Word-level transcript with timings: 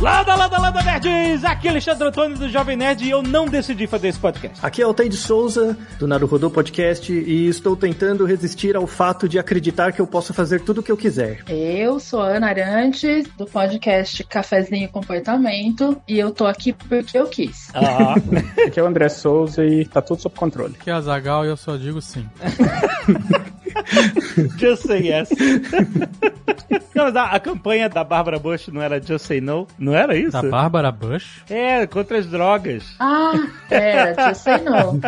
Landa, 0.00 0.34
landa, 0.34 0.58
landa, 0.58 0.82
nerds! 0.82 1.44
Aqui 1.44 1.68
é 1.68 1.70
Alexandre 1.72 2.08
Antônio 2.08 2.34
do 2.34 2.48
Jovem 2.48 2.74
Nerd 2.74 3.04
e 3.04 3.10
eu 3.10 3.22
não 3.22 3.44
decidi 3.44 3.86
fazer 3.86 4.08
esse 4.08 4.18
podcast. 4.18 4.58
Aqui 4.64 4.80
é 4.80 4.84
o 4.86 4.88
Altair 4.88 5.10
de 5.10 5.16
Souza, 5.18 5.76
do 5.98 6.08
Naruhodô 6.08 6.50
Podcast, 6.50 7.12
e 7.12 7.46
estou 7.48 7.76
tentando 7.76 8.24
resistir 8.24 8.74
ao 8.76 8.86
fato 8.86 9.28
de 9.28 9.38
acreditar 9.38 9.92
que 9.92 10.00
eu 10.00 10.06
posso 10.06 10.32
fazer 10.32 10.62
tudo 10.62 10.80
o 10.80 10.82
que 10.82 10.90
eu 10.90 10.96
quiser. 10.96 11.42
Eu 11.46 12.00
sou 12.00 12.22
a 12.22 12.28
Ana 12.28 12.48
Arantes, 12.48 13.28
do 13.36 13.44
podcast 13.44 14.24
Cafezinho 14.24 14.86
e 14.86 14.88
Comportamento, 14.88 16.00
e 16.08 16.18
eu 16.18 16.30
tô 16.30 16.46
aqui 16.46 16.72
porque 16.72 17.18
eu 17.18 17.26
quis. 17.26 17.68
Ah, 17.74 18.14
Aqui 18.66 18.80
é 18.80 18.82
o 18.82 18.86
André 18.86 19.10
Souza 19.10 19.66
e 19.66 19.84
tá 19.84 20.00
tudo 20.00 20.22
sob 20.22 20.34
controle. 20.34 20.72
Que 20.82 20.88
é 20.88 20.94
a 20.94 21.00
Zagal 21.02 21.44
e 21.44 21.48
eu 21.48 21.58
só 21.58 21.76
digo 21.76 22.00
sim. 22.00 22.26
just 24.58 24.86
say 24.86 25.00
yes. 25.00 25.28
Não, 26.94 27.04
mas 27.04 27.16
a, 27.16 27.24
a 27.24 27.40
campanha 27.40 27.88
da 27.88 28.04
Bárbara 28.04 28.38
Bush 28.38 28.68
não 28.68 28.82
era 28.82 29.00
Just 29.00 29.26
Say 29.26 29.40
No? 29.40 29.66
Não 29.78 29.94
era 29.94 30.16
isso? 30.16 30.32
Da 30.32 30.42
Bárbara 30.42 30.90
Bush? 30.90 31.42
É, 31.48 31.86
contra 31.86 32.18
as 32.18 32.26
drogas. 32.26 32.84
Ah, 32.98 33.32
pera, 33.68 34.28
eu 34.28 34.34
sei 34.34 34.58
não. 34.58 35.00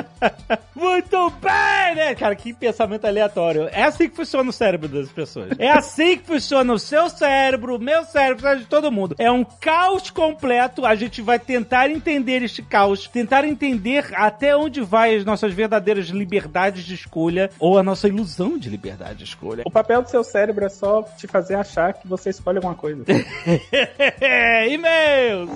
Muito 0.75 1.31
bem, 1.41 1.95
né? 1.95 2.15
Cara, 2.15 2.35
que 2.35 2.53
pensamento 2.53 3.05
aleatório. 3.05 3.69
É 3.73 3.83
assim 3.83 4.09
que 4.09 4.17
funciona 4.17 4.49
o 4.49 4.53
cérebro 4.53 4.89
das 4.89 5.11
pessoas. 5.11 5.51
É 5.59 5.71
assim 5.71 6.17
que 6.17 6.25
funciona 6.25 6.73
o 6.73 6.79
seu 6.79 7.11
cérebro, 7.11 7.77
o 7.77 7.79
meu 7.79 8.05
cérebro, 8.05 8.39
o 8.39 8.43
cérebro 8.43 8.65
de 8.65 8.71
todo 8.71 8.91
mundo. 8.91 9.15
É 9.19 9.31
um 9.31 9.45
caos 9.45 10.09
completo. 10.11 10.87
A 10.87 10.95
gente 10.95 11.21
vai 11.21 11.39
tentar 11.39 11.91
entender 11.91 12.43
este 12.43 12.62
caos, 12.62 13.07
tentar 13.07 13.45
entender 13.45 14.07
até 14.15 14.57
onde 14.57 14.81
vai 14.81 15.17
as 15.17 15.25
nossas 15.25 15.53
verdadeiras 15.53 16.07
liberdades 16.07 16.85
de 16.85 16.95
escolha 16.95 17.51
ou 17.59 17.78
a 17.78 17.83
nossa 17.83 18.09
ilusão 18.09 18.56
de 18.56 18.71
liberdade 18.71 19.22
de 19.23 19.28
escolha. 19.28 19.62
O 19.67 19.70
papel 19.70 20.03
do 20.03 20.11
seu 20.11 20.25
cérebro 20.25 20.65
é 20.65 20.69
só 20.69 21.03
te 21.03 21.27
fazer 21.27 21.55
achar 21.55 21.95
que 21.95 22.06
você 22.06 22.31
escolhe 22.31 22.59
alguma 22.59 22.75
coisa. 22.75 23.05
E-mails! 24.69 25.51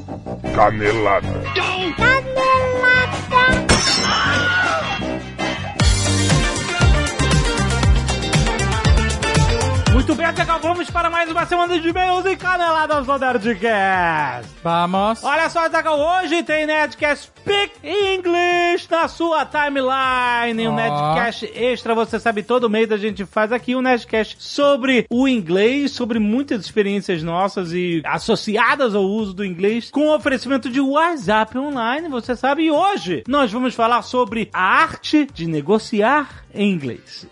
Canelada. 0.55 1.27
Muito 10.07 10.19
bem, 10.19 10.27
Azaghal, 10.27 10.61
vamos 10.61 10.89
para 10.89 11.11
mais 11.11 11.29
uma 11.29 11.45
semana 11.47 11.81
de 11.81 11.89
e-mails 11.89 12.25
e 12.27 12.37
caneladas 12.37 13.05
do 13.05 13.19
Nerdcast. 13.19 14.53
Vamos. 14.63 15.25
Olha 15.25 15.51
só, 15.51 15.67
Azaghal, 15.67 15.99
hoje 15.99 16.45
tem 16.45 16.65
Nerdcast 16.65 17.27
Speak 17.27 17.73
English 17.83 18.89
na 18.89 19.09
sua 19.09 19.45
timeline. 19.45 20.69
Um 20.69 20.75
Ó. 20.75 20.77
Nerdcast 20.77 21.51
extra, 21.53 21.93
você 21.93 22.21
sabe, 22.21 22.45
todo 22.45 22.71
mês 22.71 22.93
a 22.93 22.97
gente 22.97 23.27
faz 23.27 23.51
aqui 23.51 23.75
um 23.75 23.83
Nerdcast 23.83 24.37
sobre 24.39 25.07
o 25.11 25.27
inglês, 25.27 25.91
sobre 25.91 26.21
muitas 26.21 26.65
experiências 26.65 27.25
nossas 27.25 27.73
e 27.73 28.01
associadas 28.05 28.95
ao 28.95 29.03
uso 29.03 29.35
do 29.35 29.45
inglês, 29.45 29.91
com 29.91 30.15
oferecimento 30.15 30.71
de 30.71 30.81
WhatsApp 30.81 31.59
online, 31.59 32.09
você 32.09 32.37
sabe. 32.37 32.67
E 32.67 32.71
hoje 32.71 33.25
nós 33.27 33.51
vamos 33.51 33.75
falar 33.75 34.03
sobre 34.03 34.51
a 34.53 34.63
arte 34.63 35.27
de 35.35 35.49
negociar 35.49 36.45
em 36.55 36.71
inglês. 36.71 37.27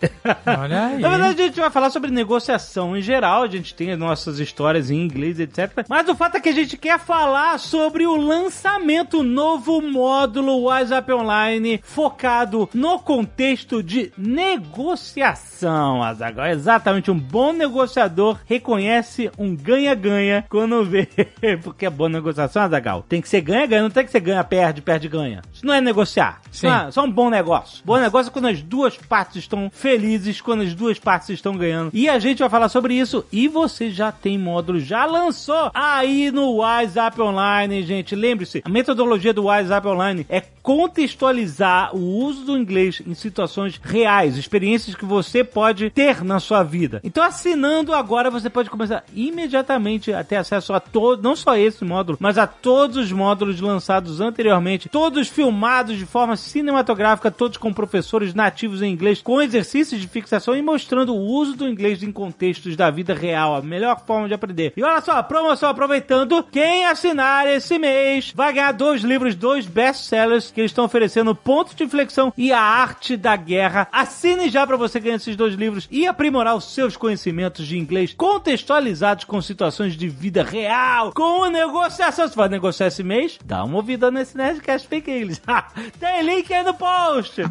Olha 0.45 0.87
aí. 0.87 0.99
Na 1.05 1.09
verdade, 1.09 1.41
a 1.41 1.45
gente 1.45 1.59
vai 1.59 1.69
falar 1.69 1.89
sobre 1.89 2.11
negociação 2.11 2.64
em 2.95 3.01
geral, 3.01 3.43
a 3.43 3.47
gente 3.47 3.73
tem 3.73 3.91
as 3.91 3.99
nossas 3.99 4.39
histórias 4.39 4.89
em 4.89 5.01
inglês, 5.01 5.39
etc. 5.39 5.85
Mas 5.87 6.07
o 6.07 6.15
fato 6.15 6.37
é 6.37 6.39
que 6.39 6.49
a 6.49 6.53
gente 6.53 6.77
quer 6.77 6.99
falar 6.99 7.59
sobre 7.59 8.05
o 8.05 8.15
lançamento, 8.15 9.23
novo 9.23 9.81
módulo 9.81 10.63
WhatsApp 10.63 11.11
Online 11.11 11.81
focado 11.83 12.69
no 12.73 12.99
contexto 12.99 13.81
de 13.81 14.11
negociação, 14.17 16.03
Azaghal. 16.03 16.47
Exatamente, 16.47 17.11
um 17.11 17.19
bom 17.19 17.53
negociador 17.53 18.39
reconhece 18.45 19.31
um 19.37 19.55
ganha-ganha 19.55 20.45
quando 20.49 20.83
vê. 20.83 21.07
Porque 21.63 21.85
é 21.85 21.89
boa 21.89 22.09
negociação, 22.09 22.63
Azaghal. 22.63 23.03
Tem 23.07 23.21
que 23.21 23.29
ser 23.29 23.41
ganha-ganha, 23.41 23.83
não 23.83 23.89
tem 23.89 24.05
que 24.05 24.11
ser 24.11 24.19
ganha-perde, 24.19 24.81
perde-ganha. 24.81 25.41
Isso 25.53 25.65
não 25.65 25.73
é 25.73 25.81
negociar. 25.81 26.41
Sim. 26.51 26.67
não 26.67 26.87
é 26.87 26.91
só 26.91 27.03
um 27.03 27.11
bom 27.11 27.29
negócio. 27.29 27.83
Bom 27.85 27.97
negócio 27.97 28.29
é 28.29 28.33
quando 28.33 28.47
as 28.47 28.61
duas 28.61 28.97
partes 28.97 29.37
estão 29.37 29.69
felizes, 29.71 30.41
quando 30.41 30.63
as 30.63 30.73
duas 30.73 30.99
partes 30.99 31.29
estão 31.29 31.55
ganhando. 31.55 31.91
E 31.93 32.09
a 32.09 32.19
gente 32.19 32.43
vai 32.45 32.49
falar 32.49 32.69
sobre 32.69 32.93
isso. 32.93 33.25
E 33.31 33.47
você 33.47 33.89
já 33.89 34.11
tem 34.11 34.37
módulo, 34.37 34.79
já 34.79 35.05
lançou 35.05 35.71
aí 35.73 36.31
no 36.31 36.55
WhatsApp 36.55 37.19
Online, 37.21 37.83
gente. 37.83 38.15
Lembre-se, 38.15 38.61
a 38.63 38.69
metodologia 38.69 39.33
do 39.33 39.43
WhatsApp 39.43 39.87
Online 39.87 40.25
é 40.29 40.41
contextualizar 40.65 41.95
o 41.95 41.99
uso 41.99 42.45
do 42.45 42.57
inglês 42.57 42.99
em 43.05 43.13
situações 43.13 43.79
reais, 43.83 44.35
experiências 44.35 44.95
que 44.95 45.05
você 45.05 45.43
pode 45.43 45.91
ter 45.91 46.23
na 46.23 46.39
sua 46.39 46.63
vida. 46.63 46.99
Então, 47.03 47.23
assinando 47.23 47.93
agora, 47.93 48.31
você 48.31 48.49
pode 48.49 48.69
começar 48.69 49.03
imediatamente 49.13 50.11
a 50.11 50.23
ter 50.23 50.37
acesso 50.37 50.73
a 50.73 50.79
todo, 50.79 51.21
não 51.21 51.35
só 51.35 51.55
esse 51.55 51.85
módulo, 51.85 52.17
mas 52.19 52.39
a 52.39 52.47
todos 52.47 52.97
os 52.97 53.11
módulos 53.11 53.61
lançados 53.61 54.19
anteriormente, 54.19 54.89
todos 54.89 55.27
filmados 55.27 55.97
de 55.97 56.05
forma 56.05 56.35
cinematográfica, 56.35 57.29
todos 57.29 57.57
com 57.57 57.71
professores 57.71 58.33
nativos 58.33 58.81
em 58.81 58.91
inglês, 58.91 59.21
com 59.21 59.39
exercícios 59.39 60.01
de 60.01 60.07
fixação 60.07 60.55
e 60.55 60.63
mostrando 60.63 61.13
o 61.13 61.21
uso 61.21 61.55
do 61.55 61.67
inglês 61.67 62.01
em 62.01 62.11
contextos 62.35 62.75
da 62.75 62.91
vida 62.91 63.13
real, 63.13 63.55
a 63.55 63.61
melhor 63.61 64.03
forma 64.05 64.27
de 64.27 64.33
aprender. 64.33 64.73
E 64.75 64.83
olha 64.83 64.99
só, 65.01 65.23
promoção 65.23 65.69
aproveitando, 65.69 66.43
quem 66.51 66.85
assinar 66.85 67.47
esse 67.47 67.79
mês 67.79 68.33
vai 68.35 68.51
ganhar 68.51 68.73
dois 68.73 69.01
livros, 69.01 69.35
dois 69.35 69.65
best-sellers 69.65 70.51
que 70.51 70.59
eles 70.59 70.71
estão 70.71 70.83
oferecendo, 70.83 71.33
Ponto 71.33 71.73
de 71.73 71.85
Inflexão 71.85 72.33
e 72.37 72.51
A 72.51 72.59
Arte 72.59 73.15
da 73.15 73.35
Guerra. 73.37 73.87
Assine 73.91 74.49
já 74.49 74.67
para 74.67 74.75
você 74.75 74.99
ganhar 74.99 75.15
esses 75.15 75.35
dois 75.35 75.55
livros 75.55 75.87
e 75.89 76.05
aprimorar 76.05 76.55
os 76.55 76.73
seus 76.73 76.97
conhecimentos 76.97 77.65
de 77.65 77.77
inglês 77.77 78.13
contextualizados 78.13 79.23
com 79.23 79.41
situações 79.41 79.95
de 79.95 80.09
vida 80.09 80.43
real, 80.43 81.13
com 81.13 81.45
negociação. 81.45 82.27
Se 82.27 82.35
vai 82.35 82.49
negociar 82.49 82.87
esse 82.87 83.03
mês, 83.03 83.39
dá 83.45 83.63
uma 83.63 83.77
ouvida 83.77 84.11
nesse 84.11 84.35
Nerdcast 84.35 84.87
Fake 84.87 85.09
English. 85.09 85.41
Tem 85.99 86.21
link 86.21 86.53
aí 86.53 86.63
no 86.63 86.73
post. 86.73 87.43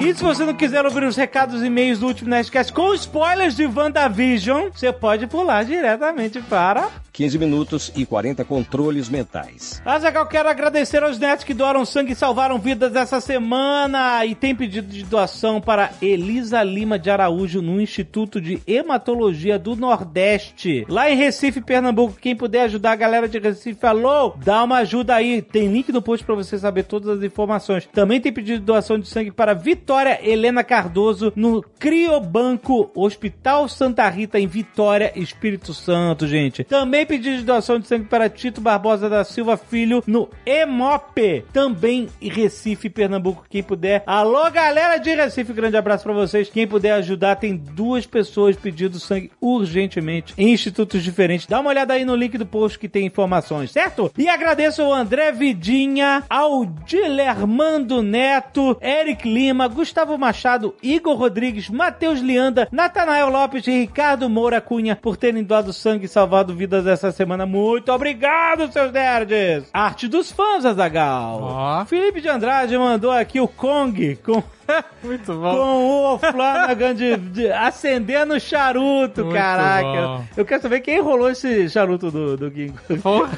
E 0.00 0.14
se 0.14 0.22
você 0.22 0.44
não 0.44 0.54
quiser 0.54 0.84
ouvir 0.84 1.02
os 1.02 1.16
recados 1.16 1.60
e 1.60 1.66
e-mails 1.66 1.98
do 1.98 2.06
último 2.06 2.30
Nerdcast 2.30 2.72
com 2.72 2.94
spoilers 2.94 3.56
de 3.56 3.66
WandaVision, 3.66 4.68
você 4.72 4.92
pode 4.92 5.26
pular 5.26 5.64
diretamente 5.64 6.40
para 6.42 6.88
15 7.12 7.36
minutos 7.36 7.92
e 7.96 8.06
40 8.06 8.44
controles 8.44 9.08
mentais. 9.08 9.82
Azaghal, 9.84 10.24
quero 10.26 10.48
agradecer 10.48 11.02
aos 11.02 11.18
netos 11.18 11.44
que 11.44 11.52
doaram 11.52 11.84
sangue 11.84 12.12
e 12.12 12.14
salvaram 12.14 12.60
vidas 12.60 12.94
essa 12.94 13.20
semana. 13.20 14.24
E 14.24 14.36
tem 14.36 14.54
pedido 14.54 14.86
de 14.86 15.02
doação 15.02 15.60
para 15.60 15.90
Elisa 16.00 16.62
Lima 16.62 16.96
de 16.96 17.10
Araújo, 17.10 17.60
no 17.60 17.80
Instituto 17.80 18.40
de 18.40 18.62
Hematologia 18.68 19.58
do 19.58 19.74
Nordeste. 19.74 20.86
Lá 20.88 21.10
em 21.10 21.16
Recife, 21.16 21.60
Pernambuco. 21.60 22.14
Quem 22.20 22.36
puder 22.36 22.62
ajudar 22.62 22.92
a 22.92 22.96
galera 22.96 23.28
de 23.28 23.40
Recife, 23.40 23.84
alô, 23.84 24.34
dá 24.36 24.62
uma 24.62 24.76
ajuda 24.76 25.16
aí. 25.16 25.42
Tem 25.42 25.66
link 25.66 25.90
no 25.90 26.00
post 26.00 26.24
para 26.24 26.36
você 26.36 26.56
saber 26.56 26.84
todas 26.84 27.18
as 27.18 27.24
informações. 27.24 27.88
Também 27.92 28.20
tem 28.20 28.32
pedido 28.32 28.60
de 28.60 28.64
doação 28.64 28.96
de 28.96 29.08
sangue 29.08 29.32
para 29.32 29.54
Vitória 29.54 29.87
Helena 30.22 30.62
Cardoso, 30.62 31.32
no 31.34 31.62
Criobanco 31.78 32.90
Hospital 32.94 33.68
Santa 33.68 34.08
Rita, 34.08 34.38
em 34.38 34.46
Vitória, 34.46 35.12
Espírito 35.16 35.72
Santo, 35.72 36.26
gente. 36.26 36.64
Também 36.64 37.06
pedido 37.06 37.38
de 37.38 37.44
doação 37.44 37.78
de 37.78 37.86
sangue 37.86 38.04
para 38.04 38.28
Tito 38.28 38.60
Barbosa 38.60 39.08
da 39.08 39.24
Silva 39.24 39.56
Filho 39.56 40.02
no 40.06 40.28
Emop, 40.44 41.44
também 41.52 42.08
em 42.20 42.28
Recife, 42.28 42.90
Pernambuco, 42.90 43.46
quem 43.48 43.62
puder. 43.62 44.02
Alô, 44.06 44.50
galera 44.50 44.98
de 44.98 45.14
Recife, 45.14 45.52
grande 45.52 45.76
abraço 45.76 46.04
para 46.04 46.12
vocês. 46.12 46.50
Quem 46.50 46.66
puder 46.66 46.92
ajudar, 46.92 47.36
tem 47.36 47.56
duas 47.56 48.06
pessoas 48.06 48.56
pedindo 48.56 49.00
sangue 49.00 49.30
urgentemente 49.40 50.34
em 50.36 50.52
institutos 50.52 51.02
diferentes. 51.02 51.46
Dá 51.46 51.60
uma 51.60 51.70
olhada 51.70 51.94
aí 51.94 52.04
no 52.04 52.14
link 52.14 52.36
do 52.36 52.46
post 52.46 52.78
que 52.78 52.88
tem 52.88 53.06
informações, 53.06 53.70
certo? 53.70 54.12
E 54.18 54.28
agradeço 54.28 54.82
ao 54.82 54.92
André 54.92 55.32
Vidinha, 55.32 56.22
ao 56.28 56.64
Dilermando 56.64 58.02
Neto, 58.02 58.76
Eric 58.80 59.28
Lima, 59.28 59.68
Gustavo 59.78 60.18
Machado, 60.18 60.74
Igor 60.82 61.16
Rodrigues, 61.16 61.70
Matheus 61.70 62.18
Lianda, 62.18 62.66
Natanael 62.72 63.28
Lopes 63.28 63.64
e 63.68 63.70
Ricardo 63.70 64.28
Moura 64.28 64.60
Cunha 64.60 64.96
por 64.96 65.16
terem 65.16 65.44
doado 65.44 65.72
sangue 65.72 66.06
e 66.06 66.08
salvado 66.08 66.52
vidas 66.52 66.84
essa 66.84 67.12
semana. 67.12 67.46
Muito 67.46 67.92
obrigado, 67.92 68.72
seus 68.72 68.90
nerds! 68.90 69.70
Arte 69.72 70.08
dos 70.08 70.32
fãs, 70.32 70.64
Azagal. 70.64 71.38
Ó. 71.40 71.84
Felipe 71.84 72.20
de 72.20 72.28
Andrade 72.28 72.76
mandou 72.76 73.12
aqui 73.12 73.40
o 73.40 73.46
Kong 73.46 74.16
com 74.16 74.42
Muito 75.02 75.32
bom. 75.34 75.54
com 75.56 76.14
o 76.14 76.18
Flanagan 76.18 76.94
de, 76.94 77.16
de 77.16 77.50
acendendo 77.52 78.34
o 78.34 78.40
charuto, 78.40 79.22
Muito 79.24 79.36
caraca. 79.36 79.82
bom. 79.88 80.24
Eu 80.36 80.44
quero 80.44 80.62
saber 80.62 80.80
quem 80.80 81.00
rolou 81.00 81.30
esse 81.30 81.68
charuto 81.68 82.10
do, 82.10 82.36
do 82.36 82.50
Ginkgo. 82.50 82.78
Porra. 83.02 83.28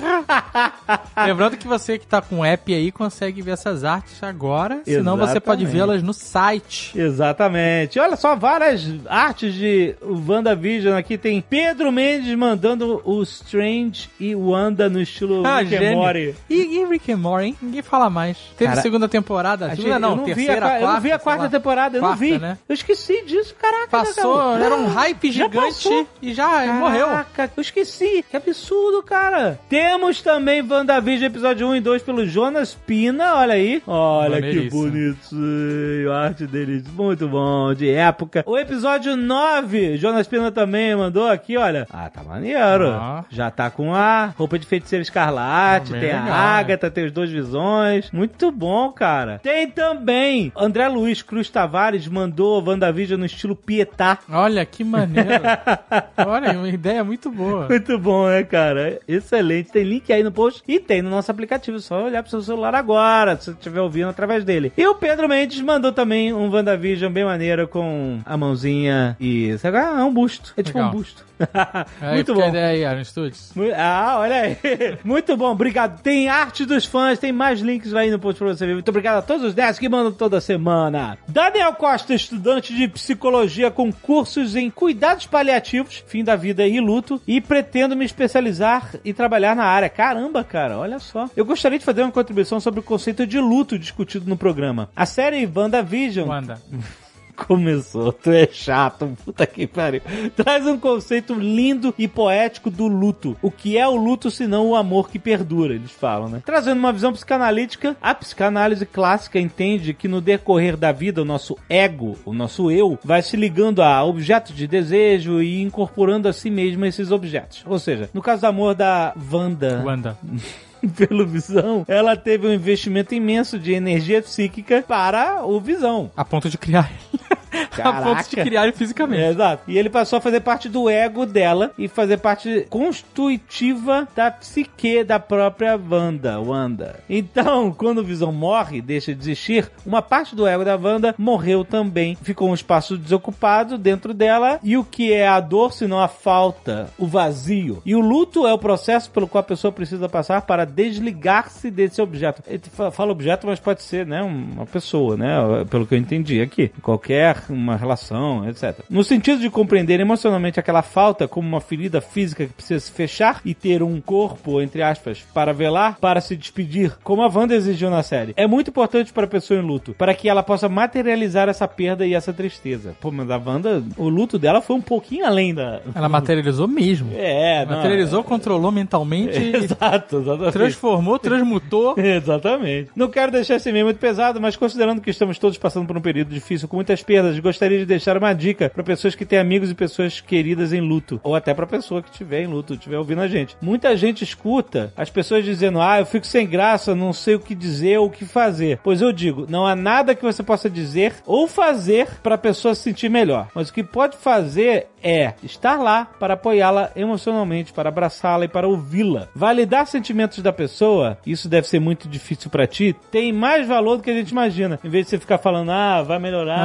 Lembrando 1.27 1.56
que 1.56 1.67
você 1.69 1.99
que 1.99 2.06
tá 2.06 2.21
com 2.21 2.41
o 2.41 2.44
app 2.44 2.73
aí 2.75 2.91
consegue 2.91 3.43
ver 3.43 3.53
essas 3.53 3.85
artes 3.85 4.23
agora, 4.23 4.81
senão 4.85 5.17
você 5.17 5.38
pode 5.41 5.62
Exatamente. 5.62 5.87
vê-las 5.87 6.03
no 6.03 6.12
site. 6.12 6.99
Exatamente. 6.99 7.99
Olha 7.99 8.17
só, 8.17 8.35
várias 8.35 8.87
artes 9.06 9.55
de 9.55 9.94
WandaVision 10.03 10.97
aqui. 10.97 11.17
Tem 11.19 11.41
Pedro 11.41 11.93
Mendes 11.93 12.35
mandando 12.37 13.00
o 13.05 13.23
Strange 13.23 14.09
e 14.19 14.35
Wanda 14.35 14.88
no 14.88 15.00
estilo 15.00 15.47
Ah, 15.47 15.61
Rick 15.61 15.76
and. 15.85 15.94
Morty. 15.94 16.35
E, 16.49 16.79
e 16.79 16.85
Rick 16.87 17.12
and 17.12 17.17
Morty, 17.19 17.47
hein? 17.49 17.56
Ninguém 17.61 17.83
fala 17.83 18.09
mais. 18.11 18.37
Teve 18.56 18.71
Cara, 18.71 18.83
segunda 18.83 19.09
temporada? 19.09 19.67
Achei- 19.67 19.76
Segunda 19.76 19.99
não, 19.99 20.17
não 20.17 20.25
vi 20.25 20.33
a, 20.33 20.35
terceira, 20.35 20.61
qua- 20.67 20.81
eu 20.81 20.88
não 20.88 21.00
vi 21.00 21.12
a 21.12 21.19
quarta 21.21 21.43
lá. 21.45 21.49
temporada, 21.49 21.97
eu 21.97 22.01
não 22.03 22.09
Quarta, 22.09 22.25
vi. 22.25 22.39
né? 22.39 22.59
Eu 22.69 22.75
esqueci 22.75 23.25
disso, 23.25 23.55
caraca. 23.61 23.89
Passou, 23.89 24.37
cara. 24.37 24.65
era 24.65 24.75
um 24.75 24.87
hype 24.87 25.31
Já 25.33 25.45
gigante 25.45 25.67
passou. 25.85 26.09
e 26.23 26.33
já 26.35 26.67
morreu. 26.73 27.07
Caraca, 27.07 27.51
eu 27.57 27.61
esqueci. 27.61 28.25
Que 28.29 28.37
absurdo, 28.37 29.03
cara. 29.03 29.59
Temos 29.69 30.21
também 30.23 30.63
WandaVision 30.63 31.27
episódio 31.31 31.69
1 31.69 31.77
e 31.77 31.81
2 31.81 32.03
pelo 32.03 32.27
Jonas 32.27 32.75
Pina. 32.75 33.35
Olha 33.37 33.55
aí. 33.55 33.83
Olha 33.87 34.41
que 34.41 34.69
bonitinho. 34.71 36.13
A 36.13 36.25
arte 36.25 36.47
deles, 36.47 36.85
muito 36.93 37.29
bom, 37.29 37.73
de 37.75 37.91
época. 37.91 38.43
O 38.47 38.59
episódio 38.59 39.17
9, 39.17 39.97
Jonas 39.97 40.27
Pina 40.27 40.51
também 40.51 40.95
mandou 40.97 41.29
aqui, 41.29 41.57
olha. 41.57 41.87
Ah, 41.93 42.09
tá 42.09 42.23
maneiro. 42.23 42.89
Ah. 42.91 43.25
Já 43.31 43.51
tá 43.51 43.71
com 43.71 43.95
a 43.95 44.27
roupa 44.37 44.59
de 44.59 44.67
feiticeiro 44.67 45.03
escarlate, 45.03 45.95
Ah, 45.95 46.01
tem 46.01 46.11
a 46.13 46.23
Agatha, 46.59 46.91
tem 46.91 47.07
os 47.07 47.13
dois 47.13 47.31
visões. 47.31 48.11
Muito 48.11 48.51
bom, 48.51 48.91
cara. 48.93 49.39
Tem 49.43 49.69
também 49.69 50.53
André 50.57 50.89
Luiz 50.89 51.10
Cruz 51.23 51.51
Tavares 51.51 52.07
mandou 52.07 52.62
WandaVision 52.65 53.19
no 53.19 53.27
estilo 53.27 53.57
Pietá. 53.57 54.19
Olha 54.29 54.65
que 54.65 54.85
maneiro. 54.85 55.43
Olha, 56.27 56.53
uma 56.53 56.69
ideia 56.69 57.03
muito 57.03 57.31
boa. 57.31 57.69
Muito 57.69 57.99
bom, 57.99 58.29
né, 58.29 58.43
cara? 58.43 59.01
Excelente. 59.09 59.73
Tem 59.73 59.85
link 59.85 60.12
aí 60.12 60.23
no 60.23 60.31
post 60.33 60.62
e 60.69 60.79
tem 60.79 61.03
no 61.03 61.11
nosso 61.11 61.31
aplicativo. 61.31 61.79
É 61.79 61.81
Só 61.81 62.05
olhar 62.05 62.23
pro 62.23 62.31
seu 62.31 62.43
celular 62.43 62.75
agora, 62.75 63.37
se 63.37 63.47
você 63.47 63.51
estiver 63.53 63.81
ouvindo 63.81 64.09
através 64.09 64.45
dele. 64.45 64.73
E 64.77 64.87
o 64.87 64.95
Pedro 64.95 65.29
Mendes 65.29 65.61
mandou 65.61 65.93
também 65.93 66.33
um 66.33 66.51
WandaVision 66.51 67.12
bem 67.12 67.25
maneiro 67.25 67.67
com 67.67 68.21
a 68.25 68.37
mãozinha 68.37 69.17
e. 69.21 69.57
Sabe? 69.59 69.79
Ah, 69.79 70.01
é 70.01 70.05
um 70.05 70.12
busto. 70.12 70.53
É 70.57 70.62
tipo 70.62 70.79
Legal. 70.79 70.93
um 70.93 70.97
busto. 70.97 71.30
Muito 72.15 72.35
bom. 72.35 72.53
aí, 72.53 72.85
Aaron 72.85 73.05
Studios. 73.05 73.53
Ah, 73.77 74.17
olha 74.19 74.43
aí. 74.43 74.57
Muito 75.05 75.37
bom, 75.37 75.51
obrigado. 75.51 76.01
Tem 76.03 76.29
arte 76.29 76.65
dos 76.65 76.85
fãs, 76.85 77.19
tem 77.19 77.33
mais 77.33 77.61
links 77.61 77.95
aí 77.95 78.11
no 78.11 78.19
post 78.19 78.39
pra 78.39 78.49
você 78.49 78.67
ver. 78.67 78.75
Muito 78.75 78.89
obrigado 78.89 79.19
a 79.19 79.23
todos 79.23 79.45
os 79.45 79.55
10 79.55 79.79
que 79.79 79.89
mandam 79.89 80.13
toda 80.13 80.41
semana. 80.41 81.19
Daniel 81.27 81.75
Costa, 81.75 82.15
estudante 82.15 82.75
de 82.75 82.89
psicologia 82.89 83.71
com 83.71 83.93
cursos 83.93 84.57
em 84.57 84.71
cuidados 84.71 85.27
paliativos, 85.27 86.05
fim 86.07 86.23
da 86.25 86.37
vida 86.37 86.67
e 86.67 86.81
luto, 86.81 87.21
e 87.27 87.41
pretendo 87.41 87.97
me 87.97 88.05
especializar 88.05 88.95
e 89.05 89.13
trabalhar 89.13 89.57
na 89.57 89.65
área. 89.65 89.89
Caramba, 89.89 90.45
cara, 90.45 90.79
olha 90.79 90.99
só. 90.99 91.29
Eu 91.37 91.45
gostaria 91.45 91.79
de 91.79 91.85
fazer 91.85 92.03
uma 92.03 92.13
contribuição 92.13 92.61
sobre 92.61 92.81
o 92.81 92.83
conceito 92.83 93.27
de 93.27 93.39
luto 93.39 93.79
discutido 93.79 94.29
no 94.29 94.37
programa. 94.37 94.91
A 94.95 95.07
série 95.07 95.47
WandaVision 95.47 96.29
Wanda. 96.29 96.61
Começou, 97.47 98.13
tu 98.13 98.31
é 98.31 98.47
chato, 98.51 99.17
puta 99.25 99.47
que 99.47 99.67
pariu. 99.67 100.03
Traz 100.37 100.67
um 100.67 100.79
conceito 100.79 101.35
lindo 101.35 101.95
e 101.99 102.07
poético 102.07 102.71
do 102.71 102.87
luto. 102.87 103.37
O 103.43 103.51
que 103.51 103.79
é 103.79 103.87
o 103.87 103.97
luto 103.97 104.31
senão 104.31 104.69
o 104.69 104.77
amor 104.77 105.09
que 105.11 105.19
perdura, 105.19 105.75
eles 105.75 105.91
falam, 105.91 106.29
né? 106.29 106.43
Trazendo 106.45 106.79
uma 106.79 106.93
visão 106.93 107.13
psicanalítica, 107.13 107.97
a 108.01 108.15
psicanálise 108.15 108.85
clássica 108.87 109.41
entende 109.41 109.95
que 109.95 110.09
no 110.09 110.21
decorrer 110.21 110.77
da 110.77 110.93
vida 110.93 111.23
o 111.23 111.25
nosso 111.25 111.57
ego, 111.69 112.17
o 112.25 112.33
nosso 112.33 112.71
eu, 112.71 112.99
vai 113.03 113.23
se 113.23 113.37
ligando 113.37 113.83
a 113.83 114.05
objetos 114.05 114.55
de 114.55 114.67
desejo 114.67 115.43
e 115.43 115.63
incorporando 115.63 116.29
a 116.29 116.33
si 116.33 116.51
mesmo 116.51 116.85
esses 116.85 117.11
objetos. 117.11 117.65
Ou 117.67 117.79
seja, 117.79 118.11
no 118.13 118.23
caso 118.23 118.43
do 118.43 118.47
amor 118.47 118.75
da 118.75 119.15
Wanda, 119.33 119.83
Wanda. 119.85 120.19
pelo 120.97 121.27
Visão, 121.27 121.85
ela 121.87 122.17
teve 122.17 122.47
um 122.47 122.53
investimento 122.53 123.15
imenso 123.15 123.59
de 123.59 123.73
energia 123.73 124.23
psíquica 124.23 124.85
para 124.87 125.44
o 125.44 125.61
Visão. 125.61 126.11
A 126.17 126.25
ponto 126.25 126.49
de 126.49 126.59
criar 126.59 126.91
ele. 127.52 127.62
A 127.82 127.93
ponto 128.02 128.29
de 128.29 128.37
Caraca. 128.37 128.43
criar 128.44 128.73
fisicamente. 128.73 129.23
É, 129.23 129.31
exato. 129.31 129.62
E 129.67 129.79
ele 129.79 129.91
passou 129.91 130.17
a 130.19 130.20
fazer 130.20 130.41
parte 130.41 130.69
do 130.69 130.88
ego 130.88 131.25
dela 131.26 131.73
e 131.79 131.88
fazer 131.88 132.19
parte 132.19 132.67
constitutiva 132.70 134.06
da 134.14 134.31
psique 134.31 135.02
da 135.05 135.19
própria 135.19 135.76
Wanda. 135.79 136.41
Wanda. 136.41 137.00
Então, 137.08 137.73
quando 137.76 137.99
o 137.99 138.05
Visão 138.05 138.32
morre, 138.32 138.81
deixa 138.81 139.14
de 139.14 139.20
existir, 139.20 139.70
uma 139.85 140.02
parte 140.02 140.35
do 140.35 140.47
ego 140.47 140.64
da 140.64 140.76
Wanda 140.76 141.14
morreu 141.19 141.64
também. 141.64 142.17
Ficou 142.23 142.50
um 142.50 142.55
espaço 142.55 142.97
desocupado 142.97 143.76
dentro 143.79 144.12
dela. 144.14 144.58
E 144.62 144.76
o 144.76 144.85
que 144.85 145.12
é 145.12 145.26
a 145.29 145.41
dor, 145.41 145.73
senão 145.73 145.99
a 146.00 146.08
falta, 146.08 146.91
o 146.99 147.06
vazio? 147.06 147.82
E 147.85 147.94
o 147.94 148.00
luto 148.00 148.47
é 148.47 148.52
o 148.52 148.58
processo 148.58 149.11
pelo 149.11 149.26
qual 149.29 149.41
a 149.41 149.44
pessoa 149.44 149.73
precisa 149.73 150.08
passar 150.08 150.43
para 150.43 150.64
desligar-se 150.64 151.70
desse 151.70 152.00
objeto. 152.00 152.43
Ele 152.47 152.62
fa- 152.73 152.91
fala 152.91 153.12
objeto, 153.12 153.47
mas 153.47 153.58
pode 153.58 153.82
ser, 153.82 154.06
né, 154.06 154.23
uma 154.23 154.67
pessoa, 154.67 155.17
né, 155.17 155.35
pelo 155.69 155.87
que 155.87 155.94
eu 155.94 155.99
entendi 155.99 156.41
aqui. 156.41 156.70
Qualquer 156.82 157.40
uma 157.49 157.77
relação, 157.77 158.49
etc. 158.49 158.81
No 158.89 159.05
sentido 159.05 159.41
de 159.41 159.51
compreender 159.51 160.01
emocionalmente 160.01 160.61
aquela 160.61 160.83
falta 160.83 161.27
como 161.27 161.49
uma 161.49 161.61
ferida 161.61 162.01
física 162.01 162.47
que 162.47 162.53
precisa 162.53 162.81
se 162.81 162.91
fechar 162.91 163.41
e 163.45 163.55
ter 163.55 163.83
um 163.83 164.01
corpo, 164.01 164.61
entre 164.61 164.83
aspas, 164.83 165.25
para 165.33 165.53
velar, 165.53 165.99
para 165.99 166.21
se 166.21 166.37
despedir, 166.37 166.97
como 167.03 167.23
a 167.23 167.29
Wanda 167.29 167.55
exigiu 167.55 167.91
na 167.91 168.03
série. 168.03 168.33
É 168.37 168.47
muito 168.47 168.71
importante 168.71 169.13
para 169.13 169.25
a 169.25 169.29
pessoa 169.29 169.61
em 169.61 169.63
luto, 169.63 169.95
para 169.95 170.15
que 170.15 170.29
ela 170.29 170.43
possa 170.43 170.69
materializar 170.69 171.49
essa 171.49 171.67
perda 171.67 172.07
e 172.07 172.15
essa 172.15 172.33
tristeza. 172.33 172.95
Pô, 173.01 173.11
mas 173.11 173.31
a 173.31 173.37
Wanda, 173.37 173.83
o 173.97 174.09
luto 174.09 174.39
dela 174.39 174.61
foi 174.61 174.77
um 174.77 174.81
pouquinho 174.81 175.27
além 175.27 175.55
da... 175.55 175.81
Ela 175.95 176.09
materializou 176.09 176.67
mesmo. 176.67 177.11
É, 177.15 177.65
não, 177.65 177.77
materializou, 177.77 178.25
controlou 178.25 178.73
mentalmente, 178.73 179.39
e 179.39 179.57
Exato, 179.71 180.19
exatamente. 180.19 180.53
transformou, 180.53 181.19
transmutou. 181.19 181.95
Exatamente. 181.99 182.91
Não 182.95 183.09
quero 183.09 183.33
deixar 183.33 183.57
esse 183.57 183.69
e-mail 183.69 183.87
muito 183.87 183.99
pesado, 183.99 184.41
mas 184.41 184.57
considerando 184.57 185.01
que 185.01 185.11
estamos 185.11 185.39
todos 185.39 185.59
passando 185.59 185.87
por 185.87 185.97
um 185.97 186.01
período 186.01 186.33
difícil 186.33 186.69
com 186.69 186.77
muitas 186.77 187.03
perdas, 187.03 187.30
gostaria 187.38 187.79
de 187.79 187.87
deixar 187.87 188.17
uma 188.17 188.32
dica 188.32 188.71
para 188.71 188.82
pessoas 188.82 189.15
que 189.15 189.25
têm 189.25 189.38
amigos 189.38 189.71
e 189.71 189.75
pessoas 189.75 190.21
queridas 190.21 190.73
em 190.73 190.81
luto, 190.81 191.21
ou 191.23 191.35
até 191.35 191.55
para 191.55 191.67
pessoa 191.67 192.03
que 192.03 192.11
estiver 192.11 192.43
em 192.43 192.47
luto, 192.47 192.75
estiver 192.75 192.99
ouvindo 192.99 193.21
a 193.21 193.29
gente. 193.29 193.56
Muita 193.61 193.97
gente 193.97 194.25
escuta 194.25 194.93
as 194.97 195.11
pessoas 195.11 195.44
dizendo: 195.44 195.81
"Ah, 195.81 196.00
eu 196.00 196.06
fico 196.06 196.27
sem 196.27 196.47
graça, 196.47 196.94
não 196.94 197.12
sei 197.12 197.35
o 197.35 197.41
que 197.41 197.55
dizer 197.55 197.99
ou 197.99 198.06
o 198.06 198.11
que 198.11 198.25
fazer". 198.25 198.81
Pois 198.82 199.00
eu 199.00 199.12
digo, 199.12 199.47
não 199.49 199.67
há 199.67 199.75
nada 199.75 200.15
que 200.15 200.23
você 200.23 200.43
possa 200.43 200.69
dizer 200.69 201.15
ou 201.27 201.47
fazer 201.47 202.09
para 202.23 202.35
a 202.35 202.38
pessoa 202.38 202.75
se 202.75 202.82
sentir 202.82 203.09
melhor. 203.09 203.49
Mas 203.55 203.69
o 203.69 203.73
que 203.73 203.83
pode 203.83 204.17
fazer 204.17 204.88
é 205.03 205.35
estar 205.43 205.76
lá 205.76 206.06
para 206.19 206.35
apoiá-la 206.35 206.91
emocionalmente, 206.94 207.73
para 207.73 207.88
abraçá-la 207.88 208.44
e 208.44 208.49
para 208.49 208.69
ouvi-la. 208.69 209.29
Validar 209.35 209.87
sentimentos 209.87 210.41
da 210.41 210.53
pessoa, 210.53 211.19
isso 211.26 211.49
deve 211.49 211.67
ser 211.67 211.81
muito 211.81 212.09
difícil 212.09 212.50
para 212.50 212.67
ti, 212.67 212.94
tem 213.11 213.33
mais 213.33 213.67
valor 213.67 213.97
do 213.97 214.03
que 214.03 214.11
a 214.11 214.15
gente 214.15 214.31
imagina. 214.31 214.79
Em 214.85 214.88
vez 214.88 215.06
de 215.06 215.11
você 215.11 215.19
ficar 215.19 215.38
falando, 215.38 215.71
ah, 215.71 216.03
vai 216.03 216.19
melhorar, 216.19 216.61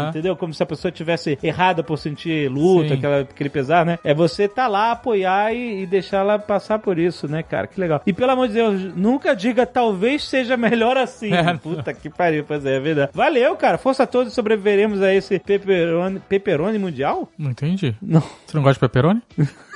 aham. 0.00 0.08
entendeu? 0.10 0.36
Como 0.36 0.52
se 0.54 0.62
a 0.62 0.66
pessoa 0.66 0.90
tivesse 0.90 1.38
errada 1.42 1.82
por 1.82 1.98
sentir 1.98 2.50
luta, 2.50 2.94
aquela, 2.94 3.20
aquele 3.20 3.50
pesar, 3.50 3.84
né? 3.84 3.98
É 4.04 4.14
você 4.14 4.48
tá 4.48 4.66
lá, 4.66 4.92
apoiar 4.92 5.52
e, 5.52 5.82
e 5.82 5.86
deixar 5.86 6.18
ela 6.18 6.38
passar 6.38 6.78
por 6.78 6.98
isso, 6.98 7.28
né, 7.28 7.42
cara? 7.42 7.66
Que 7.66 7.80
legal. 7.80 8.02
E 8.06 8.12
pelo 8.12 8.32
amor 8.32 8.48
de 8.48 8.54
Deus, 8.54 8.94
nunca 8.96 9.34
diga 9.34 9.66
talvez 9.66 10.24
seja 10.24 10.56
melhor 10.56 10.96
assim. 10.96 11.30
É. 11.38 11.54
Puta 11.56 11.94
que 11.94 12.10
pariu, 12.10 12.44
pois 12.46 12.64
é, 12.66 12.76
é 12.76 12.80
verdade. 12.80 13.10
Valeu, 13.14 13.54
cara. 13.54 13.78
Força 13.78 14.02
a 14.02 14.06
todos 14.06 14.32
e 14.32 14.34
sobreviveremos 14.34 15.00
a 15.00 15.14
esse 15.14 15.38
pepperoni, 15.38 16.20
pepperoni 16.28 16.78
mundial? 16.78 17.28
Não 17.38 17.50
entendi. 17.50 17.94
Não. 18.02 18.20
Você 18.20 18.56
não 18.56 18.62
gosta 18.62 18.74
de 18.74 18.80
pepperoni? 18.80 19.22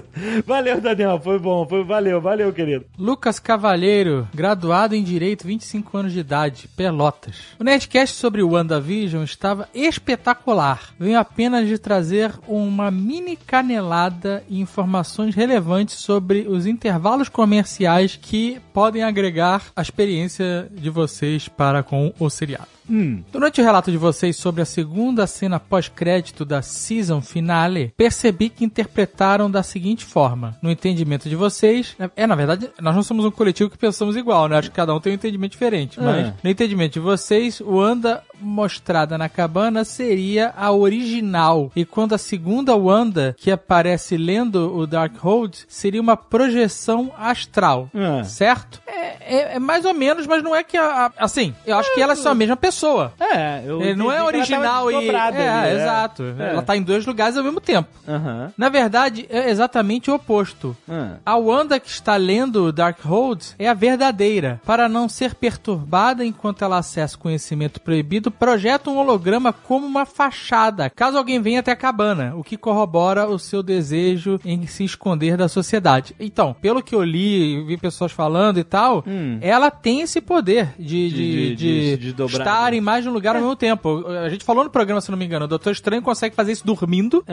Valeu, 0.46 0.80
Daniel. 0.80 1.20
Foi 1.20 1.38
bom. 1.38 1.66
Foi, 1.66 1.84
valeu, 1.84 2.20
valeu, 2.20 2.52
querido. 2.52 2.84
Lucas 2.98 3.38
Cavalheiro, 3.38 4.28
graduado 4.34 4.94
em 4.94 5.02
Direito, 5.02 5.46
25 5.46 5.96
anos 5.98 6.12
de 6.12 6.20
idade, 6.20 6.68
Pelotas. 6.76 7.36
O 7.58 7.64
Nerdcast 7.64 8.16
sobre 8.16 8.42
o 8.42 8.50
WandaVision 8.50 9.22
estava 9.22 9.68
espetacular. 9.74 10.94
Venho 10.98 11.18
apenas 11.18 11.66
de 11.66 11.78
trazer 11.78 12.32
uma 12.46 12.90
mini 12.90 13.36
canelada 13.36 14.42
e 14.48 14.60
informações 14.60 15.34
relevantes 15.34 15.96
sobre 15.96 16.46
os 16.48 16.66
intervalos 16.66 17.28
comerciais 17.28 18.18
que 18.20 18.60
podem 18.72 19.02
agregar 19.02 19.64
a 19.76 19.82
experiência 19.82 20.68
de 20.70 20.90
vocês 20.90 21.48
para 21.48 21.82
com 21.82 22.12
o 22.18 22.30
seriado. 22.30 22.68
Hum. 22.90 23.22
Durante 23.32 23.60
o 23.60 23.64
relato 23.64 23.90
de 23.90 23.96
vocês 23.96 24.36
sobre 24.36 24.62
a 24.62 24.64
segunda 24.64 25.26
cena 25.26 25.58
pós-crédito 25.60 26.44
da 26.44 26.62
season 26.62 27.20
finale, 27.20 27.92
percebi 27.96 28.48
que 28.48 28.64
interpretaram 28.64 29.50
da 29.50 29.62
seguinte 29.62 30.04
forma. 30.04 30.56
No 30.62 30.70
entendimento 30.70 31.28
de 31.28 31.36
vocês, 31.36 31.96
é 32.16 32.26
na 32.26 32.34
verdade, 32.34 32.70
nós 32.80 32.94
não 32.94 33.02
somos 33.02 33.24
um 33.24 33.30
coletivo 33.30 33.70
que 33.70 33.78
pensamos 33.78 34.16
igual, 34.16 34.48
né? 34.48 34.58
Acho 34.58 34.70
que 34.70 34.76
cada 34.76 34.94
um 34.94 35.00
tem 35.00 35.12
um 35.12 35.14
entendimento 35.14 35.52
diferente. 35.52 36.00
Mas 36.00 36.26
É. 36.26 36.34
no 36.42 36.50
entendimento 36.50 36.94
de 36.94 37.00
vocês, 37.00 37.60
o 37.60 37.76
Wanda 37.76 38.22
mostrada 38.40 39.16
na 39.16 39.28
cabana 39.28 39.84
seria 39.84 40.52
a 40.56 40.72
original. 40.72 41.70
E 41.76 41.84
quando 41.84 42.14
a 42.14 42.18
segunda 42.18 42.74
Wanda, 42.76 43.36
que 43.38 43.50
aparece 43.50 44.16
lendo 44.16 44.76
o 44.76 44.86
Darkhold, 44.86 45.64
seria 45.68 46.00
uma 46.00 46.16
projeção 46.16 47.12
astral. 47.16 47.88
Ah. 47.94 48.24
Certo? 48.24 48.80
É, 48.86 49.12
É, 49.24 49.54
é 49.54 49.58
mais 49.58 49.84
ou 49.84 49.94
menos, 49.94 50.26
mas 50.26 50.42
não 50.42 50.54
é 50.54 50.64
que 50.64 50.76
a, 50.76 51.06
a- 51.06 51.12
assim, 51.24 51.54
eu 51.64 51.76
acho 51.78 51.94
que 51.94 52.00
elas 52.02 52.18
são 52.18 52.32
a 52.32 52.34
mesma 52.34 52.56
pessoa. 52.56 52.71
É, 53.20 53.62
eu 53.66 53.80
Ele 53.82 53.94
não 53.94 54.10
é 54.10 54.22
original 54.22 54.90
e 54.90 55.08
é, 55.08 55.16
ali, 55.20 55.36
é. 55.38 55.74
exato. 55.74 56.22
É. 56.38 56.50
Ela 56.52 56.62
tá 56.62 56.76
em 56.76 56.82
dois 56.82 57.06
lugares 57.06 57.36
ao 57.36 57.44
mesmo 57.44 57.60
tempo. 57.60 57.88
Aham. 58.08 58.52
Na 58.56 58.68
verdade, 58.68 59.26
é 59.30 59.50
exatamente 59.50 60.10
o 60.10 60.14
oposto. 60.14 60.76
Ah. 60.88 61.16
A 61.24 61.36
Wanda 61.36 61.78
que 61.78 61.88
está 61.88 62.16
lendo 62.16 62.72
Darkhold 62.72 63.44
é 63.58 63.68
a 63.68 63.74
verdadeira. 63.74 64.60
Para 64.64 64.88
não 64.88 65.08
ser 65.08 65.34
perturbada 65.34 66.24
enquanto 66.24 66.62
ela 66.64 66.78
acessa 66.78 67.16
conhecimento 67.16 67.80
proibido, 67.80 68.30
projeta 68.30 68.90
um 68.90 68.98
holograma 68.98 69.52
como 69.52 69.86
uma 69.86 70.04
fachada, 70.06 70.90
caso 70.90 71.16
alguém 71.18 71.40
venha 71.40 71.60
até 71.60 71.72
a 71.72 71.76
cabana, 71.76 72.32
o 72.36 72.42
que 72.42 72.56
corrobora 72.56 73.26
o 73.28 73.38
seu 73.38 73.62
desejo 73.62 74.40
em 74.44 74.66
se 74.66 74.84
esconder 74.84 75.36
da 75.36 75.48
sociedade. 75.48 76.14
Então, 76.18 76.54
pelo 76.60 76.82
que 76.82 76.94
eu 76.94 77.02
li 77.02 77.56
e 77.56 77.64
vi 77.64 77.76
pessoas 77.76 78.12
falando 78.12 78.58
e 78.58 78.64
tal, 78.64 79.04
Hum. 79.06 79.38
ela 79.40 79.70
tem 79.70 80.00
esse 80.00 80.20
poder 80.20 80.68
de, 80.78 81.08
De- 81.08 81.10
de, 81.10 81.16
de- 81.32 81.56
de 81.56 81.82
de 81.92 81.96
desdobrar, 81.96 82.61
estar 82.62 82.76
em 82.76 82.80
mais 82.80 83.02
de 83.04 83.10
um 83.10 83.12
lugar 83.12 83.34
ao 83.34 83.40
mesmo 83.42 83.56
tempo. 83.56 84.04
A 84.24 84.28
gente 84.28 84.44
falou 84.44 84.64
no 84.64 84.70
programa, 84.70 85.00
se 85.00 85.10
não 85.10 85.18
me 85.18 85.24
engano, 85.24 85.44
o 85.44 85.48
Doutor 85.48 85.72
Estranho 85.72 86.02
consegue 86.02 86.34
fazer 86.34 86.52
isso 86.52 86.66
dormindo, 86.66 87.24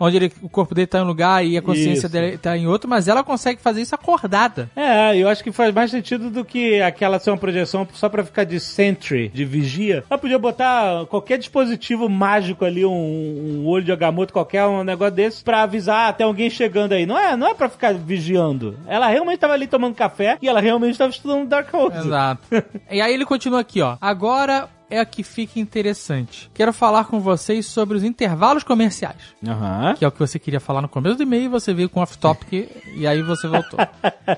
onde 0.00 0.16
ele- 0.16 0.32
o 0.42 0.48
corpo 0.48 0.74
dele 0.74 0.86
tá 0.86 0.98
em 0.98 1.02
um 1.02 1.06
lugar 1.06 1.44
e 1.44 1.56
a 1.56 1.62
consciência 1.62 2.06
Isso. 2.06 2.08
dele 2.08 2.38
tá 2.38 2.56
em 2.56 2.66
outro, 2.66 2.88
mas 2.88 3.08
ela 3.08 3.22
consegue 3.22 3.60
fazer 3.60 3.80
isso 3.82 3.94
acordada. 3.94 4.70
É, 4.76 5.16
eu 5.16 5.28
acho 5.28 5.42
que 5.42 5.52
faz 5.52 5.72
mais 5.74 5.90
sentido 5.90 6.30
do 6.30 6.44
que 6.44 6.80
aquela 6.80 7.18
ser 7.18 7.30
uma 7.30 7.36
projeção 7.38 7.86
só 7.94 8.08
pra 8.08 8.24
ficar 8.24 8.44
de 8.44 8.58
sentry, 8.60 9.28
de 9.28 9.44
vigia. 9.44 10.04
Ela 10.08 10.18
podia 10.18 10.38
botar 10.38 11.06
qualquer 11.06 11.38
dispositivo 11.38 12.08
mágico 12.08 12.64
ali, 12.64 12.84
um, 12.84 12.90
um 13.62 13.66
olho 13.66 13.84
de 13.84 13.92
Agamotto 13.92 14.32
qualquer, 14.32 14.64
um 14.66 14.84
negócio 14.84 15.14
desse, 15.14 15.42
pra 15.44 15.62
avisar 15.62 16.08
até 16.08 16.24
alguém 16.24 16.50
chegando 16.50 16.92
aí. 16.92 17.06
Não 17.06 17.18
é, 17.18 17.36
não 17.36 17.48
é 17.48 17.54
pra 17.54 17.68
ficar 17.68 17.94
vigiando. 17.94 18.76
Ela 18.86 19.08
realmente 19.08 19.38
tava 19.38 19.52
ali 19.54 19.66
tomando 19.66 19.94
café 19.94 20.36
e 20.40 20.48
ela 20.48 20.60
realmente 20.60 20.98
tava 20.98 21.10
estudando 21.10 21.48
Darkhold. 21.48 21.96
Exato. 21.96 22.42
e 22.90 23.00
aí 23.00 23.12
ele 23.14 23.24
continua 23.24 23.60
aqui, 23.60 23.80
ó. 23.80 23.96
Agora 24.00 24.68
é 24.90 24.98
a 25.00 25.04
que 25.04 25.22
fica 25.22 25.58
interessante. 25.60 26.50
Quero 26.54 26.72
falar 26.72 27.04
com 27.04 27.20
vocês 27.20 27.66
sobre 27.66 27.96
os 27.96 28.04
intervalos 28.04 28.62
comerciais. 28.64 29.16
Aham. 29.46 29.94
Que 29.98 30.04
é 30.04 30.08
o 30.08 30.12
que 30.12 30.18
você 30.18 30.38
queria 30.38 30.60
falar 30.60 30.82
no 30.82 30.88
começo 30.88 31.16
do 31.16 31.22
e-mail, 31.22 31.50
você 31.50 31.72
veio 31.74 31.88
com 31.88 32.00
off-topic 32.00 32.68
e 32.96 33.06
aí 33.06 33.22
você 33.22 33.46
voltou. 33.48 33.78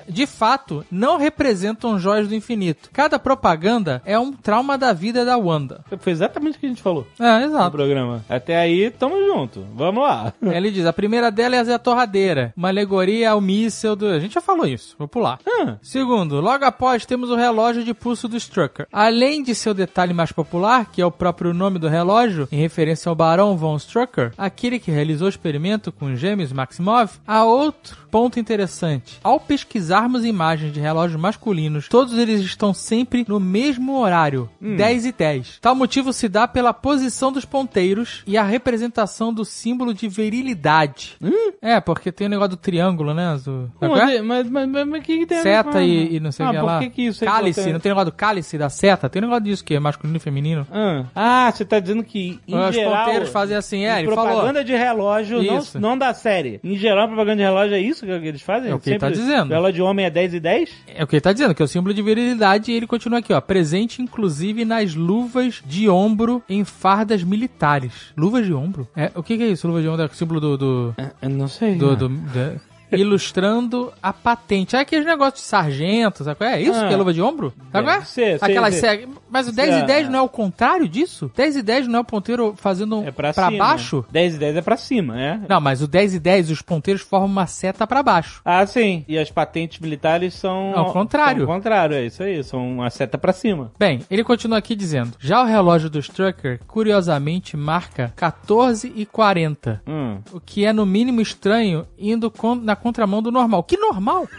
De 0.07 0.25
fato, 0.25 0.85
não 0.91 1.17
representam 1.17 1.99
joias 1.99 2.27
do 2.27 2.35
infinito. 2.35 2.89
Cada 2.91 3.17
propaganda 3.19 4.01
é 4.05 4.17
um 4.17 4.31
trauma 4.33 4.77
da 4.77 4.93
vida 4.93 5.23
da 5.25 5.37
Wanda. 5.37 5.83
Foi 5.99 6.11
exatamente 6.11 6.57
o 6.57 6.59
que 6.59 6.65
a 6.65 6.69
gente 6.69 6.81
falou 6.81 7.07
É, 7.19 7.39
no 7.39 7.45
exato. 7.45 7.71
programa. 7.71 8.23
Até 8.29 8.57
aí, 8.57 8.89
tamo 8.91 9.15
junto. 9.25 9.65
Vamos 9.73 10.03
lá. 10.03 10.33
Ele 10.41 10.71
diz: 10.71 10.85
a 10.85 10.93
primeira 10.93 11.29
dela 11.31 11.55
é 11.55 11.59
a 11.59 11.63
Zé 11.63 11.77
Torradeira, 11.77 12.53
uma 12.55 12.69
alegoria 12.69 13.31
ao 13.31 13.41
míssel 13.41 13.95
do. 13.95 14.07
A 14.07 14.19
gente 14.19 14.33
já 14.35 14.41
falou 14.41 14.65
isso, 14.65 14.95
vou 14.97 15.07
pular. 15.07 15.39
Ah, 15.47 15.77
Segundo, 15.81 16.39
logo 16.41 16.65
após 16.65 17.05
temos 17.05 17.29
o 17.29 17.35
relógio 17.35 17.83
de 17.83 17.93
pulso 17.93 18.27
do 18.27 18.37
Strucker. 18.37 18.87
Além 18.91 19.43
de 19.43 19.53
seu 19.55 19.73
detalhe 19.73 20.13
mais 20.13 20.31
popular, 20.37 20.85
que 20.91 21.01
é 21.01 21.05
o 21.05 21.09
próprio 21.09 21.51
nome 21.51 21.79
do 21.79 21.87
relógio, 21.87 22.47
em 22.51 22.59
referência 22.59 23.09
ao 23.09 23.15
Barão 23.15 23.57
von 23.57 23.75
Strucker, 23.75 24.33
aquele 24.37 24.77
que 24.77 24.91
realizou 24.91 25.25
o 25.25 25.29
experimento 25.29 25.91
com 25.91 26.15
gêmeos 26.15 26.53
Maximov, 26.53 27.13
há 27.25 27.43
outro 27.43 28.06
ponto 28.09 28.39
interessante. 28.39 29.19
Ao 29.23 29.39
pesquisarmos 29.39 30.25
imagens 30.25 30.73
de 30.73 30.79
relógios 30.79 31.19
masculinos, 31.19 31.87
todos 31.87 32.17
eles 32.17 32.41
estão 32.41 32.73
sempre 32.73 33.25
no 33.27 33.39
mesmo 33.39 33.99
horário, 33.99 34.49
10 34.61 35.05
e 35.05 35.11
10. 35.11 35.59
Tal 35.61 35.75
motivo 35.75 36.11
se 36.13 36.27
dá 36.27 36.47
pela 36.47 36.73
posição 36.73 37.31
dos 37.31 37.45
ponteiros 37.45 38.23
e 38.25 38.37
a 38.37 38.43
representação 38.43 39.33
do 39.33 39.43
símbolo 39.45 39.93
de 39.93 40.07
virilidade. 40.07 41.17
É, 41.61 41.79
porque 41.79 42.11
tem 42.11 42.27
o 42.27 42.29
negócio 42.29 42.51
do 42.51 42.57
triângulo, 42.57 43.13
né? 43.13 43.33
Do... 43.43 43.71
Sabe 43.79 43.93
qual 43.93 43.97
é? 43.97 44.21
mas, 44.21 44.49
mas, 44.49 44.67
mas, 44.69 44.87
mas 44.87 45.01
o 45.01 45.03
que, 45.03 45.17
que 45.19 45.25
tem 45.25 45.41
Seta 45.41 45.81
e, 45.81 46.15
e 46.15 46.19
não 46.19 46.31
sei 46.31 46.45
o 46.45 46.49
ah, 46.49 46.51
que 46.51 46.59
lá. 46.61 46.79
que 46.79 46.89
que 46.89 47.01
isso 47.03 47.23
é 47.23 47.27
cálice, 47.27 47.59
importante? 47.59 47.73
não 47.73 47.79
tem 47.79 47.89
negócio 47.91 48.11
do 48.11 48.15
cálice 48.15 48.57
da 48.57 48.69
seta? 48.69 49.09
Tem 49.09 49.21
negócio 49.21 49.43
disso 49.43 49.63
que 49.63 49.75
é 49.75 49.79
masculino 49.79 50.17
e 50.17 50.19
feminino. 50.19 50.67
Ah, 50.71 51.05
Ah, 51.15 51.51
você 51.51 51.65
tá 51.65 51.79
dizendo 51.79 52.03
que 52.03 52.39
em 52.47 52.55
Os 52.57 52.75
geral... 52.75 53.05
ponteiros 53.05 53.29
fazem 53.29 53.55
assim, 53.57 53.85
é, 53.85 53.99
ele 53.99 54.13
falou. 54.13 54.31
propaganda 54.31 54.63
de 54.63 54.75
relógio, 54.75 55.41
não, 55.43 55.63
não 55.79 55.97
da 55.97 56.13
série. 56.13 56.59
Em 56.63 56.75
geral, 56.77 57.07
propaganda 57.07 57.37
de 57.37 57.43
relógio 57.43 57.75
é 57.75 57.79
isso 57.79 57.96
que 58.05 58.11
eles 58.27 58.41
fazem? 58.41 58.71
É 58.71 58.75
o 58.75 58.79
que 58.79 58.89
ele 58.91 58.99
tá 58.99 59.07
Sempre- 59.07 59.21
dizendo. 59.21 59.49
Relógio 59.53 59.73
de 59.75 59.81
homem 59.81 60.05
é 60.05 60.09
10 60.09 60.33
e 60.33 60.39
10? 60.39 60.69
É 60.87 61.03
o 61.03 61.07
que 61.07 61.15
ele 61.15 61.21
tá 61.21 61.31
dizendo, 61.33 61.53
que 61.55 61.61
é 61.61 61.65
o 61.65 61.67
símbolo 61.67 61.93
de 61.93 62.01
virilidade, 62.01 62.71
e 62.71 62.75
ele 62.75 62.85
continua 62.87 63.19
aqui, 63.19 63.33
ó. 63.33 63.41
Presente, 63.41 64.01
inclusive, 64.01 64.65
nas 64.65 64.93
luvas 64.95 65.61
de 65.65 65.89
ombro 65.89 66.43
em 66.49 66.63
fardas 66.63 67.23
militares. 67.23 67.91
Luvas 68.17 68.45
de 68.45 68.53
ombro? 68.53 68.87
É, 68.95 69.11
o 69.15 69.23
que, 69.23 69.37
que 69.37 69.43
é 69.43 69.47
isso? 69.47 69.67
Luva 69.67 69.81
de 69.81 69.87
ombro 69.87 70.01
é 70.01 70.05
o 70.05 70.13
símbolo 70.13 70.39
do. 70.39 70.57
do, 70.57 70.95
Eu 71.21 71.29
não 71.29 71.47
sei. 71.47 71.75
do- 71.75 71.95
do- 71.95 72.09
da- 72.09 72.55
ilustrando 72.91 73.91
a 74.01 74.13
patente. 74.13 74.75
É 74.75 74.79
aqueles 74.79 75.05
negócios 75.05 75.41
de 75.41 75.47
sargento, 75.47 76.23
sabe 76.23 76.37
qual 76.37 76.49
é? 76.49 76.57
É 76.57 76.61
isso 76.61 76.79
Ah. 76.79 76.87
que 76.87 76.93
é 76.93 76.97
luva 76.97 77.13
de 77.13 77.21
ombro? 77.21 77.53
Sabe 77.71 77.85
qual 77.87 77.97
é? 77.97 78.01
Ser, 78.01 78.39
sei. 78.39 78.71
ceg- 78.71 79.07
Mas 79.29 79.47
o 79.47 79.51
10 79.51 79.73
Sei, 79.73 79.83
e 79.83 79.85
10 79.85 80.07
ah. 80.07 80.09
não 80.11 80.19
é 80.19 80.21
o 80.21 80.29
contrário 80.29 80.87
disso? 80.87 81.31
10 81.35 81.57
e 81.57 81.61
10 81.61 81.87
não 81.87 81.97
é 81.97 82.01
o 82.01 82.05
ponteiro 82.05 82.53
fazendo 82.57 83.03
É 83.05 83.11
pra, 83.11 83.33
pra 83.33 83.51
baixo? 83.51 84.05
10 84.11 84.35
e 84.35 84.37
10 84.37 84.55
é 84.55 84.61
pra 84.61 84.77
cima, 84.77 85.19
é? 85.21 85.39
Não, 85.49 85.59
mas 85.59 85.81
o 85.81 85.87
10 85.87 86.15
e 86.15 86.19
10, 86.19 86.49
os 86.49 86.61
ponteiros 86.61 87.01
formam 87.01 87.27
uma 87.27 87.45
seta 87.47 87.85
pra 87.85 88.01
baixo. 88.01 88.41
Ah, 88.45 88.65
sim. 88.65 89.03
E 89.07 89.17
as 89.17 89.29
patentes 89.29 89.79
militares 89.79 90.33
são... 90.33 90.73
Ao 90.77 90.93
contrário. 90.93 91.41
São 91.43 91.51
ao 91.51 91.57
contrário, 91.57 91.95
é 91.95 92.05
isso 92.05 92.23
aí. 92.23 92.43
São 92.43 92.65
uma 92.67 92.89
seta 92.89 93.17
pra 93.17 93.33
cima. 93.33 93.71
Bem, 93.77 94.01
ele 94.09 94.23
continua 94.23 94.57
aqui 94.57 94.75
dizendo: 94.75 95.11
Já 95.19 95.41
o 95.41 95.45
relógio 95.45 95.89
do 95.89 95.99
Strucker, 95.99 96.59
curiosamente, 96.67 97.57
marca 97.57 98.13
14 98.15 98.91
e 98.95 99.05
40. 99.05 99.81
Hum. 99.87 100.19
O 100.31 100.39
que 100.39 100.63
é 100.65 100.71
no 100.71 100.85
mínimo 100.85 101.19
estranho, 101.21 101.85
indo 101.99 102.31
na 102.61 102.75
contramão 102.77 103.21
do 103.21 103.31
normal. 103.31 103.63
Que 103.63 103.77
normal? 103.77 104.27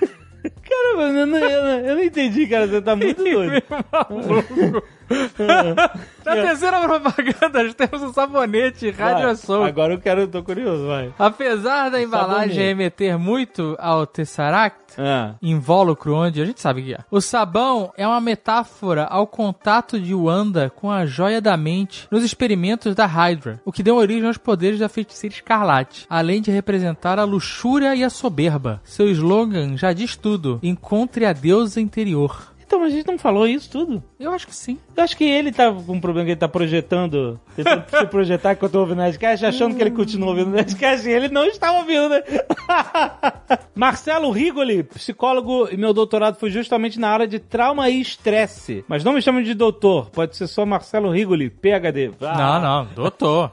Caramba, 0.62 1.18
eu 1.18 1.26
não, 1.26 1.38
eu, 1.38 1.62
não, 1.64 1.80
eu 1.80 1.95
não 1.97 2.04
entendi, 2.04 2.47
cara. 2.47 2.66
Você 2.66 2.80
tá 2.80 2.95
muito 2.95 3.23
doido. 3.25 3.62
Na 6.25 6.33
terceira 6.35 6.81
propaganda, 6.81 7.73
temos 7.75 8.03
um 8.03 8.12
sabonete 8.12 8.91
radioação. 8.91 9.65
Agora 9.65 9.95
eu 9.95 9.99
quero, 9.99 10.29
tô 10.29 10.43
curioso, 10.43 10.87
vai. 10.87 11.12
Apesar 11.19 11.88
da 11.91 12.03
embalagem 12.03 12.49
Sabonete. 12.49 12.59
remeter 12.61 13.19
muito 13.19 13.75
ao 13.79 14.07
Tesseract, 14.07 15.00
Ah. 15.00 15.35
invólucro 15.41 16.15
onde 16.15 16.43
a 16.43 16.45
gente 16.45 16.61
sabe 16.61 16.83
que 16.83 16.95
é. 16.95 16.99
O 17.11 17.21
sabão 17.21 17.93
é 17.97 18.07
uma 18.07 18.21
metáfora 18.21 19.05
ao 19.05 19.27
contato 19.27 19.99
de 19.99 20.15
Wanda 20.15 20.71
com 20.75 20.91
a 20.91 21.07
joia 21.07 21.41
da 21.41 21.57
mente 21.57 22.07
nos 22.11 22.23
experimentos 22.25 22.95
da 22.95 23.07
Hydra, 23.07 23.61
o 23.65 23.73
que 23.73 23.83
deu 23.83 23.97
origem 23.97 24.27
aos 24.27 24.37
poderes 24.38 24.79
da 24.79 24.88
feiticeira 24.88 25.35
escarlate, 25.35 26.05
além 26.11 26.43
de 26.43 26.50
representar 26.50 27.19
a 27.19 27.25
luxúria 27.25 27.95
e 27.95 28.05
a 28.05 28.11
soberba. 28.11 28.81
Seu 28.85 29.09
slogan 29.09 29.77
já 29.77 29.93
diz 29.93 30.17
tudo: 30.17 30.59
encontre 30.62 31.25
a 31.25 31.33
deusa 31.33 31.81
interior. 31.81 32.53
Então, 32.69 32.81
mas 32.81 32.93
a 32.93 32.97
gente 32.97 33.07
não 33.07 33.17
falou 33.17 33.47
isso 33.47 33.71
tudo? 33.71 34.03
Eu 34.21 34.31
acho 34.31 34.47
que 34.47 34.55
sim. 34.55 34.79
Eu 34.95 35.03
acho 35.03 35.17
que 35.17 35.25
ele 35.25 35.51
tá 35.51 35.73
com 35.73 35.95
um 35.95 36.01
problema 36.01 36.27
que 36.27 36.33
ele 36.33 36.39
tá 36.39 36.47
projetando, 36.47 37.41
tentando 37.57 37.83
se 37.89 38.07
projetar 38.09 38.53
enquanto 38.53 38.75
eu 38.75 38.81
ouvindo 38.81 38.99
o 38.99 39.01
Nerdcast, 39.01 39.47
achando 39.47 39.75
que 39.75 39.83
ele 39.83 39.91
continua 39.91 40.29
ouvindo 40.29 40.49
o 40.49 40.51
Nerdcast 40.51 41.09
e 41.09 41.11
ele 41.11 41.31
não 41.31 41.47
está 41.47 41.73
ouvindo, 41.73 42.11
né? 42.11 42.23
Marcelo 43.75 44.31
Rigoli, 44.31 44.83
psicólogo, 44.83 45.67
e 45.73 45.79
meu 45.79 45.95
doutorado 45.95 46.37
foi 46.37 46.51
justamente 46.51 47.01
na 47.01 47.09
área 47.09 47.27
de 47.27 47.39
trauma 47.39 47.89
e 47.89 48.03
estresse. 48.03 48.85
Mas 48.87 49.03
não 49.03 49.15
me 49.15 49.23
chamem 49.23 49.43
de 49.43 49.55
doutor, 49.55 50.11
pode 50.11 50.37
ser 50.37 50.47
só 50.47 50.67
Marcelo 50.67 51.11
Rigoli, 51.11 51.49
PHD. 51.49 52.11
Não, 52.21 52.61
não, 52.61 52.85
doutor. 52.95 53.51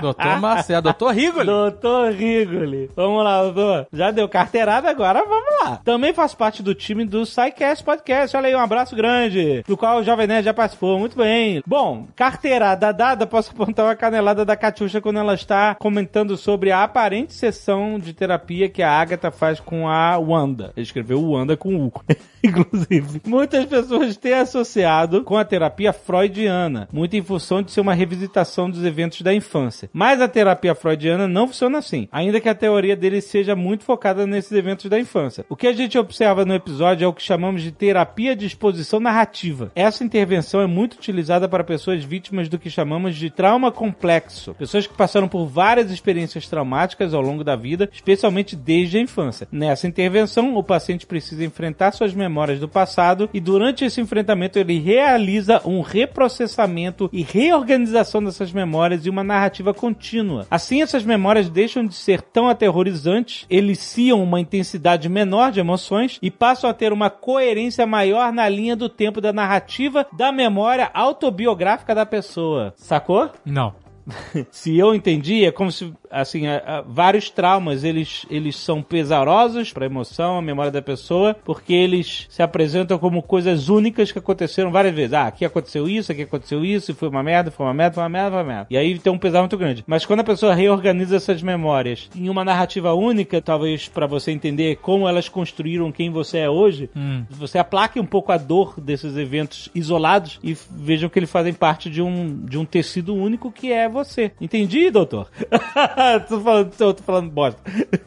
Doutor 0.00 0.40
Marcelo, 0.40 0.82
doutor 0.82 1.14
Rigoli. 1.14 1.46
Doutor 1.46 2.12
Rigoli. 2.12 2.90
Vamos 2.94 3.24
lá, 3.24 3.42
doutor. 3.42 3.86
Já 3.92 4.10
deu 4.10 4.28
carteirada, 4.28 4.90
agora 4.90 5.22
vamos 5.26 5.62
lá. 5.62 5.80
Também 5.84 6.12
faço 6.12 6.36
parte 6.36 6.62
do 6.62 6.74
time 6.74 7.04
do 7.04 7.24
SciCast 7.24 7.84
Podcast. 7.84 8.36
Olha 8.36 8.48
aí, 8.48 8.54
um 8.54 8.60
abraço 8.60 8.96
grande, 8.96 9.62
do 9.66 9.76
qual 9.76 9.98
o 9.98 10.02
Jovem 10.02 10.26
Nerd 10.26 10.44
já 10.44 10.54
participou. 10.54 10.98
Muito 10.98 11.16
bem. 11.16 11.62
Bom, 11.66 12.06
carteirada 12.16 12.92
dada, 12.92 13.26
posso 13.26 13.50
apontar 13.52 13.86
uma 13.86 13.96
canelada 13.96 14.44
da 14.44 14.56
Catiuxa 14.56 15.00
quando 15.00 15.18
ela 15.18 15.34
está 15.34 15.74
comentando 15.74 16.36
sobre 16.36 16.70
a 16.70 16.82
aparente 16.82 17.34
sessão 17.34 17.98
de 17.98 18.12
terapia 18.12 18.68
que 18.68 18.82
a 18.82 18.90
Agatha 18.90 19.30
faz 19.30 19.60
com 19.60 19.88
a 19.88 20.18
Wanda. 20.18 20.72
Ele 20.76 20.84
escreveu 20.84 21.22
Wanda 21.22 21.56
com 21.56 21.76
U. 21.76 21.92
Inclusive, 22.42 23.20
muitas 23.26 23.64
pessoas 23.66 24.16
têm 24.16 24.34
associado 24.34 25.24
com 25.24 25.36
a 25.36 25.44
terapia 25.44 25.92
freudiana, 25.92 26.88
muito 26.92 27.16
em 27.16 27.22
função 27.22 27.62
de 27.62 27.72
ser 27.72 27.80
uma 27.80 27.94
revisitação 27.94 28.70
dos 28.70 28.84
eventos 28.84 29.20
da 29.22 29.34
infância. 29.34 29.75
Mas 29.92 30.20
a 30.20 30.28
terapia 30.28 30.74
freudiana 30.74 31.28
não 31.28 31.46
funciona 31.46 31.78
assim, 31.78 32.08
ainda 32.10 32.40
que 32.40 32.48
a 32.48 32.54
teoria 32.54 32.96
dele 32.96 33.20
seja 33.20 33.54
muito 33.54 33.84
focada 33.84 34.26
nesses 34.26 34.52
eventos 34.52 34.88
da 34.88 34.98
infância. 34.98 35.44
O 35.48 35.56
que 35.56 35.66
a 35.66 35.72
gente 35.72 35.98
observa 35.98 36.44
no 36.44 36.54
episódio 36.54 37.04
é 37.04 37.08
o 37.08 37.12
que 37.12 37.22
chamamos 37.22 37.62
de 37.62 37.72
terapia 37.72 38.34
de 38.34 38.46
exposição 38.46 39.00
narrativa. 39.00 39.70
Essa 39.74 40.04
intervenção 40.04 40.60
é 40.60 40.66
muito 40.66 40.94
utilizada 40.94 41.48
para 41.48 41.64
pessoas 41.64 42.04
vítimas 42.04 42.48
do 42.48 42.58
que 42.58 42.70
chamamos 42.70 43.16
de 43.16 43.30
trauma 43.30 43.70
complexo, 43.70 44.54
pessoas 44.54 44.86
que 44.86 44.94
passaram 44.94 45.28
por 45.28 45.46
várias 45.46 45.90
experiências 45.90 46.48
traumáticas 46.48 47.12
ao 47.12 47.20
longo 47.20 47.44
da 47.44 47.56
vida, 47.56 47.88
especialmente 47.92 48.56
desde 48.56 48.98
a 48.98 49.00
infância. 49.00 49.48
Nessa 49.50 49.86
intervenção, 49.86 50.56
o 50.56 50.62
paciente 50.62 51.06
precisa 51.06 51.44
enfrentar 51.44 51.92
suas 51.92 52.14
memórias 52.14 52.60
do 52.60 52.68
passado 52.68 53.28
e 53.32 53.40
durante 53.40 53.84
esse 53.84 54.00
enfrentamento 54.00 54.58
ele 54.58 54.78
realiza 54.78 55.60
um 55.64 55.80
reprocessamento 55.80 57.10
e 57.12 57.22
reorganização 57.22 58.22
dessas 58.22 58.52
memórias 58.52 59.04
e 59.04 59.10
uma 59.10 59.24
narrativa 59.24 59.65
narrativa 59.66 59.74
contínua. 59.74 60.46
Assim, 60.50 60.82
essas 60.82 61.04
memórias 61.04 61.48
deixam 61.48 61.86
de 61.86 61.94
ser 61.94 62.20
tão 62.20 62.48
aterrorizantes, 62.48 63.46
eliciam 63.50 64.22
uma 64.22 64.40
intensidade 64.40 65.08
menor 65.08 65.50
de 65.50 65.60
emoções 65.60 66.18
e 66.22 66.30
passam 66.30 66.68
a 66.70 66.74
ter 66.74 66.92
uma 66.92 67.10
coerência 67.10 67.86
maior 67.86 68.32
na 68.32 68.48
linha 68.48 68.76
do 68.76 68.88
tempo 68.88 69.20
da 69.20 69.32
narrativa 69.32 70.06
da 70.12 70.30
memória 70.30 70.90
autobiográfica 70.92 71.94
da 71.94 72.06
pessoa. 72.06 72.72
Sacou? 72.76 73.30
Não. 73.44 73.85
se 74.50 74.76
eu 74.78 74.94
entendi, 74.94 75.44
é 75.44 75.50
como 75.50 75.70
se, 75.72 75.92
assim, 76.10 76.46
a- 76.46 76.62
a- 76.66 76.80
vários 76.82 77.28
traumas, 77.30 77.84
eles, 77.84 78.24
eles 78.30 78.56
são 78.56 78.82
pesarosos 78.82 79.72
para 79.72 79.84
a 79.84 79.86
emoção, 79.86 80.38
a 80.38 80.42
memória 80.42 80.70
da 80.70 80.80
pessoa, 80.82 81.34
porque 81.44 81.72
eles 81.72 82.26
se 82.28 82.42
apresentam 82.42 82.98
como 82.98 83.22
coisas 83.22 83.68
únicas 83.68 84.12
que 84.12 84.18
aconteceram 84.18 84.70
várias 84.70 84.94
vezes. 84.94 85.12
Ah, 85.12 85.26
aqui 85.26 85.44
aconteceu 85.44 85.88
isso, 85.88 86.12
aqui 86.12 86.22
aconteceu 86.22 86.64
isso, 86.64 86.90
e 86.90 86.94
foi 86.94 87.08
uma 87.08 87.22
merda, 87.22 87.50
foi 87.50 87.66
uma 87.66 87.74
merda, 87.74 87.94
foi 87.94 88.02
uma 88.02 88.08
merda, 88.08 88.30
foi 88.30 88.38
uma 88.42 88.44
merda. 88.52 88.66
E 88.70 88.76
aí 88.76 88.98
tem 88.98 89.12
um 89.12 89.18
pesar 89.18 89.40
muito 89.40 89.56
grande. 89.58 89.84
Mas 89.86 90.06
quando 90.06 90.20
a 90.20 90.24
pessoa 90.24 90.54
reorganiza 90.54 91.16
essas 91.16 91.42
memórias 91.42 92.08
em 92.14 92.28
uma 92.28 92.44
narrativa 92.44 92.92
única, 92.94 93.40
talvez 93.42 93.88
para 93.88 94.06
você 94.06 94.30
entender 94.30 94.76
como 94.76 95.08
elas 95.08 95.28
construíram 95.28 95.90
quem 95.90 96.10
você 96.10 96.38
é 96.38 96.50
hoje, 96.50 96.88
você 97.30 97.58
aplaque 97.58 97.98
um 97.98 98.06
pouco 98.06 98.32
a 98.32 98.36
dor 98.36 98.80
desses 98.80 99.16
eventos 99.16 99.68
isolados 99.74 100.38
e 100.42 100.56
vejam 100.70 101.08
que 101.08 101.18
eles 101.18 101.30
fazem 101.30 101.52
parte 101.52 101.90
de 101.90 102.00
um, 102.02 102.44
de 102.44 102.58
um 102.58 102.64
tecido 102.64 103.14
único 103.14 103.50
que 103.50 103.72
é 103.72 103.88
você. 103.96 104.32
Entendi, 104.40 104.90
doutor? 104.90 105.28
tô, 106.28 106.40
falando, 106.40 106.70
tô, 106.76 106.94
tô 106.94 107.02
falando 107.02 107.30
bosta. 107.30 107.60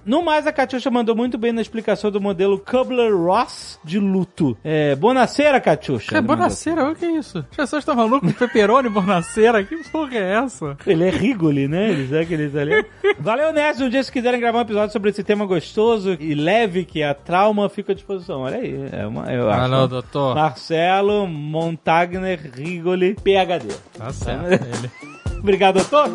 No 0.05 0.23
mais, 0.23 0.47
a 0.47 0.51
Catiuxa 0.53 0.89
mandou 0.89 1.15
muito 1.15 1.37
bem 1.37 1.51
na 1.51 1.61
explicação 1.61 2.11
do 2.11 2.21
modelo 2.21 2.59
Kubler-Ross 2.59 3.79
de 3.83 3.99
luto. 3.99 4.57
É, 4.63 4.95
Bonacera, 4.95 5.59
Catiuxa. 5.59 6.17
É 6.17 6.21
bonaceira, 6.21 6.89
o 6.89 6.95
que 6.95 7.05
é 7.05 7.11
isso? 7.11 7.39
As 7.51 7.57
pessoas 7.57 7.81
estão 7.81 7.95
malucas 7.95 8.31
com 8.31 8.39
pepperoni 8.39 8.89
bonaceira? 8.89 9.63
Que 9.63 9.77
porra 9.89 10.15
é 10.15 10.43
essa? 10.43 10.77
Ele 10.85 11.05
é 11.05 11.09
Rigoli, 11.09 11.67
né? 11.67 11.89
Eles 11.89 12.11
é 12.11 12.21
aquele 12.21 12.45
italiano. 12.45 12.85
Valeu, 13.19 13.51
Ness. 13.53 13.81
Um 13.81 13.89
dia, 13.89 14.03
se 14.03 14.11
quiserem 14.11 14.39
gravar 14.39 14.59
um 14.59 14.61
episódio 14.61 14.91
sobre 14.91 15.09
esse 15.09 15.23
tema 15.23 15.45
gostoso 15.45 16.17
e 16.19 16.35
leve, 16.35 16.85
que 16.85 17.01
é 17.01 17.09
a 17.09 17.13
trauma, 17.13 17.69
fica 17.69 17.91
à 17.91 17.95
disposição. 17.95 18.41
Olha 18.41 18.57
aí. 18.57 18.89
É 18.91 19.05
uma, 19.07 19.31
eu 19.31 19.49
acho. 19.49 19.61
Alô, 19.61 19.87
doutor. 19.87 20.35
Marcelo 20.35 21.27
Montagner 21.27 22.51
Rigoli, 22.53 23.15
PHD. 23.15 23.73
Tá 23.97 24.11
certo. 24.11 24.53
Ele. 24.53 25.18
Obrigado, 25.39 25.75
doutor. 25.75 26.09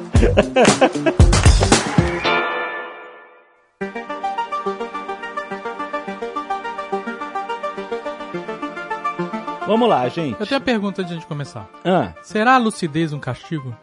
Vamos 9.66 9.88
lá, 9.88 10.07
gente. 10.09 10.38
Eu 10.38 10.47
tenho 10.47 10.61
uma 10.61 10.64
pergunta 10.64 11.02
antes 11.02 11.19
de 11.19 11.26
começar. 11.26 11.66
Ah, 11.85 12.12
Será 12.23 12.54
a 12.54 12.59
lucidez 12.59 13.12
um 13.12 13.19
castigo? 13.19 13.75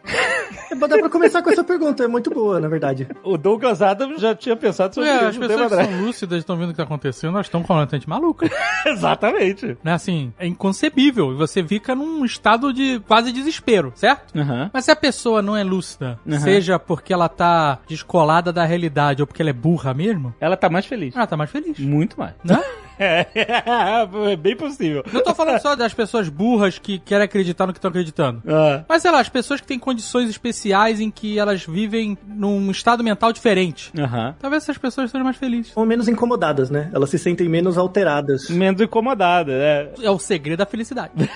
É, 0.72 0.88
Dá 0.88 0.98
pra 0.98 1.08
começar 1.08 1.42
com 1.42 1.50
essa 1.50 1.62
pergunta, 1.64 2.02
é 2.04 2.08
muito 2.08 2.30
boa, 2.30 2.58
na 2.60 2.68
verdade. 2.68 3.06
o 3.22 3.36
Douglas 3.38 3.80
Adams 3.82 4.20
já 4.20 4.34
tinha 4.34 4.56
pensado 4.56 4.94
sobre 4.94 5.08
É, 5.10 5.16
isso. 5.16 5.24
as 5.26 5.36
pessoas 5.38 5.68
que 5.72 5.84
são 5.84 6.00
lúcidas 6.04 6.38
estão 6.38 6.56
vendo 6.56 6.68
o 6.68 6.72
que 6.72 6.76
tá 6.78 6.82
acontecendo, 6.82 7.34
elas 7.34 7.46
estão 7.46 7.62
completamente 7.62 8.08
malucas. 8.08 8.50
Exatamente. 8.86 9.76
né? 9.82 9.92
Assim, 9.92 10.32
é 10.38 10.46
inconcebível. 10.46 11.32
E 11.32 11.34
você 11.36 11.62
fica 11.64 11.94
num 11.94 12.24
estado 12.24 12.72
de 12.72 13.00
quase 13.00 13.32
desespero, 13.32 13.92
certo? 13.94 14.36
Aham. 14.38 14.70
Mas 14.72 14.84
se 14.84 14.90
a 14.90 14.96
pessoa 14.96 15.42
não 15.42 15.56
é 15.56 15.62
lúcida, 15.64 16.18
Uhum. 16.26 16.40
seja 16.40 16.78
porque 16.78 17.12
ela 17.12 17.28
tá 17.28 17.78
descolada 17.88 18.52
da 18.52 18.64
realidade 18.64 19.22
ou 19.22 19.26
porque 19.26 19.42
ela 19.42 19.50
é 19.50 19.54
burra 19.54 19.92
mesmo, 19.94 20.34
Ela 20.40 20.56
tá 20.56 20.68
mais 20.70 20.86
feliz. 20.86 21.14
ela 21.14 21.26
tá 21.26 21.36
mais 21.36 21.50
feliz. 21.50 21.78
Muito 21.78 22.18
mais. 22.18 22.34
Né? 22.44 22.58
É, 23.02 23.26
é 24.32 24.36
bem 24.36 24.56
possível. 24.56 25.02
Não 25.12 25.22
tô 25.22 25.34
falando 25.34 25.60
só 25.60 25.74
das 25.74 25.92
pessoas 25.94 26.28
burras 26.28 26.78
que 26.78 26.98
querem 26.98 27.24
acreditar 27.24 27.66
no 27.66 27.72
que 27.72 27.78
estão 27.78 27.88
acreditando. 27.90 28.42
Ah, 28.46 28.84
Mas 28.88 29.02
sei 29.02 29.10
lá, 29.10 29.20
as 29.20 29.28
pessoas 29.28 29.60
que 29.60 29.66
têm 29.66 29.78
condições 29.78 30.28
especiais 30.28 31.00
em 31.00 31.10
que 31.10 31.38
elas 31.38 31.64
vivem 31.64 32.16
num 32.26 32.70
estado 32.70 33.02
mental 33.02 33.32
diferente. 33.32 33.90
Aham. 33.98 34.34
Talvez 34.40 34.62
essas 34.62 34.78
pessoas 34.78 35.10
sejam 35.10 35.24
mais 35.24 35.36
felizes. 35.36 35.72
Ou 35.74 35.84
menos 35.84 36.08
incomodadas, 36.08 36.70
né? 36.70 36.90
Elas 36.92 37.10
se 37.10 37.18
sentem 37.18 37.48
menos 37.48 37.76
alteradas. 37.78 38.48
Menos 38.48 38.80
incomodada, 38.80 39.52
né? 39.58 39.88
É 40.02 40.10
o 40.10 40.18
segredo 40.18 40.58
da 40.58 40.66
felicidade. 40.66 41.12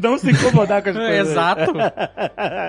Não 0.00 0.16
se 0.16 0.30
incomodar 0.30 0.82
com 0.82 0.90
as 0.90 0.96
É, 0.96 0.98
coisas. 1.08 1.28
Exato. 1.30 1.72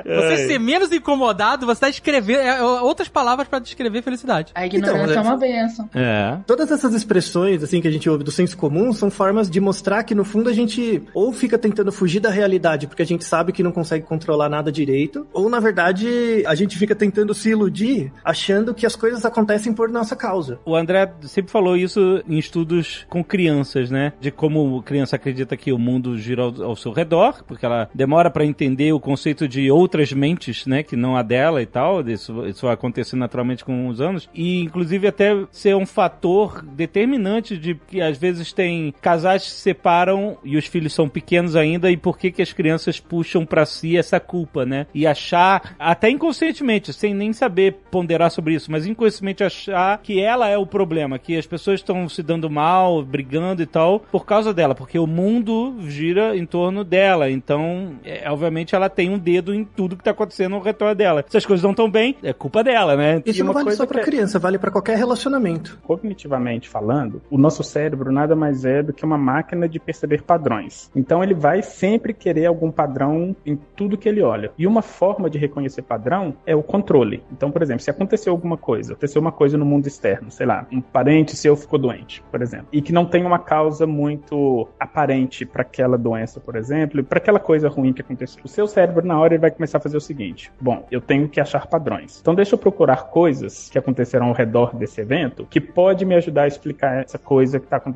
Você 0.05 0.47
ser 0.47 0.59
menos 0.59 0.91
incomodado, 0.91 1.65
você 1.65 1.81
tá 1.81 1.89
escrevendo 1.89 2.39
é, 2.39 2.57
é, 2.57 2.61
outras 2.63 3.07
palavras 3.07 3.47
pra 3.47 3.59
descrever 3.59 4.01
felicidade. 4.01 4.51
A 4.55 4.65
ignorância 4.65 5.11
Então, 5.11 5.23
é 5.23 5.25
uma 5.27 5.37
benção. 5.37 5.89
É. 5.93 6.37
Todas 6.47 6.71
essas 6.71 6.93
expressões, 6.93 7.63
assim, 7.63 7.81
que 7.81 7.87
a 7.87 7.91
gente 7.91 8.09
ouve 8.09 8.23
do 8.23 8.31
senso 8.33 8.57
comum, 8.57 8.91
são 8.91 9.09
formas 9.09 9.49
de 9.49 9.59
mostrar 9.59 10.03
que, 10.03 10.15
no 10.15 10.23
fundo, 10.23 10.49
a 10.49 10.53
gente 10.53 11.01
ou 11.13 11.31
fica 11.31 11.57
tentando 11.57 11.91
fugir 11.91 12.19
da 12.19 12.29
realidade 12.29 12.87
porque 12.87 13.01
a 13.01 13.05
gente 13.05 13.23
sabe 13.23 13.51
que 13.51 13.63
não 13.63 13.71
consegue 13.71 14.05
controlar 14.05 14.49
nada 14.49 14.71
direito, 14.71 15.25
ou, 15.33 15.49
na 15.49 15.59
verdade, 15.59 16.43
a 16.45 16.55
gente 16.55 16.77
fica 16.77 16.95
tentando 16.95 17.33
se 17.33 17.49
iludir 17.49 18.11
achando 18.23 18.73
que 18.73 18.85
as 18.85 18.95
coisas 18.95 19.25
acontecem 19.25 19.73
por 19.73 19.89
nossa 19.89 20.15
causa. 20.15 20.59
O 20.65 20.75
André 20.75 21.11
sempre 21.21 21.51
falou 21.51 21.77
isso 21.77 22.23
em 22.27 22.37
estudos 22.37 23.05
com 23.09 23.23
crianças, 23.23 23.89
né? 23.89 24.13
De 24.19 24.31
como 24.31 24.79
a 24.79 24.83
criança 24.83 25.15
acredita 25.15 25.55
que 25.55 25.71
o 25.71 25.77
mundo 25.77 26.17
gira 26.17 26.43
ao, 26.43 26.75
seu 26.75 26.91
redor, 26.91 27.43
porque 27.47 27.65
ela 27.65 27.89
demora 27.93 28.29
pra 28.29 28.45
entender 28.45 28.91
o 28.93 28.99
conceito 28.99 29.47
de 29.47 29.69
outras 29.69 30.11
mentes, 30.11 30.65
né? 30.65 30.83
Que 30.83 30.95
não 30.95 31.15
a 31.15 31.21
dela 31.21 31.61
e 31.61 31.65
tal. 31.65 32.01
Isso, 32.07 32.45
isso 32.45 32.65
vai 32.65 32.73
acontecer 32.73 33.15
naturalmente 33.15 33.63
com 33.63 33.87
os 33.87 34.01
anos. 34.01 34.29
E, 34.33 34.61
inclusive, 34.61 35.07
até 35.07 35.45
ser 35.51 35.75
um 35.75 35.85
fator 35.85 36.63
determinante 36.63 37.57
de 37.57 37.75
que 37.75 38.01
às 38.13 38.17
vezes 38.19 38.53
tem 38.53 38.93
casais 39.01 39.43
que 39.43 39.49
se 39.49 39.57
separam 39.57 40.37
e 40.43 40.55
os 40.55 40.65
filhos 40.67 40.93
são 40.93 41.09
pequenos 41.09 41.55
ainda 41.55 41.89
e 41.89 41.97
por 41.97 42.17
que 42.17 42.31
que 42.31 42.41
as 42.41 42.53
crianças 42.53 42.99
puxam 42.99 43.45
pra 43.45 43.65
si 43.65 43.97
essa 43.97 44.19
culpa, 44.19 44.65
né? 44.65 44.85
E 44.93 45.05
achar, 45.07 45.75
até 45.79 46.09
inconscientemente, 46.09 46.93
sem 46.93 47.13
nem 47.13 47.33
saber 47.33 47.75
ponderar 47.91 48.29
sobre 48.31 48.53
isso, 48.53 48.71
mas 48.71 48.85
inconscientemente 48.85 49.43
achar 49.43 49.97
que 50.01 50.21
ela 50.21 50.47
é 50.47 50.57
o 50.57 50.65
problema, 50.65 51.17
que 51.17 51.35
as 51.37 51.45
pessoas 51.47 51.79
estão 51.79 52.07
se 52.07 52.21
dando 52.21 52.49
mal, 52.49 53.03
brigando 53.03 53.61
e 53.61 53.65
tal, 53.65 53.99
por 53.99 54.25
causa 54.25 54.53
dela, 54.53 54.75
porque 54.75 54.97
o 54.99 55.07
mundo 55.07 55.75
gira 55.87 56.35
em 56.37 56.45
torno 56.45 56.83
dela. 56.83 57.29
Então, 57.29 57.93
é, 58.03 58.29
obviamente, 58.29 58.75
ela 58.75 58.89
tem 58.89 59.09
um 59.09 59.17
dedo 59.17 59.53
em 59.53 59.63
tudo 59.63 59.95
que 59.97 60.03
tá 60.03 60.11
acontecendo 60.11 60.55
ao 60.55 60.61
redor 60.61 60.93
dela. 60.93 61.25
Se 61.27 61.37
as 61.37 61.45
coisas 61.45 61.63
não 61.63 61.71
estão 61.71 61.89
bem, 61.89 62.15
é 62.21 62.31
culpa 62.33 62.63
dela, 62.63 62.95
né? 62.95 63.21
Isso 63.25 63.41
E 63.41 63.43
não 63.43 63.53
vale 63.53 63.65
coisa 63.65 63.77
só 63.77 63.85
pra 63.85 63.95
que 63.95 64.01
é- 64.01 64.11
criança, 64.11 64.37
vale 64.39 64.57
pra 64.59 64.69
qualquer 64.71 64.97
relacionamento. 64.97 65.79
Cognitivamente 65.83 66.67
falando, 66.69 67.21
o 67.29 67.37
nosso 67.37 67.63
cérebro 67.63 68.02
nada 68.11 68.35
mais 68.35 68.65
é 68.65 68.81
do 68.81 68.93
que 68.93 69.05
uma 69.05 69.17
máquina 69.17 69.67
de 69.67 69.79
perceber 69.79 70.23
padrões. 70.23 70.91
Então 70.95 71.23
ele 71.23 71.33
vai 71.33 71.61
sempre 71.61 72.13
querer 72.13 72.45
algum 72.45 72.71
padrão 72.71 73.35
em 73.45 73.55
tudo 73.75 73.97
que 73.97 74.07
ele 74.09 74.21
olha. 74.21 74.51
E 74.57 74.67
uma 74.67 74.81
forma 74.81 75.29
de 75.29 75.37
reconhecer 75.37 75.81
padrão 75.81 76.35
é 76.45 76.55
o 76.55 76.63
controle. 76.63 77.23
Então, 77.31 77.51
por 77.51 77.61
exemplo, 77.61 77.83
se 77.83 77.89
aconteceu 77.89 78.33
alguma 78.33 78.57
coisa, 78.57 78.93
aconteceu 78.93 79.21
uma 79.21 79.31
coisa 79.31 79.57
no 79.57 79.65
mundo 79.65 79.87
externo, 79.87 80.31
sei 80.31 80.45
lá, 80.45 80.65
um 80.71 80.81
parente 80.81 81.35
seu 81.35 81.55
ficou 81.55 81.79
doente, 81.79 82.23
por 82.31 82.41
exemplo, 82.41 82.67
e 82.71 82.81
que 82.81 82.91
não 82.91 83.05
tem 83.05 83.25
uma 83.25 83.39
causa 83.39 83.85
muito 83.85 84.67
aparente 84.79 85.45
para 85.45 85.61
aquela 85.61 85.97
doença, 85.97 86.39
por 86.39 86.55
exemplo, 86.55 87.03
para 87.03 87.17
aquela 87.17 87.39
coisa 87.39 87.69
ruim 87.69 87.93
que 87.93 88.01
aconteceu. 88.01 88.41
O 88.43 88.47
seu 88.47 88.67
cérebro 88.67 89.05
na 89.05 89.19
hora 89.19 89.33
ele 89.33 89.41
vai 89.41 89.51
começar 89.51 89.77
a 89.77 89.81
fazer 89.81 89.97
o 89.97 90.01
seguinte: 90.01 90.51
bom, 90.59 90.85
eu 90.91 91.01
tenho 91.01 91.27
que 91.27 91.39
achar 91.39 91.67
padrões. 91.67 92.19
Então 92.21 92.35
deixa 92.35 92.55
eu 92.55 92.59
procurar 92.59 93.05
coisas 93.05 93.69
que 93.69 93.77
aconteceram 93.77 94.27
ao 94.27 94.33
redor 94.33 94.75
desse 94.75 95.01
evento 95.01 95.45
que 95.49 95.59
pode 95.59 96.05
me 96.05 96.15
ajudar 96.15 96.43
a 96.43 96.47
explicar 96.47 97.03
essa 97.03 97.17
coisa 97.17 97.59
que 97.59 97.65
está 97.65 97.77
acontecendo 97.77 97.92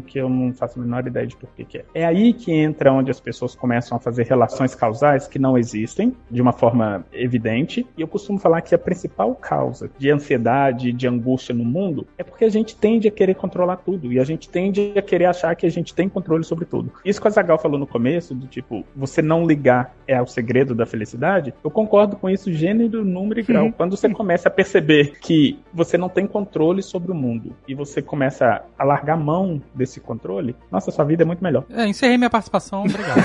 que 0.00 0.18
eu 0.18 0.28
não 0.28 0.52
faço 0.52 0.78
a 0.78 0.82
menor 0.82 1.06
ideia 1.06 1.26
de 1.26 1.36
por 1.36 1.48
que, 1.50 1.64
que 1.64 1.78
é. 1.78 1.84
É 1.94 2.04
aí 2.04 2.32
que 2.32 2.52
entra 2.52 2.92
onde 2.92 3.10
as 3.10 3.20
pessoas 3.20 3.54
começam 3.54 3.96
a 3.96 4.00
fazer 4.00 4.24
relações 4.24 4.74
causais 4.74 5.26
que 5.26 5.38
não 5.38 5.56
existem 5.56 6.14
de 6.30 6.40
uma 6.42 6.52
forma 6.52 7.04
evidente. 7.12 7.86
E 7.96 8.00
eu 8.00 8.08
costumo 8.08 8.38
falar 8.38 8.60
que 8.62 8.74
a 8.74 8.78
principal 8.78 9.34
causa 9.34 9.90
de 9.98 10.10
ansiedade, 10.10 10.92
de 10.92 11.06
angústia 11.06 11.54
no 11.54 11.64
mundo 11.64 12.06
é 12.18 12.24
porque 12.24 12.44
a 12.44 12.48
gente 12.48 12.76
tende 12.76 13.08
a 13.08 13.10
querer 13.10 13.34
controlar 13.34 13.76
tudo 13.78 14.12
e 14.12 14.18
a 14.18 14.24
gente 14.24 14.48
tende 14.48 14.92
a 14.96 15.02
querer 15.02 15.26
achar 15.26 15.54
que 15.54 15.66
a 15.66 15.70
gente 15.70 15.94
tem 15.94 16.08
controle 16.08 16.44
sobre 16.44 16.64
tudo. 16.64 16.92
Isso 17.04 17.20
que 17.20 17.28
a 17.28 17.30
Zagal 17.30 17.58
falou 17.58 17.78
no 17.78 17.86
começo, 17.86 18.34
do 18.34 18.46
tipo, 18.46 18.84
você 18.94 19.22
não 19.22 19.46
ligar 19.46 19.94
é 20.06 20.20
o 20.20 20.26
segredo 20.26 20.74
da 20.74 20.86
felicidade, 20.86 21.52
eu 21.62 21.70
concordo 21.70 22.16
com 22.16 22.28
isso 22.30 22.52
gênero, 22.52 23.04
número 23.04 23.40
e 23.40 23.42
grau. 23.42 23.72
Quando 23.72 23.96
você 23.96 24.08
começa 24.08 24.48
a 24.48 24.50
perceber 24.50 25.18
que 25.20 25.58
você 25.72 25.98
não 25.98 26.08
tem 26.08 26.26
controle 26.26 26.82
sobre 26.82 27.12
o 27.12 27.14
mundo 27.14 27.54
e 27.66 27.74
você 27.74 28.00
começa 28.00 28.62
a 28.78 28.84
largar 28.84 29.16
mão 29.16 29.35
desse 29.74 30.00
controle, 30.00 30.56
nossa, 30.70 30.90
sua 30.90 31.04
vida 31.04 31.22
é 31.22 31.26
muito 31.26 31.42
melhor. 31.42 31.64
É, 31.70 31.86
encerrei 31.86 32.16
minha 32.16 32.30
participação, 32.30 32.84
obrigado. 32.84 33.20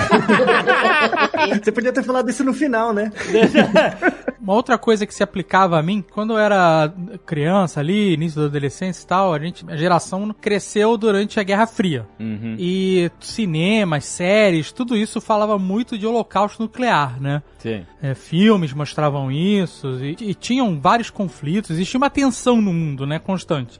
Você 1.63 1.71
podia 1.71 1.93
ter 1.93 2.03
falado 2.03 2.29
isso 2.29 2.43
no 2.43 2.53
final, 2.53 2.93
né? 2.93 3.11
Uma 4.41 4.53
outra 4.53 4.77
coisa 4.77 5.05
que 5.05 5.13
se 5.13 5.21
aplicava 5.21 5.77
a 5.77 5.83
mim, 5.83 6.03
quando 6.11 6.33
eu 6.33 6.39
era 6.39 6.91
criança 7.25 7.79
ali, 7.79 8.13
início 8.13 8.41
da 8.41 8.47
adolescência 8.47 9.03
e 9.03 9.07
tal, 9.07 9.33
a 9.33 9.39
gente, 9.39 9.63
a 9.67 9.77
geração 9.77 10.33
cresceu 10.39 10.97
durante 10.97 11.39
a 11.39 11.43
Guerra 11.43 11.67
Fria. 11.67 12.07
Uhum. 12.19 12.55
E 12.57 13.11
cinemas, 13.19 14.05
séries, 14.05 14.71
tudo 14.71 14.97
isso 14.97 15.21
falava 15.21 15.59
muito 15.59 15.97
de 15.97 16.07
holocausto 16.07 16.63
nuclear, 16.63 17.21
né? 17.21 17.43
Sim. 17.59 17.85
É, 18.01 18.15
filmes 18.15 18.73
mostravam 18.73 19.31
isso 19.31 20.03
e, 20.03 20.17
e 20.19 20.33
tinham 20.33 20.79
vários 20.81 21.11
conflitos, 21.11 21.69
existia 21.69 21.99
uma 21.99 22.09
tensão 22.09 22.59
no 22.59 22.73
mundo, 22.73 23.05
né, 23.05 23.19
constante. 23.19 23.79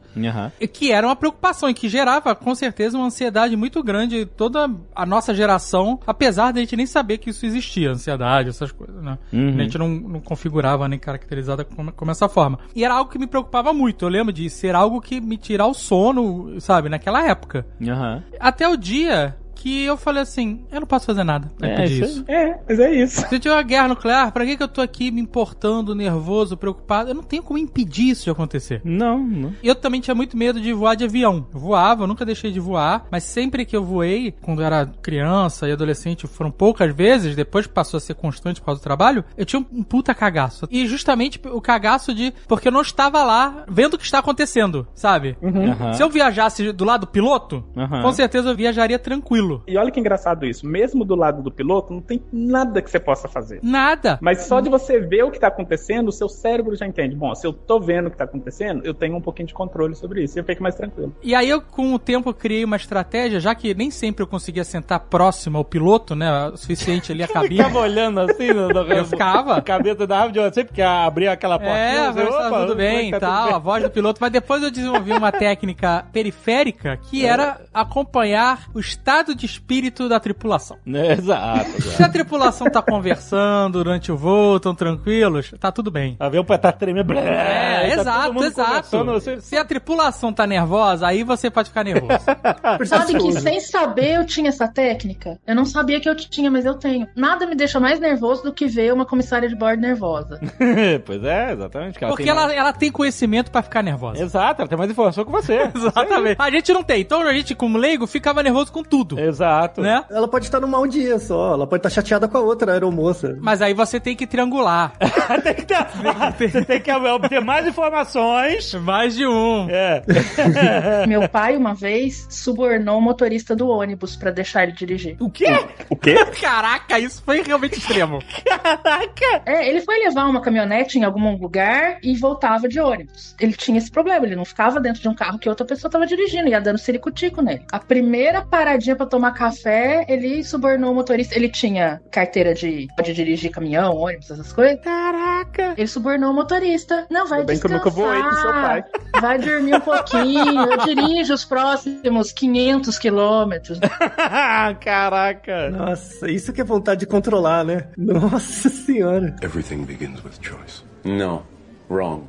E 0.60 0.68
que 0.68 0.92
era 0.92 1.08
uma 1.08 1.16
preocupação 1.16 1.70
e 1.70 1.74
que 1.74 1.90
gerava, 1.90 2.36
com 2.36 2.54
certeza, 2.54 2.98
uma 2.98 3.08
ansiedade 3.08 3.56
muito 3.56 3.82
grande 3.82 4.18
em 4.18 4.26
toda 4.26 4.70
a 4.96 5.06
nossa 5.06 5.34
geração, 5.34 6.00
apesar 6.06 6.54
de 6.54 6.60
a 6.60 6.62
gente 6.62 6.76
nem 6.76 6.86
saber 6.86 7.18
que 7.18 7.32
isso 7.32 7.46
existia, 7.46 7.92
ansiedade, 7.92 8.50
essas 8.50 8.72
coisas, 8.72 9.02
né? 9.02 9.18
Uhum. 9.34 9.56
A 9.58 9.64
gente 9.64 9.78
não, 9.78 9.90
não 9.90 10.20
configurava 10.20 10.51
configurava 10.52 10.88
nem 10.88 11.00
caracterizada 11.00 11.64
como, 11.64 11.92
como 11.94 12.12
essa 12.12 12.28
forma. 12.28 12.60
E 12.76 12.84
era 12.84 12.96
algo 12.96 13.10
que 13.10 13.18
me 13.18 13.26
preocupava 13.26 13.74
muito. 13.74 14.06
Eu 14.06 14.10
lembro 14.10 14.34
de 14.34 14.50
ser 14.50 14.76
algo 14.76 15.00
que 15.00 15.22
me 15.22 15.38
tirar 15.38 15.68
o 15.68 15.74
sono, 15.74 16.60
sabe, 16.60 16.90
naquela 16.90 17.26
época. 17.26 17.66
Aham. 17.82 18.22
Até 18.40 18.68
o 18.68 18.76
dia 18.76 19.38
que 19.62 19.84
eu 19.84 19.96
falei 19.96 20.24
assim, 20.24 20.62
eu 20.72 20.80
não 20.80 20.88
posso 20.88 21.06
fazer 21.06 21.24
nada 21.24 21.52
É, 21.62 21.86
isso. 21.86 22.24
É, 22.28 22.58
mas 22.68 22.80
é 22.80 22.92
isso. 22.96 23.22
Se 23.30 23.40
tiver 23.40 23.54
uma 23.54 23.62
guerra 23.62 23.90
nuclear, 23.90 24.32
pra 24.32 24.44
que, 24.46 24.58
que 24.58 24.64
eu 24.64 24.68
tô 24.68 24.82
aqui 24.82 25.12
me 25.12 25.22
importando, 25.22 25.94
nervoso, 25.94 26.58
preocupado? 26.58 27.12
Eu 27.12 27.14
não 27.14 27.22
tenho 27.22 27.44
como 27.44 27.60
impedir 27.60 28.10
isso 28.10 28.24
de 28.24 28.30
acontecer. 28.32 28.82
Não, 28.84 29.20
não. 29.20 29.54
E 29.62 29.68
eu 29.68 29.76
também 29.76 30.02
tinha 30.02 30.16
muito 30.16 30.36
medo 30.36 30.60
de 30.60 30.74
voar 30.74 30.96
de 30.96 31.04
avião. 31.04 31.46
Eu 31.54 31.60
voava, 31.60 32.04
eu 32.04 32.08
nunca 32.08 32.26
deixei 32.26 32.52
de 32.52 32.60
voar, 32.60 33.06
mas 33.12 33.24
sempre 33.24 33.66
que 33.66 33.76
eu 33.76 33.84
voei, 33.84 34.34
quando 34.42 34.62
eu 34.62 34.66
era 34.66 34.86
criança 35.02 35.68
e 35.68 35.72
adolescente, 35.72 36.26
foram 36.26 36.50
poucas 36.50 36.94
vezes, 36.96 37.36
depois 37.36 37.68
que 37.68 37.74
passou 37.74 37.98
a 37.98 38.02
ser 38.02 38.16
constante 38.16 38.60
por 38.62 38.66
causa 38.68 38.82
do 38.82 38.84
trabalho, 38.84 39.24
eu 39.38 39.46
tinha 39.46 39.64
um 39.72 39.84
puta 39.84 40.14
cagaço. 40.16 40.68
E 40.72 40.88
justamente 40.88 41.40
o 41.52 41.62
cagaço 41.62 42.14
de. 42.14 42.34
Porque 42.48 42.68
eu 42.68 42.72
não 42.72 42.82
estava 42.82 43.24
lá 43.24 43.64
vendo 43.68 43.94
o 43.94 43.98
que 43.98 44.06
está 44.06 44.20
acontecendo, 44.20 44.88
sabe? 44.96 45.38
Aham. 45.44 45.94
Se 45.94 46.02
eu 46.02 46.10
viajasse 46.10 46.72
do 46.72 46.84
lado 46.86 47.02
do 47.02 47.08
piloto, 47.08 47.64
Aham. 47.76 48.02
com 48.02 48.12
certeza 48.12 48.50
eu 48.50 48.56
viajaria 48.56 48.98
tranquilo. 49.00 49.51
E 49.68 49.78
olha 49.78 49.92
que 49.92 50.00
engraçado 50.00 50.46
isso. 50.46 50.66
Mesmo 50.66 51.04
do 51.04 51.16
lado 51.16 51.42
do 51.42 51.52
piloto, 51.52 51.94
não 51.94 52.02
tem 52.02 52.22
nada 52.32 52.82
que 52.82 52.90
você 52.90 53.00
possa 53.00 53.28
fazer. 53.28 53.60
Nada. 53.64 54.18
Mas 54.22 54.44
só 54.44 54.60
de 54.60 54.70
você 54.70 55.00
ver 55.00 55.24
o 55.24 55.32
que 55.32 55.40
tá 55.40 55.48
acontecendo, 55.48 56.08
o 56.10 56.12
seu 56.12 56.30
cérebro 56.30 56.76
já 56.76 56.86
entende. 56.86 57.16
Bom, 57.16 57.34
se 57.36 57.46
eu 57.46 57.54
tô 57.54 57.80
vendo 57.80 58.08
o 58.08 58.12
que 58.12 58.18
tá 58.18 58.24
acontecendo, 58.24 58.86
eu 58.86 58.94
tenho 58.94 59.16
um 59.16 59.22
pouquinho 59.22 59.48
de 59.48 59.54
controle 59.54 59.96
sobre 59.96 60.24
isso. 60.24 60.38
E 60.38 60.40
eu 60.40 60.44
fico 60.44 60.62
mais 60.64 60.76
tranquilo. 60.76 61.16
E 61.22 61.34
aí 61.36 61.50
eu, 61.50 61.62
com 61.62 61.94
o 61.94 62.00
tempo, 62.00 62.34
criei 62.34 62.64
uma 62.64 62.76
estratégia, 62.76 63.40
já 63.40 63.54
que 63.56 63.74
nem 63.74 63.90
sempre 63.92 64.24
eu 64.24 64.28
conseguia 64.28 64.64
sentar 64.64 65.00
próximo 65.02 65.58
ao 65.58 65.66
piloto, 65.66 66.16
né? 66.16 66.50
O 66.50 66.58
suficiente 66.58 67.12
ali 67.12 67.24
a 67.24 67.28
cabine. 67.30 67.58
Ficava 67.58 67.80
olhando 67.80 68.20
assim, 68.22 68.52
no, 68.54 68.68
no, 68.70 68.82
Eu 68.92 69.06
ficava. 69.06 69.56
A 69.58 69.62
cabeça 69.62 70.06
da 70.08 70.20
árvore, 70.22 70.50
de- 70.50 70.56
sempre 70.56 70.74
que 70.74 70.82
abria 70.82 71.32
aquela 71.32 71.58
portinha. 71.58 71.78
É, 71.78 72.12
tá 72.14 72.48
opa, 72.48 72.60
tudo 72.62 72.76
bem 72.76 73.10
e 73.10 73.12
tá 73.12 73.20
tal, 73.20 73.46
bem. 73.48 73.56
a 73.56 73.58
voz 73.58 73.84
do 73.84 73.90
piloto. 73.90 74.20
Mas 74.22 74.32
depois 74.32 74.62
eu 74.64 74.72
desenvolvi 74.72 75.12
uma 75.12 75.32
técnica 75.32 76.06
periférica 76.12 76.98
que 76.98 77.26
era 77.26 77.62
acompanhar 77.74 78.70
o 78.74 78.80
estado 78.80 79.36
de 79.36 79.41
espírito 79.46 80.08
da 80.10 80.20
tripulação. 80.20 80.78
É, 81.02 81.14
Exato, 81.14 81.82
Se 81.82 82.04
a 82.04 82.10
tripulação 82.10 82.70
tá 82.70 82.82
conversando 82.82 83.80
durante 83.84 84.12
o 84.12 84.18
voo, 84.18 84.60
tão 84.60 84.76
tranquilos, 84.76 85.52
tá 85.60 85.72
tudo 85.72 85.90
bem. 85.90 86.16
O 86.20 86.24
avião 86.24 86.44
tá 86.44 86.72
tremendo. 86.72 87.14
É, 87.14 87.88
e 87.90 87.96
tá 87.96 88.02
exato, 88.02 88.44
exato. 88.44 89.06
Você... 89.06 89.42
Se 89.42 89.58
a 89.58 89.66
tripulação 89.66 90.32
tá 90.32 90.46
nervosa, 90.46 91.08
aí 91.08 91.24
você 91.24 91.50
pode 91.50 91.70
ficar 91.70 91.84
nervoso. 91.84 92.20
Sabe 92.86 93.18
que 93.18 93.32
sem 93.34 93.60
saber 93.60 94.18
eu 94.18 94.26
tinha 94.26 94.50
essa 94.50 94.68
técnica? 94.68 95.40
Eu 95.48 95.56
não 95.56 95.66
sabia 95.66 96.00
que 96.00 96.10
eu 96.10 96.16
tinha, 96.16 96.52
mas 96.52 96.66
eu 96.66 96.76
tenho. 96.76 97.08
Nada 97.16 97.46
me 97.48 97.56
deixa 97.56 97.80
mais 97.80 98.00
nervoso 98.00 98.44
do 98.44 98.54
que 98.54 98.68
ver 98.68 98.94
uma 98.94 99.06
comissária 99.06 99.48
de 99.50 99.56
bordo 99.56 99.82
nervosa. 99.82 100.40
pois 101.06 101.24
é, 101.24 101.54
exatamente. 101.54 101.98
ela 102.02 102.12
Porque 102.12 102.24
tem 102.24 102.32
ela, 102.32 102.46
mais- 102.48 102.58
ela 102.58 102.74
tem 102.74 102.92
conhecimento 102.92 103.52
pra 103.52 103.62
ficar 103.62 103.82
nervosa. 103.82 104.22
Exato, 104.22 104.62
ela 104.62 104.70
tem 104.70 104.78
mais 104.78 104.92
informação 104.92 105.26
que 105.26 105.32
você. 105.32 105.72
Exatamente. 105.76 106.36
A 106.40 106.50
gente 106.52 106.74
não 106.74 106.84
tem. 106.84 107.02
Então 107.02 107.22
a 107.22 107.34
gente, 107.34 107.56
como 107.56 107.78
leigo, 107.78 108.06
ficava 108.06 108.44
nervoso 108.44 108.72
com 108.72 108.84
tudo. 108.84 109.20
Exato. 109.32 109.82
Né? 109.82 110.04
Ela 110.10 110.28
pode 110.28 110.46
estar 110.46 110.60
num 110.60 110.68
mau 110.68 110.86
dia 110.86 111.18
só, 111.20 111.54
ela 111.54 111.66
pode 111.66 111.80
estar 111.80 111.90
chateada 111.90 112.28
com 112.28 112.38
a 112.38 112.42
outra 112.42 112.74
aeromoça. 112.74 113.38
Mas 113.42 113.62
aí 113.62 113.74
você 113.74 114.00
tem 114.00 114.16
que 114.16 114.28
triangular. 114.28 114.94
tem 115.42 115.54
que 115.54 115.66
ter, 115.66 116.50
você 116.50 116.66
tem 116.66 116.82
que 116.82 116.92
obter 116.92 117.42
mais 117.42 117.68
informações. 117.68 118.74
Mais 118.76 119.16
de 119.16 119.26
um. 119.26 119.68
É. 119.70 120.04
Meu 121.08 121.28
pai, 121.30 121.56
uma 121.56 121.74
vez, 121.74 122.28
subornou 122.30 122.98
o 122.98 123.02
motorista 123.02 123.56
do 123.56 123.68
ônibus 123.68 124.16
pra 124.16 124.32
deixar 124.32 124.64
ele 124.64 124.74
dirigir. 124.74 125.16
O 125.20 125.30
quê? 125.30 125.48
O 125.90 125.96
quê? 125.96 126.16
Caraca, 126.42 127.00
isso 127.00 127.22
foi 127.24 127.42
realmente 127.42 127.78
extremo. 127.78 128.20
Caraca! 128.46 129.42
É, 129.46 129.68
ele 129.68 129.82
foi 129.82 130.00
levar 130.00 130.26
uma 130.26 130.42
caminhonete 130.42 131.00
em 131.00 131.04
algum 131.04 131.36
lugar 131.38 132.00
e 132.04 132.16
voltava 132.18 132.68
de 132.68 132.80
ônibus. 132.80 133.36
Ele 133.40 133.54
tinha 133.54 133.78
esse 133.78 133.90
problema, 133.90 134.26
ele 134.26 134.36
não 134.36 134.46
ficava 134.46 134.80
dentro 134.80 135.02
de 135.02 135.08
um 135.08 135.16
carro 135.16 135.40
que 135.40 135.48
outra 135.48 135.66
pessoa 135.66 135.90
tava 135.90 136.06
dirigindo, 136.06 136.50
ia 136.50 136.60
dando 136.60 136.78
ciricutico 136.78 137.42
nele. 137.42 137.64
A 137.72 137.80
primeira 137.80 138.42
paradinha 138.42 138.96
pra 138.96 139.06
tomar 139.06 139.21
café, 139.30 140.04
ele 140.10 140.44
subornou 140.44 140.92
o 140.92 140.96
motorista. 140.96 141.36
Ele 141.36 141.48
tinha 141.50 142.02
carteira 142.10 142.56
de 142.56 142.88
pode 142.98 143.14
dirigir 143.14 143.52
caminhão, 143.52 143.96
ônibus, 143.96 144.32
essas 144.32 144.52
coisas. 144.52 144.80
Caraca! 144.82 145.76
Ele 145.78 145.88
subornou 145.88 146.32
o 146.32 146.34
motorista. 146.34 147.06
Não, 147.12 147.28
vai 147.28 147.42
Ainda 147.42 147.52
bem 147.54 147.60
que 147.60 147.68
eu 147.68 147.72
nunca 147.72 147.90
descansar. 147.92 148.14
voei 148.14 148.24
com 148.24 148.36
seu 148.38 148.52
pai. 148.52 148.84
Vai 149.22 149.38
dormir 149.38 149.76
um 149.76 149.80
pouquinho. 149.82 150.72
Eu 150.72 150.78
dirijo 150.86 151.34
os 151.34 151.46
próximos 151.46 152.32
500 152.32 152.98
quilômetros. 152.98 153.78
Caraca! 154.80 155.70
Nossa, 155.70 156.32
isso 156.32 156.52
que 156.54 156.62
é 156.62 156.64
vontade 156.64 157.02
de 157.02 157.06
controlar, 157.06 157.64
né? 157.64 157.88
Nossa 157.98 158.70
senhora. 158.70 159.36
Everything 159.44 159.84
begins 159.84 160.24
with 160.24 160.32
choice. 160.42 160.84
No, 161.04 161.44
wrong. 161.90 162.24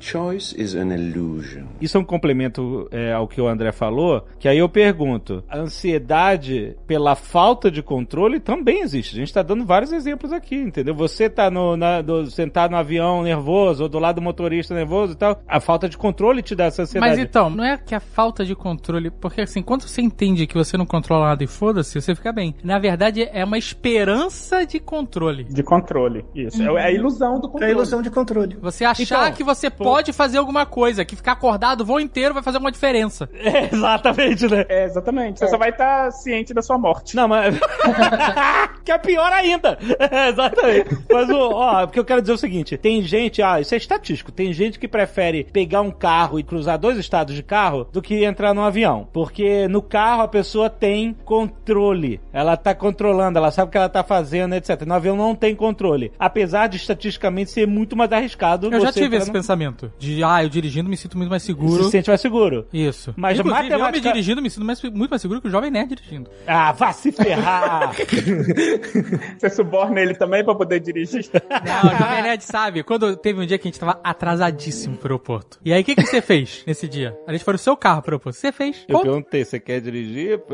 Choice 0.00 0.54
is 0.60 0.74
an 0.74 0.92
illusion. 0.94 1.64
Isso 1.80 1.96
é 1.96 2.00
um 2.00 2.04
complemento 2.04 2.88
é, 2.90 3.12
ao 3.12 3.28
que 3.28 3.40
o 3.40 3.46
André 3.46 3.70
falou, 3.72 4.24
que 4.38 4.48
aí 4.48 4.58
eu 4.58 4.68
pergunto, 4.68 5.44
a 5.48 5.58
ansiedade 5.58 6.76
pela 6.86 7.14
falta 7.14 7.70
de 7.70 7.82
controle 7.82 8.40
também 8.40 8.80
existe. 8.82 9.14
A 9.14 9.18
gente 9.18 9.32
tá 9.32 9.42
dando 9.42 9.64
vários 9.64 9.92
exemplos 9.92 10.32
aqui, 10.32 10.56
entendeu? 10.56 10.94
Você 10.94 11.28
tá 11.28 11.50
no, 11.50 11.76
na- 11.76 12.00
do- 12.02 12.30
sentado 12.30 12.70
no 12.70 12.76
avião 12.76 13.22
nervoso, 13.22 13.82
ou 13.84 13.88
do 13.88 13.98
lado 13.98 14.16
do 14.16 14.22
motorista 14.22 14.74
nervoso 14.74 15.12
e 15.12 15.16
tal, 15.16 15.40
a 15.46 15.60
falta 15.60 15.88
de 15.88 15.96
controle 15.98 16.42
te 16.42 16.54
dá 16.54 16.64
essa 16.64 16.82
ansiedade. 16.82 17.10
Mas 17.16 17.18
então, 17.18 17.50
não 17.50 17.64
é 17.64 17.76
que 17.76 17.94
a 17.94 18.00
falta 18.00 18.44
de 18.44 18.54
controle. 18.54 19.10
Porque 19.10 19.42
assim, 19.42 19.62
quando 19.62 19.82
você 19.82 20.00
entende 20.00 20.46
que 20.46 20.54
você 20.54 20.76
não 20.76 20.86
controla 20.86 21.28
nada 21.28 21.44
e 21.44 21.46
foda-se, 21.46 22.00
você 22.00 22.14
fica 22.14 22.32
bem. 22.32 22.54
Na 22.64 22.78
verdade, 22.78 23.28
é 23.32 23.44
uma 23.44 23.58
esperança 23.58 24.64
de 24.64 24.78
controle. 24.80 25.44
De 25.44 25.62
controle. 25.62 26.24
Isso. 26.34 26.62
É 26.62 26.84
a 26.86 26.90
ilusão 26.90 27.38
do 27.40 27.46
É 27.46 27.48
a 27.48 27.50
controle. 27.52 27.72
ilusão 27.72 28.02
de 28.02 28.10
controle. 28.10 28.56
Você 28.60 28.84
achar 28.84 29.02
Então, 29.26 29.32
que 29.36 29.44
você 29.44 29.68
pode 29.68 29.89
fazer 30.12 30.38
alguma 30.38 30.64
coisa, 30.66 31.04
que 31.04 31.16
ficar 31.16 31.32
acordado 31.32 31.80
o 31.82 31.84
voo 31.84 32.00
inteiro 32.00 32.34
vai 32.34 32.42
fazer 32.42 32.56
alguma 32.58 32.72
diferença. 32.72 33.28
É, 33.50 33.74
exatamente, 33.74 34.46
né? 34.48 34.64
É, 34.68 34.84
exatamente. 34.84 35.38
Você 35.40 35.48
só 35.48 35.56
vai 35.58 35.70
estar 35.70 36.10
ciente 36.12 36.52
da 36.54 36.62
sua 36.62 36.78
morte. 36.78 37.16
Não, 37.16 37.26
mas. 37.26 37.54
que 38.84 38.92
é 38.92 38.98
pior 38.98 39.32
ainda! 39.32 39.78
É, 40.10 40.28
exatamente. 40.28 40.98
Mas, 41.10 41.28
o- 41.30 41.50
ó, 41.54 41.86
porque 41.86 41.98
eu 42.00 42.04
quero 42.04 42.20
dizer 42.20 42.32
o 42.32 42.38
seguinte: 42.38 42.76
tem 42.76 43.02
gente, 43.02 43.42
ah, 43.42 43.60
isso 43.60 43.74
é 43.74 43.76
estatístico, 43.78 44.32
tem 44.32 44.52
gente 44.52 44.78
que 44.78 44.88
prefere 44.88 45.44
pegar 45.52 45.80
um 45.82 45.90
carro 45.90 46.38
e 46.38 46.42
cruzar 46.42 46.78
dois 46.78 46.96
estados 46.98 47.34
de 47.34 47.42
carro 47.42 47.86
do 47.92 48.00
que 48.02 48.24
entrar 48.24 48.54
num 48.54 48.62
avião. 48.62 49.08
Porque 49.12 49.68
no 49.68 49.82
carro 49.82 50.22
a 50.22 50.28
pessoa 50.28 50.68
tem 50.70 51.14
controle. 51.24 52.20
Ela 52.32 52.56
tá 52.56 52.74
controlando, 52.74 53.38
ela 53.38 53.50
sabe 53.50 53.68
o 53.68 53.70
que 53.72 53.78
ela 53.78 53.88
tá 53.88 54.02
fazendo, 54.02 54.54
etc. 54.54 54.82
No 54.86 54.94
avião 54.94 55.16
não 55.16 55.34
tem 55.34 55.54
controle. 55.54 56.12
Apesar 56.18 56.66
de 56.68 56.76
estatisticamente 56.76 57.50
ser 57.50 57.66
muito 57.66 57.96
mais 57.96 58.10
arriscado. 58.12 58.68
Eu 58.72 58.80
já 58.80 58.92
tive 58.92 59.16
esse 59.16 59.26
no- 59.28 59.32
pensamento. 59.32 59.79
De, 59.98 60.22
ah, 60.24 60.42
eu 60.42 60.48
dirigindo 60.48 60.88
me 60.90 60.96
sinto 60.96 61.16
muito 61.16 61.30
mais 61.30 61.42
seguro. 61.42 61.84
Se 61.84 61.90
sente 61.90 62.08
mais 62.08 62.20
seguro. 62.20 62.66
Isso. 62.72 63.14
Mas 63.16 63.38
Inclusive, 63.38 63.66
eu 63.66 63.70
me 63.70 63.78
matemática- 63.78 64.12
dirigindo 64.12 64.42
me 64.42 64.50
sinto 64.50 64.64
mais- 64.64 64.82
muito 64.82 65.10
mais 65.10 65.22
seguro 65.22 65.40
que 65.40 65.48
o 65.48 65.50
Jovem 65.50 65.70
Nerd 65.70 65.94
dirigindo. 65.94 66.30
Ah, 66.46 66.72
vá 66.72 66.92
se 66.92 67.12
ferrar! 67.12 67.92
Você 69.38 69.50
suborna 69.50 70.00
ele 70.00 70.14
também 70.14 70.44
pra 70.44 70.54
poder 70.54 70.80
dirigir. 70.80 71.24
Não, 71.32 71.92
o 71.92 71.96
Jovem 71.98 72.22
Nerd 72.22 72.44
sabe. 72.44 72.82
Quando 72.82 73.16
teve 73.16 73.40
um 73.40 73.46
dia 73.46 73.58
que 73.58 73.68
a 73.68 73.70
gente 73.70 73.80
tava 73.80 74.00
atrasadíssimo 74.04 74.96
pro 74.96 75.08
aeroporto. 75.14 75.58
E 75.64 75.72
aí, 75.72 75.82
o 75.82 75.84
que, 75.84 75.94
que 75.94 76.02
você 76.06 76.20
fez 76.20 76.62
nesse 76.66 76.88
dia? 76.88 77.16
A 77.26 77.32
gente 77.32 77.44
foi 77.44 77.52
no 77.54 77.58
seu 77.58 77.76
carro 77.76 78.02
pro 78.02 78.12
aeroporto. 78.12 78.38
Você 78.38 78.52
fez. 78.52 78.84
Eu 78.88 78.96
Conta. 78.98 79.10
perguntei, 79.10 79.44
você 79.44 79.60
quer 79.60 79.80
dirigir? 79.80 80.40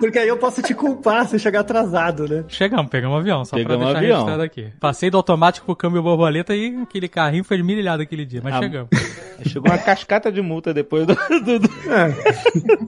Porque 0.00 0.18
aí 0.18 0.28
eu 0.28 0.36
posso 0.36 0.62
te 0.62 0.74
culpar 0.74 1.26
se 1.26 1.38
chegar 1.38 1.60
atrasado, 1.60 2.26
né? 2.28 2.44
Chegamos, 2.48 2.88
pegamos 2.90 3.16
um 3.16 3.20
avião, 3.20 3.44
só 3.44 3.56
Pegamos 3.56 3.76
pra 3.90 3.92
deixar 3.92 3.98
avião. 3.98 4.16
registrado 4.18 4.42
aqui. 4.42 4.72
Passei 4.80 5.10
do 5.10 5.16
automático 5.16 5.66
pro 5.66 5.76
câmbio 5.76 6.02
borboleta 6.02 6.54
e 6.54 6.76
aquele 6.82 7.08
carrinho 7.08 7.44
foi 7.44 7.56
milhado 7.76 8.02
aquele 8.02 8.24
dia, 8.24 8.40
mas 8.42 8.54
Ah, 8.54 8.60
chegamos. 8.60 8.88
Chegou 9.46 9.70
uma 9.72 9.78
cascata 9.78 10.30
de 10.30 10.42
multa 10.42 10.72
depois 10.74 11.06
do. 11.06 11.14
do- 11.14 11.58
do- 11.60 11.70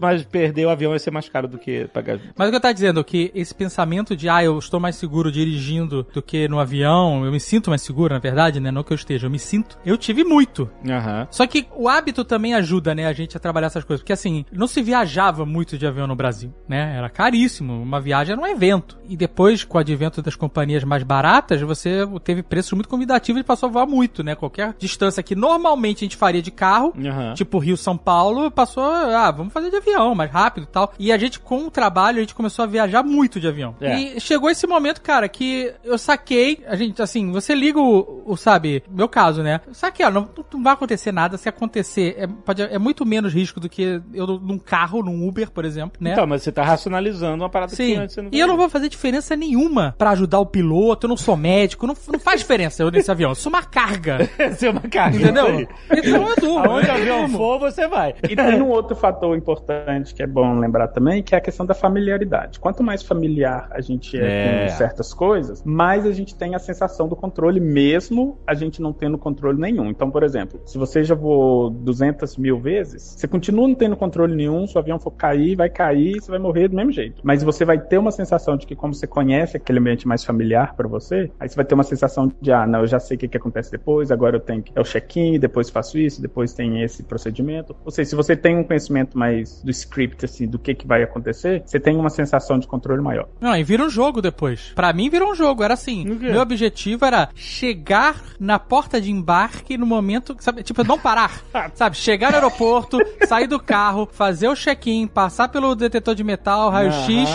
Mas 0.00 0.22
perder 0.24 0.66
o 0.66 0.70
avião 0.70 0.90
vai 0.90 0.98
ser 0.98 1.10
mais 1.10 1.28
caro 1.28 1.48
do 1.48 1.58
que 1.58 1.86
pagar. 1.88 2.18
Mas 2.36 2.48
o 2.48 2.50
que 2.50 2.56
eu 2.56 2.60
tava 2.60 2.74
dizendo, 2.74 3.02
que 3.04 3.30
esse 3.34 3.54
pensamento 3.54 4.14
de, 4.16 4.28
ah, 4.28 4.42
eu 4.44 4.58
estou 4.58 4.78
mais 4.78 4.96
seguro 4.96 5.30
dirigindo 5.32 6.06
do 6.12 6.20
que 6.22 6.48
no 6.48 6.58
avião, 6.60 7.24
eu 7.24 7.32
me 7.32 7.40
sinto 7.40 7.70
mais 7.70 7.82
seguro, 7.82 8.12
na 8.14 8.20
verdade, 8.20 8.60
né? 8.60 8.70
Não 8.70 8.82
que 8.82 8.92
eu 8.92 8.96
esteja, 8.96 9.26
eu 9.26 9.30
me 9.30 9.38
sinto. 9.38 9.78
Eu 9.84 9.96
tive 9.96 10.24
muito. 10.24 10.68
Aham. 10.88 11.26
Só 11.30 11.46
que 11.46 11.66
o 11.74 11.88
hábito 11.88 12.24
também 12.24 12.54
ajuda, 12.54 12.94
né, 12.94 13.06
a 13.06 13.12
gente 13.12 13.36
a 13.36 13.40
trabalhar 13.40 13.68
essas 13.68 13.84
coisas. 13.84 14.02
Porque 14.02 14.12
assim, 14.12 14.44
não 14.52 14.66
se 14.66 14.82
viajava 14.82 15.46
muito 15.46 15.78
de 15.78 15.86
avião 15.86 16.06
no 16.06 16.14
Brasil, 16.16 16.52
né? 16.68 16.94
Era 16.96 17.08
caríssimo. 17.08 17.80
Uma 17.82 18.00
viagem 18.00 18.32
era 18.32 18.40
um 18.42 18.46
evento. 18.46 18.98
E 19.08 19.16
depois, 19.16 19.64
com 19.64 19.78
o 19.78 19.80
advento 19.80 20.20
das 20.22 20.36
companhias 20.36 20.84
mais 20.84 21.02
baratas, 21.02 21.60
você 21.62 22.06
teve 22.24 22.42
preços 22.42 22.72
muito 22.72 22.88
convidativos 22.88 23.40
e 23.40 23.44
passou 23.44 23.68
a 23.68 23.72
voar 23.72 23.86
muito, 23.86 24.22
né? 24.22 24.34
Qualquer 24.34 24.74
distância 24.78 25.22
que 25.22 25.34
normalmente 25.34 25.98
a 25.98 26.06
gente 26.06 26.11
faria 26.16 26.42
de 26.42 26.50
carro, 26.50 26.92
Aham. 26.98 27.34
tipo 27.34 27.58
Rio-São 27.58 27.96
Paulo, 27.96 28.50
passou, 28.50 28.84
ah, 28.84 29.30
vamos 29.30 29.52
fazer 29.52 29.70
de 29.70 29.76
avião, 29.76 30.14
mais 30.14 30.30
rápido 30.30 30.64
e 30.64 30.66
tal. 30.66 30.92
E 30.98 31.12
a 31.12 31.18
gente, 31.18 31.38
com 31.40 31.66
o 31.66 31.70
trabalho, 31.70 32.18
a 32.18 32.20
gente 32.20 32.34
começou 32.34 32.64
a 32.64 32.66
viajar 32.66 33.02
muito 33.02 33.40
de 33.40 33.48
avião. 33.48 33.74
É. 33.80 33.98
E 33.98 34.20
chegou 34.20 34.50
esse 34.50 34.66
momento, 34.66 35.00
cara, 35.00 35.28
que 35.28 35.72
eu 35.84 35.96
saquei, 35.96 36.62
a 36.66 36.76
gente, 36.76 37.00
assim, 37.00 37.30
você 37.30 37.54
liga 37.54 37.80
o, 37.80 38.22
o, 38.26 38.36
sabe, 38.36 38.82
meu 38.90 39.08
caso, 39.08 39.42
né? 39.42 39.60
Saquei, 39.72 40.04
ó, 40.04 40.10
não, 40.10 40.28
não 40.52 40.62
vai 40.62 40.74
acontecer 40.74 41.12
nada. 41.12 41.36
Se 41.36 41.48
acontecer, 41.48 42.16
é, 42.18 42.26
pode, 42.26 42.62
é 42.62 42.78
muito 42.78 43.06
menos 43.06 43.32
risco 43.32 43.60
do 43.60 43.68
que 43.68 44.00
eu 44.12 44.26
num 44.26 44.58
carro, 44.58 45.02
num 45.02 45.26
Uber, 45.26 45.50
por 45.50 45.64
exemplo, 45.64 45.98
né? 46.00 46.12
Então, 46.12 46.26
mas 46.26 46.42
você 46.42 46.52
tá 46.52 46.62
operacionalizando 46.62 47.42
uma 47.42 47.48
parada 47.48 47.70
que 47.70 47.76
Sim. 47.76 47.96
antes 47.96 48.14
você 48.14 48.22
não 48.22 48.30
E 48.32 48.38
eu 48.38 48.46
não 48.46 48.56
vou 48.56 48.68
fazer 48.68 48.88
diferença 48.88 49.36
nenhuma 49.36 49.94
pra 49.98 50.10
ajudar 50.10 50.38
o 50.38 50.46
piloto. 50.46 51.06
Eu 51.06 51.08
não 51.08 51.16
sou 51.16 51.36
médico. 51.36 51.86
Não, 51.86 51.94
não 52.10 52.18
faz 52.18 52.40
diferença 52.42 52.82
eu 52.82 52.90
nesse 52.90 53.10
avião. 53.10 53.30
Eu 53.30 53.34
sou 53.34 53.50
uma 53.50 53.62
carga. 53.62 54.28
ser 54.56 54.70
uma 54.70 54.80
carga. 54.80 55.16
Entendeu? 55.16 55.68
Eu 56.02 56.34
durmo. 56.36 56.58
Aonde 56.70 56.86
o 56.86 56.90
eu 56.90 56.94
avião 56.94 57.28
for, 57.28 57.58
você 57.58 57.86
vai. 57.88 58.14
E 58.28 58.36
tem 58.36 58.62
um 58.62 58.68
outro 58.68 58.96
fator 58.96 59.36
importante 59.36 60.14
que 60.14 60.22
é 60.22 60.26
bom 60.26 60.58
lembrar 60.58 60.88
também, 60.88 61.22
que 61.22 61.34
é 61.34 61.38
a 61.38 61.40
questão 61.40 61.66
da 61.66 61.74
familiaridade. 61.74 62.58
Quanto 62.60 62.82
mais 62.82 63.02
familiar 63.02 63.68
a 63.70 63.80
gente 63.80 64.18
é, 64.18 64.64
É. 64.64 64.66
com 64.68 64.76
certas 64.76 65.12
coisas, 65.12 65.62
mais 65.64 66.06
a 66.06 66.12
gente 66.12 66.34
tem 66.34 66.54
a 66.54 66.58
sensação 66.58 67.08
do 67.08 67.16
controle, 67.16 67.60
mesmo 67.60 68.38
a 68.46 68.54
gente 68.54 68.80
não 68.80 68.92
tendo 68.92 69.18
controle 69.18 69.60
nenhum. 69.60 69.90
Então, 69.90 70.10
por 70.10 70.22
exemplo, 70.22 70.60
se 70.64 70.78
você 70.78 71.04
já 71.04 71.14
voou 71.14 71.70
200 71.70 72.36
mil 72.36 72.58
vezes, 72.58 73.14
você 73.18 73.28
continua 73.28 73.68
não 73.68 73.74
tendo 73.74 73.96
controle 73.96 74.34
nenhum, 74.34 74.66
se 74.66 74.76
o 74.76 74.78
avião 74.78 74.98
for 74.98 75.10
cair, 75.12 75.56
vai 75.56 75.68
cair, 75.68 76.20
você 76.20 76.30
vai 76.30 76.38
morrer 76.40 76.68
do 76.68 76.76
mesmo 76.76 76.92
jeito. 76.92 77.20
Mas 77.22 77.42
você 77.42 77.64
vai 77.64 77.78
ter 77.78 77.98
uma 77.98 78.10
sensação 78.10 78.56
de 78.56 78.66
que, 78.66 78.74
como 78.74 78.94
você 78.94 79.06
conhece 79.06 79.56
aquele 79.56 79.78
ambiente 79.78 80.06
mais 80.06 80.24
familiar 80.24 80.74
para 80.74 80.88
você, 80.88 81.30
aí 81.38 81.48
você 81.48 81.56
vai 81.56 81.64
ter 81.64 81.74
uma 81.74 81.84
sensação 81.84 82.30
de, 82.40 82.52
ah, 82.52 82.66
não, 82.66 82.80
eu 82.80 82.86
já 82.86 82.98
sei 82.98 83.16
o 83.16 83.20
que, 83.20 83.28
que 83.28 83.36
acontece 83.36 83.70
depois, 83.70 84.10
agora 84.10 84.36
eu 84.36 84.40
tenho 84.40 84.62
que. 84.62 84.72
É 84.74 84.80
o 84.80 84.84
check-in, 84.84 85.38
depois 85.38 85.70
faço 85.70 85.91
isso, 85.98 86.20
depois 86.20 86.52
tem 86.52 86.82
esse 86.82 87.02
procedimento. 87.02 87.74
Ou 87.84 87.90
seja, 87.90 88.10
se 88.10 88.16
você 88.16 88.36
tem 88.36 88.56
um 88.56 88.64
conhecimento 88.64 89.16
mais 89.16 89.62
do 89.62 89.70
script, 89.70 90.24
assim, 90.24 90.46
do 90.46 90.58
que, 90.58 90.74
que 90.74 90.86
vai 90.86 91.02
acontecer, 91.02 91.62
você 91.64 91.78
tem 91.78 91.96
uma 91.96 92.10
sensação 92.10 92.58
de 92.58 92.66
controle 92.66 93.02
maior. 93.02 93.28
Não, 93.40 93.56
e 93.56 93.62
vira 93.62 93.84
um 93.84 93.90
jogo 93.90 94.20
depois. 94.20 94.72
Pra 94.74 94.92
mim 94.92 95.10
virou 95.10 95.32
um 95.32 95.34
jogo. 95.34 95.62
Era 95.62 95.74
assim. 95.74 96.04
Meu 96.04 96.40
objetivo 96.40 97.04
era 97.04 97.28
chegar 97.34 98.22
na 98.38 98.58
porta 98.58 99.00
de 99.00 99.10
embarque 99.10 99.76
no 99.76 99.86
momento, 99.86 100.36
sabe, 100.40 100.62
tipo, 100.62 100.82
não 100.84 100.98
parar. 100.98 101.42
sabe, 101.74 101.96
chegar 101.96 102.30
no 102.30 102.36
aeroporto, 102.36 102.98
sair 103.26 103.46
do 103.46 103.60
carro, 103.60 104.08
fazer 104.10 104.48
o 104.48 104.54
check-in, 104.54 105.06
passar 105.06 105.48
pelo 105.48 105.74
detetor 105.74 106.14
de 106.14 106.24
metal, 106.24 106.70
raio-x, 106.70 107.30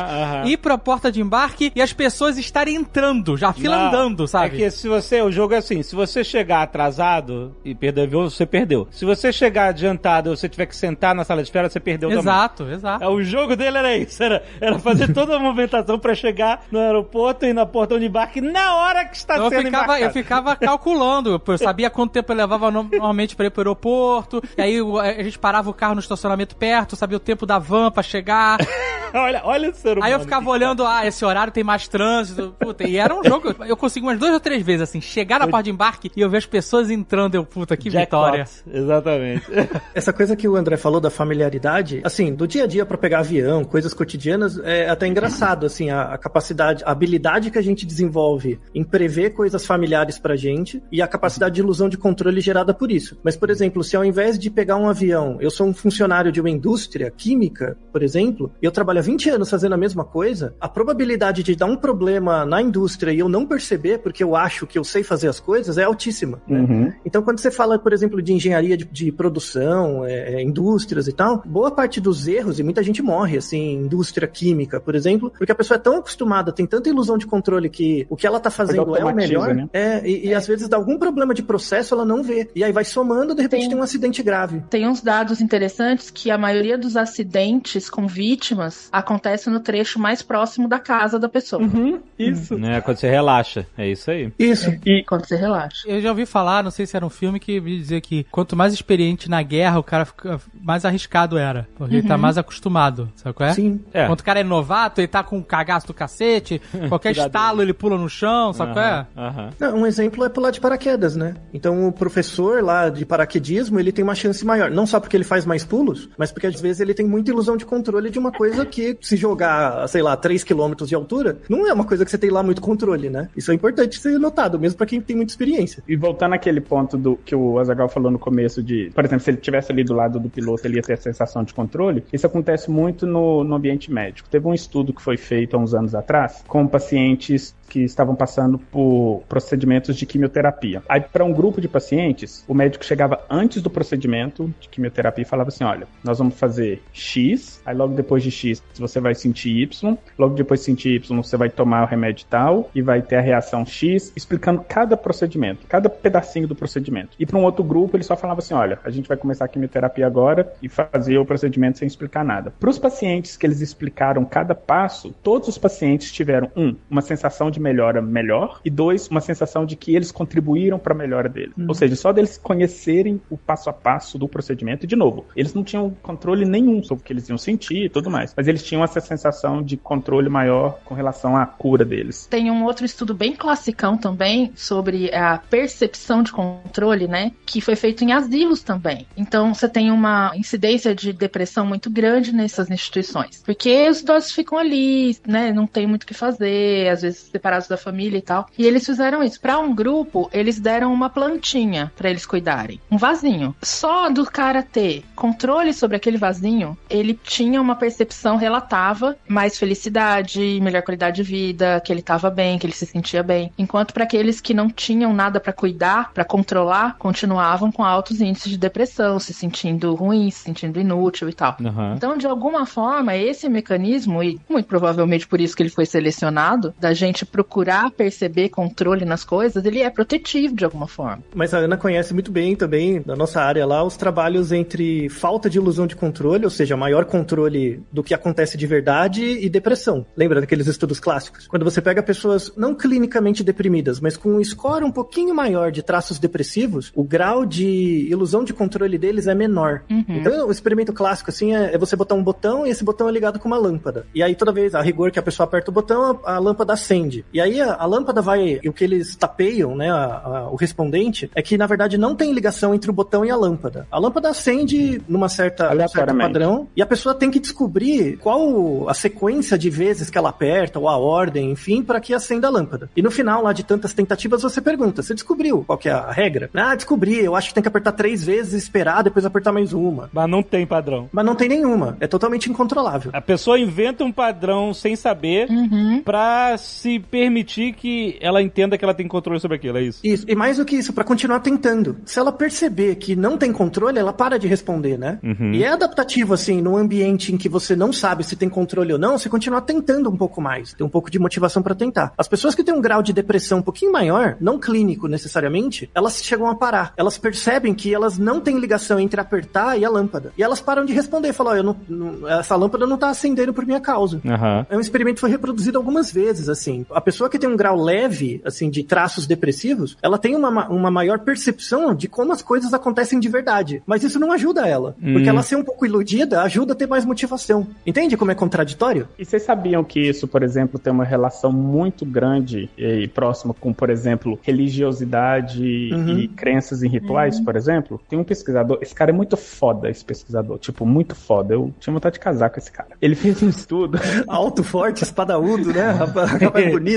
ir 0.45 0.57
pra 0.57 0.77
porta 0.77 1.11
de 1.11 1.21
embarque 1.21 1.71
e 1.75 1.81
as 1.81 1.93
pessoas 1.93 2.37
estarem 2.37 2.75
entrando, 2.75 3.37
já 3.37 3.49
a 3.49 3.53
fila 3.53 3.87
andando, 3.87 4.27
sabe? 4.27 4.47
É 4.47 4.49
que 4.57 4.71
se 4.71 4.87
você. 4.87 5.21
O 5.21 5.31
jogo 5.31 5.53
é 5.53 5.57
assim: 5.57 5.83
se 5.83 5.95
você 5.95 6.23
chegar 6.23 6.63
atrasado 6.63 7.55
e 7.63 7.75
perder 7.75 8.01
o 8.01 8.03
avião, 8.05 8.29
você 8.29 8.45
perdeu. 8.47 8.87
Se 8.91 9.05
você 9.05 9.31
chegar 9.31 9.67
adiantado 9.69 10.29
ou 10.29 10.35
você 10.35 10.47
tiver 10.49 10.65
que 10.65 10.75
sentar 10.75 11.13
na 11.13 11.23
sala 11.23 11.41
de 11.41 11.47
espera, 11.47 11.69
você 11.69 11.79
perdeu 11.79 12.09
também. 12.09 12.23
Exato, 12.23 12.63
exato. 12.69 13.03
É, 13.03 13.07
O 13.07 13.21
jogo 13.23 13.55
dele 13.55 13.77
era 13.77 13.95
isso, 13.95 14.21
era, 14.23 14.43
era 14.59 14.79
fazer 14.79 15.13
toda 15.13 15.35
a 15.35 15.39
movimentação 15.39 15.99
pra 15.99 16.15
chegar 16.15 16.63
no 16.71 16.79
aeroporto 16.79 17.45
e 17.45 17.53
na 17.53 17.65
portão 17.65 17.99
de 17.99 18.05
embarque 18.05 18.41
na 18.41 18.75
hora 18.75 19.05
que 19.05 19.15
está 19.17 19.37
Eu 19.37 19.49
sendo 19.49 19.65
ficava, 19.65 19.99
eu 19.99 20.09
ficava 20.11 20.55
calculando, 20.55 21.41
eu 21.47 21.57
sabia 21.57 21.89
quanto 21.89 22.11
tempo 22.11 22.31
eu 22.31 22.35
levava 22.37 22.71
no- 22.71 22.83
normalmente 22.83 23.35
pra 23.35 23.45
ir 23.45 23.49
pro 23.49 23.61
aeroporto, 23.61 24.41
e 24.57 24.61
aí 24.61 24.77
a 25.19 25.23
gente 25.23 25.37
parava 25.39 25.69
o 25.69 25.73
carro 25.73 25.95
no 25.95 25.99
estacionamento 25.99 26.55
perto, 26.55 26.95
sabia 26.95 27.17
o 27.17 27.19
tempo 27.19 27.45
da 27.45 27.59
van 27.59 27.91
pra 27.91 28.03
chegar. 28.03 28.57
olha, 29.13 29.41
olha 29.43 29.69
o 29.69 29.73
ser 29.73 29.89
humano. 29.97 30.05
Aí 30.05 30.11
eu 30.11 30.19
ficava 30.19 30.49
olhando, 30.49 30.85
ah, 30.85 31.05
esse 31.05 31.23
horário 31.25 31.51
tem 31.51 31.63
mais 31.63 31.87
trânsito. 31.87 32.55
Puta, 32.59 32.87
e 32.87 32.97
era 32.97 33.13
um 33.13 33.23
jogo, 33.23 33.55
eu 33.65 33.75
consegui 33.77 34.05
umas 34.05 34.19
duas 34.19 34.31
ou 34.33 34.39
três 34.39 34.61
vezes, 34.63 34.81
assim, 34.83 35.01
chegar 35.01 35.39
na 35.39 35.47
porta 35.47 35.63
de 35.63 35.71
embarque 35.71 36.11
e 36.15 36.21
eu 36.21 36.29
ver 36.29 36.37
as 36.37 36.45
pessoas 36.45 36.89
entrando, 36.89 37.35
eu, 37.35 37.45
puta, 37.45 37.75
que 37.75 37.89
Jackpot. 37.89 38.05
vitória. 38.19 38.36
Exatamente. 38.71 39.45
Essa 39.93 40.13
coisa 40.13 40.35
que 40.35 40.47
o 40.47 40.55
André 40.55 40.77
falou 40.77 40.99
da 40.99 41.09
familiaridade, 41.09 42.01
assim, 42.03 42.33
do 42.33 42.47
dia 42.47 42.63
a 42.63 42.67
dia 42.67 42.85
pra 42.85 42.97
pegar 42.97 43.19
avião, 43.19 43.63
coisas 43.63 43.93
cotidianas, 43.93 44.59
é 44.59 44.89
até 44.89 45.07
engraçado, 45.07 45.65
assim, 45.65 45.89
a, 45.89 46.13
a 46.13 46.17
capacidade, 46.17 46.83
a 46.83 46.91
habilidade 46.91 47.51
que 47.51 47.57
a 47.57 47.61
gente 47.61 47.85
desenvolve 47.85 48.59
em 48.73 48.83
prever 48.83 49.31
coisas 49.31 49.65
familiares 49.65 50.19
pra 50.19 50.35
gente 50.35 50.81
e 50.91 51.01
a 51.01 51.07
capacidade 51.07 51.55
de 51.55 51.61
ilusão 51.61 51.89
de 51.89 51.97
controle 51.97 52.41
gerada 52.41 52.73
por 52.73 52.91
isso. 52.91 53.17
Mas, 53.23 53.35
por 53.35 53.49
exemplo, 53.49 53.83
se 53.83 53.95
ao 53.95 54.05
invés 54.05 54.37
de 54.37 54.49
pegar 54.49 54.77
um 54.77 54.89
avião, 54.89 55.37
eu 55.39 55.49
sou 55.49 55.67
um 55.67 55.73
funcionário 55.73 56.31
de 56.31 56.39
uma 56.39 56.49
indústria 56.49 57.11
química, 57.11 57.77
por 57.91 58.03
exemplo, 58.03 58.51
e 58.61 58.65
eu 58.65 58.71
trabalho 58.71 58.99
há 58.99 59.03
20 59.03 59.29
anos 59.29 59.49
fazendo 59.49 59.73
a 59.73 59.77
mesma 59.77 60.03
coisa, 60.03 60.55
a 60.59 60.67
probabilidade 60.67 61.43
de 61.43 61.55
dar 61.55 61.65
um 61.65 61.75
problema 61.75 62.45
na 62.45 62.61
indústria 62.61 63.11
e 63.11 63.19
eu 63.19 63.29
não 63.29 63.45
perceber 63.45 63.99
porque 63.99 64.23
eu 64.23 64.35
acho 64.35 64.67
que 64.67 64.77
eu 64.77 64.83
sei 64.83 65.03
fazer 65.03 65.27
as 65.27 65.39
coisas 65.39 65.77
é 65.77 65.83
altíssima. 65.83 66.41
né? 66.47 66.59
Uhum. 66.59 66.93
Então, 67.05 67.21
quando 67.21 67.39
você 67.39 67.51
fala, 67.51 67.79
por 67.79 67.93
exemplo, 67.93 68.21
de 68.27 68.33
engenharia 68.33 68.75
de, 68.77 68.85
de 68.85 69.11
produção, 69.11 70.03
é, 70.05 70.35
é, 70.35 70.43
indústrias 70.43 71.07
e 71.07 71.13
tal, 71.13 71.41
boa 71.45 71.71
parte 71.71 72.01
dos 72.01 72.27
erros, 72.27 72.59
e 72.59 72.63
muita 72.63 72.83
gente 72.83 73.01
morre, 73.01 73.37
assim, 73.37 73.73
indústria 73.73 74.27
química, 74.27 74.79
por 74.79 74.95
exemplo, 74.95 75.31
porque 75.37 75.51
a 75.51 75.55
pessoa 75.55 75.77
é 75.77 75.79
tão 75.79 75.97
acostumada, 75.97 76.51
tem 76.51 76.65
tanta 76.65 76.89
ilusão 76.89 77.17
de 77.17 77.25
controle 77.25 77.69
que 77.69 78.05
o 78.09 78.15
que 78.15 78.27
ela 78.27 78.39
tá 78.39 78.49
fazendo 78.51 78.95
é 78.95 79.03
o 79.05 79.15
melhor, 79.15 79.53
né? 79.55 79.69
é, 79.73 80.07
e, 80.07 80.27
e 80.27 80.33
às 80.33 80.45
vezes 80.45 80.67
dá 80.67 80.75
algum 80.77 80.97
problema 80.99 81.33
de 81.33 81.41
processo, 81.41 81.93
ela 81.93 82.05
não 82.05 82.21
vê. 82.21 82.49
E 82.53 82.63
aí 82.63 82.71
vai 82.71 82.83
somando, 82.83 83.33
de 83.33 83.41
repente 83.41 83.61
Tem- 83.61 83.69
tem 83.69 83.77
um 83.77 83.83
acidente 83.83 84.21
grave. 84.21 84.61
Tem 84.69 84.87
uns 84.87 85.01
dados 85.01 85.39
interessantes 85.41 86.09
que 86.09 86.29
a 86.29 86.37
maioria 86.37 86.77
dos 86.77 86.97
acidentes 86.97 87.89
com 87.89 88.07
vítimas 88.07 88.89
acontece 88.91 89.49
no 89.49 89.59
trecho 89.59 89.99
mais 89.99 90.21
próximo 90.21 90.67
da 90.67 90.79
casa 90.79 91.17
da 91.17 91.29
pessoa. 91.29 91.61
Uhum, 91.61 91.99
isso. 92.19 92.57
né? 92.57 92.81
Quando 92.81 92.97
você 92.97 93.09
relaxa. 93.09 93.65
É 93.77 93.87
isso 93.89 94.11
aí. 94.11 94.31
Isso. 94.37 94.69
E 94.85 95.03
Quando 95.07 95.25
você 95.25 95.35
relaxa. 95.35 95.87
Eu 95.87 96.01
já 96.01 96.09
ouvi 96.09 96.25
falar, 96.25 96.63
não 96.63 96.71
sei 96.71 96.85
se 96.85 96.95
era 96.95 97.05
um 97.05 97.09
filme, 97.09 97.39
que 97.39 97.59
me 97.61 97.77
dizia 97.77 98.01
que 98.01 98.16
quanto 98.31 98.55
mais 98.55 98.73
experiente 98.73 99.29
na 99.29 99.41
guerra, 99.41 99.79
o 99.79 99.83
cara 99.83 100.05
fica, 100.05 100.39
mais 100.59 100.85
arriscado 100.85 101.37
era. 101.37 101.67
Porque 101.77 101.95
ele 101.95 102.07
tá 102.07 102.17
mais 102.17 102.37
acostumado, 102.37 103.11
sabe 103.15 103.35
qual 103.35 103.49
é? 103.49 103.53
Sim. 103.53 103.79
É. 103.93 104.05
Quando 104.07 104.19
o 104.19 104.23
cara 104.23 104.39
é 104.39 104.43
novato, 104.43 105.01
ele 105.01 105.07
tá 105.07 105.23
com 105.23 105.37
um 105.37 105.43
cagaço 105.43 105.87
do 105.87 105.93
cacete, 105.93 106.61
qualquer 106.89 107.11
estalo 107.11 107.61
ele 107.61 107.73
pula 107.73 107.97
no 107.97 108.09
chão, 108.09 108.53
sabe 108.53 108.73
qual 108.73 108.85
é? 108.85 109.07
Aham. 109.15 109.49
Não, 109.59 109.77
um 109.77 109.85
exemplo 109.85 110.23
é 110.23 110.29
pular 110.29 110.51
de 110.51 110.59
paraquedas, 110.59 111.15
né? 111.15 111.35
Então 111.53 111.87
o 111.87 111.91
professor 111.91 112.63
lá 112.63 112.89
de 112.89 113.05
paraquedismo, 113.05 113.79
ele 113.79 113.91
tem 113.91 114.03
uma 114.03 114.15
chance 114.15 114.45
maior. 114.45 114.71
Não 114.71 114.85
só 114.85 114.99
porque 114.99 115.15
ele 115.15 115.23
faz 115.23 115.45
mais 115.45 115.63
pulos, 115.63 116.09
mas 116.17 116.31
porque 116.31 116.47
às 116.47 116.59
vezes 116.59 116.79
ele 116.79 116.93
tem 116.93 117.05
muita 117.05 117.31
ilusão 117.31 117.57
de 117.57 117.65
controle 117.65 118.09
de 118.09 118.19
uma 118.19 118.31
coisa 118.31 118.65
que, 118.65 118.97
se 119.01 119.15
jogar, 119.15 119.87
sei 119.87 120.01
lá, 120.01 120.15
3 120.15 120.43
km 120.43 120.73
de 120.85 120.95
altura, 120.95 121.39
não 121.49 121.67
é 121.67 121.73
uma 121.73 121.83
coisa 121.83 122.03
que 122.05 122.11
você 122.11 122.17
tem 122.17 122.29
lá 122.29 122.43
muito 122.43 122.61
controle, 122.61 123.09
né? 123.09 123.29
Isso 123.35 123.51
é 123.51 123.55
importante 123.55 123.99
ser 123.99 124.17
notado, 124.19 124.59
mesmo 124.59 124.77
pra 124.77 124.85
quem 124.85 125.01
tem 125.01 125.15
muita 125.15 125.31
experiência. 125.31 125.83
E 125.87 125.95
voltando 125.95 126.33
àquele 126.33 126.61
ponto 126.61 126.97
do 126.97 127.17
que 127.17 127.35
o 127.35 127.59
Azagal 127.59 127.89
falou 127.89 128.06
no 128.11 128.19
começo 128.19 128.61
de, 128.63 128.91
por 128.93 129.05
exemplo, 129.05 129.23
se 129.23 129.31
ele 129.31 129.37
tivesse 129.37 129.71
ali 129.71 129.83
do 129.83 129.93
lado 129.93 130.19
do 130.19 130.29
piloto, 130.29 130.65
ele 130.65 130.75
ia 130.75 130.81
ter 130.81 130.93
a 130.93 130.97
sensação 130.97 131.43
de 131.43 131.53
controle. 131.53 132.03
Isso 132.11 132.25
acontece 132.25 132.69
muito 132.69 133.05
no, 133.05 133.43
no 133.43 133.55
ambiente 133.55 133.91
médico. 133.91 134.29
Teve 134.29 134.47
um 134.47 134.53
estudo 134.53 134.93
que 134.93 135.01
foi 135.01 135.17
feito 135.17 135.55
há 135.55 135.59
uns 135.59 135.73
anos 135.73 135.95
atrás 135.95 136.43
com 136.47 136.67
pacientes 136.67 137.55
que 137.67 137.83
estavam 137.83 138.15
passando 138.15 138.57
por 138.57 139.23
procedimentos 139.27 139.95
de 139.95 140.05
quimioterapia. 140.05 140.81
Aí, 140.87 141.01
para 141.01 141.23
um 141.23 141.33
grupo 141.33 141.61
de 141.61 141.67
pacientes, 141.67 142.43
o 142.47 142.53
médico 142.53 142.83
chegava 142.83 143.23
antes 143.29 143.61
do 143.61 143.69
procedimento 143.69 144.53
de 144.59 144.69
quimioterapia 144.69 145.23
e 145.23 145.25
falava 145.25 145.49
assim: 145.49 145.63
olha, 145.63 145.87
nós 146.03 146.17
vamos 146.17 146.39
fazer 146.39 146.81
X, 146.93 147.61
aí 147.65 147.75
logo 147.75 147.93
depois 147.93 148.23
de 148.23 148.31
X 148.31 148.63
você 148.77 148.99
vai 148.99 149.15
sentir 149.15 149.49
Y, 149.49 149.97
logo 150.17 150.35
depois 150.35 150.61
de 150.61 150.65
sentir 150.65 150.95
Y 150.95 151.17
você 151.17 151.37
vai 151.37 151.49
tomar 151.49 151.83
o 151.83 151.87
remédio 151.87 152.25
tal 152.29 152.69
e 152.73 152.81
vai 152.81 153.01
ter 153.01 153.17
a 153.17 153.21
reação 153.21 153.65
X, 153.65 154.11
explicando 154.15 154.63
cada 154.67 154.95
procedimento, 154.95 155.65
cada 155.67 155.89
pedacinho 155.89 156.47
do 156.47 156.55
procedimento. 156.55 157.09
E 157.19 157.25
para 157.25 157.37
um 157.37 157.43
outro 157.43 157.63
grupo 157.63 157.95
ele 157.95 158.03
só 158.03 158.15
falava 158.15 158.39
assim: 158.39 158.53
olha, 158.53 158.79
a 158.83 158.89
gente 158.89 159.07
vai 159.07 159.17
começar 159.17 159.45
a 159.45 159.47
quimioterapia 159.47 160.05
agora 160.05 160.53
e 160.61 160.69
fazer 160.69 161.17
o 161.17 161.25
procedimento 161.25 161.77
sem 161.77 161.87
explicar 161.87 162.23
nada. 162.23 162.53
Para 162.59 162.69
os 162.69 162.79
pacientes 162.79 163.35
que 163.35 163.45
eles 163.45 163.61
explicaram 163.61 164.23
cada 164.25 164.55
passo, 164.55 165.13
todos 165.23 165.47
os 165.47 165.57
pacientes 165.57 166.11
tiveram 166.11 166.51
um, 166.55 166.75
uma 166.89 167.01
sensação 167.01 167.51
de 167.51 167.56
melhora 167.59 168.01
melhor 168.01 168.59
e 168.63 168.69
dois, 168.69 169.07
uma 169.07 169.21
sensação 169.21 169.65
de 169.65 169.75
que 169.75 169.95
eles 169.95 170.11
contribuíram 170.11 170.79
para 170.79 170.93
a 170.93 170.97
melhora 170.97 171.29
deles. 171.29 171.53
Ou 171.67 171.73
seja, 171.73 171.95
só 171.95 172.11
deles 172.11 172.37
conhecerem 172.37 173.21
o 173.29 173.37
passo 173.37 173.69
a 173.69 173.73
passo 173.73 174.17
do 174.17 174.27
procedimento 174.27 174.85
e 174.85 174.87
de 174.87 174.95
novo, 174.95 175.25
eles 175.35 175.53
não 175.53 175.63
tinham 175.63 175.89
controle 176.01 176.45
nenhum 176.45 176.83
sobre 176.83 177.01
o 177.01 177.05
que 177.05 177.13
eles 177.13 177.29
iam 177.29 177.37
sentir 177.37 177.85
e 177.85 177.89
tudo 177.89 178.09
mais, 178.09 178.33
mas 178.35 178.47
eles 178.47 178.63
tinham 178.63 178.83
essa 178.83 178.99
sensação 178.99 179.61
de 179.61 179.77
controle 179.77 180.29
maior 180.29 180.79
com 180.83 180.93
relação 180.93 181.35
à 181.35 181.45
cura 181.45 181.85
deles. 181.85 182.27
Tem 182.29 182.49
um 182.51 182.63
outro 182.63 182.85
estudo 182.85 183.13
bem 183.13 183.35
classicão 183.35 183.97
também 183.97 184.51
sobre 184.55 185.13
a 185.13 185.37
percepção 185.37 186.23
de 186.23 186.31
controle, 186.31 187.07
né? 187.07 187.31
Que 187.45 187.61
foi 187.61 187.75
feito 187.75 188.03
em 188.03 188.11
asilos 188.11 188.61
também. 188.61 189.07
Então 189.15 189.53
você 189.53 189.67
tem 189.67 189.91
uma 189.91 190.31
incidência 190.35 190.93
de 190.93 191.13
depressão 191.13 191.65
muito 191.65 191.89
grande 191.89 192.33
nessas 192.33 192.69
instituições. 192.69 193.41
Porque 193.45 193.89
os 193.89 194.01
idosos 194.01 194.31
ficam 194.31 194.57
ali, 194.57 195.17
né? 195.25 195.51
Não 195.51 195.67
tem 195.67 195.87
muito 195.87 196.03
o 196.03 196.07
que 196.07 196.13
fazer, 196.13 196.89
às 196.89 197.01
vezes 197.01 197.29
separados 197.47 197.67
da 197.67 197.77
família 197.77 198.17
e 198.17 198.21
tal. 198.21 198.47
E 198.57 198.65
eles 198.65 198.85
fizeram 198.85 199.23
isso. 199.23 199.39
Para 199.39 199.57
um 199.59 199.73
grupo, 199.73 200.29
eles 200.33 200.59
deram 200.59 200.93
uma 200.93 201.09
plantinha 201.09 201.91
para 201.95 202.09
eles 202.09 202.25
cuidarem. 202.25 202.79
Um 202.91 202.97
vasinho. 202.97 203.55
Só 203.61 204.09
do 204.09 204.25
cara 204.25 204.61
ter 204.61 205.03
controle 205.15 205.73
sobre 205.73 205.95
aquele 205.95 206.17
vasinho, 206.17 206.77
ele 206.89 207.17
tinha 207.23 207.61
uma 207.61 207.75
percepção, 207.75 208.35
relatava 208.35 209.15
mais 209.27 209.57
felicidade, 209.57 210.59
melhor 210.61 210.81
qualidade 210.81 211.17
de 211.17 211.23
vida, 211.23 211.81
que 211.83 211.91
ele 211.91 212.01
tava 212.01 212.29
bem, 212.29 212.59
que 212.59 212.65
ele 212.65 212.73
se 212.73 212.85
sentia 212.85 213.23
bem. 213.23 213.51
Enquanto 213.57 213.93
para 213.93 214.03
aqueles 214.03 214.41
que 214.41 214.53
não 214.53 214.69
tinham 214.69 215.13
nada 215.13 215.39
para 215.39 215.53
cuidar, 215.53 216.11
para 216.13 216.25
controlar, 216.25 216.97
continuavam 216.99 217.71
com 217.71 217.83
altos 217.83 218.19
índices 218.21 218.51
de 218.51 218.57
depressão, 218.57 219.19
se 219.19 219.33
sentindo 219.33 219.93
ruim, 219.95 220.29
se 220.29 220.43
sentindo 220.43 220.79
inútil 220.79 221.29
e 221.29 221.33
tal. 221.33 221.55
Aham. 221.63 221.93
Então, 221.95 222.17
de 222.17 222.27
alguma 222.27 222.65
forma, 222.65 223.15
esse 223.15 223.47
mecanismo, 223.47 224.21
e 224.21 224.39
muito 224.49 224.67
provavelmente 224.67 225.27
por 225.27 225.39
isso 225.39 225.55
que 225.55 225.63
ele 225.63 225.69
foi 225.69 225.85
selecionado, 225.85 226.73
da 226.79 226.93
gente 226.93 227.25
procurar 227.37 227.91
perceber 227.91 228.49
controle 228.49 229.05
nas 229.05 229.23
coisas, 229.23 229.63
ele 229.63 229.81
é 229.81 229.89
protetivo 229.91 230.55
de 230.55 230.65
alguma 230.65 230.87
forma. 230.87 231.23
Mas 231.35 231.53
a 231.53 231.59
Ana 231.59 231.77
conhece 231.77 232.11
muito 232.11 232.31
bem 232.31 232.55
também, 232.55 233.03
na 233.05 233.15
nossa 233.15 233.39
área 233.39 233.63
lá, 233.63 233.83
os 233.83 233.95
trabalhos 233.95 234.51
entre 234.51 235.07
falta 235.09 235.47
de 235.47 235.59
ilusão 235.59 235.85
de 235.85 235.95
controle, 235.95 236.45
ou 236.45 236.49
seja, 236.49 236.75
maior 236.75 237.05
controle 237.05 237.83
do 237.91 238.03
que 238.03 238.15
acontece 238.15 238.57
de 238.57 238.65
verdade, 238.65 239.23
e 239.23 239.47
depressão. 239.49 240.03
Lembra 240.15 240.41
daqueles 240.41 240.65
estudos 240.65 240.99
clássicos? 240.99 241.45
Quando 241.45 241.63
você 241.63 241.79
pega 241.79 242.01
pessoas 242.01 242.51
não 242.57 242.73
clinicamente 242.73 243.43
deprimidas, 243.43 243.99
mas 243.99 244.17
com 244.17 244.29
um 244.29 244.43
score 244.43 244.83
um 244.83 244.91
pouquinho 244.91 245.35
maior 245.35 245.71
de 245.71 245.83
traços 245.83 246.17
depressivos, 246.17 246.91
o 246.95 247.03
grau 247.03 247.45
de 247.45 248.07
ilusão 248.09 248.43
de 248.43 248.51
controle 248.51 248.97
deles 248.97 249.27
é 249.27 249.35
menor. 249.35 249.83
Uhum. 249.91 250.05
Então, 250.07 250.47
o 250.47 250.51
experimento 250.51 250.91
clássico, 250.91 251.29
assim, 251.29 251.55
é, 251.55 251.75
é 251.75 251.77
você 251.77 251.95
botar 251.95 252.15
um 252.15 252.23
botão 252.23 252.65
e 252.65 252.71
esse 252.71 252.83
botão 252.83 253.07
é 253.07 253.11
ligado 253.11 253.37
com 253.37 253.47
uma 253.47 253.59
lâmpada. 253.59 254.07
E 254.15 254.23
aí, 254.23 254.33
toda 254.33 254.51
vez, 254.51 254.73
a 254.73 254.81
rigor 254.81 255.11
que 255.11 255.19
a 255.19 255.23
pessoa 255.23 255.45
aperta 255.45 255.69
o 255.69 255.73
botão, 255.73 256.19
a, 256.25 256.35
a 256.35 256.39
lâmpada 256.39 256.73
acende. 256.73 257.25
E 257.33 257.41
aí, 257.41 257.59
a, 257.61 257.75
a 257.75 257.85
lâmpada 257.85 258.21
vai. 258.21 258.59
E 258.63 258.69
o 258.69 258.73
que 258.73 258.83
eles 258.83 259.15
tapeiam, 259.15 259.75
né, 259.75 259.89
a- 259.91 260.21
a- 260.23 260.49
o 260.49 260.55
respondente, 260.55 261.29
é 261.35 261.41
que, 261.41 261.57
na 261.57 261.65
verdade, 261.67 261.97
não 261.97 262.15
tem 262.15 262.31
ligação 262.33 262.73
entre 262.73 262.89
o 262.89 262.93
botão 262.93 263.25
e 263.25 263.29
a 263.29 263.35
lâmpada. 263.35 263.87
A 263.91 263.99
lâmpada 263.99 264.29
acende 264.29 265.01
numa 265.07 265.29
certa, 265.29 265.73
num 265.73 265.87
certo 265.87 266.15
padrão, 266.17 266.67
e 266.75 266.81
a 266.81 266.85
pessoa 266.85 267.13
tem 267.15 267.29
que 267.31 267.39
descobrir 267.39 268.17
qual 268.17 268.87
a 268.89 268.93
sequência 268.93 269.57
de 269.57 269.69
vezes 269.69 270.09
que 270.09 270.17
ela 270.17 270.29
aperta, 270.29 270.79
ou 270.79 270.87
a 270.87 270.97
ordem, 270.97 271.51
enfim, 271.51 271.81
para 271.83 271.99
que 271.99 272.13
acenda 272.13 272.47
a 272.47 272.51
lâmpada. 272.51 272.89
E 272.95 273.01
no 273.01 273.11
final, 273.11 273.43
lá 273.43 273.53
de 273.53 273.63
tantas 273.63 273.93
tentativas, 273.93 274.41
você 274.43 274.61
pergunta: 274.61 275.01
você 275.01 275.13
descobriu 275.13 275.63
qual 275.65 275.77
que 275.77 275.89
é 275.89 275.91
a 275.91 276.11
regra? 276.11 276.49
Ah, 276.53 276.75
descobri, 276.75 277.23
eu 277.23 277.35
acho 277.35 277.49
que 277.49 277.53
tem 277.53 277.61
que 277.63 277.67
apertar 277.67 277.91
três 277.91 278.23
vezes, 278.23 278.53
esperar, 278.63 279.03
depois 279.03 279.25
apertar 279.25 279.51
mais 279.51 279.73
uma. 279.73 280.09
Mas 280.13 280.29
não 280.29 280.41
tem 280.43 280.65
padrão. 280.65 281.09
Mas 281.11 281.25
não 281.25 281.35
tem 281.35 281.49
nenhuma. 281.49 281.97
É 281.99 282.07
totalmente 282.07 282.49
incontrolável. 282.49 283.11
A 283.13 283.21
pessoa 283.21 283.59
inventa 283.59 284.03
um 284.03 284.11
padrão 284.11 284.73
sem 284.73 284.95
saber 284.95 285.49
Uhum. 285.49 286.01
pra 286.03 286.57
se 286.57 286.99
permitir 287.21 287.73
que 287.73 288.17
ela 288.21 288.41
entenda 288.41 288.77
que 288.77 288.83
ela 288.85 288.93
tem 288.93 289.07
controle 289.07 289.39
sobre 289.39 289.57
aquilo, 289.57 289.77
é 289.77 289.81
isso? 289.83 289.99
Isso. 290.03 290.25
E 290.27 290.35
mais 290.35 290.57
do 290.57 290.65
que 290.65 290.75
isso, 290.75 290.93
pra 290.93 291.03
continuar 291.03 291.39
tentando. 291.39 291.97
Se 292.05 292.19
ela 292.19 292.31
perceber 292.31 292.95
que 292.95 293.15
não 293.15 293.37
tem 293.37 293.51
controle, 293.51 293.97
ela 293.97 294.13
para 294.13 294.37
de 294.37 294.47
responder, 294.47 294.97
né? 294.97 295.19
Uhum. 295.23 295.53
E 295.53 295.63
é 295.63 295.69
adaptativo, 295.69 296.33
assim, 296.33 296.61
num 296.61 296.77
ambiente 296.77 297.33
em 297.33 297.37
que 297.37 297.49
você 297.49 297.75
não 297.75 297.91
sabe 297.91 298.23
se 298.23 298.35
tem 298.35 298.47
controle 298.49 298.93
ou 298.93 298.99
não, 298.99 299.17
você 299.17 299.29
continuar 299.29 299.61
tentando 299.61 300.09
um 300.09 300.15
pouco 300.17 300.39
mais. 300.41 300.73
Tem 300.73 300.85
um 300.85 300.89
pouco 300.89 301.09
de 301.09 301.17
motivação 301.19 301.63
pra 301.63 301.73
tentar. 301.75 302.13
As 302.17 302.27
pessoas 302.27 302.53
que 302.55 302.63
têm 302.63 302.73
um 302.73 302.81
grau 302.81 303.01
de 303.01 303.11
depressão 303.13 303.59
um 303.59 303.63
pouquinho 303.63 303.91
maior, 303.91 304.37
não 304.39 304.59
clínico 304.59 305.07
necessariamente, 305.07 305.89
elas 305.95 306.23
chegam 306.23 306.47
a 306.49 306.55
parar. 306.55 306.93
Elas 306.97 307.17
percebem 307.17 307.73
que 307.73 307.93
elas 307.93 308.17
não 308.17 308.39
têm 308.39 308.59
ligação 308.59 308.99
entre 308.99 309.19
apertar 309.19 309.77
e 309.79 309.83
a 309.85 309.89
lâmpada. 309.89 310.31
E 310.37 310.43
elas 310.43 310.61
param 310.61 310.85
de 310.85 310.93
responder. 310.93 311.33
Falam, 311.33 311.53
ó, 311.53 311.55
eu 311.55 311.63
não, 311.63 311.75
não- 311.89 312.27
essa 312.29 312.55
lâmpada 312.55 312.85
não 312.85 312.97
tá 312.97 313.09
acendendo 313.09 313.53
por 313.53 313.65
minha 313.65 313.79
causa. 313.79 314.21
Aham. 314.25 314.65
É 314.69 314.77
um 314.77 314.79
experimento 314.79 315.15
que 315.15 315.21
foi 315.21 315.29
reproduzido 315.29 315.77
algumas 315.77 316.11
vezes, 316.11 316.49
assim. 316.49 316.85
A 316.91 317.01
pessoa 317.07 317.29
que 317.29 317.39
tem 317.39 317.49
um 317.49 317.55
grau 317.55 317.81
leve, 317.81 318.41
assim, 318.43 318.69
de 318.69 318.83
traços 318.83 319.25
depressivos, 319.25 319.95
ela 320.01 320.17
tem 320.17 320.35
uma, 320.35 320.51
ma- 320.51 320.67
uma 320.67 320.91
maior 320.91 321.19
percepção 321.19 321.95
de 321.95 322.05
como 322.09 322.33
as 322.33 322.41
coisas 322.41 322.73
acontecem 322.73 323.17
de 323.17 323.29
verdade. 323.29 323.81
Mas 323.85 324.03
isso 324.03 324.19
não 324.19 324.29
ajuda 324.33 324.67
ela. 324.67 324.93
Porque 325.01 325.29
ela 325.29 325.41
ser 325.41 325.55
um 325.55 325.63
pouco 325.63 325.85
iludida 325.85 326.41
ajuda 326.41 326.73
a 326.73 326.75
ter 326.75 326.85
mais 326.85 327.05
motivação. 327.05 327.65
Entende 327.85 328.17
como 328.17 328.29
é 328.31 328.35
contraditório? 328.35 329.07
E 329.17 329.23
vocês 329.23 329.41
sabiam 329.43 329.85
que 329.85 330.01
isso, 330.01 330.27
por 330.27 330.43
exemplo, 330.43 330.77
tem 330.77 330.91
uma 330.91 331.05
relação 331.05 331.49
muito 331.49 332.05
grande 332.05 332.69
e 332.77 333.07
próxima 333.07 333.53
com, 333.53 333.71
por 333.71 333.89
exemplo, 333.89 334.37
religiosidade 334.41 335.87
Uhum. 335.93 336.19
e 336.19 336.27
crenças 336.27 336.83
em 336.83 336.89
rituais, 336.89 337.39
por 337.39 337.55
exemplo? 337.55 338.01
Tem 338.09 338.19
um 338.19 338.23
pesquisador, 338.23 338.79
esse 338.81 338.93
cara 338.93 339.11
é 339.11 339.13
muito 339.13 339.37
foda, 339.37 339.89
esse 339.89 340.03
pesquisador, 340.03 340.57
tipo, 340.59 340.85
muito 340.85 341.15
foda. 341.15 341.53
Eu 341.53 341.73
tinha 341.79 341.93
vontade 341.93 342.13
de 342.13 342.19
casar 342.19 342.49
com 342.49 342.59
esse 342.59 342.71
cara. 342.71 342.89
Ele 343.01 343.15
fez 343.15 343.41
um 343.41 343.49
estudo 343.49 343.97
Alto, 344.27 344.63
forte, 344.63 345.03
espadaúdo, 345.03 345.71
né? 345.73 345.91
Rapaz 345.91 346.31
rapaz 346.31 346.71
bonito. 346.71 346.96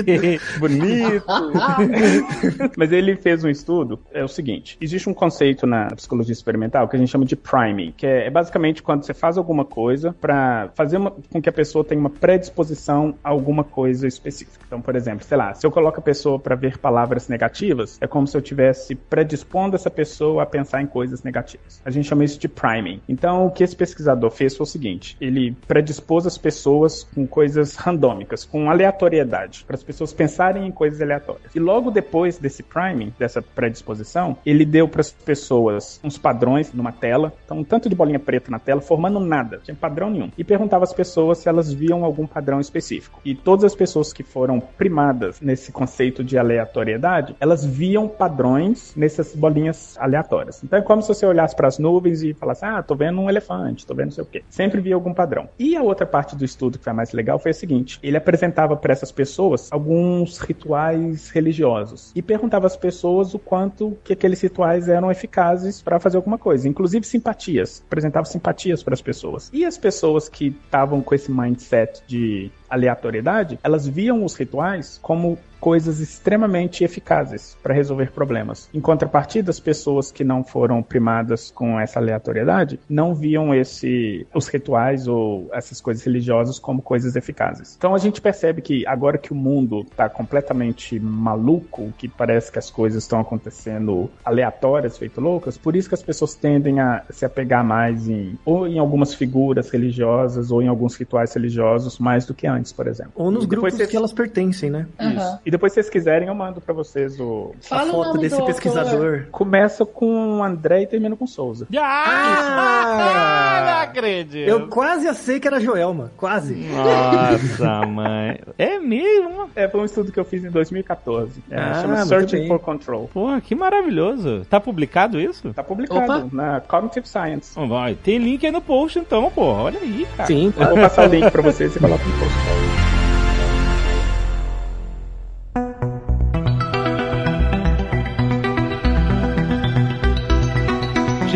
bonito. 0.59 1.25
Mas 2.77 2.91
ele 2.91 3.15
fez 3.15 3.43
um 3.43 3.49
estudo, 3.49 3.99
é 4.13 4.23
o 4.23 4.27
seguinte, 4.27 4.77
existe 4.81 5.09
um 5.09 5.13
conceito 5.13 5.65
na 5.65 5.87
psicologia 5.95 6.33
experimental 6.33 6.87
que 6.87 6.95
a 6.95 6.99
gente 6.99 7.09
chama 7.09 7.25
de 7.25 7.35
priming, 7.35 7.93
que 7.95 8.05
é, 8.05 8.27
é 8.27 8.29
basicamente 8.29 8.81
quando 8.83 9.03
você 9.03 9.13
faz 9.13 9.37
alguma 9.37 9.65
coisa 9.65 10.15
pra 10.19 10.69
fazer 10.75 10.97
uma- 10.97 11.11
com 11.11 11.41
que 11.41 11.49
a 11.49 11.53
pessoa 11.53 11.83
tenha 11.83 11.99
uma 11.99 12.09
predisposição 12.09 13.15
a 13.23 13.29
alguma 13.29 13.63
coisa 13.63 14.07
específica. 14.07 14.63
Então, 14.65 14.81
por 14.81 14.95
exemplo, 14.95 15.25
sei 15.25 15.37
lá, 15.37 15.53
se 15.53 15.65
eu 15.65 15.71
coloco 15.71 15.99
a 15.99 16.03
pessoa 16.03 16.39
pra 16.39 16.55
ver 16.55 16.77
palavras 16.77 17.27
negativas, 17.27 17.97
é 18.01 18.07
como 18.07 18.27
se 18.27 18.35
eu 18.35 18.41
tivesse 18.41 18.95
predispondo 18.95 19.75
essa 19.75 19.89
pessoa 19.89 20.43
a 20.43 20.45
pensar 20.45 20.81
em 20.81 20.87
coisas 20.87 21.23
negativas. 21.23 21.81
A 21.85 21.89
gente 21.91 22.07
chama 22.07 22.23
isso 22.23 22.39
de 22.39 22.47
priming. 22.47 23.01
Então, 23.07 23.45
o 23.47 23.51
que 23.51 23.63
esse 23.63 23.75
pesquisador 23.75 24.31
fez 24.31 24.55
foi 24.55 24.63
o 24.63 24.67
seguinte, 24.67 25.17
ele 25.19 25.55
predispôs 25.67 26.25
as 26.25 26.37
pessoas 26.37 27.03
com 27.15 27.25
coisas 27.27 27.75
randômicas, 27.75 28.45
com 28.45 28.69
aleatoriedade, 28.69 29.63
para 29.65 29.75
as 29.75 29.83
pessoas 29.83 29.90
pensarem 30.13 30.67
em 30.67 30.71
coisas 30.71 31.01
aleatórias. 31.01 31.53
E 31.55 31.59
logo 31.59 31.91
depois 31.91 32.37
desse 32.37 32.63
priming, 32.63 33.13
dessa 33.17 33.41
predisposição, 33.41 34.37
ele 34.45 34.65
deu 34.65 34.87
para 34.87 35.01
as 35.01 35.11
pessoas 35.11 35.99
uns 36.03 36.17
padrões 36.17 36.73
numa 36.73 36.91
tela, 36.91 37.33
então 37.45 37.59
um 37.59 37.63
tanto 37.63 37.89
de 37.89 37.95
bolinha 37.95 38.19
preta 38.19 38.51
na 38.51 38.59
tela, 38.59 38.81
formando 38.81 39.19
nada, 39.19 39.59
tinha 39.63 39.75
padrão 39.75 40.09
nenhum. 40.09 40.31
E 40.37 40.43
perguntava 40.43 40.83
às 40.83 40.93
pessoas 40.93 41.39
se 41.39 41.49
elas 41.49 41.71
viam 41.71 42.03
algum 42.03 42.27
padrão 42.27 42.59
específico. 42.59 43.19
E 43.25 43.35
todas 43.35 43.65
as 43.65 43.75
pessoas 43.75 44.13
que 44.13 44.23
foram 44.23 44.59
primadas 44.59 45.39
nesse 45.41 45.71
conceito 45.71 46.23
de 46.23 46.37
aleatoriedade, 46.37 47.35
elas 47.39 47.65
viam 47.65 48.07
padrões 48.07 48.93
nessas 48.95 49.35
bolinhas 49.35 49.97
aleatórias. 49.99 50.63
Então 50.63 50.79
é 50.79 50.81
como 50.81 51.01
se 51.01 51.07
você 51.07 51.25
olhasse 51.25 51.55
para 51.55 51.67
as 51.67 51.79
nuvens 51.79 52.23
e 52.23 52.33
falasse: 52.33 52.65
"Ah, 52.65 52.81
tô 52.83 52.95
vendo 52.95 53.19
um 53.19 53.29
elefante, 53.29 53.85
tô 53.85 53.93
vendo 53.93 54.05
não 54.05 54.11
sei 54.11 54.23
o 54.23 54.27
quê". 54.27 54.43
Sempre 54.49 54.81
via 54.81 54.95
algum 54.95 55.13
padrão. 55.13 55.49
E 55.57 55.75
a 55.75 55.81
outra 55.81 56.05
parte 56.05 56.35
do 56.35 56.45
estudo 56.45 56.77
que 56.77 56.83
foi 56.83 56.93
mais 56.93 57.11
legal 57.11 57.39
foi 57.39 57.51
a 57.51 57.53
seguinte: 57.53 57.99
ele 58.03 58.17
apresentava 58.17 58.75
para 58.75 58.91
essas 58.91 59.11
pessoas 59.11 59.70
alguns 59.71 60.37
rituais 60.37 61.29
religiosos 61.29 62.11
e 62.13 62.21
perguntava 62.21 62.67
às 62.67 62.75
pessoas 62.75 63.33
o 63.33 63.39
quanto 63.39 63.97
que 64.03 64.11
aqueles 64.11 64.41
rituais 64.41 64.89
eram 64.89 65.09
eficazes 65.09 65.81
para 65.81 65.99
fazer 65.99 66.17
alguma 66.17 66.37
coisa, 66.37 66.67
inclusive 66.67 67.05
simpatias. 67.07 67.81
Apresentava 67.87 68.25
simpatias 68.25 68.83
para 68.83 68.93
as 68.93 69.01
pessoas. 69.01 69.49
E 69.53 69.65
as 69.65 69.77
pessoas 69.77 70.27
que 70.27 70.47
estavam 70.65 71.01
com 71.01 71.15
esse 71.15 71.31
mindset 71.31 72.03
de 72.05 72.51
aleatoriedade, 72.69 73.57
elas 73.63 73.87
viam 73.87 74.25
os 74.25 74.35
rituais 74.35 74.99
como 75.01 75.37
coisas 75.61 75.99
extremamente 75.99 76.83
eficazes 76.83 77.55
para 77.63 77.73
resolver 77.73 78.11
problemas. 78.11 78.67
Em 78.73 78.81
contrapartida, 78.81 79.51
as 79.51 79.59
pessoas 79.59 80.11
que 80.11 80.23
não 80.23 80.43
foram 80.43 80.81
primadas 80.83 81.51
com 81.51 81.79
essa 81.79 81.99
aleatoriedade 81.99 82.79
não 82.89 83.13
viam 83.13 83.53
esse 83.53 84.25
os 84.33 84.47
rituais 84.47 85.07
ou 85.07 85.49
essas 85.53 85.79
coisas 85.79 86.03
religiosas 86.03 86.57
como 86.59 86.81
coisas 86.81 87.15
eficazes. 87.15 87.75
Então 87.77 87.93
a 87.93 87.99
gente 87.99 88.19
percebe 88.19 88.61
que 88.61 88.85
agora 88.87 89.17
que 89.19 89.31
o 89.31 89.35
mundo 89.35 89.81
está 89.81 90.09
completamente 90.09 90.99
maluco, 90.99 91.93
que 91.97 92.07
parece 92.07 92.51
que 92.51 92.57
as 92.59 92.71
coisas 92.71 93.03
estão 93.03 93.19
acontecendo 93.19 94.09
aleatórias, 94.25 94.97
feito 94.97 95.21
loucas, 95.21 95.57
por 95.57 95.75
isso 95.75 95.87
que 95.87 95.95
as 95.95 96.01
pessoas 96.03 96.33
tendem 96.33 96.79
a 96.79 97.03
se 97.09 97.23
apegar 97.25 97.63
mais 97.63 98.07
em 98.09 98.37
ou 98.43 98.67
em 98.67 98.79
algumas 98.79 99.13
figuras 99.13 99.69
religiosas 99.69 100.49
ou 100.51 100.61
em 100.61 100.67
alguns 100.67 100.95
rituais 100.95 101.33
religiosos 101.33 101.99
mais 101.99 102.25
do 102.25 102.33
que 102.33 102.47
antes, 102.47 102.71
por 102.73 102.87
exemplo. 102.87 103.11
Ou 103.15 103.29
nos 103.29 103.45
grupos 103.45 103.73
vocês- 103.73 103.89
que 103.89 103.95
elas 103.95 104.11
pertencem, 104.11 104.69
né? 104.71 104.87
Aham. 104.99 105.39
E 105.45 105.50
depois, 105.51 105.71
se 105.73 105.75
vocês 105.75 105.89
quiserem, 105.89 106.27
eu 106.27 106.33
mando 106.33 106.59
pra 106.61 106.73
vocês 106.73 107.19
o. 107.19 107.53
Fala 107.61 107.83
a 107.89 107.93
foto 107.93 108.17
desse 108.17 108.37
do 108.37 108.45
pesquisador. 108.45 109.25
Começa 109.31 109.85
com 109.85 110.43
André 110.43 110.83
e 110.83 110.87
termina 110.87 111.15
com 111.15 111.27
Souza. 111.27 111.67
Ah! 111.77 113.61
não 113.65 113.81
acredito. 113.81 114.47
Eu 114.47 114.67
quase 114.67 115.13
sei 115.15 115.39
que 115.39 115.47
era 115.47 115.59
Joelma. 115.59 116.11
Quase. 116.17 116.55
Nossa, 116.55 117.85
mãe. 117.85 118.39
É 118.57 118.79
mesmo? 118.79 119.49
É, 119.55 119.67
foi 119.67 119.81
um 119.81 119.85
estudo 119.85 120.11
que 120.11 120.19
eu 120.19 120.25
fiz 120.25 120.43
em 120.43 120.49
2014. 120.49 121.43
É, 121.51 121.59
Ah, 121.59 121.73
chama 121.81 122.05
Searching 122.05 122.47
for 122.47 122.59
Control. 122.59 123.09
Porra, 123.13 123.41
que 123.41 123.53
maravilhoso. 123.53 124.45
Tá 124.49 124.59
publicado 124.59 125.19
isso? 125.19 125.53
Tá 125.53 125.63
publicado 125.63 126.25
Opa. 126.25 126.29
na 126.31 126.61
Cognitive 126.61 127.07
Science. 127.07 127.53
Bom, 127.55 127.67
vai. 127.67 127.95
Tem 127.95 128.17
link 128.17 128.45
aí 128.45 128.51
no 128.51 128.61
post 128.61 128.97
então, 128.99 129.29
porra. 129.31 129.63
Olha 129.63 129.79
aí, 129.79 130.07
cara. 130.15 130.27
Sim, 130.27 130.53
Eu 130.57 130.67
vou 130.67 130.77
passar 130.77 131.07
o 131.07 131.11
link 131.11 131.29
pra 131.29 131.41
vocês 131.41 131.75
e 131.75 131.79
coloco 131.79 132.03
no 132.07 132.19
post. 132.19 132.90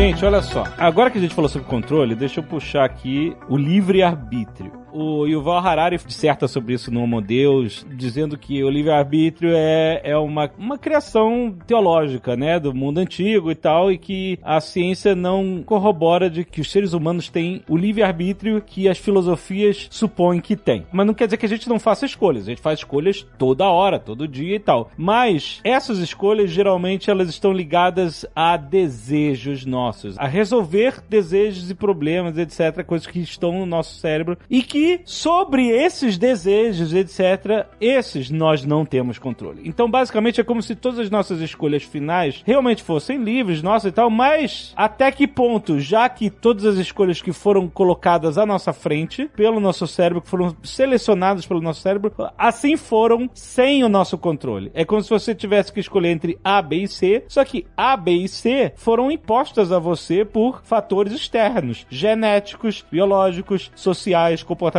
Gente, 0.06 0.24
olha 0.24 0.40
só. 0.40 0.64
Agora 0.78 1.10
que 1.10 1.18
a 1.18 1.22
gente 1.22 1.34
falou 1.34 1.50
sobre 1.50 1.68
controle, 1.68 2.14
deixa 2.14 2.40
eu 2.40 2.44
puxar 2.44 2.86
aqui 2.86 3.36
o 3.50 3.58
livre-arbítrio. 3.58 4.85
O 4.98 5.26
Yuval 5.26 5.58
Harari 5.58 5.98
disserta 5.98 6.48
sobre 6.48 6.74
isso 6.74 6.90
no 6.90 7.04
Homo 7.04 7.20
Deus, 7.20 7.86
dizendo 7.92 8.38
que 8.38 8.64
o 8.64 8.70
livre-arbítrio 8.70 9.52
é, 9.54 10.00
é 10.06 10.16
uma, 10.16 10.50
uma 10.58 10.78
criação 10.78 11.54
teológica, 11.68 12.38
né, 12.38 12.58
do 12.62 12.74
mundo 12.74 13.00
antigo 13.00 13.52
e 13.52 13.56
tal, 13.56 13.92
e 13.92 13.98
que 13.98 14.40
a 14.42 14.62
ciência 14.62 15.14
não 15.14 15.62
corrobora 15.66 16.30
de 16.30 16.46
que 16.46 16.62
os 16.62 16.72
seres 16.72 16.94
humanos 16.94 17.28
têm 17.28 17.62
o 17.68 17.76
livre-arbítrio 17.76 18.62
que 18.62 18.88
as 18.88 18.98
filosofias 18.98 19.88
supõem 19.92 20.40
que 20.40 20.56
têm. 20.56 20.86
Mas 20.94 21.06
não 21.06 21.14
quer 21.14 21.26
dizer 21.26 21.36
que 21.36 21.46
a 21.46 21.50
gente 21.50 21.68
não 21.68 21.78
faça 21.78 22.06
escolhas, 22.06 22.44
a 22.44 22.52
gente 22.52 22.62
faz 22.62 22.80
escolhas 22.80 23.28
toda 23.38 23.70
hora, 23.70 24.00
todo 24.00 24.26
dia 24.26 24.56
e 24.56 24.60
tal. 24.60 24.90
Mas 24.96 25.60
essas 25.66 25.98
escolhas, 26.00 26.52
geralmente, 26.52 27.12
elas 27.12 27.28
estão 27.28 27.52
ligadas 27.52 28.26
a 28.34 28.56
desejos 28.56 29.66
nossos, 29.66 30.18
a 30.18 30.26
resolver 30.26 31.04
desejos 31.10 31.70
e 31.70 31.76
problemas, 31.76 32.38
etc., 32.38 32.82
coisas 32.86 33.08
que 33.08 33.20
estão 33.20 33.52
no 33.60 33.66
nosso 33.66 34.00
cérebro 34.00 34.38
e 34.50 34.64
que 34.64 34.85
Sobre 35.06 35.70
esses 35.70 36.18
desejos, 36.18 36.94
etc., 36.94 37.68
esses 37.80 38.30
nós 38.30 38.64
não 38.64 38.86
temos 38.86 39.18
controle. 39.18 39.62
Então, 39.66 39.90
basicamente, 39.90 40.42
é 40.42 40.44
como 40.44 40.62
se 40.62 40.76
todas 40.76 41.00
as 41.00 41.10
nossas 41.10 41.40
escolhas 41.42 41.84
finais 41.84 42.42
realmente 42.46 42.84
fossem 42.84 43.24
livres, 43.24 43.62
nossa 43.62 43.88
e 43.88 43.92
tal, 43.92 44.10
mas 44.10 44.74
até 44.76 45.12
que 45.12 45.28
ponto, 45.28 45.80
já 45.80 46.08
que 46.10 46.30
todas 46.30 46.66
as 46.66 46.78
escolhas 46.78 47.22
que 47.22 47.32
foram 47.32 47.68
colocadas 47.68 48.38
à 48.38 48.46
nossa 48.46 48.74
frente 48.74 49.30
pelo 49.36 49.60
nosso 49.60 49.88
cérebro, 49.88 50.22
que 50.22 50.30
foram 50.30 50.56
selecionadas 50.64 51.46
pelo 51.46 51.62
nosso 51.62 51.82
cérebro, 51.82 52.14
assim 52.38 52.78
foram 52.78 53.30
sem 53.34 53.84
o 53.84 53.90
nosso 53.90 54.18
controle. 54.18 54.72
É 54.74 54.86
como 54.86 55.02
se 55.02 55.10
você 55.10 55.34
tivesse 55.34 55.72
que 55.72 55.80
escolher 55.80 56.10
entre 56.10 56.38
A, 56.44 56.62
B 56.62 56.84
e 56.84 56.88
C, 56.88 57.24
só 57.28 57.44
que 57.44 57.66
A, 57.76 57.96
B 57.98 58.12
e 58.12 58.28
C 58.28 58.74
foram 58.76 59.12
impostas 59.12 59.72
a 59.72 59.80
você 59.80 60.24
por 60.24 60.62
fatores 60.64 61.14
externos, 61.14 61.86
genéticos, 61.90 62.86
biológicos, 62.92 63.72
sociais, 63.76 64.44
comportamentais, 64.44 64.75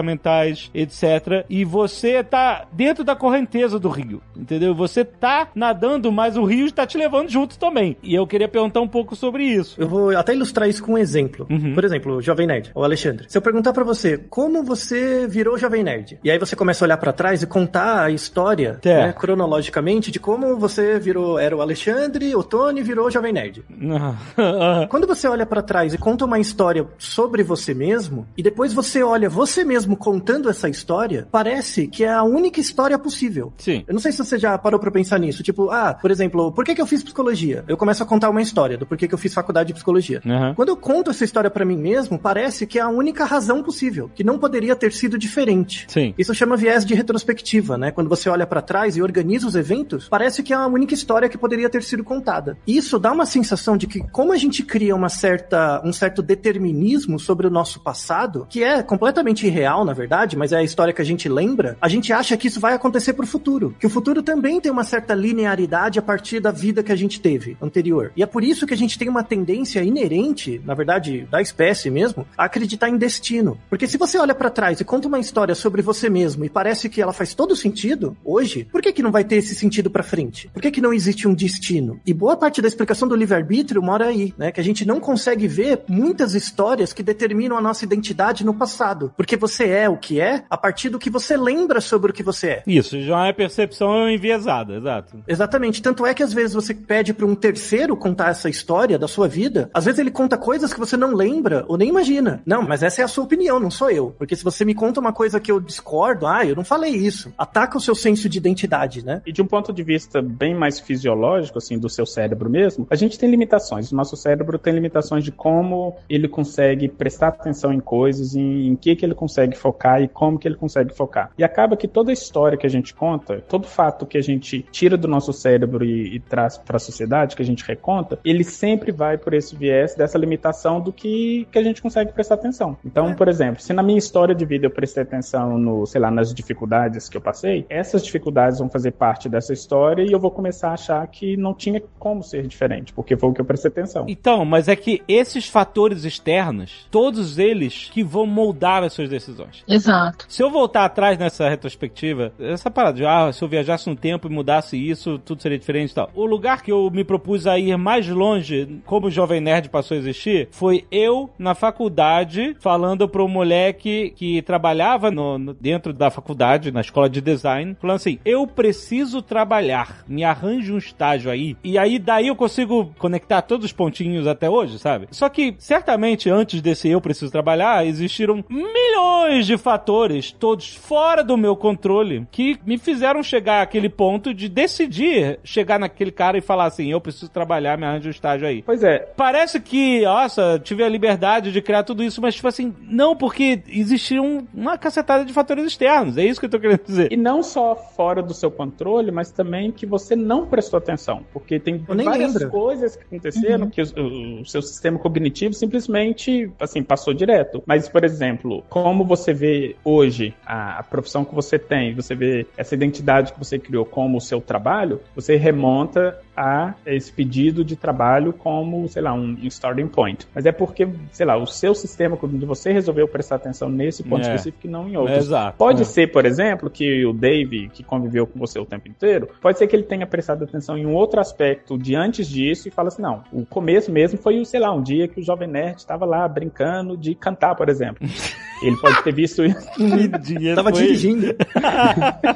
etc. 0.74 1.44
E 1.48 1.64
você 1.64 2.22
tá 2.22 2.66
dentro 2.72 3.04
da 3.04 3.14
correnteza 3.16 3.78
do 3.78 3.88
rio, 3.88 4.20
entendeu? 4.36 4.74
Você 4.74 5.04
tá 5.04 5.48
nadando, 5.54 6.10
mas 6.12 6.36
o 6.36 6.44
rio 6.44 6.66
está 6.66 6.86
te 6.86 6.96
levando 6.98 7.28
junto 7.28 7.58
também. 7.58 7.96
E 8.02 8.14
eu 8.14 8.26
queria 8.26 8.48
perguntar 8.48 8.80
um 8.80 8.88
pouco 8.88 9.14
sobre 9.16 9.44
isso. 9.44 9.80
Eu 9.80 9.88
vou 9.88 10.16
até 10.16 10.34
ilustrar 10.34 10.68
isso 10.68 10.82
com 10.82 10.92
um 10.92 10.98
exemplo. 10.98 11.46
Uhum. 11.50 11.74
Por 11.74 11.84
exemplo, 11.84 12.16
o 12.16 12.22
Jovem 12.22 12.46
Nerd, 12.46 12.70
o 12.74 12.82
Alexandre. 12.82 13.26
Se 13.28 13.36
eu 13.38 13.42
perguntar 13.42 13.72
pra 13.72 13.84
você 13.84 14.18
como 14.18 14.62
você 14.62 15.26
virou 15.28 15.58
Jovem 15.58 15.82
Nerd, 15.82 16.18
e 16.22 16.30
aí 16.30 16.38
você 16.38 16.54
começa 16.56 16.84
a 16.84 16.86
olhar 16.86 16.96
pra 16.96 17.12
trás 17.12 17.42
e 17.42 17.46
contar 17.46 18.02
a 18.04 18.10
história, 18.10 18.78
É. 18.84 19.06
né, 19.06 19.12
cronologicamente, 19.12 20.10
de 20.10 20.18
como 20.18 20.56
você 20.56 20.98
virou, 20.98 21.38
era 21.38 21.56
o 21.56 21.60
Alexandre, 21.60 22.34
o 22.34 22.42
Tony 22.42 22.82
virou 22.82 23.10
Jovem 23.10 23.32
Nerd. 23.32 23.64
Quando 24.88 25.06
você 25.06 25.28
olha 25.28 25.46
pra 25.46 25.62
trás 25.62 25.94
e 25.94 25.98
conta 25.98 26.24
uma 26.24 26.38
história 26.38 26.86
sobre 26.98 27.42
você 27.42 27.74
mesmo, 27.74 28.26
e 28.36 28.42
depois 28.42 28.72
você 28.72 29.02
olha 29.02 29.28
você 29.28 29.64
mesmo 29.64 29.75
contando 29.84 30.48
essa 30.48 30.68
história, 30.68 31.26
parece 31.30 31.86
que 31.86 32.04
é 32.04 32.12
a 32.12 32.22
única 32.22 32.60
história 32.60 32.98
possível. 32.98 33.52
Sim. 33.58 33.84
Eu 33.86 33.94
não 33.94 34.00
sei 34.00 34.12
se 34.12 34.18
você 34.18 34.38
já 34.38 34.56
parou 34.56 34.80
pra 34.80 34.90
pensar 34.90 35.18
nisso. 35.18 35.42
Tipo, 35.42 35.70
ah, 35.70 35.94
por 35.94 36.10
exemplo, 36.10 36.52
por 36.52 36.64
que, 36.64 36.74
que 36.74 36.80
eu 36.80 36.86
fiz 36.86 37.02
psicologia? 37.02 37.64
Eu 37.68 37.76
começo 37.76 38.02
a 38.02 38.06
contar 38.06 38.30
uma 38.30 38.42
história 38.42 38.78
do 38.78 38.86
porquê 38.86 39.08
que 39.08 39.14
eu 39.14 39.18
fiz 39.18 39.34
faculdade 39.34 39.68
de 39.68 39.74
psicologia. 39.74 40.22
Aham. 40.24 40.54
Quando 40.54 40.68
eu 40.70 40.76
conto 40.76 41.10
essa 41.10 41.24
história 41.24 41.50
pra 41.50 41.64
mim 41.64 41.76
mesmo, 41.76 42.18
parece 42.18 42.66
que 42.66 42.78
é 42.78 42.82
a 42.82 42.88
única 42.88 43.24
razão 43.24 43.62
possível, 43.62 44.10
que 44.14 44.24
não 44.24 44.38
poderia 44.38 44.74
ter 44.74 44.92
sido 44.92 45.18
diferente. 45.18 45.86
Sim. 45.88 46.14
Isso 46.16 46.34
chama 46.34 46.56
viés 46.56 46.84
de 46.84 46.94
retrospectiva, 46.94 47.76
né? 47.76 47.90
Quando 47.90 48.08
você 48.08 48.28
olha 48.28 48.46
pra 48.46 48.62
trás 48.62 48.96
e 48.96 49.02
organiza 49.02 49.46
os 49.46 49.54
eventos, 49.54 50.08
parece 50.08 50.42
que 50.42 50.52
é 50.52 50.56
a 50.56 50.66
única 50.66 50.94
história 50.94 51.28
que 51.28 51.38
poderia 51.38 51.68
ter 51.68 51.82
sido 51.82 52.04
contada. 52.04 52.56
Isso 52.66 52.98
dá 52.98 53.12
uma 53.12 53.26
sensação 53.26 53.76
de 53.76 53.86
que 53.86 54.00
como 54.10 54.32
a 54.32 54.36
gente 54.36 54.62
cria 54.62 54.94
uma 54.94 55.08
certa 55.08 55.82
um 55.84 55.92
certo 55.92 56.22
determinismo 56.22 57.18
sobre 57.18 57.46
o 57.46 57.50
nosso 57.50 57.80
passado, 57.80 58.46
que 58.48 58.62
é 58.62 58.82
completamente 58.82 59.46
irreal, 59.46 59.65
na 59.66 59.92
verdade, 59.92 60.36
mas 60.36 60.52
é 60.52 60.56
a 60.56 60.62
história 60.62 60.92
que 60.92 61.02
a 61.02 61.04
gente 61.04 61.28
lembra, 61.28 61.76
a 61.80 61.88
gente 61.88 62.12
acha 62.12 62.36
que 62.36 62.48
isso 62.48 62.60
vai 62.60 62.74
acontecer 62.74 63.12
pro 63.12 63.26
futuro, 63.26 63.74
que 63.78 63.86
o 63.86 63.90
futuro 63.90 64.22
também 64.22 64.60
tem 64.60 64.70
uma 64.70 64.84
certa 64.84 65.14
linearidade 65.14 65.98
a 65.98 66.02
partir 66.02 66.40
da 66.40 66.50
vida 66.50 66.82
que 66.82 66.92
a 66.92 66.96
gente 66.96 67.20
teve 67.20 67.56
anterior. 67.60 68.12
E 68.16 68.22
é 68.22 68.26
por 68.26 68.44
isso 68.44 68.66
que 68.66 68.74
a 68.74 68.76
gente 68.76 68.98
tem 68.98 69.08
uma 69.08 69.22
tendência 69.22 69.82
inerente, 69.82 70.60
na 70.64 70.74
verdade, 70.74 71.26
da 71.30 71.40
espécie 71.40 71.90
mesmo, 71.90 72.26
a 72.36 72.44
acreditar 72.44 72.88
em 72.88 72.96
destino. 72.96 73.58
Porque 73.68 73.86
se 73.86 73.98
você 73.98 74.18
olha 74.18 74.34
pra 74.34 74.50
trás 74.50 74.80
e 74.80 74.84
conta 74.84 75.08
uma 75.08 75.18
história 75.18 75.54
sobre 75.54 75.82
você 75.82 76.08
mesmo 76.08 76.44
e 76.44 76.48
parece 76.48 76.88
que 76.88 77.00
ela 77.00 77.12
faz 77.12 77.34
todo 77.34 77.56
sentido 77.56 78.16
hoje, 78.24 78.68
por 78.70 78.80
que 78.80 78.92
que 78.92 79.02
não 79.02 79.12
vai 79.12 79.24
ter 79.24 79.36
esse 79.36 79.54
sentido 79.54 79.90
pra 79.90 80.02
frente? 80.02 80.48
Por 80.52 80.62
que 80.62 80.70
que 80.70 80.80
não 80.80 80.92
existe 80.92 81.26
um 81.26 81.34
destino? 81.34 82.00
E 82.06 82.12
boa 82.12 82.36
parte 82.36 82.62
da 82.62 82.68
explicação 82.68 83.08
do 83.08 83.16
livre-arbítrio 83.16 83.82
mora 83.82 84.06
aí, 84.06 84.34
né? 84.38 84.52
Que 84.52 84.60
a 84.60 84.64
gente 84.64 84.86
não 84.86 85.00
consegue 85.00 85.48
ver 85.48 85.82
muitas 85.88 86.34
histórias 86.34 86.92
que 86.92 87.02
determinam 87.02 87.56
a 87.56 87.60
nossa 87.60 87.84
identidade 87.84 88.44
no 88.44 88.54
passado. 88.54 89.12
Porque 89.16 89.36
você 89.36 89.55
é 89.64 89.88
o 89.88 89.96
que 89.96 90.20
é 90.20 90.44
a 90.48 90.56
partir 90.56 90.88
do 90.88 90.98
que 90.98 91.10
você 91.10 91.36
lembra 91.36 91.80
sobre 91.80 92.10
o 92.10 92.14
que 92.14 92.22
você 92.22 92.48
é. 92.48 92.62
Isso, 92.66 93.00
já 93.00 93.26
é 93.26 93.32
percepção 93.32 94.08
enviesada, 94.08 94.74
exato. 94.74 95.18
Exatamente. 95.26 95.82
Tanto 95.82 96.04
é 96.06 96.14
que 96.14 96.22
às 96.22 96.32
vezes 96.32 96.54
você 96.54 96.74
pede 96.74 97.14
para 97.14 97.26
um 97.26 97.34
terceiro 97.34 97.96
contar 97.96 98.30
essa 98.30 98.48
história 98.48 98.98
da 98.98 99.08
sua 99.08 99.28
vida. 99.28 99.70
Às 99.72 99.84
vezes 99.84 99.98
ele 99.98 100.10
conta 100.10 100.36
coisas 100.36 100.72
que 100.72 100.80
você 100.80 100.96
não 100.96 101.14
lembra 101.14 101.64
ou 101.68 101.76
nem 101.76 101.88
imagina. 101.88 102.42
Não, 102.44 102.62
mas 102.62 102.82
essa 102.82 103.02
é 103.02 103.04
a 103.04 103.08
sua 103.08 103.24
opinião, 103.24 103.60
não 103.60 103.70
sou 103.70 103.90
eu. 103.90 104.14
Porque 104.18 104.34
se 104.34 104.44
você 104.44 104.64
me 104.64 104.74
conta 104.74 105.00
uma 105.00 105.12
coisa 105.12 105.38
que 105.38 105.50
eu 105.50 105.60
discordo, 105.60 106.26
ah, 106.26 106.44
eu 106.44 106.56
não 106.56 106.64
falei 106.64 106.92
isso. 106.92 107.32
Ataca 107.38 107.78
o 107.78 107.80
seu 107.80 107.94
senso 107.94 108.28
de 108.28 108.38
identidade, 108.38 109.04
né? 109.04 109.22
E 109.26 109.32
de 109.32 109.42
um 109.42 109.46
ponto 109.46 109.72
de 109.72 109.82
vista 109.82 110.20
bem 110.20 110.54
mais 110.54 110.80
fisiológico, 110.80 111.58
assim, 111.58 111.78
do 111.78 111.88
seu 111.88 112.06
cérebro 112.06 112.50
mesmo, 112.50 112.86
a 112.90 112.96
gente 112.96 113.18
tem 113.18 113.30
limitações. 113.30 113.92
O 113.92 113.96
nosso 113.96 114.16
cérebro 114.16 114.58
tem 114.58 114.74
limitações 114.74 115.24
de 115.24 115.30
como 115.30 115.96
ele 116.08 116.28
consegue 116.28 116.88
prestar 116.88 117.28
atenção 117.28 117.72
em 117.72 117.80
coisas, 117.80 118.34
em, 118.34 118.68
em 118.68 118.76
que 118.76 118.96
que 118.96 119.04
ele 119.04 119.14
consegue 119.14 119.45
focar 119.54 120.02
e 120.02 120.08
como 120.08 120.38
que 120.38 120.48
ele 120.48 120.56
consegue 120.56 120.94
focar. 120.94 121.30
E 121.36 121.44
acaba 121.44 121.76
que 121.76 121.86
toda 121.86 122.10
história 122.10 122.56
que 122.56 122.66
a 122.66 122.70
gente 122.70 122.94
conta, 122.94 123.44
todo 123.46 123.66
fato 123.66 124.06
que 124.06 124.16
a 124.16 124.22
gente 124.22 124.64
tira 124.72 124.96
do 124.96 125.06
nosso 125.06 125.32
cérebro 125.32 125.84
e, 125.84 126.16
e 126.16 126.20
traz 126.20 126.56
para 126.56 126.76
a 126.76 126.80
sociedade, 126.80 127.36
que 127.36 127.42
a 127.42 127.46
gente 127.46 127.64
reconta, 127.64 128.18
ele 128.24 128.42
sempre 128.42 128.90
vai 128.90 129.18
por 129.18 129.34
esse 129.34 129.54
viés 129.54 129.94
dessa 129.94 130.16
limitação 130.16 130.80
do 130.80 130.92
que, 130.92 131.46
que 131.52 131.58
a 131.58 131.62
gente 131.62 131.82
consegue 131.82 132.12
prestar 132.12 132.36
atenção. 132.36 132.76
Então, 132.84 133.14
por 133.14 133.28
exemplo, 133.28 133.60
se 133.60 133.72
na 133.72 133.82
minha 133.82 133.98
história 133.98 134.34
de 134.34 134.44
vida 134.44 134.66
eu 134.66 134.70
prestei 134.70 135.02
atenção 135.02 135.58
no, 135.58 135.86
sei 135.86 136.00
lá, 136.00 136.10
nas 136.10 136.32
dificuldades 136.32 137.08
que 137.08 137.16
eu 137.16 137.20
passei, 137.20 137.66
essas 137.68 138.02
dificuldades 138.02 138.58
vão 138.58 138.70
fazer 138.70 138.92
parte 138.92 139.28
dessa 139.28 139.52
história 139.52 140.02
e 140.02 140.12
eu 140.12 140.18
vou 140.18 140.30
começar 140.30 140.70
a 140.70 140.74
achar 140.74 141.06
que 141.06 141.36
não 141.36 141.52
tinha 141.52 141.82
como 141.98 142.22
ser 142.22 142.46
diferente, 142.46 142.92
porque 142.92 143.16
foi 143.16 143.30
o 143.30 143.32
que 143.32 143.40
eu 143.40 143.44
prestei 143.44 143.70
atenção. 143.70 144.06
Então, 144.08 144.44
mas 144.44 144.68
é 144.68 144.76
que 144.76 145.02
esses 145.06 145.48
fatores 145.48 146.04
externos, 146.04 146.86
todos 146.90 147.38
eles 147.38 147.90
que 147.92 148.02
vão 148.02 148.26
moldar 148.26 148.82
as 148.82 148.92
suas 148.92 149.08
decisões. 149.08 149.35
Exato. 149.68 150.26
Se 150.28 150.42
eu 150.42 150.50
voltar 150.50 150.84
atrás 150.84 151.18
nessa 151.18 151.48
retrospectiva, 151.48 152.32
essa 152.38 152.70
parada 152.70 152.96
de, 152.96 153.04
ah, 153.06 153.30
se 153.32 153.42
eu 153.42 153.48
viajasse 153.48 153.88
no 153.88 153.96
tempo 153.96 154.26
e 154.28 154.30
mudasse 154.30 154.76
isso, 154.76 155.18
tudo 155.18 155.42
seria 155.42 155.58
diferente 155.58 155.90
e 155.90 155.94
tal. 155.94 156.10
O 156.14 156.24
lugar 156.24 156.62
que 156.62 156.72
eu 156.72 156.90
me 156.90 157.04
propus 157.04 157.46
a 157.46 157.58
ir 157.58 157.76
mais 157.76 158.06
longe, 158.08 158.80
como 158.84 159.06
o 159.06 159.10
Jovem 159.10 159.40
Nerd 159.40 159.68
passou 159.68 159.94
a 159.96 159.98
existir, 159.98 160.48
foi 160.50 160.84
eu 160.90 161.30
na 161.38 161.54
faculdade 161.54 162.56
falando 162.60 163.08
para 163.08 163.22
um 163.22 163.28
moleque 163.28 164.12
que 164.16 164.42
trabalhava 164.42 165.10
no, 165.10 165.38
no- 165.38 165.54
dentro 165.54 165.92
da 165.92 166.10
faculdade, 166.10 166.70
na 166.72 166.80
escola 166.80 167.08
de 167.08 167.20
design, 167.20 167.76
falando 167.80 167.96
assim: 167.96 168.18
eu 168.24 168.46
preciso 168.46 169.20
trabalhar, 169.22 170.04
me 170.08 170.24
arranje 170.24 170.72
um 170.72 170.78
estágio 170.78 171.30
aí. 171.30 171.56
E 171.62 171.78
aí 171.78 171.98
daí 171.98 172.28
eu 172.28 172.36
consigo 172.36 172.92
conectar 172.98 173.42
todos 173.42 173.66
os 173.66 173.72
pontinhos 173.72 174.26
até 174.26 174.48
hoje, 174.48 174.78
sabe? 174.78 175.06
Só 175.10 175.28
que 175.28 175.54
certamente 175.58 176.30
antes 176.30 176.60
desse 176.62 176.88
eu 176.88 177.00
preciso 177.00 177.30
trabalhar, 177.30 177.86
existiram 177.86 178.44
milhões 178.48 179.25
de 179.26 179.56
fatores, 179.58 180.32
todos 180.32 180.74
fora 180.74 181.22
do 181.22 181.36
meu 181.36 181.56
controle, 181.56 182.26
que 182.30 182.58
me 182.64 182.78
fizeram 182.78 183.22
chegar 183.22 183.62
àquele 183.62 183.88
ponto 183.88 184.32
de 184.32 184.48
decidir 184.48 185.38
chegar 185.42 185.78
naquele 185.78 186.10
cara 186.10 186.38
e 186.38 186.40
falar 186.40 186.66
assim: 186.66 186.90
eu 186.90 187.00
preciso 187.00 187.30
trabalhar, 187.30 187.76
me 187.76 187.84
arranje 187.84 188.08
um 188.08 188.10
estágio 188.10 188.46
aí. 188.46 188.62
Pois 188.62 188.82
é, 188.82 189.06
Parece 189.16 189.60
que, 189.60 190.02
nossa, 190.02 190.60
tive 190.62 190.84
a 190.84 190.88
liberdade 190.88 191.50
de 191.50 191.62
criar 191.62 191.82
tudo 191.82 192.04
isso, 192.04 192.20
mas 192.20 192.34
tipo 192.34 192.46
assim, 192.46 192.74
não, 192.82 193.16
porque 193.16 193.62
existiam 193.68 194.46
uma 194.54 194.76
cacetada 194.76 195.24
de 195.24 195.32
fatores 195.32 195.64
externos. 195.64 196.16
É 196.16 196.24
isso 196.24 196.38
que 196.38 196.46
eu 196.46 196.50
tô 196.50 196.60
querendo 196.60 196.84
dizer. 196.84 197.12
E 197.12 197.16
não 197.16 197.42
só 197.42 197.74
fora 197.74 198.22
do 198.22 198.34
seu 198.34 198.50
controle, 198.50 199.10
mas 199.10 199.30
também 199.30 199.72
que 199.72 199.86
você 199.86 200.14
não 200.14 200.46
prestou 200.46 200.78
atenção. 200.78 201.24
Porque 201.32 201.58
tem 201.58 201.78
várias 201.78 202.34
lembro. 202.34 202.50
coisas 202.50 202.94
que 202.94 203.04
aconteceram 203.04 203.68
que 203.70 203.82
o, 203.82 204.40
o 204.40 204.44
seu 204.44 204.60
sistema 204.62 204.98
cognitivo 204.98 205.54
simplesmente, 205.54 206.50
assim, 206.60 206.82
passou 206.82 207.14
direto. 207.14 207.62
Mas, 207.66 207.88
por 207.88 208.04
exemplo, 208.04 208.62
como 208.68 209.04
você 209.04 209.15
vê 209.32 209.76
hoje 209.84 210.34
a, 210.46 210.78
a 210.78 210.82
profissão 210.82 211.24
que 211.24 211.34
você 211.34 211.58
tem, 211.58 211.94
você 211.94 212.14
vê 212.14 212.46
essa 212.56 212.74
identidade 212.74 213.32
que 213.32 213.38
você 213.38 213.58
criou 213.58 213.84
como 213.84 214.18
o 214.18 214.20
seu 214.20 214.40
trabalho, 214.40 215.00
você 215.14 215.36
remonta 215.36 216.18
a 216.36 216.74
esse 216.84 217.10
pedido 217.10 217.64
de 217.64 217.76
trabalho 217.76 218.32
como, 218.32 218.86
sei 218.88 219.00
lá, 219.02 219.14
um, 219.14 219.36
um 219.42 219.46
starting 219.46 219.86
point. 219.88 220.26
Mas 220.34 220.44
é 220.44 220.52
porque, 220.52 220.86
sei 221.12 221.24
lá, 221.24 221.36
o 221.36 221.46
seu 221.46 221.74
sistema 221.74 222.16
cognitivo, 222.16 222.54
você 222.54 222.72
resolveu 222.72 223.08
prestar 223.08 223.36
atenção 223.36 223.68
nesse 223.70 224.02
ponto 224.02 224.22
É. 224.26 224.34
específico 224.34 224.66
e 224.66 224.70
não 224.70 224.88
em 224.88 224.96
outros. 224.96 225.16
Exato. 225.16 225.56
Pode 225.56 225.82
É. 225.82 225.84
ser, 225.84 226.12
por 226.12 226.26
exemplo, 226.26 226.68
que 226.68 227.04
o 227.06 227.12
Dave, 227.12 227.70
que 227.72 227.82
conviveu 227.82 228.26
com 228.26 228.38
você 228.38 228.58
o 228.58 228.66
tempo 228.66 228.86
inteiro, 228.88 229.28
pode 229.40 229.58
ser 229.58 229.66
que 229.66 229.74
ele 229.74 229.84
tenha 229.84 230.06
prestado 230.06 230.44
atenção 230.44 230.76
em 230.76 230.84
um 230.84 230.94
outro 230.94 231.20
aspecto 231.20 231.78
de 231.78 231.94
antes 231.94 232.28
disso 232.28 232.68
e 232.68 232.70
fala 232.70 232.88
assim, 232.88 233.00
não, 233.02 233.22
o 233.32 233.46
começo 233.46 233.90
mesmo 233.90 234.18
foi, 234.18 234.44
sei 234.44 234.60
lá, 234.60 234.70
um 234.72 234.82
dia 234.82 235.08
que 235.08 235.20
o 235.20 235.22
Jovem 235.22 235.48
Nerd 235.48 235.78
estava 235.78 236.04
lá 236.04 236.28
brincando 236.28 236.96
de 236.96 237.14
cantar, 237.14 237.54
por 237.54 237.68
exemplo. 237.70 238.06
Ele 238.62 238.76
pode 238.78 239.02
ter 239.06 239.14
visto 239.14 239.44
isso, 239.44 239.58
Tava 240.56 240.72
dirigindo. 240.72 241.34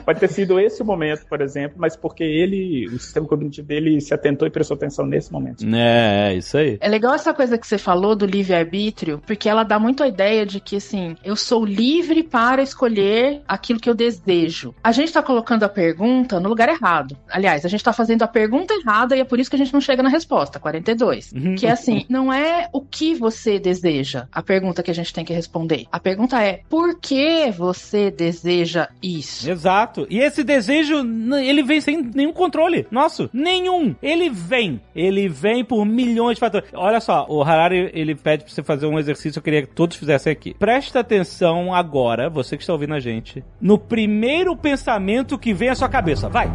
pode 0.04 0.20
ter 0.20 0.28
sido 0.28 0.58
esse 0.60 0.82
o 0.82 0.84
momento, 0.84 1.26
por 1.26 1.40
exemplo, 1.40 1.76
mas 1.78 1.96
porque 1.96 2.22
ele, 2.22 2.86
o 2.86 2.98
sistema 2.98 3.26
cognitivo 3.26 3.66
dele 3.66 4.00
se 4.00 4.14
atentou 4.14 4.46
e 4.46 4.50
prestou 4.50 4.76
atenção 4.76 5.04
nesse 5.04 5.32
momento. 5.32 5.64
É, 5.74 6.30
é 6.30 6.34
isso 6.34 6.56
aí. 6.56 6.78
É 6.80 6.88
legal 6.88 7.14
essa 7.14 7.34
coisa 7.34 7.58
que 7.58 7.66
você 7.66 7.76
falou 7.76 8.14
do 8.14 8.24
livre-arbítrio, 8.24 9.20
porque 9.26 9.48
ela 9.48 9.64
dá 9.64 9.78
muito 9.78 10.02
a 10.02 10.08
ideia 10.08 10.46
de 10.46 10.60
que, 10.60 10.76
assim, 10.76 11.16
eu 11.24 11.34
sou 11.34 11.64
livre 11.64 12.22
para 12.22 12.62
escolher 12.62 13.42
aquilo 13.48 13.80
que 13.80 13.90
eu 13.90 13.94
desejo. 13.94 14.74
A 14.82 14.92
gente 14.92 15.12
tá 15.12 15.22
colocando 15.22 15.64
a 15.64 15.68
pergunta 15.68 16.38
no 16.38 16.48
lugar 16.48 16.68
errado. 16.68 17.16
Aliás, 17.28 17.64
a 17.64 17.68
gente 17.68 17.82
tá 17.82 17.92
fazendo 17.92 18.22
a 18.22 18.28
pergunta 18.28 18.74
errada 18.74 19.16
e 19.16 19.20
é 19.20 19.24
por 19.24 19.40
isso 19.40 19.50
que 19.50 19.56
a 19.56 19.58
gente 19.58 19.72
não 19.72 19.80
chega 19.80 20.02
na 20.02 20.08
resposta, 20.08 20.60
42. 20.60 21.32
Que 21.58 21.66
é 21.66 21.72
assim, 21.72 22.04
não 22.08 22.32
é 22.32 22.68
o 22.72 22.80
que 22.80 23.14
você 23.14 23.58
deseja 23.58 24.26
a 24.32 24.42
pergunta 24.42 24.82
que 24.82 24.90
a 24.90 24.94
gente 24.94 25.12
tem 25.12 25.24
que 25.24 25.32
responder. 25.32 25.86
A 25.90 25.98
pergunta 25.98 26.42
é 26.42 26.49
por 26.68 26.98
que 27.00 27.50
você 27.50 28.10
deseja 28.10 28.88
isso? 29.02 29.50
Exato. 29.50 30.06
E 30.10 30.18
esse 30.18 30.42
desejo, 30.42 30.96
ele 31.42 31.62
vem 31.62 31.80
sem 31.80 32.02
nenhum 32.02 32.32
controle 32.32 32.86
nosso. 32.90 33.28
Nenhum. 33.32 33.94
Ele 34.02 34.30
vem. 34.30 34.80
Ele 34.94 35.28
vem 35.28 35.64
por 35.64 35.84
milhões 35.84 36.36
de 36.36 36.40
fatores. 36.40 36.68
Olha 36.74 37.00
só, 37.00 37.26
o 37.28 37.42
Harari, 37.42 37.90
ele 37.94 38.14
pede 38.14 38.44
pra 38.44 38.52
você 38.52 38.62
fazer 38.62 38.86
um 38.86 38.98
exercício, 38.98 39.38
eu 39.38 39.42
queria 39.42 39.62
que 39.62 39.74
todos 39.74 39.96
fizessem 39.96 40.32
aqui. 40.32 40.54
Presta 40.54 41.00
atenção 41.00 41.74
agora, 41.74 42.28
você 42.28 42.56
que 42.56 42.62
está 42.62 42.72
ouvindo 42.72 42.94
a 42.94 43.00
gente, 43.00 43.44
no 43.60 43.78
primeiro 43.78 44.56
pensamento 44.56 45.38
que 45.38 45.52
vem 45.52 45.68
à 45.68 45.74
sua 45.74 45.88
cabeça. 45.88 46.28
Vai! 46.28 46.48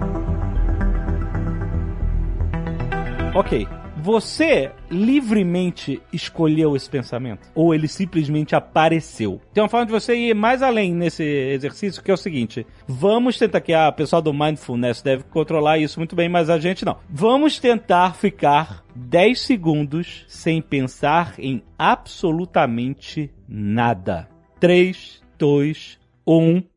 Ok. 3.34 3.68
Você 4.06 4.72
livremente 4.88 6.00
escolheu 6.14 6.76
esse 6.76 6.88
pensamento? 6.88 7.50
Ou 7.56 7.74
ele 7.74 7.88
simplesmente 7.88 8.56
apareceu? 8.56 9.42
Tem 9.52 9.64
uma 9.64 9.68
forma 9.68 9.88
de 9.88 9.92
você 9.92 10.16
ir 10.16 10.36
mais 10.36 10.62
além 10.62 10.94
nesse 10.94 11.24
exercício 11.24 12.04
que 12.04 12.12
é 12.12 12.14
o 12.14 12.18
seguinte: 12.18 12.68
vamos 12.88 13.36
tentar 13.40 13.62
que 13.62 13.74
a 13.74 13.92
pessoal 13.92 14.22
do 14.22 14.32
Mindfulness 14.32 15.02
deve 15.02 15.24
controlar 15.24 15.80
isso 15.80 16.00
muito 16.00 16.16
bem, 16.16 16.30
mas 16.30 16.52
a 16.52 16.60
gente 16.60 16.86
não. 16.86 16.98
Vamos 17.10 17.58
tentar 17.58 18.14
ficar 18.14 18.86
10 18.96 19.42
segundos 19.42 20.24
sem 20.28 20.62
pensar 20.62 21.34
em 21.40 21.64
absolutamente 21.76 23.32
nada. 23.50 24.30
3, 24.60 25.24
2, 25.40 26.00
1. 26.28 26.75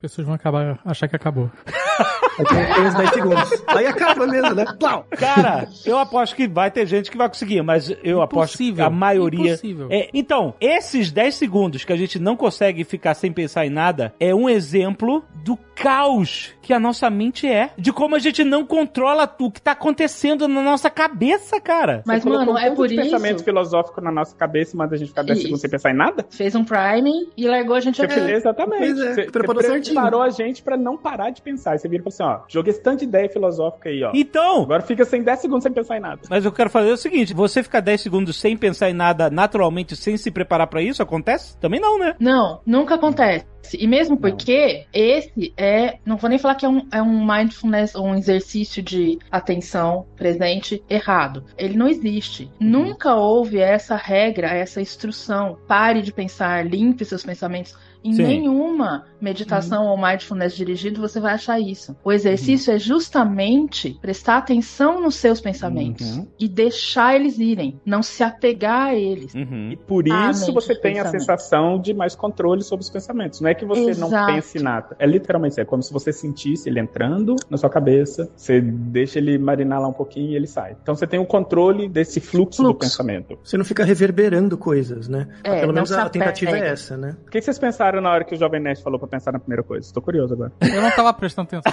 Pessoas 0.00 0.26
vão 0.26 0.34
acabar, 0.34 0.80
achar 0.82 1.08
que 1.08 1.16
acabou. 1.16 1.50
Aí 2.40 2.74
tem, 2.74 2.86
os 2.86 2.94
10 2.94 3.10
segundos. 3.10 3.64
Aí 3.66 3.86
acaba 3.86 4.26
mesmo, 4.26 4.54
né? 4.54 4.64
Plau! 4.78 5.06
Cara, 5.10 5.68
eu 5.84 5.98
aposto 5.98 6.34
que 6.34 6.48
vai 6.48 6.70
ter 6.70 6.86
gente 6.86 7.10
que 7.10 7.16
vai 7.16 7.28
conseguir, 7.28 7.62
mas 7.62 7.94
eu 8.02 8.22
aposto 8.22 8.58
que 8.58 8.80
a 8.80 8.90
maioria. 8.90 9.52
Impossível. 9.52 9.88
É, 9.90 10.08
então, 10.14 10.54
esses 10.60 11.10
10 11.10 11.34
segundos 11.34 11.84
que 11.84 11.92
a 11.92 11.96
gente 11.96 12.18
não 12.18 12.36
consegue 12.36 12.84
ficar 12.84 13.14
sem 13.14 13.32
pensar 13.32 13.66
em 13.66 13.70
nada 13.70 14.14
é 14.18 14.34
um 14.34 14.48
exemplo 14.48 15.24
do 15.44 15.56
caos 15.74 16.52
que 16.60 16.72
a 16.72 16.78
nossa 16.78 17.08
mente 17.10 17.46
é. 17.46 17.70
De 17.76 17.92
como 17.92 18.14
a 18.14 18.18
gente 18.18 18.44
não 18.44 18.64
controla 18.64 19.28
o 19.40 19.50
que 19.50 19.60
tá 19.60 19.72
acontecendo 19.72 20.46
na 20.46 20.62
nossa 20.62 20.90
cabeça, 20.90 21.60
cara. 21.60 22.02
Mas, 22.06 22.24
mano, 22.24 22.52
um 22.52 22.58
é 22.58 22.70
por 22.70 22.86
de 22.86 22.96
pensamento 22.96 23.36
isso. 23.36 23.44
filosófico 23.44 24.00
na 24.00 24.12
nossa 24.12 24.36
cabeça 24.36 24.74
e 24.74 24.78
manda 24.78 24.94
a 24.94 24.98
gente 24.98 25.08
ficar 25.08 25.22
10 25.22 25.38
Isso. 25.38 25.42
segundos 25.42 25.60
sem 25.60 25.70
pensar 25.70 25.90
em 25.90 25.96
nada? 25.96 26.26
Fez 26.30 26.54
um 26.54 26.64
priming 26.64 27.28
e 27.36 27.48
largou 27.48 27.74
a 27.76 27.80
gente 27.80 27.96
Você 27.96 28.04
aqui. 28.04 28.20
Exatamente. 28.20 28.78
Pois 28.78 29.00
é, 29.00 29.14
você, 29.14 29.22
preparou 29.30 29.62
você 29.62 29.68
certinho. 29.68 29.94
preparou 29.94 30.22
a 30.22 30.30
gente 30.30 30.62
pra 30.62 30.76
não 30.76 30.96
parar 30.96 31.30
de 31.30 31.42
pensar. 31.42 31.78
Você 31.78 31.88
vira 31.88 32.02
e 32.06 32.10
fala 32.10 32.29
assim, 32.29 32.29
ó, 32.29 32.29
joguei 32.48 32.72
de 32.96 33.04
ideia 33.04 33.28
filosófica 33.28 33.88
aí, 33.88 34.02
ó. 34.02 34.12
Então, 34.14 34.62
Agora 34.62 34.82
fica 34.82 35.04
sem 35.04 35.22
10 35.22 35.40
segundos 35.40 35.62
sem 35.62 35.72
pensar 35.72 35.96
em 35.96 36.00
nada. 36.00 36.22
mas 36.28 36.44
eu 36.44 36.52
quero 36.52 36.70
fazer 36.70 36.90
o 36.90 36.96
seguinte: 36.96 37.34
você 37.34 37.62
ficar 37.62 37.80
10 37.80 38.00
segundos 38.00 38.36
sem 38.36 38.56
pensar 38.56 38.90
em 38.90 38.94
nada 38.94 39.30
naturalmente, 39.30 39.96
sem 39.96 40.16
se 40.16 40.30
preparar 40.30 40.66
pra 40.66 40.82
isso, 40.82 41.02
acontece? 41.02 41.56
Também 41.58 41.80
não, 41.80 41.98
né? 41.98 42.14
Não, 42.18 42.60
nunca 42.66 42.94
acontece. 42.94 43.46
E 43.78 43.86
mesmo 43.86 44.16
porque 44.16 44.86
esse 44.92 45.52
é. 45.56 45.98
Não 46.04 46.16
vou 46.16 46.30
nem 46.30 46.38
falar 46.38 46.54
que 46.54 46.64
é 46.64 46.68
um, 46.68 46.86
é 46.90 47.02
um 47.02 47.24
mindfulness, 47.24 47.94
um 47.94 48.14
exercício 48.14 48.82
de 48.82 49.18
atenção 49.30 50.06
presente 50.16 50.82
errado. 50.88 51.44
Ele 51.56 51.76
não 51.76 51.86
existe. 51.86 52.50
Nunca 52.58 53.14
houve 53.14 53.58
essa 53.58 53.96
regra, 53.96 54.48
essa 54.48 54.80
instrução. 54.80 55.58
Pare 55.68 56.02
de 56.02 56.12
pensar, 56.12 56.66
limpe 56.66 57.04
seus 57.04 57.22
pensamentos. 57.22 57.76
Em 58.02 58.12
Sim. 58.14 58.22
nenhuma 58.26 59.04
meditação 59.20 59.86
ou 59.86 59.96
mindfulness 60.00 60.54
dirigido 60.56 61.00
você 61.00 61.20
vai 61.20 61.34
achar 61.34 61.60
isso. 61.60 61.94
O 62.02 62.10
exercício 62.12 62.72
é 62.72 62.78
justamente 62.78 63.98
prestar 64.00 64.38
atenção 64.38 65.00
nos 65.02 65.16
seus 65.16 65.40
pensamentos 65.40 66.16
Uhum. 66.16 66.26
e 66.38 66.48
deixar 66.48 67.14
eles 67.16 67.38
irem, 67.38 67.80
não 67.84 68.02
se 68.02 68.22
apegar 68.22 68.88
a 68.88 68.94
eles. 68.94 69.34
Uhum. 69.34 69.70
E 69.72 69.76
por 69.76 70.06
isso 70.06 70.52
você 70.52 70.74
tem 70.74 70.98
a 70.98 71.06
sensação 71.06 71.78
de 71.80 71.92
mais 71.92 72.14
controle 72.14 72.62
sobre 72.62 72.82
os 72.84 72.90
pensamentos. 72.90 73.40
Não 73.40 73.48
é 73.50 73.54
que 73.54 73.64
você 73.64 73.94
não 74.00 74.08
Exato. 74.08 74.32
pense 74.32 74.58
em 74.58 74.62
nada. 74.62 74.96
É 74.98 75.06
literalmente. 75.06 75.60
É 75.60 75.64
como 75.64 75.82
se 75.82 75.92
você 75.92 76.12
sentisse 76.12 76.68
ele 76.68 76.80
entrando 76.80 77.36
na 77.50 77.56
sua 77.56 77.68
cabeça, 77.68 78.30
você 78.36 78.60
deixa 78.60 79.18
ele 79.18 79.36
marinar 79.38 79.80
lá 79.80 79.88
um 79.88 79.92
pouquinho 79.92 80.30
e 80.30 80.36
ele 80.36 80.46
sai. 80.46 80.76
Então 80.82 80.94
você 80.94 81.06
tem 81.06 81.20
o 81.20 81.26
controle 81.26 81.88
desse 81.88 82.20
fluxo, 82.20 82.62
do 82.62 82.68
Fluxo. 82.70 82.78
pensamento. 82.78 83.38
Você 83.44 83.56
não 83.58 83.64
fica 83.64 83.84
reverberando 83.84 84.56
coisas, 84.56 85.08
né? 85.08 85.28
É, 85.44 85.56
Pelo 85.60 85.66
não 85.68 85.74
menos 85.74 85.92
a 85.92 86.08
tentativa 86.08 86.56
é 86.56 86.68
essa, 86.68 86.96
né? 86.96 87.16
O 87.26 87.30
que 87.30 87.40
vocês 87.40 87.58
pensaram 87.58 87.89
na 87.98 88.10
hora 88.10 88.24
que 88.24 88.34
o 88.34 88.38
Jovem 88.38 88.60
Nerd 88.60 88.82
falou 88.82 88.98
pra 88.98 89.08
pensar 89.08 89.32
na 89.32 89.38
primeira 89.38 89.62
coisa? 89.62 89.86
Estou 89.86 90.02
curioso 90.02 90.34
agora. 90.34 90.52
Eu 90.60 90.82
não 90.82 90.90
tava 90.90 91.14
prestando 91.14 91.48
atenção. 91.50 91.72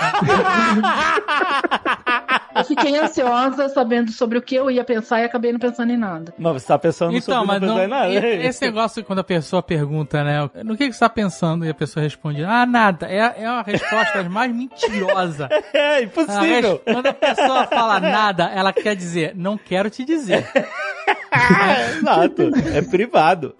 Eu 2.55 2.63
fiquei 2.63 2.97
ansiosa 2.97 3.69
sabendo 3.69 4.11
sobre 4.11 4.37
o 4.37 4.41
que 4.41 4.55
eu 4.55 4.71
ia 4.71 4.83
pensar 4.83 5.21
e 5.21 5.25
acabei 5.25 5.51
não 5.51 5.59
pensando 5.59 5.91
em 5.91 5.97
nada. 5.97 6.33
Mas 6.39 6.53
você 6.63 6.67
tá 6.67 6.79
pensando 6.79 7.15
Então, 7.15 7.45
sobre 7.45 7.47
mas 7.47 7.61
não 7.61 7.75
não, 7.77 7.83
em 7.83 7.87
nada. 7.87 8.09
e- 8.09 8.45
esse 8.47 8.65
negócio 8.65 9.03
quando 9.03 9.19
a 9.19 9.23
pessoa 9.23 9.61
pergunta, 9.61 10.23
né? 10.23 10.49
No 10.63 10.75
que, 10.75 10.87
que 10.87 10.93
você 10.93 10.99
tá 10.99 11.09
pensando? 11.09 11.65
E 11.65 11.69
a 11.69 11.73
pessoa 11.73 12.01
responde, 12.01 12.43
ah, 12.43 12.65
nada. 12.65 13.05
É, 13.07 13.43
é 13.43 13.49
uma 13.51 13.61
resposta 13.61 14.23
mais 14.29 14.51
mentirosa. 14.55 15.49
É 15.71 15.97
A 15.97 16.01
impossível. 16.01 16.81
res- 16.83 16.93
Quando 16.95 17.05
a 17.07 17.13
pessoa 17.13 17.67
fala 17.67 17.99
nada, 18.01 18.45
ela 18.45 18.73
quer 18.73 18.95
dizer, 18.95 19.33
não 19.35 19.55
quero 19.55 19.89
te 19.91 20.03
dizer. 20.03 20.47
Exato. 21.97 22.51
É 22.73 22.81
privado. 22.81 23.53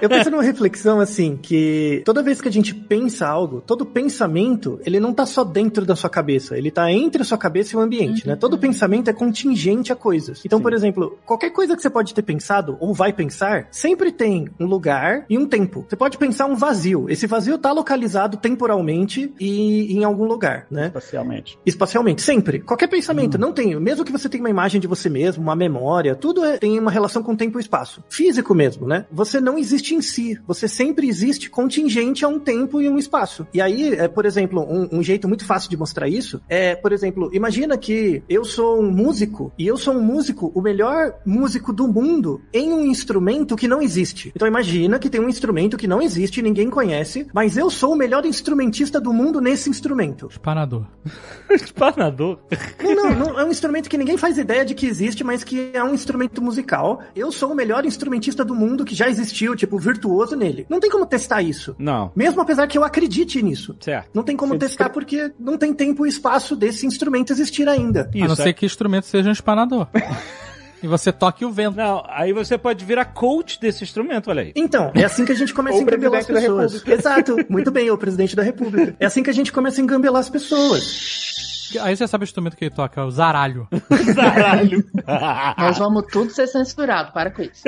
Eu 0.00 0.08
penso 0.08 0.30
numa 0.30 0.42
reflexão 0.42 1.00
assim, 1.00 1.38
que 1.40 2.02
toda 2.04 2.22
vez 2.22 2.40
que 2.40 2.48
a 2.48 2.52
gente 2.52 2.74
pensa 2.74 3.26
algo, 3.26 3.60
todo 3.60 3.86
pensamento, 3.86 4.78
ele 4.84 5.00
não 5.00 5.12
tá 5.12 5.24
só 5.24 5.44
dentro 5.44 5.84
da 5.86 5.96
sua 5.96 6.10
cabeça, 6.10 6.56
ele 6.56 6.70
tá 6.70 6.90
entre 6.92 7.22
a 7.22 7.24
sua 7.24 7.38
cabeça 7.38 7.74
e 7.74 7.78
o 7.78 7.80
ambiente, 7.80 8.26
né? 8.26 8.36
Todo 8.36 8.58
pensamento 8.58 9.08
é 9.08 9.12
contingente 9.12 9.92
a 9.92 9.96
coisas. 9.96 10.42
Então, 10.44 10.60
por 10.60 10.72
exemplo, 10.72 11.18
qualquer 11.24 11.50
coisa 11.50 11.74
que 11.76 11.82
você 11.82 11.90
pode 11.90 12.12
ter 12.14 12.22
pensado 12.22 12.76
ou 12.80 12.92
vai 12.92 13.12
pensar, 13.12 13.68
sempre 13.70 14.12
tem 14.12 14.48
um 14.60 14.66
lugar 14.66 15.24
e 15.28 15.38
um 15.38 15.46
tempo. 15.46 15.86
Você 15.88 15.96
pode 15.96 16.18
pensar 16.18 16.46
um 16.46 16.54
vazio. 16.56 17.06
Esse 17.08 17.26
vazio 17.26 17.56
tá 17.58 17.72
localizado 17.72 18.36
temporalmente 18.36 19.32
e 19.40 19.92
em 19.96 20.04
algum 20.04 20.24
lugar, 20.24 20.66
né? 20.70 20.86
Espacialmente. 20.86 21.58
Espacialmente, 21.64 22.22
sempre. 22.22 22.60
Qualquer 22.60 22.88
pensamento, 22.88 23.38
não 23.38 23.52
tem. 23.52 23.78
Mesmo 23.80 24.04
que 24.04 24.12
você 24.12 24.28
tenha 24.28 24.42
uma 24.42 24.50
imagem 24.50 24.80
de 24.80 24.86
você 24.86 25.08
mesmo, 25.08 25.42
uma 25.42 25.56
memória, 25.56 26.14
tudo 26.14 26.44
é- 26.44 26.58
tem 26.58 26.78
uma 26.78 26.87
relação 26.90 27.22
com 27.22 27.36
tempo 27.36 27.58
e 27.58 27.62
espaço. 27.62 28.02
Físico 28.08 28.54
mesmo, 28.54 28.86
né? 28.86 29.06
Você 29.10 29.40
não 29.40 29.58
existe 29.58 29.94
em 29.94 30.02
si. 30.02 30.38
Você 30.46 30.68
sempre 30.68 31.08
existe 31.08 31.50
contingente 31.50 32.24
a 32.24 32.28
um 32.28 32.38
tempo 32.38 32.80
e 32.80 32.88
um 32.88 32.98
espaço. 32.98 33.46
E 33.52 33.60
aí, 33.60 33.94
é, 33.94 34.08
por 34.08 34.26
exemplo, 34.26 34.62
um, 34.62 34.98
um 34.98 35.02
jeito 35.02 35.28
muito 35.28 35.44
fácil 35.44 35.70
de 35.70 35.76
mostrar 35.76 36.08
isso 36.08 36.40
é, 36.48 36.74
por 36.74 36.92
exemplo, 36.92 37.30
imagina 37.32 37.76
que 37.76 38.22
eu 38.28 38.44
sou 38.44 38.80
um 38.80 38.90
músico 38.90 39.52
e 39.58 39.66
eu 39.66 39.76
sou 39.76 39.94
um 39.94 40.02
músico, 40.02 40.50
o 40.54 40.60
melhor 40.60 41.14
músico 41.24 41.72
do 41.72 41.88
mundo 41.88 42.40
em 42.52 42.72
um 42.72 42.84
instrumento 42.86 43.56
que 43.56 43.68
não 43.68 43.82
existe. 43.82 44.32
Então 44.34 44.48
imagina 44.48 44.98
que 44.98 45.10
tem 45.10 45.20
um 45.20 45.28
instrumento 45.28 45.76
que 45.76 45.86
não 45.86 46.00
existe, 46.00 46.42
ninguém 46.42 46.70
conhece, 46.70 47.26
mas 47.32 47.56
eu 47.56 47.70
sou 47.70 47.92
o 47.92 47.96
melhor 47.96 48.24
instrumentista 48.24 49.00
do 49.00 49.12
mundo 49.12 49.40
nesse 49.40 49.68
instrumento. 49.68 50.28
Espanador. 50.30 50.86
Espanador. 51.50 52.38
Não, 52.82 52.94
não, 52.94 53.14
não, 53.14 53.40
é 53.40 53.44
um 53.44 53.50
instrumento 53.50 53.88
que 53.88 53.98
ninguém 53.98 54.16
faz 54.16 54.38
ideia 54.38 54.64
de 54.64 54.74
que 54.74 54.86
existe, 54.86 55.24
mas 55.24 55.44
que 55.44 55.70
é 55.72 55.82
um 55.82 55.94
instrumento 55.94 56.42
musical. 56.42 56.77
Eu 57.14 57.32
sou 57.32 57.52
o 57.52 57.54
melhor 57.54 57.84
instrumentista 57.84 58.44
do 58.44 58.54
mundo 58.54 58.84
que 58.84 58.94
já 58.94 59.08
existiu, 59.08 59.54
tipo, 59.56 59.78
virtuoso 59.78 60.36
nele. 60.36 60.66
Não 60.68 60.80
tem 60.80 60.90
como 60.90 61.06
testar 61.06 61.42
isso. 61.42 61.74
Não. 61.78 62.12
Mesmo 62.14 62.40
apesar 62.40 62.66
que 62.66 62.76
eu 62.76 62.84
acredite 62.84 63.42
nisso. 63.42 63.76
Certo. 63.80 64.10
Não 64.14 64.22
tem 64.22 64.36
como 64.36 64.54
Você 64.54 64.60
testar 64.60 64.90
porque 64.90 65.32
não 65.38 65.56
tem 65.56 65.72
tempo 65.72 66.06
e 66.06 66.08
espaço 66.08 66.56
desse 66.56 66.86
instrumento 66.86 67.32
existir 67.32 67.68
ainda. 67.68 68.10
a 68.12 68.18
não 68.18 68.26
Isso. 68.26 68.36
ser 68.36 68.48
é- 68.50 68.52
que 68.52 68.64
o 68.64 68.66
instrumento 68.66 69.06
seja 69.06 69.28
um 69.28 69.32
espanador. 69.32 69.86
e 70.82 70.86
você 70.86 71.12
toque 71.12 71.44
o 71.44 71.50
vento. 71.50 71.76
Não, 71.76 72.04
aí 72.08 72.32
você 72.32 72.56
pode 72.56 72.84
virar 72.84 73.06
coach 73.06 73.60
desse 73.60 73.84
instrumento, 73.84 74.30
olha 74.30 74.42
aí. 74.42 74.52
Então, 74.54 74.90
é 74.94 75.04
assim 75.04 75.24
que 75.24 75.32
a 75.32 75.34
gente 75.34 75.52
começa 75.52 75.78
a 75.78 75.82
engambelar 75.82 76.20
as 76.20 76.26
pessoas. 76.26 76.86
Exato, 76.86 77.36
muito 77.48 77.70
bem, 77.70 77.90
o 77.90 77.98
presidente 77.98 78.36
da 78.36 78.42
república. 78.42 78.94
É 78.98 79.06
assim 79.06 79.22
que 79.22 79.30
a 79.30 79.34
gente 79.34 79.52
começa 79.52 79.80
a 79.80 79.84
engambelar 79.84 80.20
as 80.20 80.30
pessoas. 80.30 81.47
Aí 81.80 81.96
você 81.96 82.06
sabe 82.06 82.24
o 82.24 82.26
instrumento 82.26 82.56
que 82.56 82.64
ele 82.64 82.74
toca, 82.74 83.04
o 83.04 83.10
zaralho. 83.10 83.68
Caralho. 84.14 84.84
Nós 85.58 85.78
vamos 85.78 86.04
tudo 86.10 86.30
ser 86.30 86.46
censurado, 86.46 87.12
para 87.12 87.30
com 87.30 87.42
isso. 87.42 87.62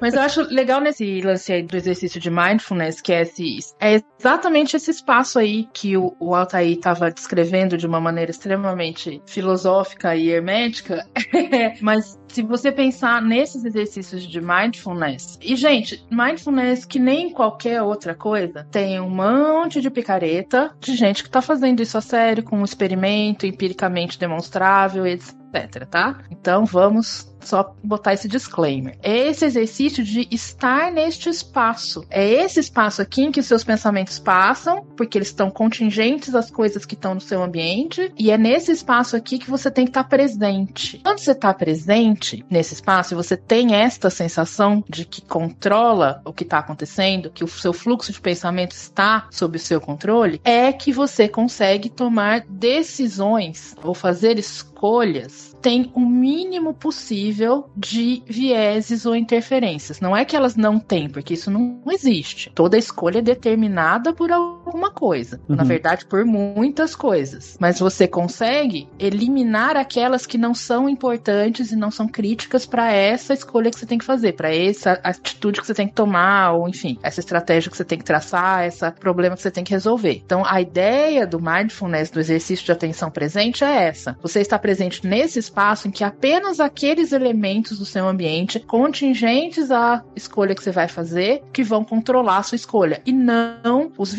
Mas 0.00 0.14
eu 0.14 0.20
acho 0.20 0.42
legal 0.42 0.80
nesse 0.80 1.20
lance 1.20 1.52
aí 1.52 1.62
do 1.62 1.76
exercício 1.76 2.20
de 2.20 2.30
mindfulness, 2.30 3.00
que 3.00 3.12
é 3.12 3.22
esse. 3.22 3.58
É 3.80 4.00
exatamente 4.18 4.76
esse 4.76 4.90
espaço 4.90 5.38
aí 5.38 5.68
que 5.72 5.96
o, 5.96 6.14
o 6.20 6.34
Altair 6.34 6.72
estava 6.72 7.10
descrevendo 7.10 7.76
de 7.76 7.86
uma 7.86 8.00
maneira 8.00 8.30
extremamente 8.30 9.22
filosófica 9.26 10.14
e 10.14 10.28
hermética. 10.28 11.06
Mas 11.80 12.18
se 12.28 12.42
você 12.42 12.70
pensar 12.70 13.22
nesses 13.22 13.64
exercícios 13.64 14.26
de 14.26 14.40
mindfulness, 14.40 15.38
e 15.42 15.56
gente, 15.56 16.04
mindfulness, 16.10 16.84
que 16.84 16.98
nem 16.98 17.30
qualquer 17.30 17.82
outra 17.82 18.14
coisa, 18.14 18.66
tem 18.70 19.00
um 19.00 19.10
monte 19.10 19.80
de 19.80 19.90
picareta 19.90 20.72
de 20.80 20.94
gente 20.94 21.22
que 21.22 21.30
tá 21.30 21.42
fazendo 21.42 21.80
isso 21.80 21.96
a 21.96 22.00
sério, 22.00 22.42
com 22.42 22.58
um 22.58 22.64
experimento 22.64 23.46
empiricamente 23.46 24.18
demonstrável, 24.18 25.06
etc, 25.06 25.86
tá? 25.90 26.18
Então 26.30 26.64
vamos 26.64 27.28
só 27.40 27.74
botar 27.82 28.14
esse 28.14 28.28
disclaimer. 28.28 28.96
É 29.02 29.28
esse 29.28 29.44
exercício 29.44 30.04
de 30.04 30.28
estar 30.30 30.90
neste 30.90 31.28
espaço. 31.28 32.04
É 32.10 32.26
esse 32.26 32.60
espaço 32.60 33.02
aqui 33.02 33.22
em 33.22 33.32
que 33.32 33.42
seus 33.42 33.64
pensamentos 33.64 34.18
passam, 34.18 34.84
porque 34.96 35.18
eles 35.18 35.28
estão 35.28 35.50
contingentes 35.50 36.34
às 36.34 36.50
coisas 36.50 36.84
que 36.84 36.94
estão 36.94 37.14
no 37.14 37.20
seu 37.20 37.42
ambiente, 37.42 38.12
e 38.18 38.30
é 38.30 38.38
nesse 38.38 38.72
espaço 38.72 39.16
aqui 39.16 39.38
que 39.38 39.50
você 39.50 39.70
tem 39.70 39.84
que 39.84 39.90
estar 39.90 40.04
presente. 40.04 41.00
Quando 41.02 41.18
você 41.18 41.32
está 41.32 41.52
presente 41.54 42.44
nesse 42.50 42.74
espaço 42.74 43.14
e 43.14 43.16
você 43.16 43.36
tem 43.36 43.74
esta 43.74 44.10
sensação 44.10 44.84
de 44.88 45.04
que 45.04 45.22
controla 45.22 46.20
o 46.24 46.32
que 46.32 46.44
está 46.44 46.58
acontecendo, 46.58 47.30
que 47.30 47.44
o 47.44 47.48
seu 47.48 47.72
fluxo 47.72 48.12
de 48.12 48.20
pensamento 48.20 48.72
está 48.72 49.26
sob 49.30 49.56
o 49.56 49.60
seu 49.60 49.80
controle, 49.80 50.40
é 50.44 50.72
que 50.72 50.92
você 50.92 51.28
consegue 51.28 51.88
tomar 51.88 52.44
decisões 52.48 53.74
ou 53.82 53.94
fazer 53.94 54.38
escolhas 54.38 55.56
tem 55.60 55.90
o 55.94 56.00
mínimo 56.00 56.72
possível 56.74 57.68
de 57.76 58.22
vieses 58.26 59.06
ou 59.06 59.14
interferências. 59.14 60.00
Não 60.00 60.16
é 60.16 60.24
que 60.24 60.36
elas 60.36 60.56
não 60.56 60.78
têm, 60.78 61.08
porque 61.08 61.34
isso 61.34 61.50
não 61.50 61.82
existe. 61.90 62.50
Toda 62.54 62.78
escolha 62.78 63.18
é 63.18 63.22
determinada 63.22 64.12
por 64.12 64.30
alguma 64.68 64.90
coisa. 64.90 65.40
Uhum. 65.48 65.56
Na 65.56 65.64
verdade, 65.64 66.06
por 66.06 66.24
muitas 66.24 66.94
coisas. 66.94 67.56
Mas 67.60 67.78
você 67.78 68.06
consegue 68.06 68.88
eliminar 68.98 69.76
aquelas 69.76 70.26
que 70.26 70.38
não 70.38 70.54
são 70.54 70.88
importantes 70.88 71.72
e 71.72 71.76
não 71.76 71.90
são 71.90 72.06
críticas 72.06 72.66
para 72.66 72.92
essa 72.92 73.34
escolha 73.34 73.70
que 73.70 73.78
você 73.78 73.86
tem 73.86 73.98
que 73.98 74.04
fazer, 74.04 74.32
para 74.32 74.54
essa 74.54 74.92
atitude 75.02 75.60
que 75.60 75.66
você 75.66 75.74
tem 75.74 75.88
que 75.88 75.94
tomar, 75.94 76.52
ou 76.52 76.68
enfim, 76.68 76.98
essa 77.02 77.20
estratégia 77.20 77.70
que 77.70 77.76
você 77.76 77.84
tem 77.84 77.98
que 77.98 78.04
traçar, 78.04 78.66
esse 78.66 78.88
problema 78.92 79.36
que 79.36 79.42
você 79.42 79.50
tem 79.50 79.64
que 79.64 79.72
resolver. 79.72 80.22
Então, 80.24 80.44
a 80.44 80.60
ideia 80.60 81.26
do 81.26 81.40
mindfulness, 81.40 82.10
do 82.10 82.20
exercício 82.20 82.64
de 82.64 82.72
atenção 82.72 83.10
presente, 83.10 83.64
é 83.64 83.84
essa. 83.84 84.16
Você 84.22 84.40
está 84.40 84.58
presente 84.58 85.06
nesse 85.06 85.38
espaço 85.38 85.88
em 85.88 85.90
que 85.90 86.04
apenas 86.04 86.60
aqueles 86.60 87.12
elementos 87.12 87.78
do 87.78 87.84
seu 87.84 88.06
ambiente 88.06 88.60
contingentes 88.60 89.70
à 89.70 90.02
escolha 90.14 90.54
que 90.54 90.62
você 90.62 90.70
vai 90.70 90.88
fazer 90.88 91.42
que 91.52 91.62
vão 91.62 91.84
controlar 91.84 92.38
a 92.38 92.42
sua 92.42 92.56
escolha 92.56 93.00
e 93.04 93.12
não 93.12 93.90
os 93.96 94.12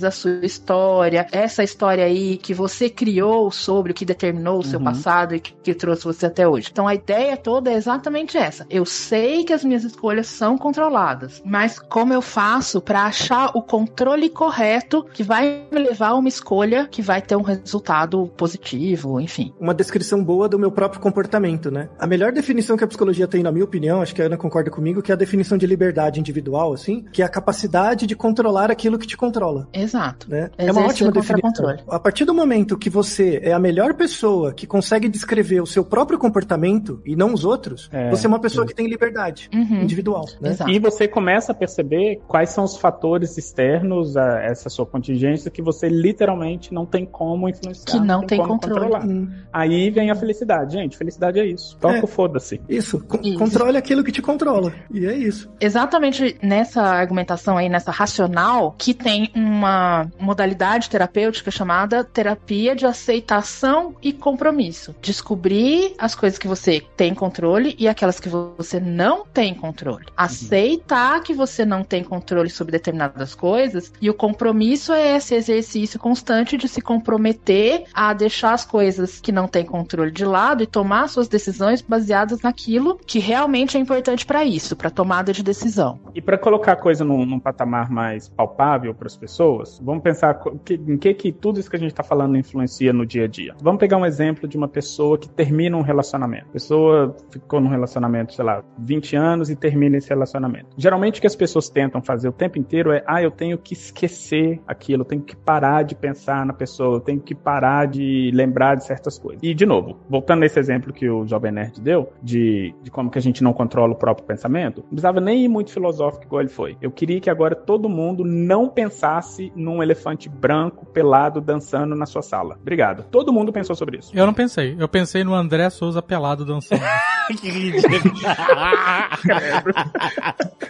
da 0.00 0.10
sua 0.10 0.44
história, 0.44 1.26
essa 1.32 1.62
história 1.62 2.04
aí 2.04 2.36
que 2.36 2.54
você 2.54 2.88
criou 2.88 3.50
sobre 3.50 3.92
o 3.92 3.94
que 3.94 4.04
determinou 4.04 4.58
o 4.58 4.64
seu 4.64 4.78
uhum. 4.78 4.84
passado 4.84 5.34
e 5.34 5.40
que, 5.40 5.52
que 5.52 5.74
trouxe 5.74 6.04
você 6.04 6.26
até 6.26 6.46
hoje. 6.46 6.68
Então 6.70 6.86
a 6.86 6.94
ideia 6.94 7.36
toda 7.36 7.70
é 7.70 7.74
exatamente 7.74 8.36
essa. 8.36 8.66
Eu 8.70 8.84
sei 8.84 9.44
que 9.44 9.52
as 9.52 9.64
minhas 9.64 9.84
escolhas 9.84 10.26
são 10.26 10.56
controladas, 10.56 11.42
mas 11.44 11.78
como 11.78 12.12
eu 12.12 12.22
faço 12.22 12.80
para 12.80 13.04
achar 13.04 13.50
o 13.54 13.62
controle 13.62 14.28
correto 14.28 15.04
que 15.12 15.22
vai 15.22 15.66
me 15.70 15.78
levar 15.78 16.08
a 16.08 16.14
uma 16.14 16.28
escolha 16.28 16.86
que 16.90 17.02
vai 17.02 17.20
ter 17.20 17.36
um 17.36 17.42
resultado 17.42 18.30
positivo, 18.36 19.20
enfim. 19.20 19.52
Uma 19.60 19.74
descrição 19.74 20.22
boa 20.22 20.48
do 20.48 20.58
meu 20.58 20.70
próprio 20.70 21.00
comportamento, 21.00 21.70
né? 21.70 21.88
A 21.98 22.06
melhor 22.06 22.32
definição 22.32 22.76
que 22.76 22.84
a 22.84 22.86
psicologia 22.86 23.26
tem, 23.26 23.42
na 23.42 23.52
minha 23.52 23.64
opinião, 23.64 24.02
acho 24.02 24.14
que 24.14 24.22
a 24.22 24.26
Ana 24.26 24.36
concorda 24.36 24.70
comigo, 24.70 25.02
que 25.02 25.10
é 25.10 25.14
a 25.14 25.18
definição 25.18 25.56
de 25.58 25.66
liberdade 25.66 26.20
individual, 26.20 26.72
assim, 26.72 27.04
que 27.12 27.22
é 27.22 27.24
a 27.24 27.28
capacidade 27.28 28.06
de 28.06 28.16
controlar 28.16 28.70
aquilo 28.70 28.98
que 28.98 29.06
te 29.06 29.16
controla. 29.16 29.68
Exato. 29.72 30.28
Né? 30.30 30.50
É 30.58 30.70
uma 30.70 30.86
ótima 30.86 31.10
definição. 31.10 31.76
A 31.88 31.98
partir 31.98 32.24
do 32.24 32.34
momento 32.34 32.76
que 32.76 32.90
você 32.90 33.40
é 33.42 33.52
a 33.52 33.58
melhor 33.58 33.94
pessoa 33.94 34.52
que 34.52 34.66
consegue 34.66 35.08
descrever 35.08 35.60
o 35.60 35.66
seu 35.66 35.84
próprio 35.84 36.18
comportamento 36.18 37.00
e 37.04 37.16
não 37.16 37.32
os 37.32 37.44
outros, 37.44 37.88
é, 37.92 38.10
você 38.10 38.26
é 38.26 38.28
uma 38.28 38.40
pessoa 38.40 38.66
que 38.66 38.74
tem 38.74 38.86
liberdade 38.86 39.48
uhum. 39.52 39.82
individual. 39.82 40.26
Né? 40.40 40.50
Exato. 40.50 40.70
E 40.70 40.78
você 40.78 41.08
começa 41.08 41.52
a 41.52 41.54
perceber 41.54 42.20
quais 42.28 42.50
são 42.50 42.64
os 42.64 42.76
fatores 42.76 43.36
externos 43.36 44.16
a 44.16 44.40
essa 44.42 44.68
sua 44.68 44.86
contingência 44.86 45.50
que 45.50 45.62
você 45.62 45.88
literalmente 45.88 46.72
não 46.72 46.86
tem 46.86 47.04
como 47.06 47.48
influenciar. 47.48 47.86
Que 47.86 47.98
não, 47.98 48.20
não 48.20 48.26
tem, 48.26 48.38
tem 48.38 48.46
controle. 48.46 49.06
Hum. 49.06 49.30
Aí 49.52 49.90
vem 49.90 50.10
a 50.10 50.14
felicidade. 50.14 50.74
Gente, 50.74 50.96
felicidade 50.96 51.38
é 51.38 51.46
isso. 51.46 51.76
Toca 51.78 51.98
é, 51.98 52.06
foda-se. 52.06 52.60
Isso. 52.68 53.04
isso. 53.22 53.38
Controle 53.38 53.76
aquilo 53.76 54.04
que 54.04 54.12
te 54.12 54.22
controla. 54.22 54.72
E 54.90 55.06
é 55.06 55.16
isso. 55.16 55.50
Exatamente 55.60 56.36
nessa 56.42 56.82
argumentação 56.82 57.56
aí, 57.56 57.68
nessa 57.68 57.90
racional, 57.90 58.74
que 58.78 58.94
tem 58.94 59.30
uma 59.62 60.10
modalidade 60.18 60.90
terapêutica 60.90 61.50
chamada 61.50 62.04
terapia 62.04 62.76
de 62.76 62.86
aceitação 62.86 63.94
e 64.02 64.12
compromisso. 64.12 64.94
Descobrir 65.00 65.94
as 65.98 66.14
coisas 66.14 66.38
que 66.38 66.48
você 66.48 66.82
tem 66.96 67.14
controle 67.14 67.74
e 67.78 67.88
aquelas 67.88 68.20
que 68.20 68.28
você 68.28 68.78
não 68.78 69.24
tem 69.24 69.54
controle. 69.54 70.06
Uhum. 70.06 70.14
Aceitar 70.16 71.22
que 71.22 71.34
você 71.34 71.64
não 71.64 71.82
tem 71.82 72.04
controle 72.04 72.50
sobre 72.50 72.72
determinadas 72.72 73.34
coisas 73.34 73.92
e 74.00 74.10
o 74.10 74.14
compromisso 74.14 74.92
é 74.92 75.16
esse 75.16 75.34
exercício 75.34 75.98
constante 75.98 76.56
de 76.56 76.68
se 76.68 76.80
comprometer 76.80 77.84
a 77.94 78.12
deixar 78.12 78.52
as 78.52 78.64
coisas 78.64 79.20
que 79.20 79.32
não 79.32 79.48
tem 79.48 79.64
controle 79.64 80.10
de 80.10 80.24
lado 80.24 80.42
lado 80.52 80.62
e 80.62 80.66
tomar 80.66 81.08
suas 81.08 81.28
decisões 81.28 81.80
baseadas 81.80 82.42
naquilo 82.42 82.98
que 83.06 83.18
realmente 83.18 83.76
é 83.76 83.80
importante 83.80 84.26
para 84.26 84.44
isso, 84.44 84.76
para 84.76 84.90
tomada 84.90 85.32
de 85.32 85.42
decisão. 85.42 86.00
E 86.14 86.20
para 86.20 86.36
colocar 86.36 86.72
a 86.72 86.76
coisa 86.76 87.04
num, 87.04 87.24
num, 87.24 87.40
patamar 87.40 87.90
mais 87.90 88.28
palpável 88.28 88.94
para 88.94 89.06
as 89.06 89.16
pessoas, 89.16 89.51
vamos 89.82 90.02
pensar 90.02 90.40
em 90.70 90.98
que, 90.98 91.14
que 91.14 91.32
tudo 91.32 91.60
isso 91.60 91.70
que 91.70 91.76
a 91.76 91.78
gente 91.78 91.92
está 91.92 92.02
falando 92.02 92.36
influencia 92.36 92.92
no 92.92 93.06
dia 93.06 93.24
a 93.24 93.28
dia. 93.28 93.54
Vamos 93.62 93.78
pegar 93.78 93.96
um 93.96 94.06
exemplo 94.06 94.48
de 94.48 94.56
uma 94.56 94.68
pessoa 94.68 95.16
que 95.16 95.28
termina 95.28 95.76
um 95.76 95.82
relacionamento. 95.82 96.46
A 96.48 96.52
pessoa 96.52 97.16
ficou 97.30 97.60
num 97.60 97.68
relacionamento, 97.68 98.34
sei 98.34 98.44
lá, 98.44 98.64
20 98.78 99.16
anos 99.16 99.50
e 99.50 99.56
termina 99.56 99.96
esse 99.96 100.08
relacionamento. 100.08 100.66
Geralmente 100.76 101.18
o 101.18 101.20
que 101.20 101.26
as 101.26 101.36
pessoas 101.36 101.68
tentam 101.68 102.02
fazer 102.02 102.28
o 102.28 102.32
tempo 102.32 102.58
inteiro 102.58 102.92
é, 102.92 103.02
ah, 103.06 103.22
eu 103.22 103.30
tenho 103.30 103.56
que 103.56 103.74
esquecer 103.74 104.60
aquilo, 104.66 105.02
eu 105.02 105.06
tenho 105.06 105.22
que 105.22 105.36
parar 105.36 105.82
de 105.82 105.94
pensar 105.94 106.44
na 106.44 106.52
pessoa, 106.52 106.96
eu 106.96 107.00
teno 107.00 107.20
que 107.20 107.34
parar 107.34 107.86
de 107.86 108.30
lembrar 108.34 108.76
de 108.76 108.84
certas 108.84 109.18
coisas. 109.18 109.42
E, 109.42 109.54
de 109.54 109.64
novo, 109.64 109.98
voltando 110.08 110.32
voltando 110.32 110.40
nesse 110.40 110.58
exemplo 110.58 110.92
que 110.92 111.08
o 111.08 111.26
Jovem 111.26 111.52
Nerd 111.52 111.80
deu, 111.80 112.12
de, 112.22 112.74
de 112.82 112.90
como 112.90 113.10
que 113.10 113.18
a 113.18 113.22
gente 113.22 113.42
não 113.42 113.52
controla 113.52 113.92
o 113.92 113.96
próprio 113.96 114.26
pensamento, 114.26 114.80
não 114.80 114.88
precisava 114.88 115.20
nem 115.20 115.44
ir 115.44 115.48
muito 115.48 115.72
filosófico 115.72 116.24
igual 116.24 116.42
ele 116.42 116.48
foi. 116.48 116.76
Eu 116.80 116.90
queria 116.90 117.20
que 117.20 117.28
agora 117.28 117.54
todo 117.54 117.88
mundo 117.88 118.24
não 118.24 118.68
pensasse 118.68 119.41
num 119.56 119.82
elefante 119.82 120.28
branco 120.28 120.86
pelado 120.86 121.40
dançando 121.40 121.96
na 121.96 122.06
sua 122.06 122.22
sala. 122.22 122.56
Obrigado. 122.60 123.04
Todo 123.10 123.32
mundo 123.32 123.52
pensou 123.52 123.74
sobre 123.74 123.98
isso. 123.98 124.12
Eu 124.14 124.26
não 124.26 124.34
pensei. 124.34 124.76
Eu 124.78 124.88
pensei 124.88 125.24
no 125.24 125.34
André 125.34 125.70
Souza 125.70 126.02
pelado 126.02 126.44
dançando. 126.44 126.82
que 127.40 127.48
ridículo. 127.48 127.94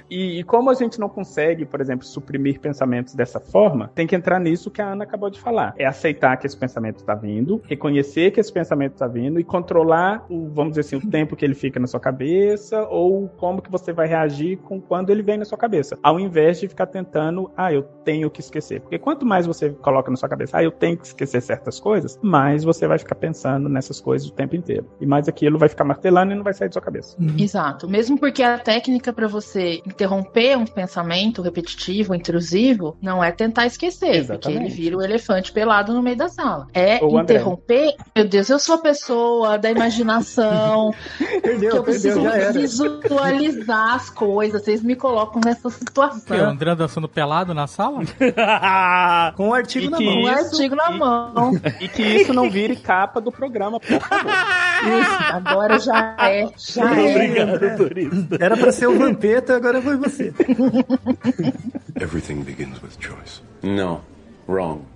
e, 0.09 0.41
e 0.41 0.45
como 0.45 0.71
a 0.71 0.75
gente 0.75 1.01
não 1.01 1.09
consegue, 1.09 1.65
por 1.65 1.81
exemplo, 1.81 2.07
suprimir 2.07 2.61
pensamentos 2.61 3.15
dessa 3.15 3.41
forma, 3.41 3.91
tem 3.95 4.07
que 4.07 4.15
entrar 4.15 4.39
nisso 4.39 4.71
que 4.71 4.81
a 4.81 4.93
Ana 4.93 5.05
acabou 5.05 5.31
de 5.31 5.41
falar. 5.41 5.75
É 5.77 5.87
aceitar 5.87 6.37
que 6.37 6.47
esse 6.47 6.57
pensamento 6.57 6.99
está 6.99 7.15
vindo, 7.15 7.61
reconhecer 7.65 8.31
que 8.31 8.41
esse 8.41 8.53
pensamento 8.53 8.93
está 8.93 9.07
vindo 9.07 9.41
e 9.41 9.45
controlar 9.45 10.25
o, 10.29 10.49
vamos 10.49 10.77
dizer 10.77 10.81
assim, 10.81 10.97
o 10.97 11.11
tempo 11.11 11.37
que 11.37 11.45
ele 11.45 11.55
fica 11.55 11.81
na 11.81 11.87
sua 11.87 12.01
cabeça 12.01 12.87
ou 12.89 13.29
como 13.29 13.63
que 13.63 13.71
você 13.71 13.93
vai 13.93 14.07
reagir 14.07 14.59
com 14.59 14.81
quando 14.81 15.11
ele 15.11 15.23
vem 15.23 15.39
na 15.39 15.45
sua 15.45 15.59
cabeça, 15.59 15.99
ao 16.03 16.21
invés 16.21 16.61
de 16.61 16.69
ficar 16.69 16.87
tentando, 16.87 17.51
ah, 17.57 17.73
eu 17.73 17.83
tenho 17.83 18.31
que 18.31 18.41
esquecer. 18.41 18.62
Porque 18.81 18.99
quanto 18.99 19.27
mais 19.27 19.47
você 19.47 19.71
coloca 19.71 20.11
na 20.11 20.17
sua 20.17 20.29
cabeça, 20.29 20.59
ah, 20.59 20.63
eu 20.63 20.71
tenho 20.71 20.97
que 20.97 21.07
esquecer 21.07 21.41
certas 21.41 21.79
coisas, 21.81 22.19
mais 22.23 22.65
você 22.65 22.87
vai 22.87 22.99
ficar 22.99 23.15
pensando 23.15 23.69
nessas 23.69 24.01
coisas 24.01 24.29
o 24.29 24.33
tempo 24.33 24.57
inteiro. 24.57 24.87
E 25.01 25.07
mais 25.07 25.29
aquilo 25.29 25.59
vai 25.59 25.69
ficar 25.69 25.85
martelando 25.85 26.33
e 26.33 26.35
não 26.35 26.43
vai 26.43 26.55
sair 26.55 26.69
da 26.69 26.73
sua 26.73 26.83
cabeça. 26.83 27.17
Uhum. 27.21 27.35
Exato. 27.39 27.89
Mesmo 27.89 28.19
porque 28.19 28.43
a 28.43 28.59
técnica 28.59 29.13
para 29.13 29.29
você 29.29 29.83
interromper 29.87 30.57
um 30.57 30.65
pensamento 30.65 31.43
repetitivo, 31.43 32.15
intrusivo, 32.15 32.97
não 33.01 33.23
é 33.23 33.31
tentar 33.31 33.67
esquecer, 33.67 34.17
Exatamente. 34.17 34.43
porque 34.43 34.59
ele 34.59 34.69
vira 34.69 34.97
o 34.97 35.03
elefante 35.03 35.53
pelado 35.53 35.93
no 35.93 36.03
meio 36.03 36.17
da 36.17 36.29
sala. 36.29 36.67
É 36.73 37.03
Ou 37.03 37.21
interromper. 37.21 37.63
André. 37.73 37.97
Meu 38.15 38.29
Deus, 38.29 38.49
eu 38.49 38.59
sou 38.59 38.77
a 38.77 38.79
pessoa 38.79 39.13
pessoa, 39.13 39.59
da 39.59 39.71
imaginação. 39.71 40.95
perdeu, 41.43 41.71
que 41.71 41.79
eu 41.79 41.83
preciso 41.83 42.23
perdeu, 42.23 42.63
visualizar 42.63 43.95
as 43.95 44.11
coisas. 44.11 44.63
Vocês 44.63 44.83
me 44.83 44.95
colocam 44.95 45.41
nessa 45.45 45.71
situação. 45.71 46.37
O 46.37 46.51
André 46.51 46.75
dançando 46.75 47.09
pelado 47.09 47.55
na 47.55 47.67
sala? 47.67 48.03
Com 49.37 49.49
o 49.49 49.55
artigo 49.55 49.87
e 49.87 49.91
na 49.91 50.01
mão. 50.01 50.15
Com 50.15 50.23
o 50.23 50.29
artigo 50.29 50.75
na 50.77 50.91
mão. 50.91 51.53
E 51.81 51.89
que 51.89 52.03
isso 52.03 52.33
não 52.33 52.51
vire 52.51 52.77
capa 52.77 53.21
do 53.21 53.33
programa, 53.33 53.79
por 53.81 54.01
favor. 54.01 54.33
Isso, 54.83 55.17
agora 55.33 55.79
já 55.79 56.17
é. 56.19 56.49
Já 56.57 56.85
Muito 56.87 57.01
é. 57.01 57.15
Obrigado, 57.15 57.77
turista. 57.77 58.39
Era 58.41 58.57
pra 58.57 58.73
ser 58.73 58.87
o 58.87 58.99
Vampeta, 58.99 59.57
agora 59.57 59.81
foi 59.81 59.97
você. 59.97 60.33
Everything 62.01 62.43
begins 62.43 62.83
with 62.83 62.99
choice. 63.01 63.43
No, 63.63 64.01
wrong. 64.49 64.92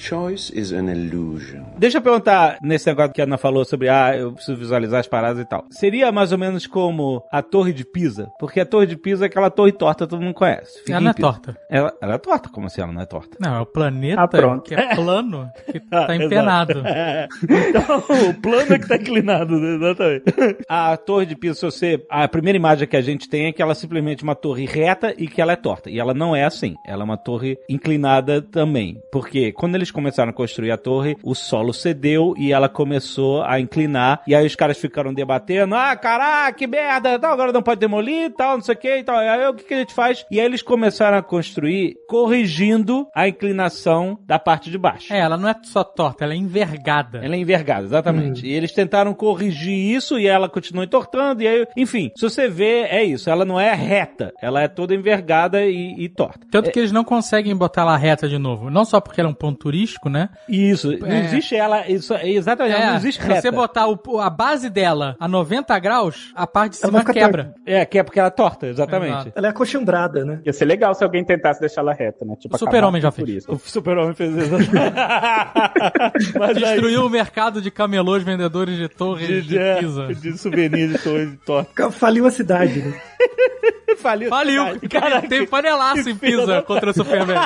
Choice 0.00 0.50
is 0.58 0.72
an 0.72 0.90
illusion. 0.90 1.62
Deixa 1.76 1.98
eu 1.98 2.02
perguntar 2.02 2.56
nesse 2.62 2.86
negócio 2.86 3.12
que 3.12 3.20
a 3.20 3.24
Ana 3.24 3.36
falou 3.36 3.66
sobre, 3.66 3.90
ah, 3.90 4.16
eu 4.16 4.32
preciso 4.32 4.56
visualizar 4.56 4.98
as 4.98 5.06
paradas 5.06 5.42
e 5.42 5.44
tal. 5.44 5.66
Seria 5.70 6.10
mais 6.10 6.32
ou 6.32 6.38
menos 6.38 6.66
como 6.66 7.22
a 7.30 7.42
Torre 7.42 7.74
de 7.74 7.84
Pisa? 7.84 8.30
Porque 8.40 8.60
a 8.60 8.64
Torre 8.64 8.86
de 8.86 8.96
Pisa 8.96 9.26
é 9.26 9.28
aquela 9.28 9.50
torre 9.50 9.72
torta 9.72 10.06
todo 10.06 10.22
mundo 10.22 10.32
conhece. 10.32 10.78
Fica 10.78 10.92
ela 10.92 11.02
não 11.02 11.10
é 11.10 11.14
torta. 11.14 11.56
Ela, 11.68 11.92
ela, 12.00 12.14
é 12.14 12.18
torta, 12.18 12.48
como 12.48 12.66
assim 12.66 12.80
ela 12.80 12.90
não 12.90 13.02
é 13.02 13.04
torta? 13.04 13.36
Não, 13.38 13.56
é 13.56 13.60
o 13.60 13.66
planeta 13.66 14.22
ah, 14.22 14.58
que 14.58 14.74
é 14.74 14.94
plano, 14.94 15.50
que 15.70 15.80
tá 15.90 16.06
ah, 16.08 16.16
empenado. 16.16 16.82
então, 17.44 18.30
o 18.30 18.34
plano 18.40 18.72
é 18.72 18.78
que 18.78 18.88
tá 18.88 18.96
inclinado, 18.96 19.60
né? 19.60 19.74
exatamente. 19.74 20.24
A 20.66 20.96
Torre 20.96 21.26
de 21.26 21.36
Pisa, 21.36 21.54
se 21.54 21.66
você... 21.66 22.06
A 22.08 22.26
primeira 22.26 22.56
imagem 22.56 22.88
que 22.88 22.96
a 22.96 23.02
gente 23.02 23.28
tem 23.28 23.48
é 23.48 23.52
que 23.52 23.60
ela 23.60 23.72
é 23.72 23.74
simplesmente 23.74 24.22
uma 24.22 24.34
torre 24.34 24.64
reta 24.64 25.14
e 25.18 25.28
que 25.28 25.42
ela 25.42 25.52
é 25.52 25.56
torta. 25.56 25.90
E 25.90 26.00
ela 26.00 26.14
não 26.14 26.34
é 26.34 26.44
assim. 26.44 26.74
Ela 26.86 27.02
é 27.02 27.04
uma 27.04 27.18
torre 27.18 27.58
inclinada 27.68 28.40
também. 28.40 28.98
Porque 29.12 29.52
quando 29.52 29.74
eles 29.74 29.89
eles 29.90 29.92
começaram 29.92 30.30
a 30.30 30.32
construir 30.32 30.70
a 30.70 30.78
torre, 30.78 31.16
o 31.22 31.34
solo 31.34 31.74
cedeu 31.74 32.34
e 32.38 32.52
ela 32.52 32.68
começou 32.68 33.42
a 33.42 33.60
inclinar. 33.60 34.22
E 34.26 34.34
aí 34.34 34.46
os 34.46 34.54
caras 34.54 34.78
ficaram 34.78 35.12
debatendo: 35.12 35.74
ah, 35.74 35.94
caraca, 35.96 36.56
que 36.56 36.66
merda, 36.66 37.18
tal, 37.18 37.32
agora 37.32 37.52
não 37.52 37.62
pode 37.62 37.80
demolir 37.80 38.32
tal, 38.36 38.56
não 38.56 38.62
sei 38.62 38.74
o 38.74 38.78
que 38.78 38.96
e 38.96 39.04
tal. 39.04 39.18
Aí 39.18 39.48
o 39.48 39.54
que, 39.54 39.64
que 39.64 39.74
a 39.74 39.78
gente 39.78 39.94
faz? 39.94 40.24
E 40.30 40.40
aí 40.40 40.46
eles 40.46 40.62
começaram 40.62 41.18
a 41.18 41.22
construir 41.22 41.96
corrigindo 42.08 43.06
a 43.14 43.28
inclinação 43.28 44.18
da 44.26 44.38
parte 44.38 44.70
de 44.70 44.78
baixo. 44.78 45.12
É, 45.12 45.18
ela 45.18 45.36
não 45.36 45.48
é 45.48 45.54
só 45.64 45.82
torta, 45.82 46.24
ela 46.24 46.34
é 46.34 46.36
envergada. 46.36 47.20
Ela 47.22 47.34
é 47.34 47.38
envergada, 47.38 47.84
exatamente. 47.84 48.46
E 48.46 48.52
eles 48.52 48.72
tentaram 48.72 49.12
corrigir 49.12 49.74
isso 49.74 50.18
e 50.18 50.26
ela 50.26 50.48
continuou 50.48 50.84
entortando. 50.84 51.42
E 51.42 51.48
aí, 51.48 51.66
enfim, 51.76 52.10
se 52.16 52.22
você 52.22 52.48
vê, 52.48 52.82
é 52.82 53.02
isso. 53.02 53.28
Ela 53.28 53.44
não 53.44 53.58
é 53.58 53.74
reta, 53.74 54.32
ela 54.40 54.62
é 54.62 54.68
toda 54.68 54.94
envergada 54.94 55.64
e, 55.64 55.94
e 55.98 56.08
torta. 56.08 56.46
Tanto 56.50 56.70
que 56.70 56.78
eles 56.78 56.92
não 56.92 57.04
conseguem 57.04 57.56
botar 57.56 57.82
ela 57.82 57.96
reta 57.96 58.28
de 58.28 58.38
novo. 58.38 58.70
Não 58.70 58.84
só 58.84 59.00
porque 59.00 59.20
ela 59.20 59.28
é 59.28 59.32
um 59.32 59.34
ponto 59.34 59.58
turístico, 59.58 59.79
né? 60.08 60.28
Isso, 60.48 60.96
não 60.98 61.06
É. 61.08 61.24
existe 61.24 61.54
ela, 61.56 61.86
isso, 61.88 62.14
exatamente, 62.14 62.74
ela 62.76 62.86
não 62.90 62.96
existe 62.96 63.20
se 63.22 63.28
reta. 63.28 63.40
você 63.42 63.50
botar 63.50 63.86
o- 63.88 64.20
a 64.20 64.28
base 64.30 64.68
dela 64.70 65.16
a 65.18 65.26
90 65.28 65.78
graus, 65.78 66.32
a 66.34 66.46
parte 66.46 66.78
de 66.78 66.84
Ela 66.84 67.00
cima 67.00 67.12
quebra. 67.12 67.54
É, 67.66 67.84
que 67.84 67.98
é 67.98 68.02
porque 68.02 68.18
ela 68.18 68.28
é 68.28 68.30
torta, 68.30 68.66
exatamente. 68.66 69.12
Exato. 69.12 69.32
Ela 69.34 69.46
é 69.46 69.50
acostumbrada, 69.50 70.24
né? 70.24 70.40
Ia 70.44 70.52
ser 70.52 70.64
legal 70.64 70.94
se 70.94 71.02
alguém 71.04 71.24
tentasse 71.24 71.60
deixar 71.60 71.80
ela 71.80 71.92
reta, 71.92 72.24
né? 72.24 72.34
Tipo, 72.38 72.54
O 72.56 72.58
Super-Homem 72.58 73.00
já 73.00 73.10
fez. 73.10 73.28
isso. 73.28 73.52
O 73.52 73.58
super-homem 73.58 74.14
fez 74.14 74.34
isso. 74.36 74.50
Mas 76.38 76.56
aí- 76.56 76.62
Destruiu 76.62 77.06
o 77.06 77.10
mercado 77.10 77.60
de 77.62 77.70
camelôs 77.70 78.22
vendedores 78.22 78.76
de 78.76 78.88
torres 78.88 79.26
de, 79.26 79.42
de, 79.42 79.48
de, 79.48 79.58
é, 79.58 79.76
pizza. 79.76 80.06
de 80.14 80.38
souvenir 80.38 80.88
de 80.88 80.98
torre 80.98 81.26
de 81.26 81.36
torta. 81.38 81.90
Faliu 81.90 82.26
a 82.26 82.30
cidade, 82.30 82.80
né? 82.82 82.94
Faliu. 83.98 84.28
Faliu. 84.28 84.64
Caraca, 84.90 85.28
Tem 85.28 85.46
panelaço 85.46 86.08
em 86.08 86.16
pizza 86.16 86.46
da- 86.46 86.62
contra 86.62 86.90
o 86.90 86.94
Superman. 86.94 87.36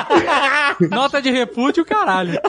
Nota 0.89 1.21
de 1.21 1.29
repúdio, 1.31 1.85
caralho. 1.85 2.39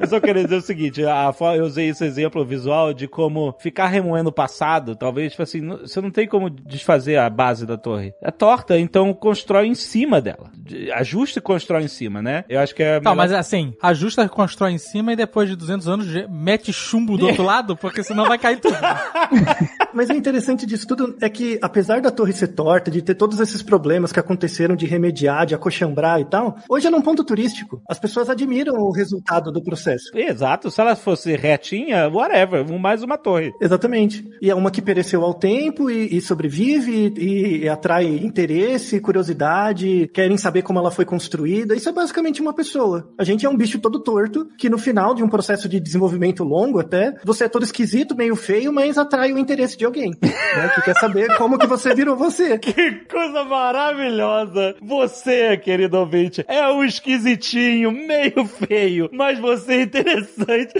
Eu 0.00 0.06
só 0.08 0.18
queria 0.18 0.42
dizer 0.44 0.56
o 0.56 0.60
seguinte, 0.62 1.04
a, 1.04 1.32
eu 1.56 1.64
usei 1.64 1.88
esse 1.90 2.04
exemplo 2.04 2.44
visual 2.44 2.92
de 2.94 3.06
como 3.06 3.54
ficar 3.60 3.86
remoendo 3.88 4.30
o 4.30 4.32
passado, 4.32 4.96
talvez, 4.96 5.32
tipo 5.32 5.42
assim, 5.42 5.60
não- 5.60 5.78
você 5.78 6.00
não 6.00 6.10
tem 6.10 6.26
como 6.26 6.48
desfazer 6.48 7.16
a 7.16 7.28
base 7.28 7.66
da 7.66 7.76
torre. 7.76 8.12
É 8.22 8.30
torta, 8.30 8.78
então 8.78 9.12
constrói 9.12 9.66
em 9.66 9.74
cima 9.74 10.20
dela. 10.20 10.50
De- 10.56 10.90
Ajusta 10.92 11.38
e 11.38 11.42
constrói 11.42 11.82
em 11.82 11.88
cima, 11.88 12.22
né? 12.22 12.44
Eu 12.48 12.60
acho 12.60 12.74
que 12.74 12.82
é 12.82 12.94
Tá, 13.00 13.10
melhor- 13.10 13.16
mas 13.16 13.32
assim, 13.32 13.74
ajusta, 13.82 14.28
constrói 14.28 14.72
em 14.72 14.78
cima 14.78 15.12
e 15.12 15.16
depois 15.16 15.48
de 15.48 15.54
200 15.56 15.86
anos 15.86 16.06
mete 16.30 16.72
chumbo 16.72 17.18
do 17.18 17.26
outro 17.26 17.42
lado, 17.44 17.76
porque 17.76 18.02
senão 18.02 18.24
vai 18.26 18.38
cair 18.38 18.58
tudo. 18.58 18.74
Mas 19.92 20.08
o 20.08 20.12
interessante 20.12 20.64
disso 20.66 20.86
tudo 20.86 21.16
é 21.20 21.28
que, 21.28 21.58
apesar 21.60 22.00
da 22.00 22.10
torre 22.12 22.32
ser 22.32 22.48
torta, 22.48 22.90
de 22.90 23.02
ter 23.02 23.14
todos 23.16 23.40
esses 23.40 23.60
problemas 23.62 24.12
que 24.12 24.20
aconteceram 24.20 24.76
de 24.76 24.86
remediar, 24.86 25.44
de 25.44 25.54
acochambrar 25.54 26.20
e 26.20 26.24
tal, 26.24 26.56
hoje 26.68 26.86
é 26.86 26.90
um 26.90 27.02
ponto 27.02 27.24
turístico. 27.24 27.82
As 27.88 27.98
pessoas 27.98 28.30
admiram 28.30 28.74
o 28.74 28.92
resultado 28.92 29.50
do 29.50 29.60
processo. 29.62 29.89
Exato, 30.14 30.70
se 30.70 30.80
ela 30.80 30.96
fosse 30.96 31.34
retinha, 31.36 32.08
whatever, 32.08 32.66
mais 32.78 33.02
uma 33.02 33.18
torre. 33.18 33.52
Exatamente. 33.60 34.24
E 34.40 34.50
é 34.50 34.54
uma 34.54 34.70
que 34.70 34.82
pereceu 34.82 35.24
ao 35.24 35.34
tempo 35.34 35.90
e, 35.90 36.16
e 36.16 36.20
sobrevive 36.20 37.12
e, 37.16 37.62
e 37.62 37.68
atrai 37.68 38.06
interesse, 38.06 39.00
curiosidade, 39.00 40.10
querem 40.12 40.36
saber 40.36 40.62
como 40.62 40.78
ela 40.78 40.90
foi 40.90 41.04
construída. 41.04 41.74
Isso 41.74 41.88
é 41.88 41.92
basicamente 41.92 42.40
uma 42.40 42.52
pessoa. 42.52 43.08
A 43.18 43.24
gente 43.24 43.44
é 43.44 43.48
um 43.48 43.56
bicho 43.56 43.78
todo 43.78 44.00
torto 44.00 44.48
que 44.58 44.70
no 44.70 44.78
final 44.78 45.14
de 45.14 45.22
um 45.22 45.28
processo 45.28 45.68
de 45.68 45.80
desenvolvimento 45.80 46.44
longo 46.44 46.78
até, 46.78 47.14
você 47.24 47.44
é 47.44 47.48
todo 47.48 47.64
esquisito, 47.64 48.16
meio 48.16 48.36
feio, 48.36 48.72
mas 48.72 48.98
atrai 48.98 49.32
o 49.32 49.38
interesse 49.38 49.76
de 49.76 49.84
alguém, 49.84 50.10
né? 50.22 50.70
Que 50.74 50.82
quer 50.82 50.94
saber 50.94 51.36
como 51.36 51.58
que 51.58 51.66
você 51.66 51.94
virou 51.94 52.16
você. 52.16 52.58
Que 52.70 52.92
coisa 53.06 53.44
maravilhosa! 53.44 54.76
Você, 54.80 55.56
querido 55.56 55.98
ouvinte, 55.98 56.44
é 56.46 56.68
um 56.68 56.84
esquisitinho, 56.84 57.90
meio 57.90 58.44
feio, 58.46 59.08
mas 59.12 59.38
você 59.38 59.79
é 59.80 59.84
interessante. 59.84 60.74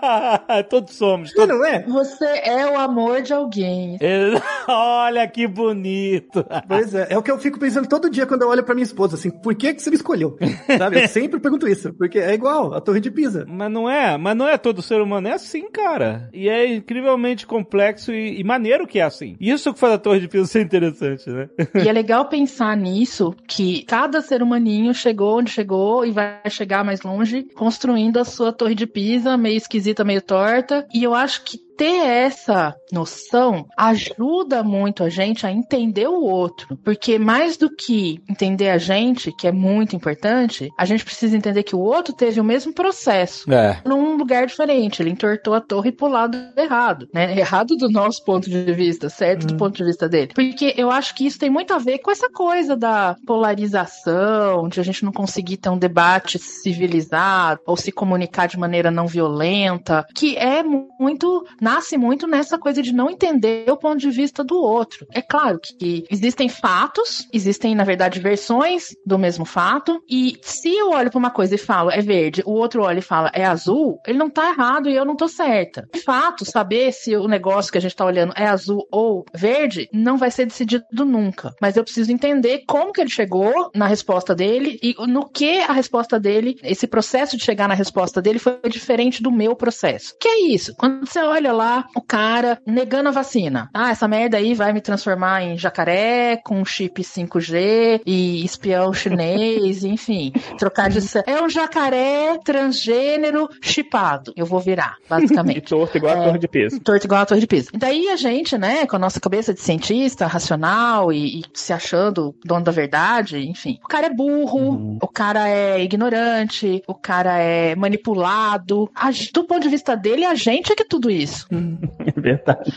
todos 0.68 0.94
somos. 0.94 1.32
Todos... 1.32 1.56
não 1.56 1.64
é? 1.64 1.82
Você 1.82 2.24
é 2.24 2.66
o 2.66 2.78
amor 2.78 3.22
de 3.22 3.32
alguém. 3.32 3.98
Olha 4.68 5.26
que 5.28 5.46
bonito! 5.46 6.44
Pois 6.66 6.94
é, 6.94 7.08
é 7.10 7.18
o 7.18 7.22
que 7.22 7.30
eu 7.30 7.38
fico 7.38 7.58
pensando 7.58 7.88
todo 7.88 8.10
dia 8.10 8.26
quando 8.26 8.42
eu 8.42 8.48
olho 8.48 8.62
pra 8.62 8.74
minha 8.74 8.84
esposa, 8.84 9.16
assim, 9.16 9.30
por 9.30 9.54
que 9.54 9.74
que 9.74 9.82
você 9.82 9.90
me 9.90 9.96
escolheu? 9.96 10.36
Sabe? 10.78 11.02
Eu 11.02 11.08
sempre 11.08 11.40
pergunto 11.40 11.68
isso, 11.68 11.92
porque 11.92 12.18
é 12.18 12.34
igual 12.34 12.74
a 12.74 12.80
Torre 12.80 13.00
de 13.00 13.10
Pisa. 13.10 13.44
Mas 13.48 13.70
não 13.70 13.88
é, 13.88 14.16
mas 14.16 14.36
não 14.36 14.48
é 14.48 14.56
todo 14.56 14.82
ser 14.82 15.00
humano, 15.00 15.28
é 15.28 15.32
assim, 15.32 15.70
cara. 15.70 16.28
E 16.32 16.48
é 16.48 16.74
incrivelmente 16.74 17.46
complexo 17.46 18.12
e, 18.12 18.40
e 18.40 18.44
maneiro 18.44 18.86
que 18.86 18.98
é 18.98 19.02
assim. 19.02 19.36
Isso 19.40 19.72
que 19.72 19.80
faz 19.80 19.94
a 19.94 19.98
Torre 19.98 20.20
de 20.20 20.28
Pisa 20.28 20.46
ser 20.46 20.62
interessante, 20.62 21.28
né? 21.30 21.48
E 21.74 21.88
é 21.88 21.92
legal 21.92 22.26
pensar 22.26 22.76
nisso, 22.76 23.34
que 23.46 23.84
cada 23.84 24.20
ser 24.20 24.42
humaninho 24.42 24.94
chegou 24.94 25.38
onde 25.38 25.50
chegou 25.50 26.04
e 26.04 26.10
vai 26.10 26.40
chegar 26.48 26.84
mais 26.84 27.02
longe, 27.02 27.46
construindo 27.54 28.18
a 28.18 28.24
sua 28.34 28.52
torre 28.52 28.74
de 28.74 28.86
pisa, 28.86 29.36
meio 29.36 29.56
esquisita, 29.56 30.04
meio 30.04 30.20
torta. 30.20 30.86
E 30.92 31.02
eu 31.02 31.14
acho 31.14 31.42
que 31.44 31.63
ter 31.76 32.06
essa 32.06 32.74
noção 32.92 33.66
ajuda 33.76 34.62
muito 34.62 35.02
a 35.02 35.08
gente 35.08 35.46
a 35.46 35.52
entender 35.52 36.06
o 36.08 36.22
outro. 36.22 36.76
Porque 36.84 37.18
mais 37.18 37.56
do 37.56 37.68
que 37.74 38.20
entender 38.28 38.70
a 38.70 38.78
gente, 38.78 39.32
que 39.32 39.46
é 39.46 39.52
muito 39.52 39.96
importante, 39.96 40.68
a 40.78 40.84
gente 40.84 41.04
precisa 41.04 41.36
entender 41.36 41.62
que 41.62 41.76
o 41.76 41.80
outro 41.80 42.14
teve 42.14 42.40
o 42.40 42.44
mesmo 42.44 42.72
processo 42.72 43.50
É. 43.52 43.80
num 43.84 44.16
lugar 44.16 44.46
diferente. 44.46 45.02
Ele 45.02 45.10
entortou 45.10 45.54
a 45.54 45.60
torre 45.60 45.92
pro 45.92 46.08
lado 46.08 46.38
errado, 46.56 47.08
né? 47.12 47.34
Errado 47.38 47.76
do 47.76 47.88
nosso 47.90 48.24
ponto 48.24 48.48
de 48.48 48.72
vista, 48.72 49.08
certo 49.08 49.46
do 49.46 49.56
ponto 49.56 49.76
de 49.76 49.84
vista 49.84 50.08
dele. 50.08 50.32
Porque 50.34 50.74
eu 50.76 50.90
acho 50.90 51.14
que 51.14 51.26
isso 51.26 51.38
tem 51.38 51.50
muito 51.50 51.72
a 51.72 51.78
ver 51.78 51.98
com 51.98 52.10
essa 52.10 52.28
coisa 52.30 52.76
da 52.76 53.16
polarização, 53.26 54.68
de 54.68 54.80
a 54.80 54.82
gente 54.82 55.04
não 55.04 55.12
conseguir 55.12 55.56
ter 55.56 55.68
um 55.68 55.78
debate 55.78 56.38
civilizado 56.38 57.60
ou 57.66 57.76
se 57.76 57.90
comunicar 57.92 58.46
de 58.46 58.58
maneira 58.58 58.90
não 58.90 59.06
violenta, 59.06 60.04
que 60.14 60.36
é 60.36 60.62
muito, 60.62 61.46
nasce 61.64 61.96
muito 61.96 62.26
nessa 62.26 62.58
coisa 62.58 62.82
de 62.82 62.92
não 62.92 63.08
entender 63.08 63.64
o 63.70 63.76
ponto 63.76 63.98
de 63.98 64.10
vista 64.10 64.44
do 64.44 64.60
outro. 64.60 65.06
É 65.10 65.22
claro 65.22 65.58
que 65.58 66.04
existem 66.10 66.46
fatos, 66.46 67.26
existem, 67.32 67.74
na 67.74 67.84
verdade, 67.84 68.20
versões 68.20 68.88
do 69.06 69.18
mesmo 69.18 69.46
fato, 69.46 69.98
e 70.06 70.36
se 70.42 70.68
eu 70.68 70.90
olho 70.90 71.10
pra 71.10 71.18
uma 71.18 71.30
coisa 71.30 71.54
e 71.54 71.58
falo 71.58 71.90
é 71.90 72.02
verde, 72.02 72.42
o 72.44 72.52
outro 72.52 72.82
olha 72.82 72.98
e 72.98 73.02
fala 73.02 73.30
é 73.32 73.46
azul, 73.46 73.98
ele 74.06 74.18
não 74.18 74.28
tá 74.28 74.50
errado 74.50 74.90
e 74.90 74.94
eu 74.94 75.06
não 75.06 75.16
tô 75.16 75.26
certa. 75.26 75.88
De 75.90 76.00
fato, 76.00 76.44
saber 76.44 76.92
se 76.92 77.16
o 77.16 77.26
negócio 77.26 77.72
que 77.72 77.78
a 77.78 77.80
gente 77.80 77.96
tá 77.96 78.04
olhando 78.04 78.34
é 78.36 78.46
azul 78.46 78.86
ou 78.92 79.24
verde 79.34 79.88
não 79.90 80.18
vai 80.18 80.30
ser 80.30 80.44
decidido 80.44 80.84
nunca. 81.06 81.54
Mas 81.62 81.78
eu 81.78 81.84
preciso 81.84 82.12
entender 82.12 82.64
como 82.68 82.92
que 82.92 83.00
ele 83.00 83.08
chegou 83.08 83.70
na 83.74 83.86
resposta 83.86 84.34
dele 84.34 84.78
e 84.82 84.94
no 85.06 85.30
que 85.30 85.60
a 85.60 85.72
resposta 85.72 86.20
dele, 86.20 86.58
esse 86.62 86.86
processo 86.86 87.38
de 87.38 87.44
chegar 87.44 87.68
na 87.68 87.74
resposta 87.74 88.20
dele 88.20 88.38
foi 88.38 88.60
diferente 88.68 89.22
do 89.22 89.32
meu 89.32 89.56
processo. 89.56 90.14
Que 90.20 90.28
é 90.28 90.40
isso? 90.48 90.74
Quando 90.76 91.06
você 91.06 91.20
olha 91.20 91.53
lá 91.54 91.86
o 91.94 92.00
cara 92.00 92.58
negando 92.66 93.08
a 93.08 93.12
vacina. 93.12 93.70
Ah, 93.72 93.90
essa 93.90 94.06
merda 94.08 94.36
aí 94.36 94.54
vai 94.54 94.72
me 94.72 94.80
transformar 94.80 95.42
em 95.42 95.56
jacaré 95.56 96.36
com 96.44 96.64
chip 96.64 97.02
5G 97.02 98.02
e 98.04 98.44
espião 98.44 98.92
chinês, 98.92 99.84
enfim, 99.84 100.32
trocar 100.58 100.90
de 100.90 100.98
é 101.26 101.42
um 101.42 101.48
jacaré 101.48 102.38
transgênero 102.44 103.48
chipado. 103.62 104.32
Eu 104.36 104.46
vou 104.46 104.60
virar, 104.60 104.96
E 105.06 105.08
basicamente. 105.08 105.60
torto 105.62 105.96
igual 105.96 106.14
a 106.16 106.20
É. 106.22 106.24
torre 106.26 106.38
de 106.38 106.48
peso. 106.48 106.80
Torto 106.80 107.06
igual 107.06 107.22
a 107.22 107.26
torre 107.26 107.40
de 107.40 107.46
Pisa. 107.46 107.70
E 107.72 107.78
daí 107.78 108.08
a 108.08 108.16
gente, 108.16 108.56
né, 108.58 108.86
com 108.86 108.96
a 108.96 108.98
nossa 108.98 109.20
cabeça 109.20 109.52
de 109.54 109.60
cientista, 109.60 110.26
racional 110.26 111.12
e, 111.12 111.40
e 111.40 111.44
se 111.54 111.72
achando 111.72 112.34
dono 112.44 112.64
da 112.64 112.72
verdade, 112.72 113.38
enfim. 113.48 113.78
O 113.84 113.88
cara 113.88 114.06
é 114.06 114.10
burro, 114.10 114.98
o 115.00 115.08
cara 115.08 115.48
é 115.48 115.82
ignorante, 115.82 116.82
o 116.86 116.94
cara 116.94 117.38
é 117.38 117.74
manipulado. 117.74 118.90
A 118.94 119.10
do 119.32 119.44
ponto 119.44 119.62
de 119.62 119.68
vista 119.68 119.96
dele, 119.96 120.24
a 120.24 120.34
gente 120.34 120.72
é 120.72 120.74
que 120.74 120.82
é 120.82 120.86
tudo 120.88 121.10
isso. 121.10 121.43
É 122.06 122.20
verdade. 122.20 122.70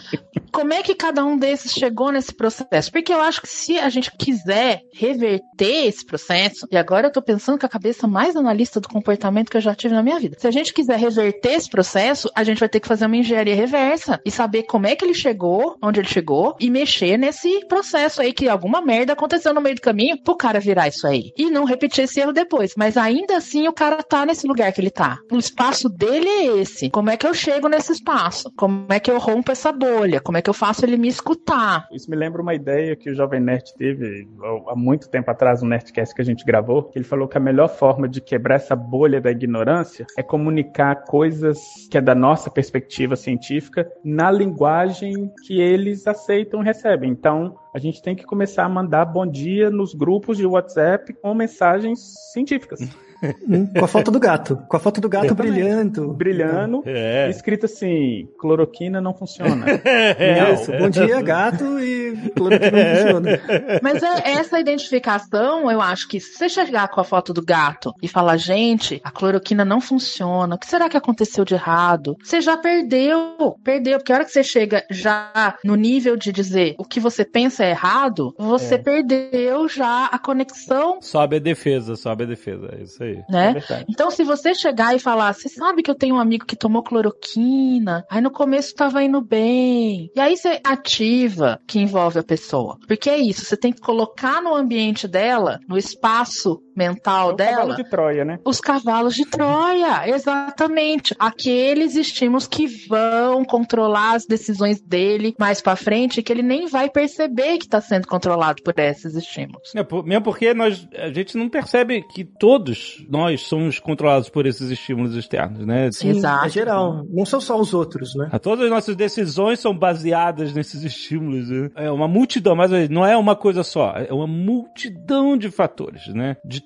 Como 0.51 0.73
é 0.73 0.81
que 0.81 0.95
cada 0.95 1.23
um 1.23 1.37
desses 1.37 1.71
chegou 1.71 2.11
nesse 2.11 2.33
processo? 2.33 2.91
Porque 2.91 3.13
eu 3.13 3.21
acho 3.21 3.41
que 3.41 3.47
se 3.47 3.77
a 3.77 3.89
gente 3.89 4.11
quiser 4.17 4.81
reverter 4.93 5.85
esse 5.85 6.05
processo, 6.05 6.67
e 6.71 6.77
agora 6.77 7.07
eu 7.07 7.11
tô 7.11 7.21
pensando 7.21 7.59
com 7.59 7.65
a 7.65 7.69
cabeça 7.69 8.07
mais 8.07 8.35
analista 8.35 8.79
do 8.79 8.87
comportamento 8.87 9.49
que 9.49 9.57
eu 9.57 9.61
já 9.61 9.75
tive 9.75 9.93
na 9.93 10.01
minha 10.01 10.19
vida. 10.19 10.37
Se 10.39 10.47
a 10.47 10.51
gente 10.51 10.73
quiser 10.73 10.97
reverter 10.97 11.53
esse 11.53 11.69
processo, 11.69 12.29
a 12.35 12.43
gente 12.43 12.59
vai 12.59 12.69
ter 12.69 12.79
que 12.79 12.87
fazer 12.87 13.05
uma 13.05 13.17
engenharia 13.17 13.55
reversa 13.55 14.19
e 14.25 14.31
saber 14.31 14.63
como 14.63 14.87
é 14.87 14.95
que 14.95 15.05
ele 15.05 15.13
chegou, 15.13 15.77
onde 15.81 15.99
ele 15.99 16.07
chegou, 16.07 16.55
e 16.59 16.69
mexer 16.69 17.17
nesse 17.17 17.65
processo 17.67 18.21
aí 18.21 18.33
que 18.33 18.49
alguma 18.49 18.81
merda 18.81 19.13
aconteceu 19.13 19.53
no 19.53 19.61
meio 19.61 19.75
do 19.75 19.81
caminho 19.81 20.17
pro 20.23 20.35
cara 20.35 20.59
virar 20.59 20.87
isso 20.87 21.05
aí. 21.05 21.31
E 21.37 21.51
não 21.51 21.65
repetir 21.65 22.05
esse 22.05 22.19
erro 22.19 22.33
depois. 22.33 22.73
Mas 22.75 22.97
ainda 22.97 23.37
assim 23.37 23.67
o 23.67 23.73
cara 23.73 24.01
tá 24.01 24.25
nesse 24.25 24.47
lugar 24.47 24.71
que 24.71 24.81
ele 24.81 24.89
tá. 24.89 25.19
O 25.31 25.37
espaço 25.37 25.89
dele 25.89 26.27
é 26.27 26.45
esse. 26.61 26.89
Como 26.89 27.09
é 27.09 27.17
que 27.17 27.27
eu 27.27 27.33
chego 27.33 27.67
nesse 27.67 27.91
espaço? 27.91 28.51
Como 28.57 28.87
é 28.89 28.99
que 28.99 29.11
eu 29.11 29.19
rompo 29.19 29.51
essa 29.51 29.71
bolha? 29.71 30.19
Como 30.19 30.35
é 30.35 30.41
que 30.41 30.49
eu 30.49 30.53
faço 30.53 30.83
ele 30.83 30.97
me 30.97 31.07
escutar? 31.07 31.87
Isso 31.91 32.09
me 32.09 32.17
lembra 32.17 32.41
uma 32.41 32.55
ideia 32.55 32.95
que 32.95 33.11
o 33.11 33.13
Jovem 33.13 33.39
Nerd 33.39 33.71
teve 33.77 34.27
há 34.67 34.75
muito 34.75 35.07
tempo 35.09 35.29
atrás, 35.29 35.61
no 35.61 35.69
Nerdcast 35.69 36.15
que 36.15 36.21
a 36.23 36.25
gente 36.25 36.43
gravou, 36.43 36.81
que 36.81 36.97
ele 36.97 37.05
falou 37.05 37.27
que 37.27 37.37
a 37.37 37.39
melhor 37.39 37.67
forma 37.67 38.09
de 38.09 38.19
quebrar 38.19 38.55
essa 38.55 38.75
bolha 38.75 39.21
da 39.21 39.29
ignorância 39.29 40.07
é 40.17 40.23
comunicar 40.23 41.03
coisas 41.03 41.59
que 41.91 41.99
é 41.99 42.01
da 42.01 42.15
nossa 42.15 42.49
perspectiva 42.49 43.15
científica 43.15 43.87
na 44.03 44.31
linguagem 44.31 45.31
que 45.45 45.61
eles 45.61 46.07
aceitam 46.07 46.61
e 46.63 46.65
recebem. 46.65 47.11
Então, 47.11 47.59
a 47.75 47.77
gente 47.77 48.01
tem 48.01 48.15
que 48.15 48.25
começar 48.25 48.65
a 48.65 48.69
mandar 48.69 49.05
bom 49.05 49.27
dia 49.27 49.69
nos 49.69 49.93
grupos 49.93 50.35
de 50.35 50.47
WhatsApp 50.47 51.13
com 51.13 51.35
mensagens 51.35 51.99
científicas. 52.33 52.79
Hum, 53.47 53.65
com 53.67 53.85
a 53.85 53.87
foto 53.87 54.11
do 54.11 54.19
gato. 54.19 54.57
Com 54.69 54.77
a 54.77 54.79
foto 54.79 55.01
do 55.01 55.09
gato 55.09 55.33
brilhando. 55.33 56.13
Brilhando, 56.13 56.83
É. 56.85 57.29
escrito 57.29 57.65
assim, 57.65 58.27
cloroquina 58.39 59.01
não 59.01 59.13
funciona. 59.13 59.65
Isso. 60.53 60.71
Bom 60.71 60.89
dia, 60.89 61.21
gato, 61.21 61.79
e 61.79 62.15
cloroquina 62.35 62.71
não 62.71 63.01
funciona. 63.01 63.39
Mas 63.81 64.03
é- 64.03 64.31
essa 64.33 64.59
identificação, 64.59 65.69
eu 65.71 65.81
acho 65.81 66.07
que 66.07 66.19
se 66.19 66.37
você 66.37 66.49
chegar 66.49 66.87
com 66.89 66.99
a 66.99 67.03
foto 67.03 67.33
do 67.33 67.43
gato 67.43 67.93
e 68.01 68.07
falar, 68.07 68.37
gente, 68.37 69.01
a 69.03 69.11
cloroquina 69.11 69.63
não 69.65 69.79
funciona, 69.81 70.55
o 70.55 70.57
que 70.59 70.67
será 70.67 70.89
que 70.89 70.97
aconteceu 70.97 71.43
de 71.45 71.53
errado? 71.53 72.15
Você 72.23 72.41
já 72.41 72.57
perdeu, 72.57 73.55
perdeu, 73.63 73.97
porque 73.97 74.11
a 74.11 74.15
hora 74.15 74.25
que 74.25 74.31
você 74.31 74.43
chega 74.43 74.83
já 74.91 75.55
no 75.63 75.75
nível 75.75 76.15
de 76.15 76.31
dizer 76.31 76.75
o 76.77 76.83
que 76.85 76.99
você 76.99 77.25
pensa 77.25 77.63
é 77.65 77.71
errado, 77.71 78.33
você 78.37 78.75
É. 78.75 78.77
perdeu 78.77 79.67
já 79.67 80.05
a 80.05 80.19
conexão, 80.19 80.99
Sobe 81.01 81.37
a 81.37 81.39
defesa, 81.39 81.95
sobe 81.95 82.23
a 82.23 82.27
defesa. 82.27 82.69
É 82.77 82.83
isso 82.83 83.01
aí. 83.03 83.06
É 83.11 83.31
né? 83.31 83.53
verdade. 83.53 83.85
Então, 83.89 84.11
se 84.11 84.23
você 84.23 84.53
chegar 84.53 84.95
e 84.95 84.99
falar, 84.99 85.33
você 85.33 85.49
sabe 85.49 85.81
que 85.81 85.89
eu 85.91 85.95
tenho 85.95 86.15
um 86.15 86.19
amigo 86.19 86.45
que 86.45 86.55
tomou 86.55 86.83
cloroquina, 86.83 88.05
aí 88.09 88.21
no 88.21 88.31
começo 88.31 88.75
tava 88.75 89.03
indo 89.03 89.21
bem. 89.21 90.09
E 90.15 90.19
aí 90.19 90.35
você 90.35 90.59
ativa 90.63 91.59
que 91.67 91.79
envolve 91.79 92.19
a 92.19 92.23
pessoa. 92.23 92.77
Porque 92.87 93.09
é 93.09 93.17
isso, 93.17 93.45
você 93.45 93.57
tem 93.57 93.71
que 93.71 93.81
colocar 93.81 94.41
no 94.41 94.55
ambiente 94.55 95.07
dela, 95.07 95.59
no 95.67 95.77
espaço 95.77 96.61
mental 96.77 97.31
É 97.31 97.35
cavalo 97.35 97.35
dela, 97.35 97.75
de 97.75 97.89
Troia, 97.89 98.23
né? 98.25 98.39
os 98.45 98.61
cavalos 98.61 99.15
de 99.15 99.25
Troia, 99.25 100.07
exatamente. 100.07 101.15
Aqueles 101.19 101.95
estímulos 101.95 102.47
que 102.47 102.67
vão 102.87 103.43
controlar 103.43 104.13
as 104.15 104.25
decisões 104.25 104.79
dele 104.81 105.33
mais 105.39 105.61
pra 105.61 105.75
frente, 105.75 106.21
que 106.21 106.31
ele 106.31 106.43
nem 106.43 106.67
vai 106.67 106.89
perceber 106.89 107.57
que 107.57 107.67
tá 107.67 107.81
sendo 107.81 108.07
controlado 108.07 108.61
por 108.63 108.77
esses 108.77 109.15
estímulos. 109.15 109.73
É, 109.75 109.83
por- 109.83 110.05
mesmo 110.05 110.23
porque 110.23 110.53
nós, 110.53 110.87
a 110.95 111.11
gente 111.11 111.37
não 111.37 111.49
percebe 111.49 112.03
que 112.13 112.23
todos 112.23 113.05
nós 113.09 113.41
somos 113.41 113.79
controlados 113.79 114.29
por 114.29 114.45
esses 114.45 114.69
estímulos 114.69 115.15
externos, 115.15 115.65
né? 115.65 115.91
Sim, 115.91 116.09
Exato. 116.09 116.45
é 116.45 116.49
geral. 116.49 117.03
Não 117.09 117.25
são 117.25 117.41
só 117.41 117.59
os 117.59 117.73
outros, 117.73 118.15
né? 118.15 118.29
A 118.31 118.39
Todas 118.39 118.65
as 118.65 118.69
nossas 118.69 118.95
decisões 118.95 119.59
são 119.59 119.75
baseadas 119.77 120.53
nesses 120.53 120.83
estímulos. 120.83 121.49
né? 121.49 121.69
É 121.75 121.91
uma 121.91 122.07
multidão, 122.07 122.55
mas 122.55 122.69
não 122.89 123.05
é 123.05 123.17
uma 123.17 123.35
coisa 123.35 123.63
só. 123.63 123.93
É 123.97 124.13
uma 124.13 124.27
multidão 124.27 125.37
de 125.37 125.49
fatores, 125.49 126.07
né? 126.07 126.37
De 126.45 126.61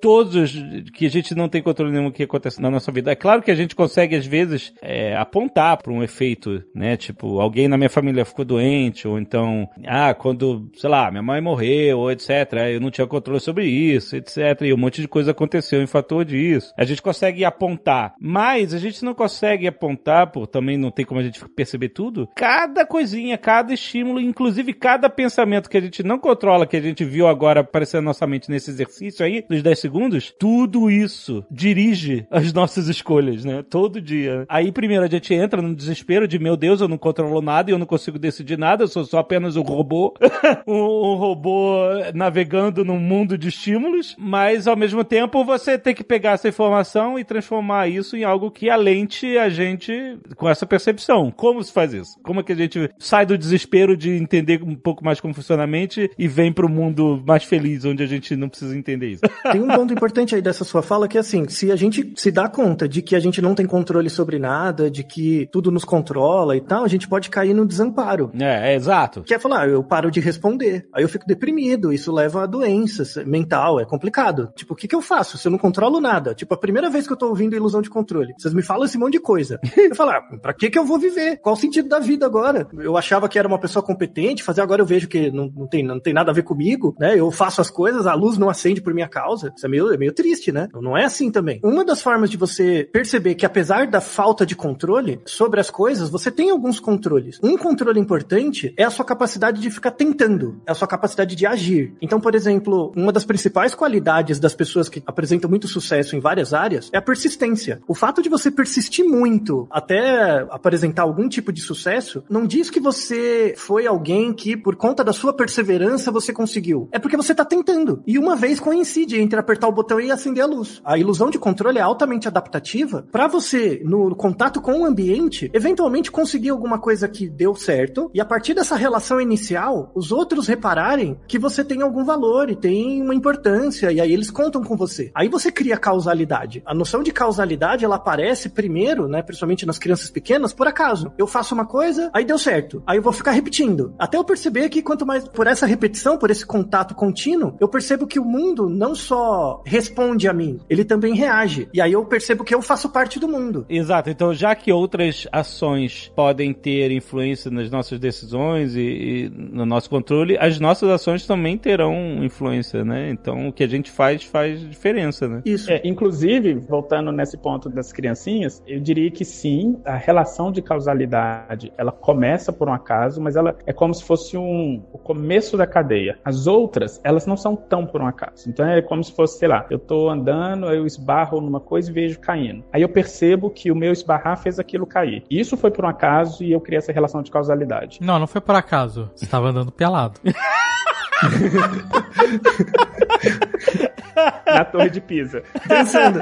todos 0.00 0.34
os 0.34 0.90
que 0.90 1.06
a 1.06 1.10
gente 1.10 1.34
não 1.34 1.48
tem 1.48 1.62
controle 1.62 1.92
nenhum 1.92 2.10
que 2.10 2.22
acontece 2.22 2.60
na 2.60 2.70
nossa 2.70 2.90
vida. 2.92 3.12
É 3.12 3.16
claro 3.16 3.42
que 3.42 3.50
a 3.50 3.54
gente 3.54 3.74
consegue, 3.74 4.16
às 4.16 4.26
vezes, 4.26 4.72
é, 4.80 5.16
apontar 5.16 5.76
para 5.82 5.92
um 5.92 6.02
efeito, 6.02 6.62
né? 6.74 6.96
Tipo, 6.96 7.40
alguém 7.40 7.68
na 7.68 7.76
minha 7.76 7.90
família 7.90 8.24
ficou 8.24 8.44
doente, 8.44 9.06
ou 9.06 9.18
então, 9.18 9.68
ah, 9.86 10.14
quando, 10.14 10.70
sei 10.74 10.88
lá, 10.88 11.10
minha 11.10 11.22
mãe 11.22 11.40
morreu, 11.40 11.98
ou 11.98 12.10
etc. 12.10 12.30
Eu 12.72 12.80
não 12.80 12.90
tinha 12.90 13.06
controle 13.06 13.40
sobre 13.40 13.66
isso, 13.66 14.16
etc. 14.16 14.62
E 14.62 14.72
um 14.72 14.76
monte 14.76 15.00
de 15.00 15.08
coisa 15.08 15.30
aconteceu 15.30 15.82
em 15.82 15.86
fator 15.86 16.24
disso. 16.24 16.72
A 16.76 16.84
gente 16.84 17.02
consegue 17.02 17.44
apontar, 17.44 18.14
mas 18.20 18.74
a 18.74 18.78
gente 18.78 19.04
não 19.04 19.14
consegue 19.14 19.66
apontar, 19.66 20.30
por 20.30 20.46
também 20.46 20.76
não 20.76 20.90
tem 20.90 21.04
como 21.04 21.20
a 21.20 21.22
gente 21.24 21.40
perceber 21.48 21.90
tudo, 21.90 22.28
cada 22.34 22.84
coisinha, 22.86 23.36
cada 23.36 23.72
estímulo, 23.72 24.20
inclusive 24.20 24.72
cada 24.72 25.08
pensamento 25.08 25.68
que 25.68 25.76
a 25.76 25.80
gente 25.80 26.02
não 26.02 26.18
controla, 26.18 26.66
que 26.66 26.76
a 26.76 26.80
gente 26.80 27.04
viu 27.04 27.26
agora 27.26 27.60
aparecer 27.60 27.96
na 27.98 28.02
nossa 28.02 28.26
mente 28.26 28.50
nesse 28.50 28.70
exercício 28.70 29.24
aí, 29.24 29.44
dos 29.48 29.62
10 29.62 29.78
segundos, 29.88 30.30
tudo 30.38 30.90
isso 30.90 31.42
dirige 31.50 32.26
as 32.30 32.52
nossas 32.52 32.88
escolhas, 32.88 33.42
né? 33.42 33.64
Todo 33.68 34.02
dia. 34.02 34.44
Aí 34.46 34.70
primeiro 34.70 35.02
a 35.02 35.08
gente 35.08 35.32
entra 35.32 35.62
no 35.62 35.74
desespero 35.74 36.28
de, 36.28 36.38
meu 36.38 36.58
Deus, 36.58 36.82
eu 36.82 36.88
não 36.88 36.98
controlo 36.98 37.40
nada 37.40 37.70
e 37.70 37.72
eu 37.72 37.78
não 37.78 37.86
consigo 37.86 38.18
decidir 38.18 38.58
nada, 38.58 38.84
eu 38.84 38.88
sou 38.88 39.02
só 39.06 39.18
apenas 39.18 39.56
um 39.56 39.62
robô. 39.62 40.14
um, 40.68 40.74
um 40.74 41.14
robô 41.14 41.78
navegando 42.14 42.84
num 42.84 42.98
mundo 42.98 43.38
de 43.38 43.48
estímulos, 43.48 44.14
mas 44.18 44.66
ao 44.66 44.76
mesmo 44.76 45.02
tempo 45.02 45.42
você 45.42 45.78
tem 45.78 45.94
que 45.94 46.04
pegar 46.04 46.32
essa 46.32 46.48
informação 46.48 47.18
e 47.18 47.24
transformar 47.24 47.88
isso 47.88 48.14
em 48.14 48.24
algo 48.24 48.50
que 48.50 48.68
alente 48.68 49.38
a 49.38 49.48
gente 49.48 50.18
com 50.36 50.50
essa 50.50 50.66
percepção. 50.66 51.30
Como 51.30 51.64
se 51.64 51.72
faz 51.72 51.94
isso? 51.94 52.20
Como 52.22 52.40
é 52.40 52.42
que 52.42 52.52
a 52.52 52.56
gente 52.56 52.90
sai 52.98 53.24
do 53.24 53.38
desespero 53.38 53.96
de 53.96 54.10
entender 54.10 54.62
um 54.62 54.74
pouco 54.74 55.02
mais 55.02 55.18
como 55.18 55.32
funciona 55.32 55.62
a 55.62 55.66
mente 55.66 56.10
e 56.18 56.28
vem 56.28 56.52
pro 56.52 56.68
mundo 56.68 57.22
mais 57.26 57.44
feliz, 57.44 57.86
onde 57.86 58.02
a 58.02 58.06
gente 58.06 58.36
não 58.36 58.50
precisa 58.50 58.76
entender 58.76 59.12
isso? 59.12 59.22
Tem 59.50 59.62
um 59.62 59.66
ponto 59.78 59.94
importante 59.94 60.34
aí 60.34 60.42
dessa 60.42 60.64
sua 60.64 60.82
fala 60.82 61.06
que 61.06 61.16
é 61.16 61.20
assim, 61.20 61.48
se 61.48 61.70
a 61.70 61.76
gente 61.76 62.12
se 62.16 62.32
dá 62.32 62.48
conta 62.48 62.88
de 62.88 63.00
que 63.00 63.14
a 63.14 63.20
gente 63.20 63.40
não 63.40 63.54
tem 63.54 63.64
controle 63.64 64.10
sobre 64.10 64.36
nada, 64.36 64.90
de 64.90 65.04
que 65.04 65.48
tudo 65.52 65.70
nos 65.70 65.84
controla 65.84 66.56
e 66.56 66.60
tal, 66.60 66.82
a 66.82 66.88
gente 66.88 67.06
pode 67.06 67.30
cair 67.30 67.54
no 67.54 67.64
desamparo. 67.64 68.32
É, 68.34 68.72
é 68.72 68.74
exato. 68.74 69.22
Que 69.22 69.34
é 69.34 69.38
falar, 69.38 69.68
eu 69.68 69.84
paro 69.84 70.10
de 70.10 70.18
responder, 70.18 70.88
aí 70.92 71.04
eu 71.04 71.08
fico 71.08 71.24
deprimido, 71.24 71.92
isso 71.92 72.10
leva 72.10 72.42
a 72.42 72.46
doenças 72.46 73.24
mental, 73.24 73.78
é 73.78 73.84
complicado. 73.84 74.50
Tipo, 74.56 74.74
o 74.74 74.76
que 74.76 74.88
que 74.88 74.96
eu 74.96 75.00
faço 75.00 75.38
se 75.38 75.46
eu 75.46 75.52
não 75.52 75.58
controlo 75.58 76.00
nada? 76.00 76.34
Tipo, 76.34 76.54
a 76.54 76.58
primeira 76.58 76.90
vez 76.90 77.06
que 77.06 77.12
eu 77.12 77.16
tô 77.16 77.28
ouvindo 77.28 77.54
ilusão 77.54 77.80
de 77.80 77.88
controle, 77.88 78.34
vocês 78.36 78.52
me 78.52 78.62
falam 78.62 78.84
esse 78.84 78.98
monte 78.98 79.12
de 79.12 79.20
coisa. 79.20 79.60
Eu 79.76 79.94
falo, 79.94 80.10
ah, 80.10 80.20
pra 80.42 80.52
que 80.52 80.70
que 80.70 80.78
eu 80.78 80.84
vou 80.84 80.98
viver? 80.98 81.36
Qual 81.36 81.54
o 81.54 81.58
sentido 81.58 81.88
da 81.88 82.00
vida 82.00 82.26
agora? 82.26 82.66
Eu 82.80 82.96
achava 82.96 83.28
que 83.28 83.38
era 83.38 83.46
uma 83.46 83.60
pessoa 83.60 83.82
competente, 83.82 84.42
fazer 84.42 84.60
agora 84.60 84.82
eu 84.82 84.86
vejo 84.86 85.06
que 85.06 85.30
não, 85.30 85.48
não, 85.54 85.68
tem, 85.68 85.84
não 85.84 86.00
tem 86.00 86.12
nada 86.12 86.32
a 86.32 86.34
ver 86.34 86.42
comigo, 86.42 86.96
né? 86.98 87.16
Eu 87.16 87.30
faço 87.30 87.60
as 87.60 87.70
coisas, 87.70 88.08
a 88.08 88.14
luz 88.14 88.36
não 88.36 88.50
acende 88.50 88.80
por 88.80 88.92
minha 88.92 89.08
causa. 89.08 89.52
Isso 89.56 89.67
é 89.68 89.70
meio, 89.70 89.92
é 89.92 89.96
meio 89.96 90.12
triste, 90.12 90.50
né? 90.50 90.68
Não 90.74 90.96
é 90.96 91.04
assim 91.04 91.30
também. 91.30 91.60
Uma 91.62 91.84
das 91.84 92.02
formas 92.02 92.30
de 92.30 92.36
você 92.36 92.88
perceber 92.92 93.34
que 93.34 93.46
apesar 93.46 93.86
da 93.86 94.00
falta 94.00 94.44
de 94.44 94.56
controle 94.56 95.20
sobre 95.24 95.60
as 95.60 95.70
coisas, 95.70 96.10
você 96.10 96.30
tem 96.30 96.50
alguns 96.50 96.80
controles. 96.80 97.38
Um 97.42 97.56
controle 97.56 98.00
importante 98.00 98.74
é 98.76 98.84
a 98.84 98.90
sua 98.90 99.04
capacidade 99.04 99.60
de 99.60 99.70
ficar 99.70 99.92
tentando, 99.92 100.60
é 100.66 100.72
a 100.72 100.74
sua 100.74 100.88
capacidade 100.88 101.36
de 101.36 101.46
agir. 101.46 101.94
Então, 102.00 102.20
por 102.20 102.34
exemplo, 102.34 102.92
uma 102.96 103.12
das 103.12 103.24
principais 103.24 103.74
qualidades 103.74 104.40
das 104.40 104.54
pessoas 104.54 104.88
que 104.88 105.02
apresentam 105.06 105.50
muito 105.50 105.68
sucesso 105.68 106.16
em 106.16 106.20
várias 106.20 106.54
áreas 106.54 106.90
é 106.92 106.98
a 106.98 107.02
persistência. 107.02 107.80
O 107.86 107.94
fato 107.94 108.22
de 108.22 108.28
você 108.28 108.50
persistir 108.50 109.04
muito 109.04 109.68
até 109.70 110.46
apresentar 110.50 111.02
algum 111.02 111.28
tipo 111.28 111.52
de 111.52 111.60
sucesso 111.60 112.24
não 112.28 112.46
diz 112.46 112.70
que 112.70 112.80
você 112.80 113.54
foi 113.56 113.86
alguém 113.86 114.32
que, 114.32 114.56
por 114.56 114.76
conta 114.76 115.04
da 115.04 115.12
sua 115.12 115.32
perseverança, 115.32 116.10
você 116.10 116.32
conseguiu. 116.32 116.88
É 116.92 116.98
porque 116.98 117.16
você 117.16 117.34
tá 117.34 117.44
tentando. 117.44 118.02
E 118.06 118.18
uma 118.18 118.34
vez 118.34 118.58
coincide 118.58 119.20
entre 119.20 119.38
apertar 119.58 119.68
o 119.68 119.72
botão 119.72 120.00
e 120.00 120.10
acender 120.10 120.44
a 120.44 120.46
luz. 120.46 120.80
A 120.84 120.96
ilusão 120.96 121.28
de 121.30 121.38
controle 121.38 121.78
é 121.78 121.82
altamente 121.82 122.28
adaptativa 122.28 123.04
para 123.10 123.26
você, 123.26 123.82
no 123.84 124.14
contato 124.14 124.60
com 124.60 124.80
o 124.80 124.84
ambiente, 124.84 125.50
eventualmente 125.52 126.10
conseguir 126.10 126.50
alguma 126.50 126.78
coisa 126.78 127.08
que 127.08 127.28
deu 127.28 127.54
certo 127.54 128.10
e 128.14 128.20
a 128.20 128.24
partir 128.24 128.54
dessa 128.54 128.76
relação 128.76 129.20
inicial, 129.20 129.90
os 129.94 130.12
outros 130.12 130.46
repararem 130.46 131.18
que 131.26 131.38
você 131.38 131.64
tem 131.64 131.82
algum 131.82 132.04
valor 132.04 132.50
e 132.50 132.56
tem 132.56 133.02
uma 133.02 133.14
importância 133.14 133.90
e 133.90 134.00
aí 134.00 134.12
eles 134.12 134.30
contam 134.30 134.62
com 134.62 134.76
você. 134.76 135.10
Aí 135.14 135.28
você 135.28 135.50
cria 135.50 135.76
causalidade. 135.76 136.62
A 136.64 136.74
noção 136.74 137.02
de 137.02 137.12
causalidade, 137.12 137.84
ela 137.84 137.96
aparece 137.96 138.48
primeiro, 138.48 139.08
né, 139.08 139.22
principalmente 139.22 139.66
nas 139.66 139.78
crianças 139.78 140.10
pequenas, 140.10 140.52
por 140.52 140.68
acaso. 140.68 141.12
Eu 141.18 141.26
faço 141.26 141.54
uma 141.54 141.66
coisa, 141.66 142.10
aí 142.12 142.24
deu 142.24 142.38
certo. 142.38 142.82
Aí 142.86 142.98
eu 142.98 143.02
vou 143.02 143.12
ficar 143.12 143.32
repetindo. 143.32 143.94
Até 143.98 144.16
eu 144.16 144.24
perceber 144.24 144.68
que 144.68 144.82
quanto 144.82 145.06
mais 145.06 145.26
por 145.26 145.46
essa 145.46 145.66
repetição, 145.66 146.16
por 146.16 146.30
esse 146.30 146.46
contato 146.46 146.94
contínuo, 146.94 147.56
eu 147.60 147.68
percebo 147.68 148.06
que 148.06 148.20
o 148.20 148.24
mundo 148.24 148.68
não 148.68 148.94
só 148.94 149.47
responde 149.64 150.28
a 150.28 150.32
mim, 150.32 150.58
ele 150.68 150.84
também 150.84 151.14
reage. 151.14 151.68
E 151.72 151.80
aí 151.80 151.92
eu 151.92 152.04
percebo 152.04 152.44
que 152.44 152.54
eu 152.54 152.62
faço 152.62 152.88
parte 152.88 153.18
do 153.18 153.28
mundo. 153.28 153.66
Exato. 153.68 154.10
Então, 154.10 154.32
já 154.32 154.54
que 154.54 154.72
outras 154.72 155.26
ações 155.32 156.10
podem 156.14 156.52
ter 156.52 156.90
influência 156.90 157.50
nas 157.50 157.70
nossas 157.70 157.98
decisões 157.98 158.74
e, 158.74 158.80
e 158.80 159.32
no 159.34 159.66
nosso 159.66 159.88
controle, 159.90 160.36
as 160.38 160.58
nossas 160.58 160.88
ações 160.90 161.26
também 161.26 161.56
terão 161.56 162.24
influência, 162.24 162.84
né? 162.84 163.10
Então, 163.10 163.48
o 163.48 163.52
que 163.52 163.64
a 163.64 163.68
gente 163.68 163.90
faz 163.90 164.22
faz 164.24 164.60
diferença, 164.60 165.28
né? 165.28 165.42
Isso. 165.44 165.70
É, 165.70 165.80
inclusive, 165.84 166.54
voltando 166.54 167.12
nesse 167.12 167.36
ponto 167.36 167.68
das 167.68 167.92
criancinhas, 167.92 168.62
eu 168.66 168.80
diria 168.80 169.10
que 169.10 169.24
sim, 169.24 169.78
a 169.84 169.96
relação 169.96 170.50
de 170.50 170.62
causalidade, 170.62 171.72
ela 171.76 171.92
começa 171.92 172.52
por 172.52 172.68
um 172.68 172.72
acaso, 172.72 173.20
mas 173.20 173.36
ela 173.36 173.56
é 173.66 173.72
como 173.72 173.94
se 173.94 174.04
fosse 174.04 174.36
um, 174.36 174.82
o 174.92 174.98
começo 174.98 175.56
da 175.56 175.66
cadeia. 175.66 176.18
As 176.24 176.46
outras, 176.46 177.00
elas 177.04 177.26
não 177.26 177.36
são 177.36 177.54
tão 177.54 177.86
por 177.86 178.00
um 178.00 178.06
acaso. 178.06 178.48
Então 178.48 178.66
é 178.66 178.80
como 178.82 179.02
se 179.02 179.12
fosse, 179.12 179.37
sei 179.38 179.48
lá, 179.48 179.64
eu 179.70 179.78
tô 179.78 180.10
andando, 180.10 180.66
eu 180.66 180.84
esbarro 180.84 181.40
numa 181.40 181.60
coisa 181.60 181.90
e 181.90 181.94
vejo 181.94 182.18
caindo. 182.18 182.64
Aí 182.72 182.82
eu 182.82 182.88
percebo 182.88 183.50
que 183.50 183.70
o 183.70 183.76
meu 183.76 183.92
esbarrar 183.92 184.36
fez 184.36 184.58
aquilo 184.58 184.86
cair. 184.86 185.22
Isso 185.30 185.56
foi 185.56 185.70
por 185.70 185.84
um 185.84 185.88
acaso 185.88 186.42
e 186.42 186.52
eu 186.52 186.60
criei 186.60 186.78
essa 186.78 186.92
relação 186.92 187.22
de 187.22 187.30
causalidade. 187.30 188.00
Não, 188.02 188.18
não 188.18 188.26
foi 188.26 188.40
por 188.40 188.54
acaso. 188.54 189.10
Você 189.14 189.26
tava 189.26 189.48
andando 189.48 189.70
pelado. 189.70 190.20
Na 194.46 194.64
torre 194.64 194.90
de 194.90 195.00
Pisa. 195.00 195.42
Pensando. 195.66 196.18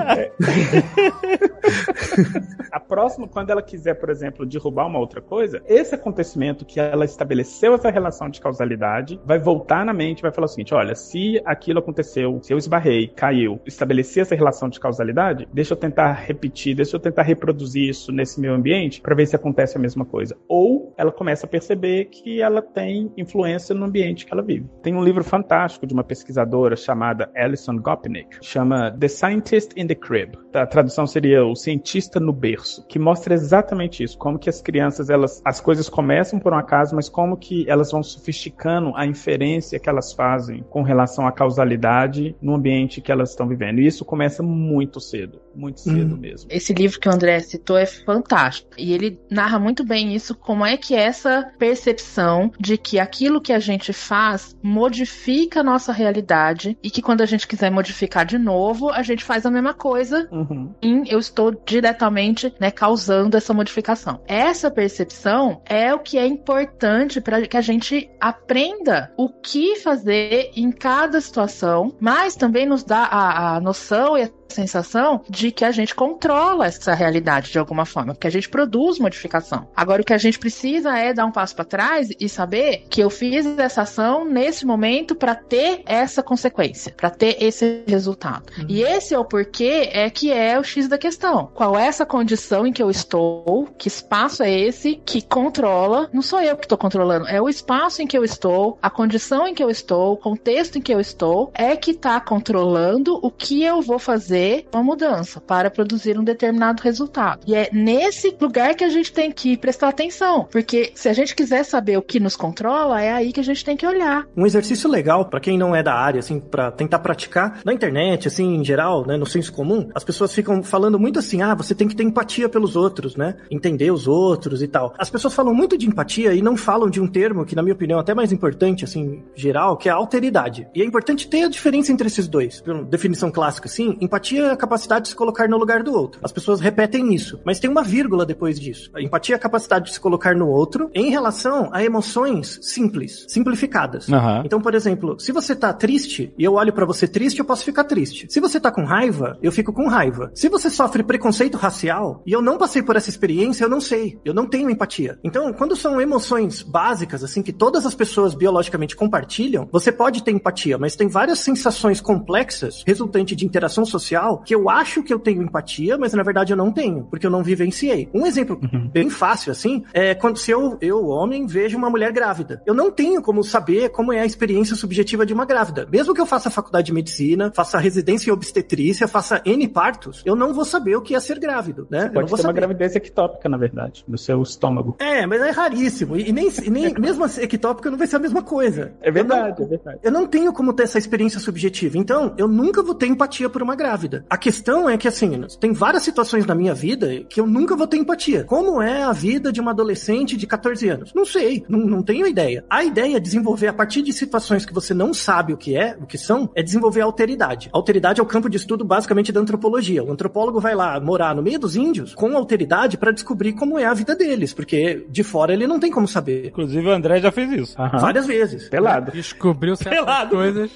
A 2.70 2.80
próxima, 2.80 3.28
quando 3.28 3.50
ela 3.50 3.62
quiser, 3.62 3.94
por 3.94 4.10
exemplo, 4.10 4.44
derrubar 4.44 4.86
uma 4.86 4.98
outra 4.98 5.20
coisa, 5.20 5.62
esse 5.66 5.94
acontecimento 5.94 6.64
que 6.64 6.78
ela 6.78 7.04
estabeleceu 7.04 7.74
essa 7.74 7.90
relação 7.90 8.28
de 8.28 8.40
causalidade 8.40 9.20
vai 9.24 9.38
voltar 9.38 9.84
na 9.84 9.92
mente 9.92 10.22
vai 10.22 10.32
falar 10.32 10.46
o 10.46 10.48
seguinte: 10.48 10.74
olha, 10.74 10.94
se 10.94 11.40
aquilo 11.44 11.78
aconteceu, 11.78 12.40
se 12.42 12.52
eu 12.52 12.58
esbarrei, 12.58 13.08
caiu, 13.08 13.60
estabeleci 13.66 14.20
essa 14.20 14.34
relação 14.34 14.68
de 14.68 14.78
causalidade, 14.78 15.48
deixa 15.52 15.72
eu 15.72 15.76
tentar 15.76 16.12
repetir, 16.12 16.74
deixa 16.74 16.96
eu 16.96 17.00
tentar 17.00 17.22
reproduzir 17.22 17.88
isso 17.88 18.12
nesse 18.12 18.40
meu 18.40 18.54
ambiente 18.54 19.00
para 19.00 19.14
ver 19.14 19.26
se 19.26 19.36
acontece 19.36 19.76
a 19.76 19.80
mesma 19.80 20.04
coisa. 20.04 20.36
Ou 20.48 20.92
ela 20.96 21.12
começa 21.12 21.46
a 21.46 21.48
perceber 21.48 22.06
que 22.06 22.40
ela 22.40 22.60
tem 22.60 23.12
influência 23.16 23.74
no 23.74 23.86
ambiente 23.86 24.26
que 24.26 24.32
ela 24.32 24.42
vive. 24.42 24.66
Tem 24.86 24.94
um 24.94 25.02
livro 25.02 25.24
fantástico 25.24 25.84
de 25.84 25.92
uma 25.92 26.04
pesquisadora 26.04 26.76
chamada 26.76 27.28
Alison 27.34 27.76
Gopnik, 27.76 28.38
chama 28.40 28.92
The 28.92 29.08
Scientist 29.08 29.72
in 29.76 29.88
the 29.88 29.96
Crib. 29.96 30.38
A 30.54 30.64
tradução 30.64 31.08
seria 31.08 31.44
o 31.44 31.56
cientista 31.56 32.20
no 32.20 32.32
berço, 32.32 32.86
que 32.86 32.96
mostra 32.96 33.34
exatamente 33.34 34.04
isso, 34.04 34.16
como 34.16 34.38
que 34.38 34.48
as 34.48 34.62
crianças, 34.62 35.10
elas, 35.10 35.42
as 35.44 35.60
coisas 35.60 35.88
começam 35.88 36.38
por 36.38 36.52
um 36.52 36.56
acaso, 36.56 36.94
mas 36.94 37.08
como 37.08 37.36
que 37.36 37.68
elas 37.68 37.90
vão 37.90 38.00
sofisticando 38.00 38.92
a 38.94 39.04
inferência 39.04 39.80
que 39.80 39.88
elas 39.88 40.12
fazem 40.12 40.64
com 40.70 40.82
relação 40.82 41.26
à 41.26 41.32
causalidade 41.32 42.36
no 42.40 42.54
ambiente 42.54 43.00
que 43.00 43.10
elas 43.10 43.30
estão 43.30 43.48
vivendo. 43.48 43.80
E 43.80 43.86
isso 43.88 44.04
começa 44.04 44.40
muito 44.40 45.00
cedo, 45.00 45.42
muito 45.52 45.80
cedo 45.80 46.14
Hum. 46.14 46.18
mesmo. 46.18 46.48
Esse 46.48 46.72
livro 46.72 47.00
que 47.00 47.08
o 47.08 47.12
André 47.12 47.40
citou 47.40 47.76
é 47.76 47.86
fantástico. 47.86 48.70
E 48.78 48.92
ele 48.94 49.20
narra 49.28 49.58
muito 49.58 49.84
bem 49.84 50.14
isso, 50.14 50.32
como 50.32 50.64
é 50.64 50.76
que 50.76 50.94
essa 50.94 51.52
percepção 51.58 52.52
de 52.60 52.78
que 52.78 53.00
aquilo 53.00 53.40
que 53.40 53.52
a 53.52 53.58
gente 53.58 53.92
faz 53.92 54.56
modifica 54.76 55.60
a 55.60 55.62
nossa 55.72 55.90
realidade 55.90 56.76
e 56.82 56.90
que 56.90 57.00
quando 57.00 57.22
a 57.22 57.26
gente 57.26 57.46
quiser 57.46 57.70
modificar 57.70 58.26
de 58.26 58.36
novo, 58.38 58.90
a 58.90 59.02
gente 59.02 59.24
faz 59.24 59.46
a 59.46 59.50
mesma 59.50 59.72
coisa 59.72 60.28
Uhum. 60.30 60.74
em 60.82 60.96
eu 61.08 61.18
estou 61.18 61.50
diretamente 61.64 62.52
né, 62.60 62.70
causando 62.70 63.36
essa 63.36 63.54
modificação. 63.54 64.20
Essa 64.26 64.70
percepção 64.70 65.62
é 65.64 65.94
o 65.94 65.98
que 65.98 66.18
é 66.18 66.26
importante 66.26 67.20
para 67.20 67.46
que 67.46 67.56
a 67.56 67.60
gente 67.62 68.10
aprenda 68.20 69.10
o 69.16 69.28
que 69.30 69.76
fazer 69.76 70.50
em 70.54 70.70
cada 70.70 71.20
situação, 71.20 71.94
mas 71.98 72.36
também 72.36 72.66
nos 72.66 72.84
dá 72.84 73.04
a, 73.04 73.56
a 73.56 73.60
noção 73.60 74.18
e 74.18 74.22
a 74.24 74.30
sensação 74.48 75.22
de 75.28 75.50
que 75.50 75.64
a 75.64 75.70
gente 75.70 75.94
controla 75.94 76.66
essa 76.66 76.94
realidade 76.94 77.50
de 77.50 77.58
alguma 77.58 77.84
forma, 77.84 78.14
porque 78.14 78.26
a 78.26 78.30
gente 78.30 78.48
produz 78.48 78.98
modificação. 78.98 79.68
Agora 79.76 80.02
o 80.02 80.04
que 80.04 80.12
a 80.12 80.18
gente 80.18 80.38
precisa 80.38 80.96
é 80.96 81.12
dar 81.12 81.26
um 81.26 81.32
passo 81.32 81.54
para 81.54 81.64
trás 81.64 82.08
e 82.18 82.28
saber 82.28 82.84
que 82.88 83.00
eu 83.00 83.10
fiz 83.10 83.46
essa 83.58 83.82
ação 83.82 84.24
nesse 84.24 84.64
momento 84.64 85.14
para 85.14 85.34
ter 85.34 85.82
essa 85.86 86.22
consequência, 86.22 86.92
para 86.96 87.10
ter 87.10 87.36
esse 87.40 87.82
resultado. 87.86 88.44
E 88.68 88.82
esse 88.82 89.14
é 89.14 89.18
o 89.18 89.24
porquê 89.24 89.90
é 89.92 90.08
que 90.10 90.32
é 90.32 90.58
o 90.58 90.64
X 90.64 90.88
da 90.88 90.98
questão. 90.98 91.50
Qual 91.54 91.78
é 91.78 91.86
essa 91.86 92.06
condição 92.06 92.66
em 92.66 92.72
que 92.72 92.82
eu 92.82 92.90
estou? 92.90 93.68
Que 93.78 93.88
espaço 93.88 94.42
é 94.42 94.50
esse 94.50 95.00
que 95.04 95.22
controla? 95.22 96.08
Não 96.12 96.22
sou 96.22 96.40
eu 96.40 96.56
que 96.56 96.64
estou 96.64 96.78
controlando, 96.78 97.26
é 97.28 97.40
o 97.40 97.48
espaço 97.48 98.02
em 98.02 98.06
que 98.06 98.16
eu 98.16 98.24
estou, 98.24 98.78
a 98.80 98.90
condição 98.90 99.46
em 99.46 99.54
que 99.54 99.62
eu 99.62 99.70
estou, 99.70 100.12
o 100.12 100.16
contexto 100.16 100.78
em 100.78 100.80
que 100.80 100.92
eu 100.92 101.00
estou, 101.00 101.50
é 101.54 101.76
que 101.76 101.92
está 101.92 102.20
controlando 102.20 103.18
o 103.22 103.30
que 103.30 103.62
eu 103.62 103.82
vou 103.82 103.98
fazer 103.98 104.35
uma 104.72 104.82
mudança 104.82 105.40
para 105.40 105.70
produzir 105.70 106.18
um 106.18 106.24
determinado 106.24 106.82
resultado. 106.82 107.40
E 107.46 107.54
é 107.54 107.68
nesse 107.72 108.36
lugar 108.40 108.74
que 108.74 108.84
a 108.84 108.88
gente 108.88 109.12
tem 109.12 109.30
que 109.30 109.56
prestar 109.56 109.88
atenção, 109.88 110.46
porque 110.50 110.92
se 110.94 111.08
a 111.08 111.12
gente 111.12 111.34
quiser 111.34 111.64
saber 111.64 111.96
o 111.96 112.02
que 112.02 112.20
nos 112.20 112.36
controla, 112.36 113.00
é 113.00 113.12
aí 113.12 113.32
que 113.32 113.40
a 113.40 113.44
gente 113.44 113.64
tem 113.64 113.76
que 113.76 113.86
olhar. 113.86 114.26
Um 114.36 114.46
exercício 114.46 114.88
legal 114.90 115.24
pra 115.26 115.40
quem 115.40 115.58
não 115.58 115.74
é 115.74 115.82
da 115.82 115.94
área, 115.94 116.20
assim, 116.20 116.40
pra 116.40 116.70
tentar 116.70 116.98
praticar 116.98 117.60
na 117.64 117.72
internet, 117.72 118.28
assim, 118.28 118.56
em 118.56 118.64
geral, 118.64 119.06
né, 119.06 119.16
no 119.16 119.26
senso 119.26 119.52
comum, 119.52 119.88
as 119.94 120.04
pessoas 120.04 120.32
ficam 120.32 120.62
falando 120.62 120.98
muito 120.98 121.18
assim, 121.18 121.42
ah, 121.42 121.54
você 121.54 121.74
tem 121.74 121.88
que 121.88 121.96
ter 121.96 122.02
empatia 122.02 122.48
pelos 122.48 122.76
outros, 122.76 123.16
né, 123.16 123.36
entender 123.50 123.90
os 123.90 124.06
outros 124.06 124.62
e 124.62 124.68
tal. 124.68 124.94
As 124.98 125.10
pessoas 125.10 125.34
falam 125.34 125.54
muito 125.54 125.76
de 125.78 125.86
empatia 125.86 126.34
e 126.34 126.42
não 126.42 126.56
falam 126.56 126.90
de 126.90 127.00
um 127.00 127.06
termo 127.06 127.44
que, 127.44 127.54
na 127.54 127.62
minha 127.62 127.74
opinião, 127.74 127.98
é 127.98 128.02
até 128.02 128.14
mais 128.14 128.32
importante, 128.32 128.84
assim, 128.84 129.22
geral, 129.34 129.76
que 129.76 129.88
é 129.88 129.92
a 129.92 129.96
alteridade. 129.96 130.68
E 130.74 130.82
é 130.82 130.84
importante 130.84 131.28
ter 131.28 131.44
a 131.44 131.48
diferença 131.48 131.92
entre 131.92 132.06
esses 132.06 132.28
dois. 132.28 132.60
Pela 132.60 132.84
definição 132.84 133.30
clássica, 133.30 133.68
assim, 133.68 133.96
empatia 134.00 134.25
é 134.34 134.50
a 134.50 134.56
capacidade 134.56 135.04
de 135.04 135.08
se 135.10 135.16
colocar 135.16 135.48
no 135.48 135.56
lugar 135.56 135.82
do 135.82 135.92
outro. 135.92 136.20
As 136.22 136.32
pessoas 136.32 136.60
repetem 136.60 137.14
isso, 137.14 137.38
mas 137.44 137.60
tem 137.60 137.70
uma 137.70 137.82
vírgula 137.82 138.26
depois 138.26 138.58
disso. 138.58 138.90
A 138.94 139.00
empatia 139.00 139.34
é 139.34 139.38
a 139.38 139.40
capacidade 139.40 139.86
de 139.86 139.92
se 139.92 140.00
colocar 140.00 140.34
no 140.34 140.48
outro 140.48 140.90
em 140.94 141.10
relação 141.10 141.68
a 141.72 141.84
emoções 141.84 142.58
simples, 142.62 143.24
simplificadas. 143.28 144.10
Aham. 144.10 144.42
Então, 144.44 144.60
por 144.60 144.74
exemplo, 144.74 145.18
se 145.20 145.32
você 145.32 145.54
tá 145.54 145.72
triste 145.72 146.32
e 146.38 146.44
eu 146.44 146.54
olho 146.54 146.72
pra 146.72 146.84
você 146.84 147.06
triste, 147.06 147.38
eu 147.38 147.44
posso 147.44 147.64
ficar 147.64 147.84
triste. 147.84 148.26
Se 148.28 148.40
você 148.40 148.58
tá 148.58 148.70
com 148.70 148.84
raiva, 148.84 149.38
eu 149.42 149.52
fico 149.52 149.72
com 149.72 149.88
raiva. 149.88 150.30
Se 150.34 150.48
você 150.48 150.68
sofre 150.70 151.02
preconceito 151.02 151.56
racial 151.56 152.22
e 152.26 152.32
eu 152.32 152.42
não 152.42 152.58
passei 152.58 152.82
por 152.82 152.96
essa 152.96 153.10
experiência, 153.10 153.64
eu 153.64 153.68
não 153.68 153.80
sei. 153.80 154.18
Eu 154.24 154.34
não 154.34 154.46
tenho 154.46 154.70
empatia. 154.70 155.18
Então, 155.22 155.52
quando 155.52 155.76
são 155.76 156.00
emoções 156.00 156.62
básicas, 156.62 157.22
assim, 157.22 157.42
que 157.42 157.52
todas 157.52 157.86
as 157.86 157.94
pessoas 157.94 158.34
biologicamente 158.34 158.96
compartilham, 158.96 159.68
você 159.70 159.92
pode 159.92 160.22
ter 160.22 160.30
empatia, 160.30 160.78
mas 160.78 160.96
tem 160.96 161.08
várias 161.08 161.40
sensações 161.40 162.00
complexas 162.00 162.82
resultante 162.86 163.36
de 163.36 163.44
interação 163.44 163.84
social 163.84 164.15
que 164.44 164.54
eu 164.54 164.68
acho 164.68 165.02
que 165.02 165.12
eu 165.12 165.18
tenho 165.18 165.42
empatia, 165.42 165.96
mas 165.98 166.12
na 166.14 166.22
verdade 166.22 166.52
eu 166.52 166.56
não 166.56 166.70
tenho, 166.72 167.04
porque 167.04 167.26
eu 167.26 167.30
não 167.30 167.42
vivenciei. 167.42 168.08
Um 168.14 168.26
exemplo 168.26 168.58
bem 168.92 169.10
fácil, 169.10 169.52
assim, 169.52 169.84
é 169.92 170.14
quando 170.14 170.38
se 170.38 170.50
eu, 170.50 170.76
eu, 170.80 171.06
homem, 171.06 171.46
vejo 171.46 171.76
uma 171.76 171.90
mulher 171.90 172.12
grávida. 172.12 172.62
Eu 172.66 172.74
não 172.74 172.90
tenho 172.90 173.20
como 173.22 173.42
saber 173.42 173.88
como 173.90 174.12
é 174.12 174.20
a 174.20 174.26
experiência 174.26 174.76
subjetiva 174.76 175.24
de 175.26 175.32
uma 175.32 175.44
grávida. 175.44 175.86
Mesmo 175.90 176.14
que 176.14 176.20
eu 176.20 176.26
faça 176.26 176.50
faculdade 176.50 176.86
de 176.86 176.92
medicina, 176.92 177.50
faça 177.54 177.78
residência 177.78 178.30
em 178.30 178.32
obstetrícia, 178.32 179.08
faça 179.08 179.40
N 179.44 179.66
partos, 179.68 180.22
eu 180.24 180.34
não 180.36 180.52
vou 180.54 180.64
saber 180.64 180.96
o 180.96 181.02
que 181.02 181.14
é 181.14 181.20
ser 181.20 181.38
grávido, 181.38 181.86
né? 181.90 182.02
eu 182.14 182.20
não 182.20 182.26
Pode 182.28 182.34
ter 182.42 182.46
uma 182.46 182.52
gravidez 182.52 182.94
ectópica, 182.96 183.48
na 183.48 183.56
verdade, 183.56 184.04
no 184.06 184.16
seu 184.18 184.42
estômago. 184.42 184.96
É, 184.98 185.26
mas 185.26 185.40
é 185.42 185.50
raríssimo. 185.50 186.16
E, 186.16 186.32
nem, 186.32 186.48
e 186.64 186.70
nem 186.70 186.94
mesmo 186.98 187.24
a 187.24 187.28
ectópica 187.42 187.90
não 187.90 187.98
vai 187.98 188.06
ser 188.06 188.16
a 188.16 188.20
mesma 188.20 188.42
coisa. 188.42 188.92
É 189.00 189.10
verdade, 189.10 189.60
Eu 189.62 189.66
não- 189.66 189.66
é 189.66 189.68
verdade. 189.68 189.98
eu 190.02 190.12
não 190.12 190.26
tenho 190.26 190.52
como 190.52 190.72
ter 190.72 190.84
essa 190.84 190.98
experiência 190.98 191.40
subjetiva. 191.40 191.98
Então, 191.98 192.34
eu 192.38 192.46
nunca 192.48 192.82
vou 192.82 192.94
ter 192.94 193.06
empatia 193.06 193.48
por 193.48 193.62
uma 193.62 193.74
grávida. 193.74 194.05
A 194.28 194.36
questão 194.36 194.88
é 194.88 194.96
que, 194.96 195.08
assim, 195.08 195.44
tem 195.60 195.72
várias 195.72 196.02
situações 196.02 196.46
na 196.46 196.54
minha 196.54 196.74
vida 196.74 197.24
que 197.28 197.40
eu 197.40 197.46
nunca 197.46 197.76
vou 197.76 197.86
ter 197.86 197.96
empatia. 197.96 198.44
Como 198.44 198.80
é 198.80 199.02
a 199.02 199.12
vida 199.12 199.52
de 199.52 199.60
uma 199.60 199.70
adolescente 199.70 200.36
de 200.36 200.46
14 200.46 200.88
anos? 200.88 201.12
Não 201.14 201.24
sei, 201.24 201.64
não, 201.68 201.80
não 201.80 202.02
tenho 202.02 202.26
ideia. 202.26 202.64
A 202.68 202.84
ideia 202.84 203.16
é 203.16 203.20
desenvolver 203.20 203.68
a 203.68 203.72
partir 203.72 204.02
de 204.02 204.12
situações 204.12 204.64
que 204.64 204.74
você 204.74 204.94
não 204.94 205.12
sabe 205.12 205.52
o 205.52 205.56
que 205.56 205.76
é, 205.76 205.96
o 206.00 206.06
que 206.06 206.18
são, 206.18 206.50
é 206.54 206.62
desenvolver 206.62 207.00
a 207.00 207.04
alteridade. 207.04 207.70
A 207.72 207.76
alteridade 207.76 208.20
é 208.20 208.22
o 208.22 208.26
campo 208.26 208.48
de 208.48 208.56
estudo 208.56 208.84
basicamente 208.84 209.32
da 209.32 209.40
antropologia. 209.40 210.04
O 210.04 210.12
antropólogo 210.12 210.60
vai 210.60 210.74
lá 210.74 210.98
morar 211.00 211.34
no 211.34 211.42
meio 211.42 211.58
dos 211.58 211.76
índios 211.76 212.14
com 212.14 212.36
alteridade 212.36 212.96
para 212.96 213.10
descobrir 213.10 213.52
como 213.52 213.78
é 213.78 213.84
a 213.84 213.94
vida 213.94 214.14
deles, 214.14 214.52
porque 214.52 215.06
de 215.08 215.22
fora 215.22 215.52
ele 215.52 215.66
não 215.66 215.80
tem 215.80 215.90
como 215.90 216.06
saber. 216.06 216.46
Inclusive 216.46 216.86
o 216.86 216.90
André 216.90 217.20
já 217.20 217.32
fez 217.32 217.50
isso. 217.52 217.80
Aham. 217.80 217.98
Várias 217.98 218.26
vezes. 218.26 218.68
Pelado. 218.68 219.12
Descobriu 219.12 219.76
certas 219.76 219.98
Pelado. 219.98 220.30
coisas. 220.30 220.70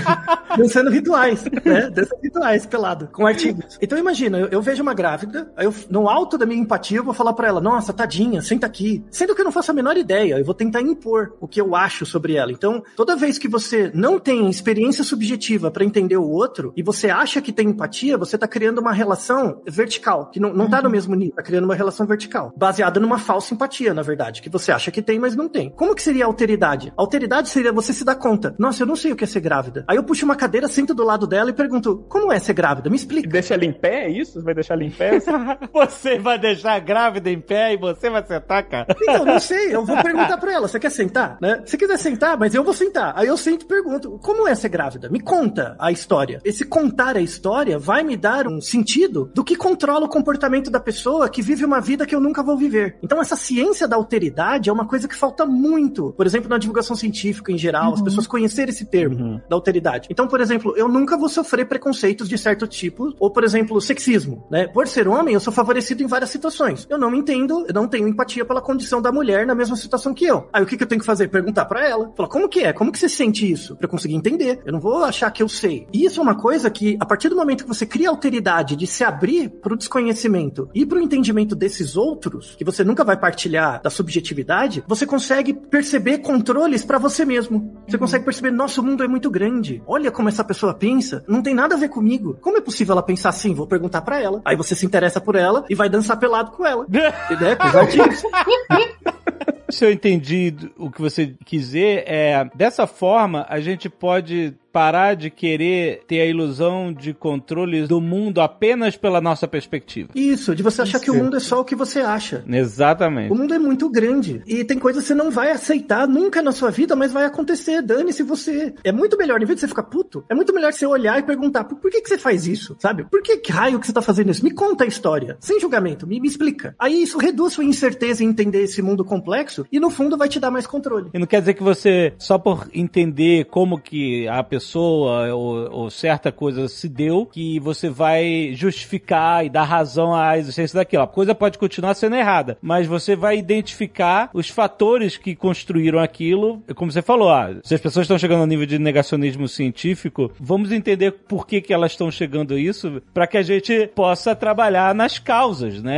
Dançando 0.56 0.90
rituais, 0.90 1.44
né? 1.64 1.90
Dançando 1.90 2.20
rituais, 2.22 2.65
pelado, 2.66 3.08
com 3.12 3.26
artigos. 3.26 3.78
Então 3.80 3.98
imagina, 3.98 4.38
eu, 4.38 4.48
eu 4.48 4.62
vejo 4.62 4.82
uma 4.82 4.94
grávida, 4.94 5.50
aí 5.56 5.66
eu, 5.66 5.74
no 5.90 6.08
alto 6.08 6.36
da 6.38 6.46
minha 6.46 6.60
empatia, 6.60 6.98
eu 6.98 7.04
vou 7.04 7.14
falar 7.14 7.32
pra 7.32 7.48
ela, 7.48 7.60
nossa, 7.60 7.92
tadinha, 7.92 8.42
senta 8.42 8.66
aqui. 8.66 9.04
Sendo 9.10 9.34
que 9.34 9.40
eu 9.40 9.44
não 9.44 9.52
faço 9.52 9.70
a 9.70 9.74
menor 9.74 9.96
ideia, 9.96 10.38
eu 10.38 10.44
vou 10.44 10.54
tentar 10.54 10.80
impor 10.80 11.34
o 11.40 11.48
que 11.48 11.60
eu 11.60 11.74
acho 11.74 12.06
sobre 12.06 12.34
ela. 12.34 12.52
Então, 12.52 12.82
toda 12.96 13.16
vez 13.16 13.38
que 13.38 13.48
você 13.48 13.90
não 13.94 14.18
tem 14.18 14.48
experiência 14.48 15.04
subjetiva 15.04 15.70
pra 15.70 15.84
entender 15.84 16.16
o 16.16 16.28
outro, 16.28 16.72
e 16.76 16.82
você 16.82 17.10
acha 17.10 17.40
que 17.40 17.52
tem 17.52 17.68
empatia, 17.68 18.18
você 18.18 18.36
tá 18.36 18.48
criando 18.48 18.80
uma 18.80 18.92
relação 18.92 19.62
vertical, 19.66 20.30
que 20.30 20.40
não, 20.40 20.52
não 20.52 20.68
tá 20.68 20.82
no 20.82 20.90
mesmo 20.90 21.14
nível, 21.14 21.34
tá 21.34 21.42
criando 21.42 21.64
uma 21.64 21.74
relação 21.74 22.06
vertical, 22.06 22.52
baseada 22.56 23.00
numa 23.00 23.18
falsa 23.18 23.54
empatia, 23.54 23.94
na 23.94 24.02
verdade, 24.02 24.42
que 24.42 24.48
você 24.48 24.72
acha 24.72 24.90
que 24.90 25.02
tem, 25.02 25.18
mas 25.18 25.36
não 25.36 25.48
tem. 25.48 25.70
Como 25.70 25.94
que 25.94 26.02
seria 26.02 26.24
a 26.24 26.26
alteridade? 26.26 26.92
A 26.96 27.02
alteridade 27.02 27.48
seria 27.48 27.72
você 27.72 27.92
se 27.92 28.04
dar 28.04 28.16
conta, 28.16 28.54
nossa, 28.58 28.82
eu 28.82 28.86
não 28.86 28.96
sei 28.96 29.12
o 29.12 29.16
que 29.16 29.24
é 29.24 29.26
ser 29.26 29.40
grávida. 29.40 29.84
Aí 29.86 29.96
eu 29.96 30.04
puxo 30.04 30.24
uma 30.24 30.36
cadeira, 30.36 30.68
sento 30.68 30.94
do 30.94 31.04
lado 31.04 31.26
dela 31.26 31.50
e 31.50 31.52
pergunto, 31.52 32.04
como 32.08 32.32
é 32.32 32.38
ser 32.38 32.54
grávida? 32.56 32.90
Me 32.90 32.96
explica. 32.96 33.28
Deixa 33.28 33.54
ela 33.54 33.64
em 33.64 33.72
pé, 33.72 34.06
é 34.06 34.10
isso? 34.10 34.40
Você 34.40 34.44
vai 34.44 34.54
deixar 34.54 34.74
ela 34.74 34.84
em 34.84 34.90
pé? 34.90 35.20
Você 35.72 36.18
vai 36.18 36.38
deixar 36.38 36.72
a 36.72 36.78
grávida 36.78 37.30
em 37.30 37.40
pé 37.40 37.74
e 37.74 37.76
você 37.76 38.08
vai 38.08 38.24
sentar, 38.26 38.62
cara? 38.64 38.86
Então, 39.00 39.24
não 39.24 39.38
sei, 39.38 39.74
eu 39.74 39.84
vou 39.84 40.02
perguntar 40.02 40.38
pra 40.38 40.52
ela, 40.52 40.66
você 40.66 40.78
quer 40.80 40.90
sentar? 40.90 41.36
Né? 41.40 41.62
Se 41.66 41.76
quiser 41.76 41.98
sentar, 41.98 42.38
mas 42.38 42.54
eu 42.54 42.64
vou 42.64 42.72
sentar. 42.72 43.12
Aí 43.16 43.26
eu 43.26 43.36
sento 43.36 43.62
e 43.62 43.66
pergunto, 43.66 44.18
como 44.22 44.48
é 44.48 44.54
ser 44.54 44.68
grávida? 44.68 45.08
Me 45.08 45.20
conta 45.20 45.76
a 45.78 45.92
história. 45.92 46.40
Esse 46.44 46.64
contar 46.64 47.16
a 47.16 47.20
história 47.20 47.78
vai 47.78 48.02
me 48.02 48.16
dar 48.16 48.46
um 48.46 48.60
sentido 48.60 49.30
do 49.34 49.44
que 49.44 49.56
controla 49.56 50.06
o 50.06 50.08
comportamento 50.08 50.70
da 50.70 50.80
pessoa 50.80 51.28
que 51.28 51.42
vive 51.42 51.64
uma 51.64 51.80
vida 51.80 52.06
que 52.06 52.14
eu 52.14 52.20
nunca 52.20 52.42
vou 52.42 52.56
viver. 52.56 52.96
Então, 53.02 53.20
essa 53.20 53.36
ciência 53.36 53.86
da 53.86 53.96
alteridade 53.96 54.70
é 54.70 54.72
uma 54.72 54.86
coisa 54.86 55.06
que 55.06 55.14
falta 55.14 55.44
muito. 55.44 56.12
Por 56.12 56.26
exemplo, 56.26 56.48
na 56.48 56.58
divulgação 56.58 56.96
científica 56.96 57.52
em 57.52 57.58
geral, 57.58 57.94
as 57.94 58.02
pessoas 58.02 58.26
conhecerem 58.26 58.70
esse 58.70 58.86
termo 58.86 59.40
da 59.48 59.56
alteridade. 59.56 60.08
Então, 60.10 60.26
por 60.26 60.40
exemplo, 60.40 60.74
eu 60.76 60.88
nunca 60.88 61.16
vou 61.16 61.28
sofrer 61.28 61.66
preconceitos 61.66 62.28
de 62.28 62.38
certo 62.46 62.66
tipo, 62.68 63.12
ou, 63.18 63.28
por 63.28 63.42
exemplo, 63.42 63.80
sexismo, 63.80 64.46
né? 64.48 64.68
Por 64.68 64.86
ser 64.86 65.08
homem, 65.08 65.34
eu 65.34 65.40
sou 65.40 65.52
favorecido 65.52 66.00
em 66.00 66.06
várias 66.06 66.30
situações. 66.30 66.86
Eu 66.88 66.96
não 66.96 67.10
me 67.10 67.18
entendo, 67.18 67.64
eu 67.66 67.74
não 67.74 67.88
tenho 67.88 68.06
empatia 68.06 68.44
pela 68.44 68.62
condição 68.62 69.02
da 69.02 69.10
mulher 69.10 69.44
na 69.44 69.54
mesma 69.54 69.74
situação 69.74 70.14
que 70.14 70.24
eu. 70.24 70.48
Aí 70.52 70.62
o 70.62 70.66
que, 70.66 70.76
que 70.76 70.84
eu 70.84 70.86
tenho 70.86 71.00
que 71.00 71.06
fazer? 71.06 71.26
Perguntar 71.26 71.64
pra 71.64 71.84
ela. 71.84 72.12
Falar, 72.16 72.28
como 72.28 72.48
que 72.48 72.60
é? 72.60 72.72
Como 72.72 72.92
que 72.92 73.00
você 73.00 73.08
sente 73.08 73.50
isso? 73.50 73.74
Pra 73.74 73.86
eu 73.86 73.90
conseguir 73.90 74.14
entender. 74.14 74.60
Eu 74.64 74.72
não 74.72 74.78
vou 74.78 75.02
achar 75.02 75.28
que 75.32 75.42
eu 75.42 75.48
sei. 75.48 75.88
E 75.92 76.04
isso 76.04 76.20
é 76.20 76.22
uma 76.22 76.36
coisa 76.36 76.70
que, 76.70 76.96
a 77.00 77.04
partir 77.04 77.28
do 77.28 77.34
momento 77.34 77.64
que 77.64 77.68
você 77.68 77.84
cria 77.84 78.08
a 78.08 78.12
alteridade 78.12 78.76
de 78.76 78.86
se 78.86 79.02
abrir 79.02 79.48
pro 79.48 79.76
desconhecimento 79.76 80.70
e 80.72 80.86
pro 80.86 81.00
entendimento 81.00 81.56
desses 81.56 81.96
outros, 81.96 82.54
que 82.54 82.64
você 82.64 82.84
nunca 82.84 83.02
vai 83.02 83.16
partilhar 83.16 83.82
da 83.82 83.90
subjetividade, 83.90 84.84
você 84.86 85.04
consegue 85.04 85.52
perceber 85.52 86.18
controles 86.18 86.84
pra 86.84 86.98
você 86.98 87.24
mesmo. 87.24 87.82
Você 87.88 87.98
consegue 87.98 88.24
perceber, 88.24 88.52
nossa, 88.52 88.80
o 88.80 88.84
mundo 88.84 89.02
é 89.02 89.08
muito 89.08 89.30
grande. 89.30 89.82
Olha 89.84 90.12
como 90.12 90.28
essa 90.28 90.44
pessoa 90.44 90.72
pensa. 90.72 91.24
Não 91.26 91.42
tem 91.42 91.54
nada 91.54 91.74
a 91.74 91.78
ver 91.78 91.88
comigo. 91.88 92.25
Como 92.34 92.58
é 92.58 92.60
possível 92.60 92.92
ela 92.92 93.02
pensar 93.02 93.30
assim? 93.30 93.54
Vou 93.54 93.66
perguntar 93.66 94.02
pra 94.02 94.20
ela. 94.20 94.40
Aí 94.44 94.56
você 94.56 94.74
se 94.74 94.86
interessa 94.86 95.20
por 95.20 95.34
ela 95.34 95.64
e 95.68 95.74
vai 95.74 95.88
dançar 95.88 96.18
pelado 96.18 96.52
com 96.52 96.66
ela. 96.66 96.86
E, 96.88 96.96
né, 97.40 97.56
se 99.68 99.84
eu 99.84 99.90
entendi 99.90 100.54
o 100.76 100.90
que 100.90 101.00
você 101.00 101.34
quiser, 101.44 102.04
é 102.06 102.48
dessa 102.54 102.86
forma 102.86 103.46
a 103.48 103.60
gente 103.60 103.88
pode 103.88 104.54
parar 104.76 105.16
de 105.16 105.30
querer 105.30 106.02
ter 106.06 106.20
a 106.20 106.26
ilusão 106.26 106.92
de 106.92 107.14
controle 107.14 107.86
do 107.86 107.98
mundo 107.98 108.42
apenas 108.42 108.94
pela 108.94 109.22
nossa 109.22 109.48
perspectiva. 109.48 110.10
Isso, 110.14 110.54
de 110.54 110.62
você 110.62 110.82
achar 110.82 111.00
que 111.00 111.10
o 111.10 111.14
mundo 111.14 111.38
é 111.38 111.40
só 111.40 111.62
o 111.62 111.64
que 111.64 111.74
você 111.74 112.00
acha. 112.00 112.44
Exatamente. 112.46 113.32
O 113.32 113.34
mundo 113.34 113.54
é 113.54 113.58
muito 113.58 113.88
grande 113.88 114.42
e 114.46 114.62
tem 114.64 114.78
coisas 114.78 115.04
que 115.04 115.08
você 115.08 115.14
não 115.14 115.30
vai 115.30 115.50
aceitar 115.50 116.06
nunca 116.06 116.42
na 116.42 116.52
sua 116.52 116.70
vida, 116.70 116.94
mas 116.94 117.10
vai 117.10 117.24
acontecer. 117.24 117.80
Dane-se 117.80 118.22
você. 118.22 118.74
É 118.84 118.92
muito 118.92 119.16
melhor, 119.16 119.40
em 119.40 119.46
vez 119.46 119.56
de 119.56 119.60
você 119.62 119.68
ficar 119.68 119.84
puto, 119.84 120.22
é 120.28 120.34
muito 120.34 120.52
melhor 120.52 120.74
você 120.74 120.84
olhar 120.84 121.18
e 121.18 121.22
perguntar 121.22 121.64
por, 121.64 121.78
por 121.78 121.90
que, 121.90 122.02
que 122.02 122.08
você 122.10 122.18
faz 122.18 122.46
isso, 122.46 122.76
sabe? 122.78 123.06
Por 123.10 123.22
que, 123.22 123.38
que 123.38 123.50
raio 123.50 123.80
que 123.80 123.86
você 123.86 123.94
tá 123.94 124.02
fazendo 124.02 124.30
isso? 124.30 124.44
Me 124.44 124.50
conta 124.50 124.84
a 124.84 124.86
história, 124.86 125.38
sem 125.40 125.58
julgamento, 125.58 126.06
me, 126.06 126.20
me 126.20 126.28
explica. 126.28 126.74
Aí 126.78 127.02
isso 127.02 127.16
reduz 127.16 127.54
sua 127.54 127.64
incerteza 127.64 128.22
em 128.22 128.28
entender 128.28 128.64
esse 128.64 128.82
mundo 128.82 129.06
complexo 129.06 129.64
e 129.72 129.80
no 129.80 129.88
fundo 129.88 130.18
vai 130.18 130.28
te 130.28 130.38
dar 130.38 130.50
mais 130.50 130.66
controle. 130.66 131.08
E 131.14 131.18
não 131.18 131.26
quer 131.26 131.40
dizer 131.40 131.54
que 131.54 131.62
você, 131.62 132.12
só 132.18 132.36
por 132.36 132.68
entender 132.74 133.46
como 133.46 133.80
que 133.80 134.28
a 134.28 134.44
pessoa 134.44 134.65
ou, 134.74 135.70
ou 135.70 135.90
certa 135.90 136.32
coisa 136.32 136.68
se 136.68 136.88
deu, 136.88 137.26
que 137.26 137.58
você 137.60 137.88
vai 137.88 138.50
justificar 138.54 139.44
e 139.44 139.48
dar 139.50 139.64
razão 139.64 140.14
à 140.14 140.38
existência 140.38 140.76
daquilo. 140.78 141.02
A 141.02 141.06
coisa 141.06 141.34
pode 141.34 141.58
continuar 141.58 141.94
sendo 141.94 142.16
errada, 142.16 142.56
mas 142.60 142.86
você 142.86 143.14
vai 143.14 143.38
identificar 143.38 144.30
os 144.32 144.48
fatores 144.48 145.16
que 145.16 145.34
construíram 145.34 145.98
aquilo. 145.98 146.62
Como 146.74 146.90
você 146.90 147.02
falou, 147.02 147.30
ah, 147.30 147.54
se 147.62 147.74
as 147.74 147.80
pessoas 147.80 148.04
estão 148.04 148.18
chegando 148.18 148.40
ao 148.40 148.46
nível 148.46 148.66
de 148.66 148.78
negacionismo 148.78 149.48
científico, 149.48 150.30
vamos 150.38 150.72
entender 150.72 151.10
por 151.12 151.46
que, 151.46 151.60
que 151.60 151.72
elas 151.72 151.92
estão 151.92 152.10
chegando 152.10 152.54
a 152.54 152.58
isso, 152.58 153.02
para 153.12 153.26
que 153.26 153.36
a 153.36 153.42
gente 153.42 153.88
possa 153.94 154.34
trabalhar 154.34 154.94
nas 154.94 155.18
causas, 155.18 155.82
né? 155.82 155.96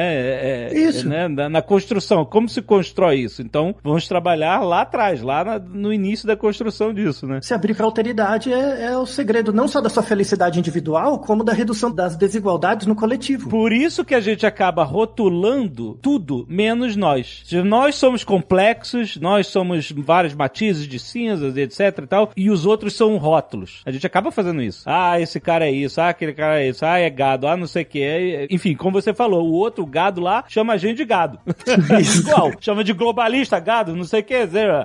É, 0.70 0.72
Isso. 0.74 1.08
né? 1.08 1.28
Na, 1.28 1.48
na 1.48 1.62
construção. 1.62 2.24
Como 2.24 2.48
se 2.48 2.62
constrói 2.62 3.16
isso? 3.20 3.42
Então, 3.42 3.74
vamos 3.82 4.06
trabalhar 4.08 4.60
lá 4.62 4.82
atrás, 4.82 5.22
lá 5.22 5.44
na- 5.44 5.58
no 5.58 5.92
início 5.92 6.26
da 6.26 6.36
construção 6.36 6.92
disso, 6.92 7.26
né? 7.26 7.40
Se 7.42 7.54
abrir 7.54 7.74
para 7.74 7.84
alteridade 7.84 8.52
é, 8.52 8.57
é 8.58 8.96
o 8.96 9.06
segredo 9.06 9.52
não 9.52 9.68
só 9.68 9.80
da 9.80 9.88
sua 9.88 10.02
felicidade 10.02 10.58
individual, 10.58 11.18
como 11.18 11.44
da 11.44 11.52
redução 11.52 11.90
das 11.90 12.16
desigualdades 12.16 12.86
no 12.86 12.94
coletivo. 12.94 13.48
Por 13.48 13.72
isso 13.72 14.04
que 14.04 14.14
a 14.14 14.20
gente 14.20 14.46
acaba 14.46 14.84
rotulando 14.84 15.98
tudo 16.00 16.46
menos 16.48 16.96
nós. 16.96 17.42
Se 17.44 17.62
Nós 17.62 17.94
somos 17.96 18.24
complexos, 18.24 19.16
nós 19.16 19.46
somos 19.46 19.90
vários 19.92 20.34
matizes 20.34 20.86
de 20.86 20.98
cinzas, 20.98 21.56
etc 21.56 21.98
e 21.98 22.06
tal, 22.06 22.30
e 22.36 22.50
os 22.50 22.66
outros 22.66 22.94
são 22.94 23.16
rótulos. 23.16 23.82
A 23.84 23.90
gente 23.90 24.06
acaba 24.06 24.30
fazendo 24.30 24.62
isso. 24.62 24.82
Ah, 24.86 25.20
esse 25.20 25.40
cara 25.40 25.66
é 25.66 25.72
isso, 25.72 26.00
ah, 26.00 26.08
aquele 26.08 26.32
cara 26.32 26.60
é 26.60 26.68
isso, 26.68 26.84
ah, 26.84 26.98
é 26.98 27.10
gado, 27.10 27.46
ah, 27.46 27.56
não 27.56 27.66
sei 27.66 27.82
o 27.82 27.86
que. 27.86 28.46
Enfim, 28.50 28.74
como 28.74 29.00
você 29.00 29.12
falou, 29.12 29.46
o 29.46 29.52
outro 29.52 29.84
gado 29.84 30.20
lá 30.20 30.44
chama 30.48 30.72
a 30.74 30.76
gente 30.76 30.98
de 30.98 31.04
gado. 31.04 31.38
igual. 32.18 32.52
Chama 32.60 32.84
de 32.84 32.92
globalista, 32.92 33.58
gado, 33.58 33.94
não 33.94 34.04
sei 34.04 34.20
o 34.20 34.24
que. 34.24 34.34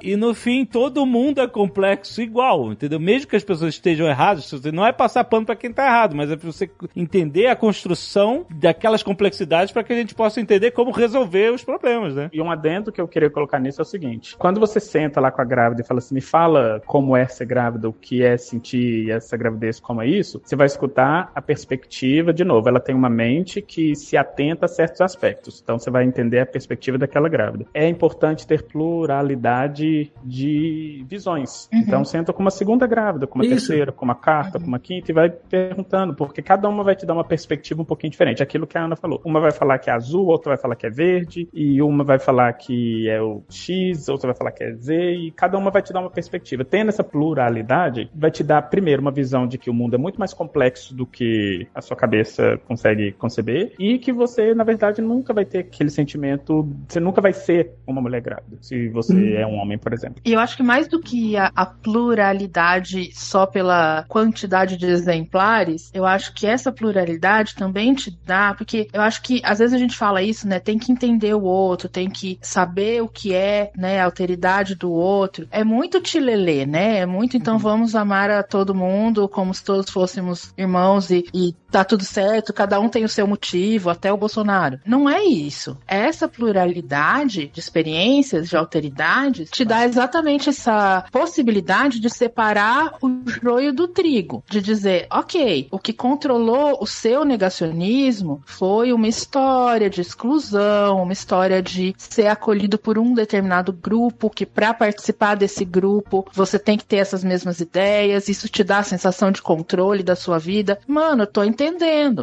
E 0.02 0.16
no 0.16 0.34
fim, 0.34 0.66
todo 0.66 1.06
mundo 1.06 1.42
é 1.42 1.48
complexo 1.48 2.22
igual, 2.22 2.72
entendeu? 2.72 3.00
Mesmo 3.00 3.28
que 3.28 3.36
as 3.36 3.44
pessoas 3.44 3.63
estejam 3.70 4.08
erradas, 4.08 4.52
não 4.72 4.86
é 4.86 4.92
passar 4.92 5.24
pano 5.24 5.46
pra 5.46 5.56
quem 5.56 5.72
tá 5.72 5.86
errado, 5.86 6.16
mas 6.16 6.32
é 6.32 6.36
pra 6.36 6.52
você 6.52 6.70
entender 6.96 7.48
a 7.48 7.56
construção 7.56 8.46
daquelas 8.50 9.04
complexidades 9.04 9.72
para 9.72 9.84
que 9.84 9.94
a 9.94 9.96
gente 9.96 10.16
possa 10.16 10.40
entender 10.40 10.72
como 10.72 10.92
resolver 10.92 11.52
os 11.54 11.64
problemas, 11.64 12.16
né? 12.16 12.30
E 12.32 12.42
um 12.42 12.52
adendo 12.52 12.92
que 12.92 13.02
eu 13.02 13.08
queria 13.08 13.30
colocar 13.30 13.60
nisso 13.60 13.82
é 13.82 13.84
o 13.84 13.86
seguinte: 13.86 14.36
quando 14.38 14.60
você 14.60 14.80
senta 14.80 15.20
lá 15.20 15.32
com 15.32 15.42
a 15.42 15.46
grávida 15.46 15.82
e 15.82 15.86
fala 15.86 16.00
assim, 16.00 16.16
me 16.16 16.22
fala 16.22 16.82
como 16.86 17.16
é 17.16 17.26
ser 17.28 17.46
grávida, 17.46 17.90
o 17.90 17.94
que 17.94 18.24
é 18.24 18.38
sentir 18.38 19.10
essa 19.10 19.36
gravidez, 19.38 19.80
como 19.80 20.02
é 20.02 20.08
isso, 20.08 20.42
você 20.44 20.56
vai 20.56 20.68
escutar 20.68 21.32
a 21.34 21.42
perspectiva 21.42 22.34
de 22.34 22.44
novo. 22.44 22.68
Ela 22.68 22.80
tem 22.80 22.96
uma 22.96 23.10
mente 23.10 23.62
que 23.62 23.96
se 23.96 24.18
atenta 24.18 24.66
a 24.66 24.68
certos 24.68 25.02
aspectos. 25.02 25.62
Então 25.64 25.78
você 25.78 25.90
vai 25.90 26.04
entender 26.04 26.40
a 26.40 26.46
perspectiva 26.46 26.98
daquela 26.98 27.30
grávida. 27.30 27.66
É 27.74 27.88
importante 27.88 28.48
ter 28.48 28.64
pluralidade 28.64 30.12
de 30.24 31.06
visões. 31.08 31.70
Então 31.72 32.04
senta 32.04 32.34
com 32.34 32.42
uma 32.42 32.52
segunda 32.52 32.88
grávida, 32.88 33.28
com 33.28 33.40
uma 33.40 33.43
Isso. 33.46 33.68
terceira, 33.68 33.92
com 33.92 34.06
uma 34.06 34.16
quarta, 34.16 34.60
com 34.60 34.68
uma 34.68 34.80
quinta 34.80 35.12
e 35.12 35.14
vai 35.14 35.30
perguntando, 35.30 36.14
porque 36.14 36.42
cada 36.42 36.68
uma 36.68 36.84
vai 36.84 36.96
te 36.96 37.06
dar 37.06 37.14
uma 37.14 37.24
perspectiva 37.24 37.82
um 37.82 37.86
pouquinho 37.86 38.12
diferente. 38.12 38.42
Aquilo 38.42 38.68
que 38.68 38.78
a 38.78 38.86
Ana 38.86 38.96
falou. 38.96 39.22
Uma 39.24 39.40
vai 39.40 39.52
falar 39.52 39.80
que 39.80 39.90
é 39.90 39.94
azul, 39.94 40.28
outra 40.28 40.52
vai 40.52 40.58
falar 40.58 40.76
que 40.76 40.86
é 40.86 40.90
verde, 40.90 41.48
e 41.54 41.82
uma 41.82 42.04
vai 42.04 42.20
falar 42.20 42.52
que 42.54 43.10
é 43.10 43.22
o 43.22 43.44
X, 43.50 44.10
outra 44.10 44.28
vai 44.28 44.36
falar 44.36 44.52
que 44.52 44.64
é 44.64 44.74
Z, 44.74 45.14
e 45.16 45.32
cada 45.32 45.58
uma 45.58 45.72
vai 45.72 45.82
te 45.82 45.94
dar 45.94 46.02
uma 46.02 46.10
perspectiva. 46.10 46.64
Tendo 46.64 46.90
essa 46.90 47.04
pluralidade, 47.04 48.10
vai 48.14 48.32
te 48.32 48.44
dar, 48.44 48.62
primeiro, 48.64 49.02
uma 49.02 49.12
visão 49.12 49.48
de 49.48 49.58
que 49.58 49.70
o 49.70 49.74
mundo 49.74 49.96
é 49.96 49.98
muito 49.98 50.20
mais 50.20 50.34
complexo 50.34 50.96
do 50.96 51.06
que 51.06 51.68
a 51.74 51.82
sua 51.82 51.96
cabeça 51.96 52.60
consegue 52.68 53.12
conceber, 53.14 53.74
e 53.80 53.98
que 53.98 54.12
você, 54.12 54.54
na 54.54 54.64
verdade, 54.64 55.02
nunca 55.02 55.34
vai 55.34 55.46
ter 55.46 55.60
aquele 55.60 55.90
sentimento. 55.90 56.68
Você 56.88 57.00
nunca 57.00 57.22
vai 57.22 57.34
ser 57.34 57.72
uma 57.86 58.02
mulher 58.02 58.22
grávida, 58.22 58.58
se 58.62 58.90
você 58.90 59.36
é 59.36 59.46
um 59.46 59.56
homem, 59.56 59.78
por 59.78 59.94
exemplo. 59.94 60.22
E 60.26 60.34
eu 60.34 60.40
acho 60.40 60.58
que 60.58 60.64
mais 60.64 60.88
do 60.88 61.00
que 61.00 61.36
a, 61.38 61.52
a 61.56 61.66
pluralidade 61.66 63.12
só 63.34 63.48
pela 63.48 64.06
quantidade 64.08 64.78
de 64.78 64.86
exemplares, 64.86 65.90
eu 65.92 66.06
acho 66.06 66.36
que 66.36 66.46
essa 66.46 66.72
pluralidade 66.72 67.56
também 67.56 67.96
te 67.96 68.16
dá, 68.24 68.54
porque 68.54 68.88
eu 68.94 69.02
acho 69.02 69.24
que 69.24 69.42
às 69.44 69.58
vezes 69.58 69.74
a 69.74 69.80
gente 69.80 69.98
fala 69.98 70.22
isso, 70.22 70.48
né? 70.48 70.60
Tem 70.60 70.78
que 70.78 70.92
entender 70.92 71.34
o 71.34 71.42
outro, 71.42 71.90
tem 71.90 72.08
que 72.08 72.38
saber 72.44 73.02
o 73.02 73.08
que 73.08 73.34
é, 73.34 73.72
né, 73.76 74.00
a 74.00 74.06
alteridade 74.06 74.76
do 74.76 74.92
outro. 74.92 75.48
É 75.50 75.64
muito 75.64 76.00
tilelê, 76.00 76.64
né? 76.68 77.00
É 77.00 77.08
muito, 77.08 77.36
então 77.36 77.58
vamos 77.58 77.96
amar 77.96 78.30
a 78.30 78.44
todo 78.44 78.76
mundo 78.76 79.28
como 79.28 79.52
se 79.52 79.64
todos 79.64 79.90
fôssemos 79.90 80.54
irmãos 80.56 81.10
e, 81.10 81.26
e 81.34 81.56
tá 81.74 81.84
tudo 81.84 82.06
certo, 82.06 82.54
cada 82.54 82.80
um 82.80 82.88
tem 82.88 83.04
o 83.04 83.10
seu 83.10 83.26
motivo, 83.26 83.90
até 83.90 84.14
o 84.14 84.18
Bolsonaro. 84.18 84.80
Não 84.86 85.10
é 85.10 85.24
isso. 85.24 85.76
Essa 85.88 86.28
pluralidade 86.28 87.48
de 87.48 87.60
experiências, 87.60 88.48
de 88.48 88.56
alteridades, 88.56 89.50
te 89.50 89.66
dá 89.66 89.84
exatamente 89.84 90.50
essa 90.50 91.04
possibilidade 91.12 92.00
de 92.00 92.12
separar 92.12 92.94
o 93.02 93.10
joio 93.26 93.74
do 93.74 93.88
trigo. 93.88 94.44
De 94.48 94.62
dizer, 94.62 95.08
ok, 95.12 95.68
o 95.72 95.80
que 95.80 95.92
controlou 95.92 96.78
o 96.80 96.86
seu 96.86 97.26
negacionismo 97.26 98.44
foi 98.46 98.94
uma 98.94 99.08
história 99.08 99.90
de 99.90 100.00
exclusão, 100.00 101.02
uma 101.02 101.14
história 101.14 101.60
de 101.60 101.96
ser 101.98 102.28
acolhido 102.28 102.78
por 102.78 103.00
um 103.00 103.16
determinado 103.16 103.74
grupo, 103.74 104.30
que 104.30 104.46
para 104.46 104.76
participar 104.76 105.36
desse 105.36 105.66
grupo 105.66 106.28
você 106.32 106.60
tem 106.60 106.78
que 106.78 106.86
ter 106.86 106.98
essas 106.98 107.24
mesmas 107.24 107.60
ideias, 107.60 108.30
isso 108.30 108.48
te 108.48 108.64
dá 108.64 108.78
a 108.78 108.84
sensação 108.84 109.32
de 109.32 109.42
controle 109.42 110.04
da 110.04 110.16
sua 110.16 110.38
vida. 110.38 110.80
Mano, 110.86 111.24
eu 111.24 111.28
tô 111.28 111.44
entendendo. 111.44 111.63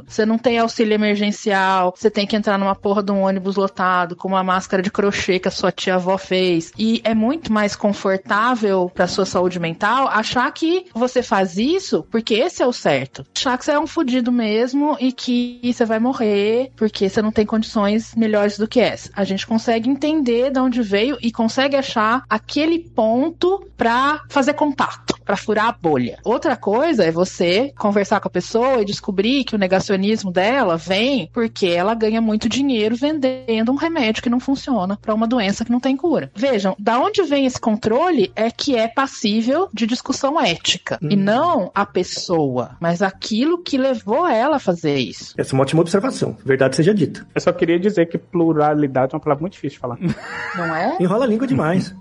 Você 0.07 0.27
não 0.27 0.39
tem 0.39 0.59
auxílio 0.59 0.95
emergencial, 0.95 1.95
você 1.97 2.11
tem 2.11 2.27
que 2.27 2.37
entrar 2.37 2.59
numa 2.59 2.75
porra 2.75 3.03
de 3.03 3.13
um 3.13 3.23
ônibus 3.23 3.57
lotado 3.57 4.17
com 4.17 4.29
uma 4.29 4.43
máscara 4.43 4.83
de 4.83 4.91
crochê 4.91 5.39
que 5.39 5.49
a 5.49 5.51
sua 5.51 5.73
tia 5.73 5.95
avó 5.95 6.19
fez. 6.19 6.73
E 6.79 7.01
é 7.05 7.15
muito 7.15 7.53
mais 7.53 7.75
confortável 7.75 8.91
pra 8.95 9.07
sua 9.07 9.27
saúde 9.27 9.59
mental 9.59 10.09
achar 10.09 10.51
que 10.53 10.87
você 10.95 11.23
faz 11.23 11.57
isso 11.57 12.07
porque 12.11 12.35
esse 12.35 12.63
é 12.63 12.67
o 12.67 12.73
certo. 12.73 13.25
Achar 13.37 13.57
que 13.59 13.65
você 13.65 13.73
é 13.73 13.81
um 13.81 13.87
fudido 13.87 14.33
mesmo 14.33 14.97
e 15.01 15.13
que 15.13 15.61
você 15.63 15.85
vai 15.85 15.99
morrer 15.99 16.71
porque 16.77 17.09
você 17.09 17.23
não 17.23 17.33
tem 17.33 17.47
condições 17.47 18.15
melhores 18.15 18.59
do 18.59 18.69
que 18.69 18.81
essa. 18.81 19.11
A 19.15 19.25
gente 19.25 19.47
consegue 19.47 19.89
entender 19.89 20.51
de 20.51 20.61
onde 20.61 20.83
veio 20.83 21.17
e 21.21 21.33
consegue 21.33 21.77
achar 21.77 22.25
aquele 22.29 22.79
ponto 22.79 23.67
pra 23.77 24.23
fazer 24.29 24.55
contato, 24.55 25.10
pra 25.31 25.37
furar 25.37 25.69
a 25.69 25.73
bolha. 25.73 26.19
Outra 26.25 26.57
coisa 26.57 27.05
é 27.05 27.13
você 27.13 27.73
conversar 27.79 28.19
com 28.19 28.27
a 28.27 28.31
pessoa 28.31 28.83
e 28.83 28.85
descobrir 28.85 29.45
que 29.45 29.55
o 29.55 29.59
negacionismo 29.59 30.33
dela 30.33 30.77
vem 30.77 31.31
porque 31.33 31.69
ela 31.69 31.95
ganha 31.95 32.21
muito 32.21 32.49
dinheiro 32.49 32.97
vendendo 32.97 33.71
um 33.71 33.77
remédio 33.77 34.25
que 34.25 34.29
não 34.29 34.41
funciona 34.41 34.99
pra 35.01 35.15
uma 35.15 35.29
doença 35.29 35.65
que 35.65 35.71
não 35.71 35.79
tem 35.79 35.97
cura. 35.97 36.33
Vejam, 36.35 36.75
da 36.81 36.99
onde 36.99 37.23
vem 37.23 37.47
esse 37.47 37.61
controle 37.61 38.33
é 38.35 38.51
que 38.51 38.75
é 38.75 38.89
passível 38.89 39.69
de 39.73 39.87
discussão 39.87 40.41
ética 40.41 40.99
e 41.01 41.15
não 41.15 41.71
a 41.73 41.87
pessoa, 41.87 42.77
mas 42.81 43.01
aquilo 43.01 43.63
que 43.63 43.79
levou 43.79 44.27
ela 44.27 44.57
a 44.57 44.61
fazer 44.61 44.97
isso. 44.97 45.35
Essa 45.39 45.55
é 45.55 45.55
uma 45.55 45.63
ótima 45.63 45.83
observação. 45.83 46.37
Verdade 46.45 46.75
seja 46.75 46.93
dita. 46.93 47.25
Eu 47.33 47.41
só 47.41 47.53
queria 47.53 47.79
dizer 47.79 48.07
que 48.07 48.19
pluralidade 48.19 49.15
é 49.15 49.17
uma 49.17 49.23
palavra 49.23 49.43
muito 49.43 49.53
difícil 49.53 49.77
de 49.77 49.81
falar. 49.81 49.99
Não 50.57 50.75
é? 50.75 50.97
Enrola 50.99 51.25
a 51.25 51.29
língua 51.29 51.47
demais. 51.47 51.95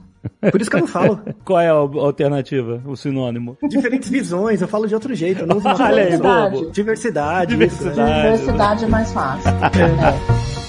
Por 0.51 0.61
isso 0.61 0.69
que 0.69 0.75
eu 0.75 0.81
não 0.81 0.87
falo. 0.87 1.19
Qual 1.45 1.59
é 1.59 1.69
a 1.69 1.73
alternativa, 1.73 2.81
o 2.85 2.95
sinônimo? 2.95 3.57
Diferentes 3.67 4.09
visões, 4.09 4.61
eu 4.61 4.67
falo 4.67 4.87
de 4.87 4.93
outro 4.93 5.13
jeito. 5.15 5.41
Eu 5.41 5.47
não 5.47 5.57
uso 5.57 5.67
uma 5.67 5.75
Olha 5.75 6.03
aí, 6.03 6.17
palavra 6.17 6.49
bobo. 6.51 6.65
só. 6.65 6.71
Diversidade. 6.71 7.51
Diversidade. 7.51 8.21
Diversidade 8.21 8.85
é 8.85 8.87
mais 8.87 9.11
fácil. 9.11 9.51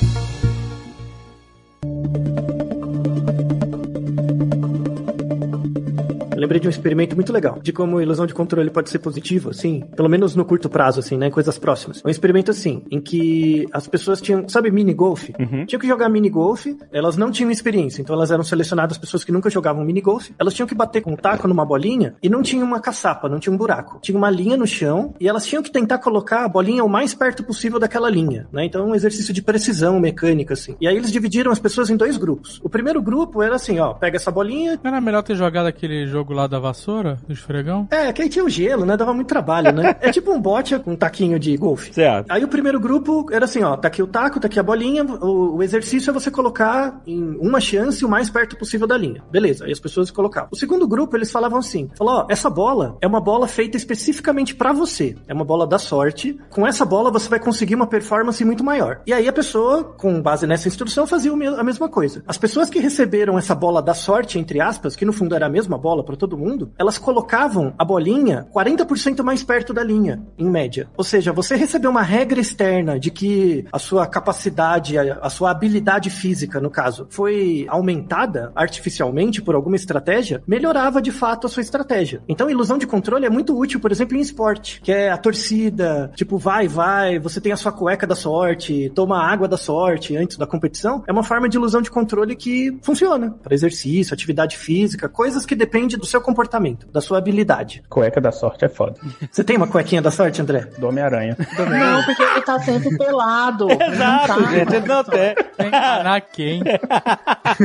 lembrei 6.40 6.60
de 6.60 6.66
um 6.66 6.70
experimento 6.70 7.14
muito 7.14 7.32
legal, 7.32 7.60
de 7.62 7.72
como 7.72 7.98
a 7.98 8.02
ilusão 8.02 8.26
de 8.26 8.34
controle 8.34 8.70
pode 8.70 8.90
ser 8.90 8.98
positiva, 8.98 9.50
assim, 9.50 9.84
pelo 9.94 10.08
menos 10.08 10.34
no 10.34 10.44
curto 10.44 10.68
prazo, 10.68 11.00
assim, 11.00 11.16
né? 11.16 11.30
Coisas 11.30 11.58
próximas. 11.58 12.02
Um 12.04 12.08
experimento 12.08 12.50
assim, 12.50 12.82
em 12.90 13.00
que 13.00 13.66
as 13.72 13.86
pessoas 13.86 14.20
tinham, 14.20 14.48
sabe, 14.48 14.70
mini 14.70 14.94
golf? 14.94 15.28
Tinham 15.66 15.80
que 15.80 15.86
jogar 15.86 16.08
mini 16.08 16.30
golf, 16.30 16.66
elas 16.92 17.16
não 17.16 17.30
tinham 17.30 17.50
experiência, 17.50 18.00
então 18.00 18.14
elas 18.14 18.30
eram 18.30 18.42
selecionadas 18.42 18.98
pessoas 18.98 19.22
que 19.22 19.32
nunca 19.32 19.50
jogavam 19.50 19.84
mini 19.84 20.00
golf, 20.00 20.30
elas 20.38 20.54
tinham 20.54 20.66
que 20.66 20.74
bater 20.74 21.02
com 21.02 21.12
um 21.12 21.16
taco 21.16 21.46
numa 21.46 21.64
bolinha 21.64 22.14
e 22.22 22.28
não 22.28 22.42
tinha 22.42 22.64
uma 22.64 22.80
caçapa, 22.80 23.28
não 23.28 23.38
tinha 23.38 23.52
um 23.52 23.56
buraco. 23.56 23.98
Tinha 24.00 24.16
uma 24.16 24.30
linha 24.30 24.56
no 24.56 24.66
chão 24.66 25.14
e 25.20 25.28
elas 25.28 25.46
tinham 25.46 25.62
que 25.62 25.70
tentar 25.70 25.98
colocar 25.98 26.44
a 26.44 26.48
bolinha 26.48 26.84
o 26.84 26.88
mais 26.88 27.14
perto 27.14 27.44
possível 27.44 27.78
daquela 27.78 28.08
linha, 28.08 28.48
né? 28.52 28.64
Então, 28.64 28.86
um 28.86 28.94
exercício 28.94 29.34
de 29.34 29.42
precisão 29.42 30.00
mecânica, 30.00 30.54
assim. 30.54 30.76
E 30.80 30.88
aí 30.88 30.96
eles 30.96 31.12
dividiram 31.12 31.52
as 31.52 31.58
pessoas 31.58 31.90
em 31.90 31.96
dois 31.96 32.16
grupos. 32.16 32.60
O 32.62 32.68
primeiro 32.68 33.02
grupo 33.02 33.42
era 33.42 33.56
assim, 33.56 33.78
ó, 33.78 33.92
pega 33.92 34.16
essa 34.16 34.30
bolinha, 34.30 34.78
Não 34.82 34.90
era 34.90 35.00
melhor 35.00 35.22
ter 35.22 35.34
jogado 35.34 35.66
aquele 35.66 36.06
jogo 36.06 36.29
lá 36.32 36.46
da 36.46 36.58
vassoura, 36.58 37.18
do 37.26 37.32
esfregão? 37.32 37.88
é, 37.90 38.12
que 38.12 38.22
aí 38.22 38.28
tinha 38.28 38.44
o 38.44 38.48
gelo, 38.48 38.84
né? 38.84 38.96
Dava 38.96 39.12
muito 39.12 39.28
trabalho, 39.28 39.72
né? 39.72 39.96
É 40.00 40.10
tipo 40.10 40.32
um 40.32 40.40
bote 40.40 40.78
com 40.78 40.92
um 40.92 40.96
taquinho 40.96 41.38
de 41.38 41.56
golfe. 41.56 41.92
Certo. 41.92 42.30
Aí 42.30 42.42
o 42.42 42.48
primeiro 42.48 42.80
grupo 42.80 43.26
era 43.30 43.44
assim, 43.44 43.62
ó, 43.62 43.76
tá 43.76 43.88
aqui 43.88 44.02
o 44.02 44.06
taco, 44.06 44.40
tá 44.40 44.46
aqui 44.46 44.58
a 44.58 44.62
bolinha, 44.62 45.04
o, 45.04 45.56
o 45.56 45.62
exercício 45.62 46.10
é 46.10 46.12
você 46.12 46.30
colocar 46.30 47.00
em 47.06 47.36
uma 47.38 47.60
chance 47.60 48.04
o 48.04 48.08
mais 48.08 48.30
perto 48.30 48.56
possível 48.56 48.86
da 48.86 48.96
linha. 48.96 49.22
Beleza, 49.30 49.66
aí 49.66 49.72
as 49.72 49.78
pessoas 49.80 50.10
colocavam. 50.10 50.48
O 50.50 50.56
segundo 50.56 50.88
grupo, 50.88 51.16
eles 51.16 51.30
falavam 51.30 51.58
assim, 51.58 51.90
falou, 51.94 52.14
ó, 52.14 52.26
essa 52.28 52.48
bola 52.48 52.96
é 53.00 53.06
uma 53.06 53.20
bola 53.20 53.46
feita 53.46 53.76
especificamente 53.76 54.54
pra 54.54 54.72
você. 54.72 55.16
É 55.28 55.34
uma 55.34 55.44
bola 55.44 55.66
da 55.66 55.78
sorte. 55.78 56.38
Com 56.48 56.66
essa 56.66 56.84
bola 56.84 57.10
você 57.10 57.28
vai 57.28 57.38
conseguir 57.38 57.74
uma 57.74 57.86
performance 57.86 58.44
muito 58.44 58.64
maior. 58.64 59.02
E 59.06 59.12
aí 59.12 59.28
a 59.28 59.32
pessoa, 59.32 59.84
com 59.84 60.20
base 60.20 60.46
nessa 60.46 60.68
instrução, 60.68 61.06
fazia 61.06 61.32
a 61.32 61.64
mesma 61.64 61.88
coisa. 61.88 62.22
As 62.26 62.38
pessoas 62.38 62.70
que 62.70 62.78
receberam 62.78 63.38
essa 63.38 63.54
bola 63.54 63.82
da 63.82 63.94
sorte, 63.94 64.38
entre 64.38 64.60
aspas, 64.60 64.96
que 64.96 65.04
no 65.04 65.12
fundo 65.12 65.34
era 65.34 65.46
a 65.46 65.50
mesma 65.50 65.76
bola 65.76 66.02
todo 66.20 66.36
mundo, 66.36 66.70
elas 66.78 66.98
colocavam 66.98 67.72
a 67.78 67.84
bolinha 67.84 68.46
40% 68.54 69.22
mais 69.22 69.42
perto 69.42 69.72
da 69.72 69.82
linha, 69.82 70.22
em 70.38 70.48
média. 70.48 70.88
Ou 70.96 71.02
seja, 71.02 71.32
você 71.32 71.56
recebeu 71.56 71.90
uma 71.90 72.02
regra 72.02 72.38
externa 72.38 73.00
de 73.00 73.10
que 73.10 73.64
a 73.72 73.78
sua 73.78 74.06
capacidade, 74.06 74.98
a, 74.98 75.30
sua 75.30 75.50
habilidade 75.50 76.10
física, 76.10 76.60
no 76.60 76.70
caso, 76.70 77.06
foi 77.08 77.66
aumentada 77.68 78.52
artificialmente 78.54 79.40
por 79.40 79.54
alguma 79.54 79.76
estratégia, 79.76 80.42
melhorava 80.46 81.00
de 81.00 81.10
fato 81.10 81.46
a 81.46 81.50
sua 81.50 81.62
estratégia. 81.62 82.22
Então, 82.28 82.50
ilusão 82.50 82.76
de 82.76 82.86
controle 82.86 83.24
é 83.24 83.30
muito 83.30 83.58
útil, 83.58 83.80
por 83.80 83.90
exemplo, 83.90 84.16
em 84.16 84.20
esporte, 84.20 84.80
que 84.82 84.92
é 84.92 85.10
a 85.10 85.16
torcida, 85.16 86.12
tipo, 86.14 86.36
vai, 86.36 86.68
vai, 86.68 87.18
você 87.18 87.40
tem 87.40 87.52
a 87.52 87.56
sua 87.56 87.72
cueca 87.72 88.06
da 88.06 88.14
sorte, 88.14 88.92
toma 88.94 89.18
água 89.18 89.48
da 89.48 89.56
sorte 89.56 90.16
antes 90.16 90.36
da 90.36 90.46
competição. 90.46 91.02
É 91.06 91.12
uma 91.12 91.24
forma 91.24 91.48
de 91.48 91.56
ilusão 91.56 91.80
de 91.80 91.90
controle 91.90 92.36
que 92.36 92.78
funciona 92.82 93.30
para 93.42 93.54
exercício, 93.54 94.12
atividade 94.12 94.58
física, 94.58 95.08
coisas 95.08 95.46
que 95.46 95.54
dependem 95.54 95.98
do 95.98 96.06
seu 96.10 96.20
comportamento, 96.20 96.86
da 96.88 97.00
sua 97.00 97.18
habilidade. 97.18 97.82
Cueca 97.88 98.20
da 98.20 98.32
sorte 98.32 98.64
é 98.64 98.68
foda. 98.68 98.94
Você 99.30 99.42
tem 99.44 99.56
uma 99.56 99.66
cuequinha 99.66 100.02
da 100.02 100.10
sorte, 100.10 100.40
André? 100.42 100.66
Do 100.78 100.88
Homem-Aranha. 100.88 101.36
Não, 101.58 102.02
porque 102.04 102.22
ele 102.22 102.42
tá 102.42 102.58
sempre 102.60 102.96
pelado. 102.98 103.68
Exato, 103.72 104.28
Não 104.40 104.42
tá. 104.44 104.50
gente. 104.50 104.80
Não 104.80 105.04
tem. 105.04 105.34
Enganar 105.66 106.20
quem? 106.22 106.62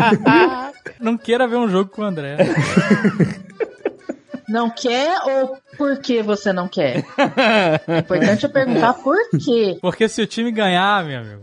Não 0.99 1.17
queira 1.17 1.47
ver 1.47 1.57
um 1.57 1.67
jogo 1.67 1.89
com 1.89 2.01
o 2.01 2.05
André. 2.05 2.37
Não 4.47 4.69
quer 4.69 5.17
ou 5.23 5.57
por 5.77 5.99
que 5.99 6.21
você 6.21 6.53
não 6.53 6.67
quer? 6.67 7.03
É 7.87 7.99
importante 7.99 8.43
eu 8.43 8.49
perguntar 8.49 8.93
por 8.93 9.17
quê. 9.43 9.77
Porque 9.81 10.07
se 10.07 10.21
o 10.21 10.27
time 10.27 10.51
ganhar, 10.51 11.03
meu 11.05 11.19
amigo. 11.19 11.41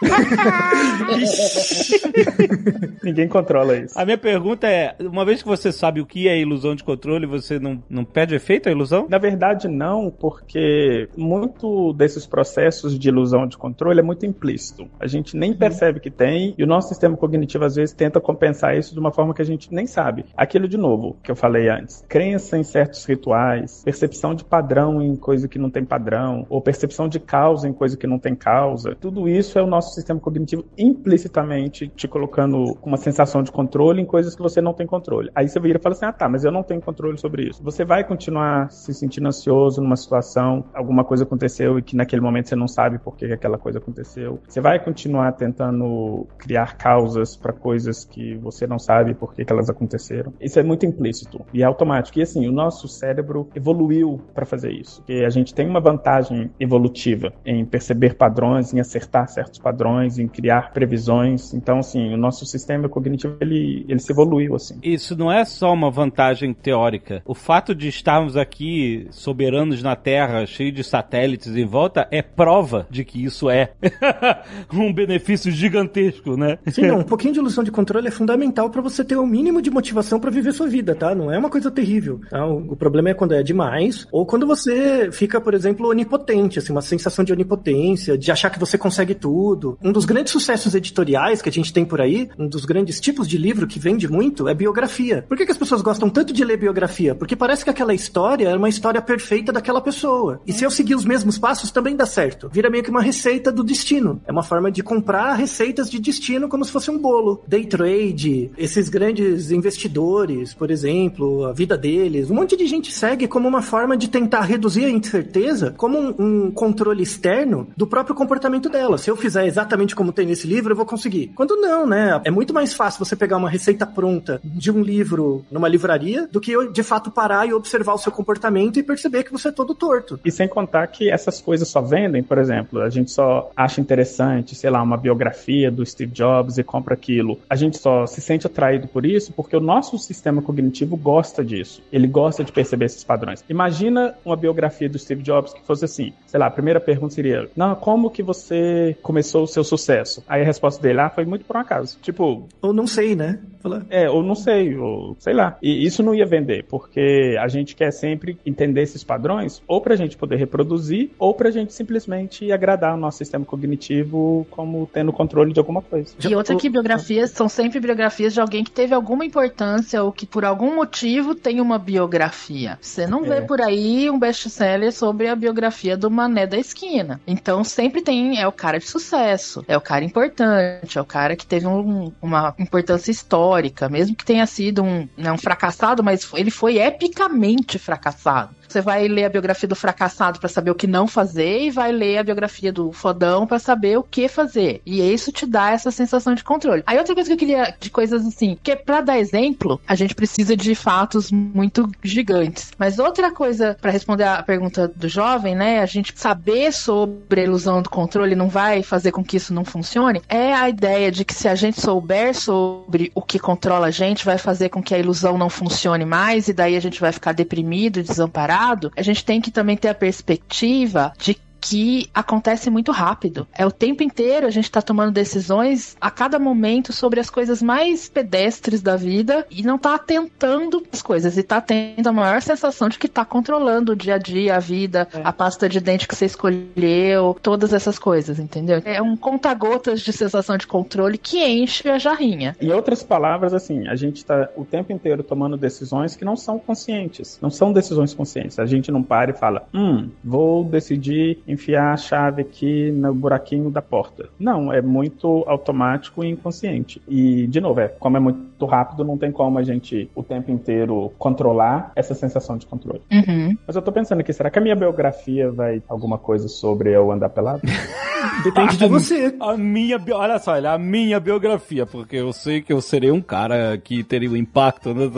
Ninguém 3.02 3.26
controla 3.28 3.76
isso. 3.76 3.98
A 3.98 4.04
minha 4.04 4.18
pergunta 4.18 4.68
é: 4.68 4.94
uma 5.00 5.24
vez 5.24 5.42
que 5.42 5.48
você 5.48 5.72
sabe 5.72 6.00
o 6.00 6.06
que 6.06 6.28
é 6.28 6.38
ilusão 6.38 6.74
de 6.74 6.84
controle, 6.84 7.26
você 7.26 7.58
não, 7.58 7.82
não 7.88 8.04
perde 8.04 8.34
efeito 8.34 8.68
a 8.68 8.72
ilusão? 8.72 9.06
Na 9.08 9.16
verdade, 9.18 9.66
não, 9.68 10.10
porque 10.10 11.08
muito 11.16 11.94
desses 11.94 12.26
processos 12.26 12.98
de 12.98 13.08
ilusão 13.08 13.46
de 13.46 13.56
controle 13.56 14.00
é 14.00 14.02
muito 14.02 14.26
implícito. 14.26 14.86
A 14.98 15.06
gente 15.06 15.36
nem 15.36 15.54
percebe 15.54 16.00
que 16.00 16.10
tem, 16.10 16.54
e 16.56 16.64
o 16.64 16.66
nosso 16.66 16.88
sistema 16.88 17.16
cognitivo 17.16 17.64
às 17.64 17.76
vezes 17.76 17.94
tenta 17.94 18.20
compensar 18.20 18.76
isso 18.76 18.92
de 18.92 19.00
uma 19.00 19.12
forma 19.12 19.32
que 19.34 19.42
a 19.42 19.46
gente 19.46 19.72
nem 19.72 19.86
sabe. 19.86 20.24
Aquilo 20.36 20.68
de 20.68 20.76
novo 20.76 21.16
que 21.22 21.30
eu 21.30 21.36
falei 21.36 21.68
crença 22.08 22.58
em 22.58 22.62
certos 22.62 23.04
rituais, 23.04 23.82
percepção 23.84 24.34
de 24.34 24.44
padrão 24.44 25.02
em 25.02 25.16
coisa 25.16 25.48
que 25.48 25.58
não 25.58 25.70
tem 25.70 25.84
padrão, 25.84 26.46
ou 26.48 26.60
percepção 26.60 27.08
de 27.08 27.18
causa 27.20 27.68
em 27.68 27.72
coisa 27.72 27.96
que 27.96 28.06
não 28.06 28.18
tem 28.18 28.34
causa. 28.34 28.96
Tudo 29.00 29.28
isso 29.28 29.58
é 29.58 29.62
o 29.62 29.66
nosso 29.66 29.94
sistema 29.94 30.20
cognitivo 30.20 30.64
implicitamente 30.76 31.88
te 31.88 32.08
colocando 32.08 32.76
uma 32.82 32.96
sensação 32.96 33.42
de 33.42 33.50
controle 33.50 34.00
em 34.00 34.06
coisas 34.06 34.34
que 34.34 34.42
você 34.42 34.60
não 34.60 34.72
tem 34.72 34.86
controle. 34.86 35.30
Aí 35.34 35.48
você 35.48 35.60
vira 35.60 35.78
e 35.78 35.82
fala 35.82 35.94
assim: 35.94 36.06
ah, 36.06 36.12
tá, 36.12 36.28
mas 36.28 36.44
eu 36.44 36.52
não 36.52 36.62
tenho 36.62 36.80
controle 36.80 37.18
sobre 37.18 37.48
isso. 37.48 37.62
Você 37.62 37.84
vai 37.84 38.04
continuar 38.04 38.70
se 38.70 38.92
sentindo 38.94 39.28
ansioso 39.28 39.80
numa 39.80 39.96
situação, 39.96 40.64
alguma 40.74 41.04
coisa 41.04 41.24
aconteceu 41.24 41.78
e 41.78 41.82
que 41.82 41.96
naquele 41.96 42.22
momento 42.22 42.48
você 42.48 42.56
não 42.56 42.68
sabe 42.68 42.98
por 42.98 43.16
que 43.16 43.26
que 43.26 43.32
aquela 43.32 43.58
coisa 43.58 43.78
aconteceu. 43.78 44.40
Você 44.48 44.60
vai 44.60 44.82
continuar 44.82 45.32
tentando 45.32 46.26
criar 46.38 46.76
causas 46.76 47.36
para 47.36 47.52
coisas 47.52 48.04
que 48.04 48.36
você 48.36 48.66
não 48.66 48.78
sabe 48.78 49.14
por 49.14 49.34
que 49.34 49.44
elas 49.46 49.68
aconteceram. 49.68 50.32
Isso 50.40 50.58
é 50.58 50.62
muito 50.62 50.86
implícito 50.86 51.44
e 51.52 51.62
é 51.62 51.66
automático. 51.74 52.18
E 52.18 52.22
assim, 52.22 52.48
o 52.48 52.52
nosso 52.52 52.88
cérebro 52.88 53.48
evoluiu 53.54 54.20
para 54.32 54.46
fazer 54.46 54.72
isso. 54.72 55.02
E 55.08 55.24
a 55.24 55.30
gente 55.30 55.54
tem 55.54 55.68
uma 55.68 55.80
vantagem 55.80 56.50
evolutiva 56.58 57.32
em 57.44 57.64
perceber 57.64 58.14
padrões, 58.14 58.72
em 58.72 58.80
acertar 58.80 59.28
certos 59.28 59.58
padrões, 59.58 60.18
em 60.18 60.28
criar 60.28 60.72
previsões. 60.72 61.52
Então, 61.52 61.78
assim, 61.78 62.12
o 62.12 62.16
nosso 62.16 62.46
sistema 62.46 62.88
cognitivo 62.88 63.36
ele, 63.40 63.84
ele 63.88 63.98
se 63.98 64.12
evoluiu 64.12 64.54
assim. 64.54 64.78
Isso 64.82 65.16
não 65.16 65.30
é 65.30 65.44
só 65.44 65.72
uma 65.72 65.90
vantagem 65.90 66.54
teórica. 66.54 67.22
O 67.24 67.34
fato 67.34 67.74
de 67.74 67.88
estarmos 67.88 68.36
aqui 68.36 69.06
soberanos 69.10 69.82
na 69.82 69.96
Terra, 69.96 70.46
cheio 70.46 70.72
de 70.72 70.84
satélites 70.84 71.56
em 71.56 71.66
volta, 71.66 72.06
é 72.10 72.22
prova 72.22 72.86
de 72.90 73.04
que 73.04 73.22
isso 73.22 73.50
é 73.50 73.72
um 74.72 74.92
benefício 74.92 75.50
gigantesco, 75.50 76.36
né? 76.36 76.58
Sim, 76.68 76.86
não, 76.86 77.00
um 77.00 77.04
pouquinho 77.04 77.34
de 77.34 77.40
ilusão 77.40 77.64
de 77.64 77.70
controle 77.70 78.08
é 78.08 78.10
fundamental 78.10 78.70
pra 78.70 78.80
você 78.80 79.04
ter 79.04 79.16
o 79.16 79.26
mínimo 79.26 79.60
de 79.60 79.70
motivação 79.70 80.20
pra 80.20 80.30
viver 80.30 80.52
sua 80.52 80.66
vida, 80.66 80.94
tá? 80.94 81.14
Não 81.14 81.32
é 81.32 81.38
uma 81.38 81.50
coisa 81.50 81.63
terrível. 81.70 82.20
tá? 82.30 82.46
O, 82.46 82.76
problema 82.76 83.10
é 83.10 83.14
quando 83.14 83.32
é 83.32 83.42
demais, 83.42 84.06
ou 84.10 84.26
quando 84.26 84.46
você 84.46 85.10
fica, 85.12 85.40
por 85.40 85.54
exemplo, 85.54 85.88
onipotente, 85.88 86.58
assim, 86.58 86.72
uma 86.72 86.82
sensação 86.82 87.24
de 87.24 87.32
onipotência, 87.32 88.16
de 88.16 88.30
achar 88.30 88.50
que 88.50 88.58
você 88.58 88.76
consegue 88.76 89.14
tudo. 89.14 89.78
Um 89.82 89.92
dos 89.92 90.04
grandes 90.04 90.32
sucessos 90.32 90.74
editoriais 90.74 91.40
que 91.40 91.48
a 91.48 91.52
gente 91.52 91.72
tem 91.72 91.84
por 91.84 92.00
aí, 92.00 92.28
um 92.38 92.48
dos 92.48 92.64
grandes 92.64 93.00
tipos 93.00 93.28
de 93.28 93.38
livro 93.38 93.66
que 93.66 93.78
vende 93.78 94.08
muito 94.08 94.48
é 94.48 94.54
biografia. 94.54 95.24
Por 95.28 95.36
que, 95.36 95.46
que 95.46 95.52
as 95.52 95.58
pessoas 95.58 95.82
gostam 95.82 96.08
tanto 96.10 96.32
de 96.32 96.44
ler 96.44 96.56
biografia? 96.56 97.14
Porque 97.14 97.36
parece 97.36 97.64
que 97.64 97.70
aquela 97.70 97.94
história 97.94 98.48
é 98.48 98.56
uma 98.56 98.68
história 98.68 99.00
perfeita 99.00 99.52
daquela 99.52 99.80
pessoa. 99.80 100.40
E 100.46 100.52
se 100.52 100.64
eu 100.64 100.70
seguir 100.70 100.94
os 100.94 101.04
mesmos 101.04 101.38
passos, 101.38 101.70
também 101.70 101.96
dá 101.96 102.06
certo. 102.06 102.48
Vira 102.52 102.70
meio 102.70 102.82
que 102.82 102.90
uma 102.90 103.02
receita 103.02 103.50
do 103.50 103.62
destino. 103.62 104.20
É 104.26 104.32
uma 104.32 104.42
forma 104.42 104.70
de 104.70 104.82
comprar 104.82 105.34
receitas 105.34 105.90
de 105.90 105.98
destino 105.98 106.48
como 106.48 106.64
se 106.64 106.72
fosse 106.72 106.90
um 106.90 106.98
bolo. 106.98 107.42
Day 107.46 107.66
trade, 107.66 108.50
esses 108.56 108.88
grandes 108.88 109.50
investidores, 109.50 110.54
por 110.54 110.70
exemplo, 110.70 111.46
vida 111.54 111.78
deles, 111.78 112.30
um 112.30 112.34
monte 112.34 112.56
de 112.56 112.66
gente 112.66 112.92
segue 112.92 113.28
como 113.28 113.48
uma 113.48 113.62
forma 113.62 113.96
de 113.96 114.08
tentar 114.08 114.42
reduzir 114.42 114.84
a 114.84 114.90
incerteza 114.90 115.74
como 115.76 115.98
um, 115.98 116.14
um 116.18 116.50
controle 116.50 117.02
externo 117.02 117.68
do 117.76 117.86
próprio 117.86 118.14
comportamento 118.14 118.68
dela. 118.68 118.98
Se 118.98 119.10
eu 119.10 119.16
fizer 119.16 119.46
exatamente 119.46 119.94
como 119.94 120.12
tem 120.12 120.26
nesse 120.26 120.46
livro, 120.46 120.72
eu 120.72 120.76
vou 120.76 120.86
conseguir. 120.86 121.32
Quando 121.34 121.56
não, 121.56 121.86
né? 121.86 122.20
É 122.24 122.30
muito 122.30 122.52
mais 122.52 122.74
fácil 122.74 123.04
você 123.04 123.14
pegar 123.16 123.36
uma 123.36 123.48
receita 123.48 123.86
pronta 123.86 124.40
de 124.44 124.70
um 124.70 124.82
livro 124.82 125.44
numa 125.50 125.68
livraria 125.68 126.28
do 126.30 126.40
que 126.40 126.52
eu, 126.52 126.72
de 126.72 126.82
fato 126.82 127.10
parar 127.10 127.46
e 127.46 127.52
observar 127.52 127.94
o 127.94 127.98
seu 127.98 128.10
comportamento 128.10 128.78
e 128.78 128.82
perceber 128.82 129.22
que 129.22 129.32
você 129.32 129.48
é 129.48 129.52
todo 129.52 129.74
torto. 129.74 130.18
E 130.24 130.30
sem 130.30 130.48
contar 130.48 130.86
que 130.88 131.10
essas 131.10 131.40
coisas 131.40 131.68
só 131.68 131.80
vendem, 131.80 132.22
por 132.22 132.38
exemplo, 132.38 132.80
a 132.80 132.90
gente 132.90 133.10
só 133.10 133.50
acha 133.56 133.80
interessante, 133.80 134.54
sei 134.54 134.70
lá, 134.70 134.82
uma 134.82 134.96
biografia 134.96 135.70
do 135.70 135.84
Steve 135.86 136.12
Jobs 136.12 136.58
e 136.58 136.64
compra 136.64 136.94
aquilo. 136.94 137.38
A 137.48 137.56
gente 137.56 137.78
só 137.78 138.06
se 138.06 138.20
sente 138.20 138.46
atraído 138.46 138.88
por 138.88 139.06
isso 139.06 139.32
porque 139.32 139.56
o 139.56 139.60
nosso 139.60 139.98
sistema 139.98 140.42
cognitivo 140.42 140.96
gosta 140.96 141.43
disso. 141.44 141.82
Ele 141.92 142.06
gosta 142.06 142.44
de 142.44 142.52
perceber 142.52 142.86
esses 142.86 143.04
padrões. 143.04 143.44
Imagina 143.48 144.14
uma 144.24 144.36
biografia 144.36 144.88
do 144.88 144.98
Steve 144.98 145.22
Jobs 145.22 145.52
que 145.52 145.64
fosse 145.64 145.84
assim, 145.84 146.12
sei 146.26 146.40
lá, 146.40 146.46
a 146.46 146.50
primeira 146.50 146.80
pergunta 146.80 147.14
seria: 147.14 147.48
"Não, 147.56 147.74
como 147.74 148.10
que 148.10 148.22
você 148.22 148.96
começou 149.02 149.44
o 149.44 149.46
seu 149.46 149.64
sucesso?" 149.64 150.22
Aí 150.28 150.42
a 150.42 150.44
resposta 150.44 150.82
dele: 150.82 151.00
"Ah, 151.00 151.10
foi 151.10 151.24
muito 151.24 151.44
por 151.44 151.56
um 151.56 151.60
acaso." 151.60 151.98
Tipo, 152.00 152.48
Ou 152.60 152.72
não 152.72 152.86
sei, 152.86 153.14
né? 153.14 153.40
Fala, 153.60 153.86
é, 153.88 154.10
ou 154.10 154.22
não 154.22 154.34
sei, 154.34 154.76
ou 154.76 155.16
sei 155.18 155.32
lá. 155.32 155.56
E 155.62 155.86
isso 155.86 156.02
não 156.02 156.14
ia 156.14 156.26
vender, 156.26 156.64
porque 156.68 157.36
a 157.40 157.48
gente 157.48 157.74
quer 157.74 157.90
sempre 157.90 158.38
entender 158.44 158.82
esses 158.82 159.02
padrões, 159.02 159.62
ou 159.66 159.80
pra 159.80 159.96
gente 159.96 160.16
poder 160.18 160.36
reproduzir, 160.36 161.10
ou 161.18 161.32
pra 161.32 161.50
gente 161.50 161.72
simplesmente 161.72 162.52
agradar 162.52 162.94
o 162.94 162.98
nosso 162.98 163.18
sistema 163.18 163.44
cognitivo 163.44 164.46
como 164.50 164.88
tendo 164.92 165.12
controle 165.12 165.52
de 165.52 165.58
alguma 165.58 165.80
coisa. 165.80 166.14
E 166.22 166.34
outra 166.34 166.56
que 166.56 166.68
biografias 166.68 167.30
são 167.30 167.48
sempre 167.48 167.80
biografias 167.80 168.34
de 168.34 168.40
alguém 168.40 168.62
que 168.62 168.70
teve 168.70 168.94
alguma 168.94 169.24
importância 169.24 170.02
ou 170.02 170.12
que 170.12 170.26
por 170.26 170.44
algum 170.44 170.76
motivo 170.76 171.33
tem 171.34 171.60
uma 171.60 171.78
biografia. 171.78 172.78
Você 172.80 173.06
não 173.06 173.22
vê 173.24 173.36
É. 173.36 173.40
por 173.40 173.60
aí 173.60 174.08
um 174.10 174.18
best-seller 174.18 174.92
sobre 174.92 175.28
a 175.28 175.34
biografia 175.36 175.96
do 175.96 176.10
Mané 176.10 176.46
da 176.46 176.56
esquina. 176.58 177.20
Então 177.26 177.62
sempre 177.64 178.00
tem, 178.02 178.40
é 178.40 178.46
o 178.46 178.52
cara 178.52 178.78
de 178.78 178.86
sucesso, 178.86 179.64
é 179.68 179.76
o 179.76 179.80
cara 179.80 180.04
importante, 180.04 180.98
é 180.98 181.00
o 181.00 181.04
cara 181.04 181.36
que 181.36 181.46
teve 181.46 181.66
um- 181.66 182.12
uma 182.22 182.54
importância 182.58 183.10
histórica 183.10 183.24
histórica, 183.34 183.88
mesmo 183.88 184.14
que 184.14 184.24
tenha 184.24 184.46
sido 184.46 184.82
um, 184.82 185.08
né, 185.16 185.32
um 185.32 185.38
fracassado, 185.38 186.04
mas 186.04 186.28
ele 186.34 186.50
foi 186.50 186.78
epicamente 186.78 187.78
fracassado. 187.78 188.54
Você 188.74 188.80
vai 188.80 189.06
ler 189.06 189.26
a 189.26 189.28
biografia 189.28 189.68
do 189.68 189.76
fracassado 189.76 190.40
para 190.40 190.48
saber 190.48 190.72
o 190.72 190.74
que 190.74 190.88
não 190.88 191.06
fazer 191.06 191.60
e 191.60 191.70
vai 191.70 191.92
ler 191.92 192.18
a 192.18 192.24
biografia 192.24 192.72
do 192.72 192.90
fodão 192.90 193.46
para 193.46 193.60
saber 193.60 193.96
o 193.96 194.02
que 194.02 194.26
fazer. 194.26 194.82
E 194.84 195.00
isso 195.00 195.30
te 195.30 195.46
dá 195.46 195.70
essa 195.70 195.92
sensação 195.92 196.34
de 196.34 196.42
controle. 196.42 196.82
Aí 196.84 196.98
outra 196.98 197.14
coisa 197.14 197.28
que 197.28 197.34
eu 197.34 197.38
queria 197.38 197.72
de 197.78 197.88
coisas 197.88 198.26
assim, 198.26 198.58
que 198.60 198.74
para 198.74 199.00
dar 199.00 199.16
exemplo, 199.16 199.80
a 199.86 199.94
gente 199.94 200.12
precisa 200.12 200.56
de 200.56 200.74
fatos 200.74 201.30
muito 201.30 201.88
gigantes. 202.02 202.72
Mas 202.76 202.98
outra 202.98 203.30
coisa 203.30 203.78
para 203.80 203.92
responder 203.92 204.24
a 204.24 204.42
pergunta 204.42 204.88
do 204.88 205.08
jovem, 205.08 205.54
né, 205.54 205.78
a 205.78 205.86
gente 205.86 206.12
saber 206.16 206.72
sobre 206.72 207.42
a 207.42 207.44
ilusão 207.44 207.80
do 207.80 207.88
controle 207.88 208.34
não 208.34 208.48
vai 208.48 208.82
fazer 208.82 209.12
com 209.12 209.22
que 209.22 209.36
isso 209.36 209.54
não 209.54 209.64
funcione, 209.64 210.20
é 210.28 210.52
a 210.52 210.68
ideia 210.68 211.12
de 211.12 211.24
que 211.24 211.32
se 211.32 211.46
a 211.46 211.54
gente 211.54 211.80
souber 211.80 212.34
sobre 212.34 213.12
o 213.14 213.22
que 213.22 213.38
controla 213.38 213.86
a 213.86 213.92
gente, 213.92 214.24
vai 214.24 214.36
fazer 214.36 214.68
com 214.68 214.82
que 214.82 214.96
a 214.96 214.98
ilusão 214.98 215.38
não 215.38 215.48
funcione 215.48 216.04
mais 216.04 216.48
e 216.48 216.52
daí 216.52 216.74
a 216.76 216.80
gente 216.80 217.00
vai 217.00 217.12
ficar 217.12 217.30
deprimido, 217.30 218.02
desamparado 218.02 218.63
a 218.96 219.02
gente 219.02 219.24
tem 219.24 219.40
que 219.40 219.50
também 219.50 219.76
ter 219.76 219.88
a 219.88 219.94
perspectiva 219.94 221.12
de 221.18 221.36
que 221.64 222.10
acontece 222.12 222.68
muito 222.68 222.92
rápido. 222.92 223.48
É 223.54 223.64
o 223.64 223.70
tempo 223.70 224.02
inteiro 224.02 224.46
a 224.46 224.50
gente 224.50 224.70
tá 224.70 224.82
tomando 224.82 225.10
decisões 225.10 225.96
a 225.98 226.10
cada 226.10 226.38
momento 226.38 226.92
sobre 226.92 227.18
as 227.18 227.30
coisas 227.30 227.62
mais 227.62 228.06
pedestres 228.06 228.82
da 228.82 228.96
vida 228.96 229.46
e 229.50 229.62
não 229.62 229.78
tá 229.78 229.94
atentando 229.94 230.82
as 230.92 231.00
coisas 231.00 231.38
e 231.38 231.42
tá 231.42 231.62
tendo 231.62 232.06
a 232.06 232.12
maior 232.12 232.42
sensação 232.42 232.90
de 232.90 232.98
que 232.98 233.08
tá 233.08 233.24
controlando 233.24 233.92
o 233.92 233.96
dia 233.96 234.16
a 234.16 234.18
dia, 234.18 234.56
a 234.56 234.58
vida, 234.58 235.08
é. 235.14 235.22
a 235.24 235.32
pasta 235.32 235.66
de 235.66 235.80
dente 235.80 236.06
que 236.06 236.14
você 236.14 236.26
escolheu, 236.26 237.34
todas 237.42 237.72
essas 237.72 237.98
coisas, 237.98 238.38
entendeu? 238.38 238.82
É 238.84 239.00
um 239.00 239.16
conta-gotas 239.16 240.02
de 240.02 240.12
sensação 240.12 240.58
de 240.58 240.66
controle 240.66 241.16
que 241.16 241.42
enche 241.42 241.88
a 241.88 241.98
jarrinha. 241.98 242.54
Em 242.60 242.72
outras 242.72 243.02
palavras, 243.02 243.54
assim, 243.54 243.88
a 243.88 243.96
gente 243.96 244.22
tá 244.22 244.50
o 244.54 244.66
tempo 244.66 244.92
inteiro 244.92 245.22
tomando 245.22 245.56
decisões 245.56 246.14
que 246.14 246.26
não 246.26 246.36
são 246.36 246.58
conscientes, 246.58 247.38
não 247.40 247.48
são 247.48 247.72
decisões 247.72 248.12
conscientes. 248.12 248.58
A 248.58 248.66
gente 248.66 248.92
não 248.92 249.02
para 249.02 249.30
e 249.30 249.34
fala, 249.34 249.66
hum, 249.72 250.10
vou 250.22 250.62
decidir 250.62 251.38
enfiar 251.54 251.92
a 251.92 251.96
chave 251.96 252.42
aqui 252.42 252.90
no 252.90 253.14
buraquinho 253.14 253.70
da 253.70 253.82
porta. 253.82 254.28
Não, 254.38 254.72
é 254.72 254.80
muito 254.82 255.44
automático 255.46 256.24
e 256.24 256.30
inconsciente. 256.30 257.00
E, 257.08 257.46
de 257.46 257.60
novo, 257.60 257.80
é, 257.80 257.88
como 257.88 258.16
é 258.16 258.20
muito 258.20 258.66
rápido, 258.66 259.04
não 259.04 259.16
tem 259.18 259.32
como 259.32 259.58
a 259.58 259.62
gente 259.62 260.10
o 260.14 260.22
tempo 260.22 260.50
inteiro 260.50 261.12
controlar 261.18 261.92
essa 261.96 262.14
sensação 262.14 262.56
de 262.56 262.66
controle. 262.66 263.02
Uhum. 263.12 263.56
Mas 263.66 263.76
eu 263.76 263.82
tô 263.82 263.92
pensando 263.92 264.20
aqui, 264.20 264.32
será 264.32 264.50
que 264.50 264.58
a 264.58 264.62
minha 264.62 264.76
biografia 264.76 265.50
vai 265.50 265.82
alguma 265.88 266.18
coisa 266.18 266.48
sobre 266.48 266.90
eu 266.90 267.10
andar 267.10 267.28
pelado? 267.28 267.62
Depende 268.42 268.76
de 268.76 268.86
você. 268.86 269.34
A 269.40 269.56
minha, 269.56 270.00
olha 270.12 270.38
só, 270.38 270.54
a 270.54 270.78
minha 270.78 271.20
biografia, 271.20 271.86
porque 271.86 272.16
eu 272.16 272.32
sei 272.32 272.62
que 272.62 272.72
eu 272.72 272.80
serei 272.80 273.10
um 273.10 273.20
cara 273.20 273.76
que 273.76 274.02
teria 274.02 274.30
um 274.30 274.36
impacto. 274.36 274.94
Né? 274.94 275.10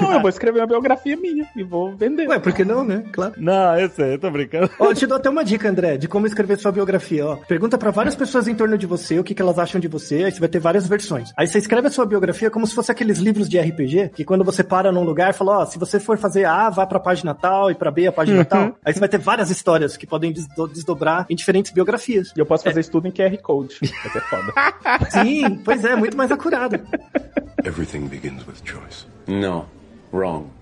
não, 0.00 0.12
eu 0.12 0.20
vou 0.20 0.28
escrever 0.28 0.60
uma 0.60 0.66
biografia 0.66 1.16
minha 1.16 1.46
e 1.56 1.62
vou 1.62 1.94
vender. 1.96 2.28
Ué, 2.28 2.38
por 2.38 2.52
que 2.52 2.64
não, 2.64 2.84
né? 2.84 3.04
Claro. 3.12 3.34
Não, 3.36 3.78
eu 3.78 3.88
sei, 3.88 4.14
eu 4.14 4.18
tô 4.18 4.30
brincando. 4.30 4.70
Ó, 4.78 4.92
te 5.06 5.08
dou 5.08 5.16
até 5.16 5.30
uma 5.30 5.44
dica, 5.44 5.68
André, 5.68 5.96
de 5.96 6.08
como 6.08 6.26
escrever 6.26 6.58
sua 6.58 6.72
biografia, 6.72 7.24
ó. 7.24 7.36
Pergunta 7.36 7.78
para 7.78 7.92
várias 7.92 8.16
pessoas 8.16 8.48
em 8.48 8.54
torno 8.54 8.76
de 8.76 8.86
você 8.86 9.18
o 9.18 9.24
que, 9.24 9.34
que 9.34 9.40
elas 9.40 9.58
acham 9.58 9.80
de 9.80 9.86
você, 9.86 10.24
aí 10.24 10.32
você 10.32 10.40
vai 10.40 10.48
ter 10.48 10.58
várias 10.58 10.86
versões. 10.86 11.32
Aí 11.36 11.46
você 11.46 11.58
escreve 11.58 11.86
a 11.86 11.90
sua 11.90 12.04
biografia 12.04 12.50
como 12.50 12.66
se 12.66 12.74
fosse 12.74 12.90
aqueles 12.90 13.18
livros 13.18 13.48
de 13.48 13.58
RPG, 13.58 14.10
que 14.14 14.24
quando 14.24 14.44
você 14.44 14.64
para 14.64 14.90
num 14.90 15.04
lugar, 15.04 15.32
fala, 15.32 15.60
ó, 15.60 15.66
se 15.66 15.78
você 15.78 16.00
for 16.00 16.18
fazer 16.18 16.44
A, 16.44 16.68
vá 16.68 16.84
pra 16.86 16.98
página 16.98 17.34
tal, 17.34 17.70
e 17.70 17.74
pra 17.74 17.90
B, 17.90 18.08
a 18.08 18.12
página 18.12 18.38
uhum. 18.38 18.44
tal. 18.44 18.76
Aí 18.84 18.92
você 18.92 19.00
vai 19.00 19.08
ter 19.08 19.18
várias 19.18 19.50
histórias 19.50 19.96
que 19.96 20.06
podem 20.06 20.32
desdobrar 20.32 21.26
em 21.30 21.36
diferentes 21.36 21.70
biografias. 21.70 22.32
E 22.36 22.40
eu 22.40 22.46
posso 22.46 22.64
fazer 22.64 22.78
é. 22.78 22.80
isso 22.80 22.90
tudo 22.90 23.06
em 23.06 23.12
QR 23.12 23.36
Code. 23.40 23.78
Vai 23.80 24.12
ser 24.12 24.20
foda. 24.22 24.52
Sim, 25.10 25.56
pois 25.64 25.84
é, 25.84 25.94
muito 25.94 26.16
mais 26.16 26.32
acurado. 26.32 26.80
Everything 27.64 28.08
begins 28.08 28.44
with 28.46 28.56
choice. 28.64 29.06
No, 29.28 29.66
wrong. 30.12 30.55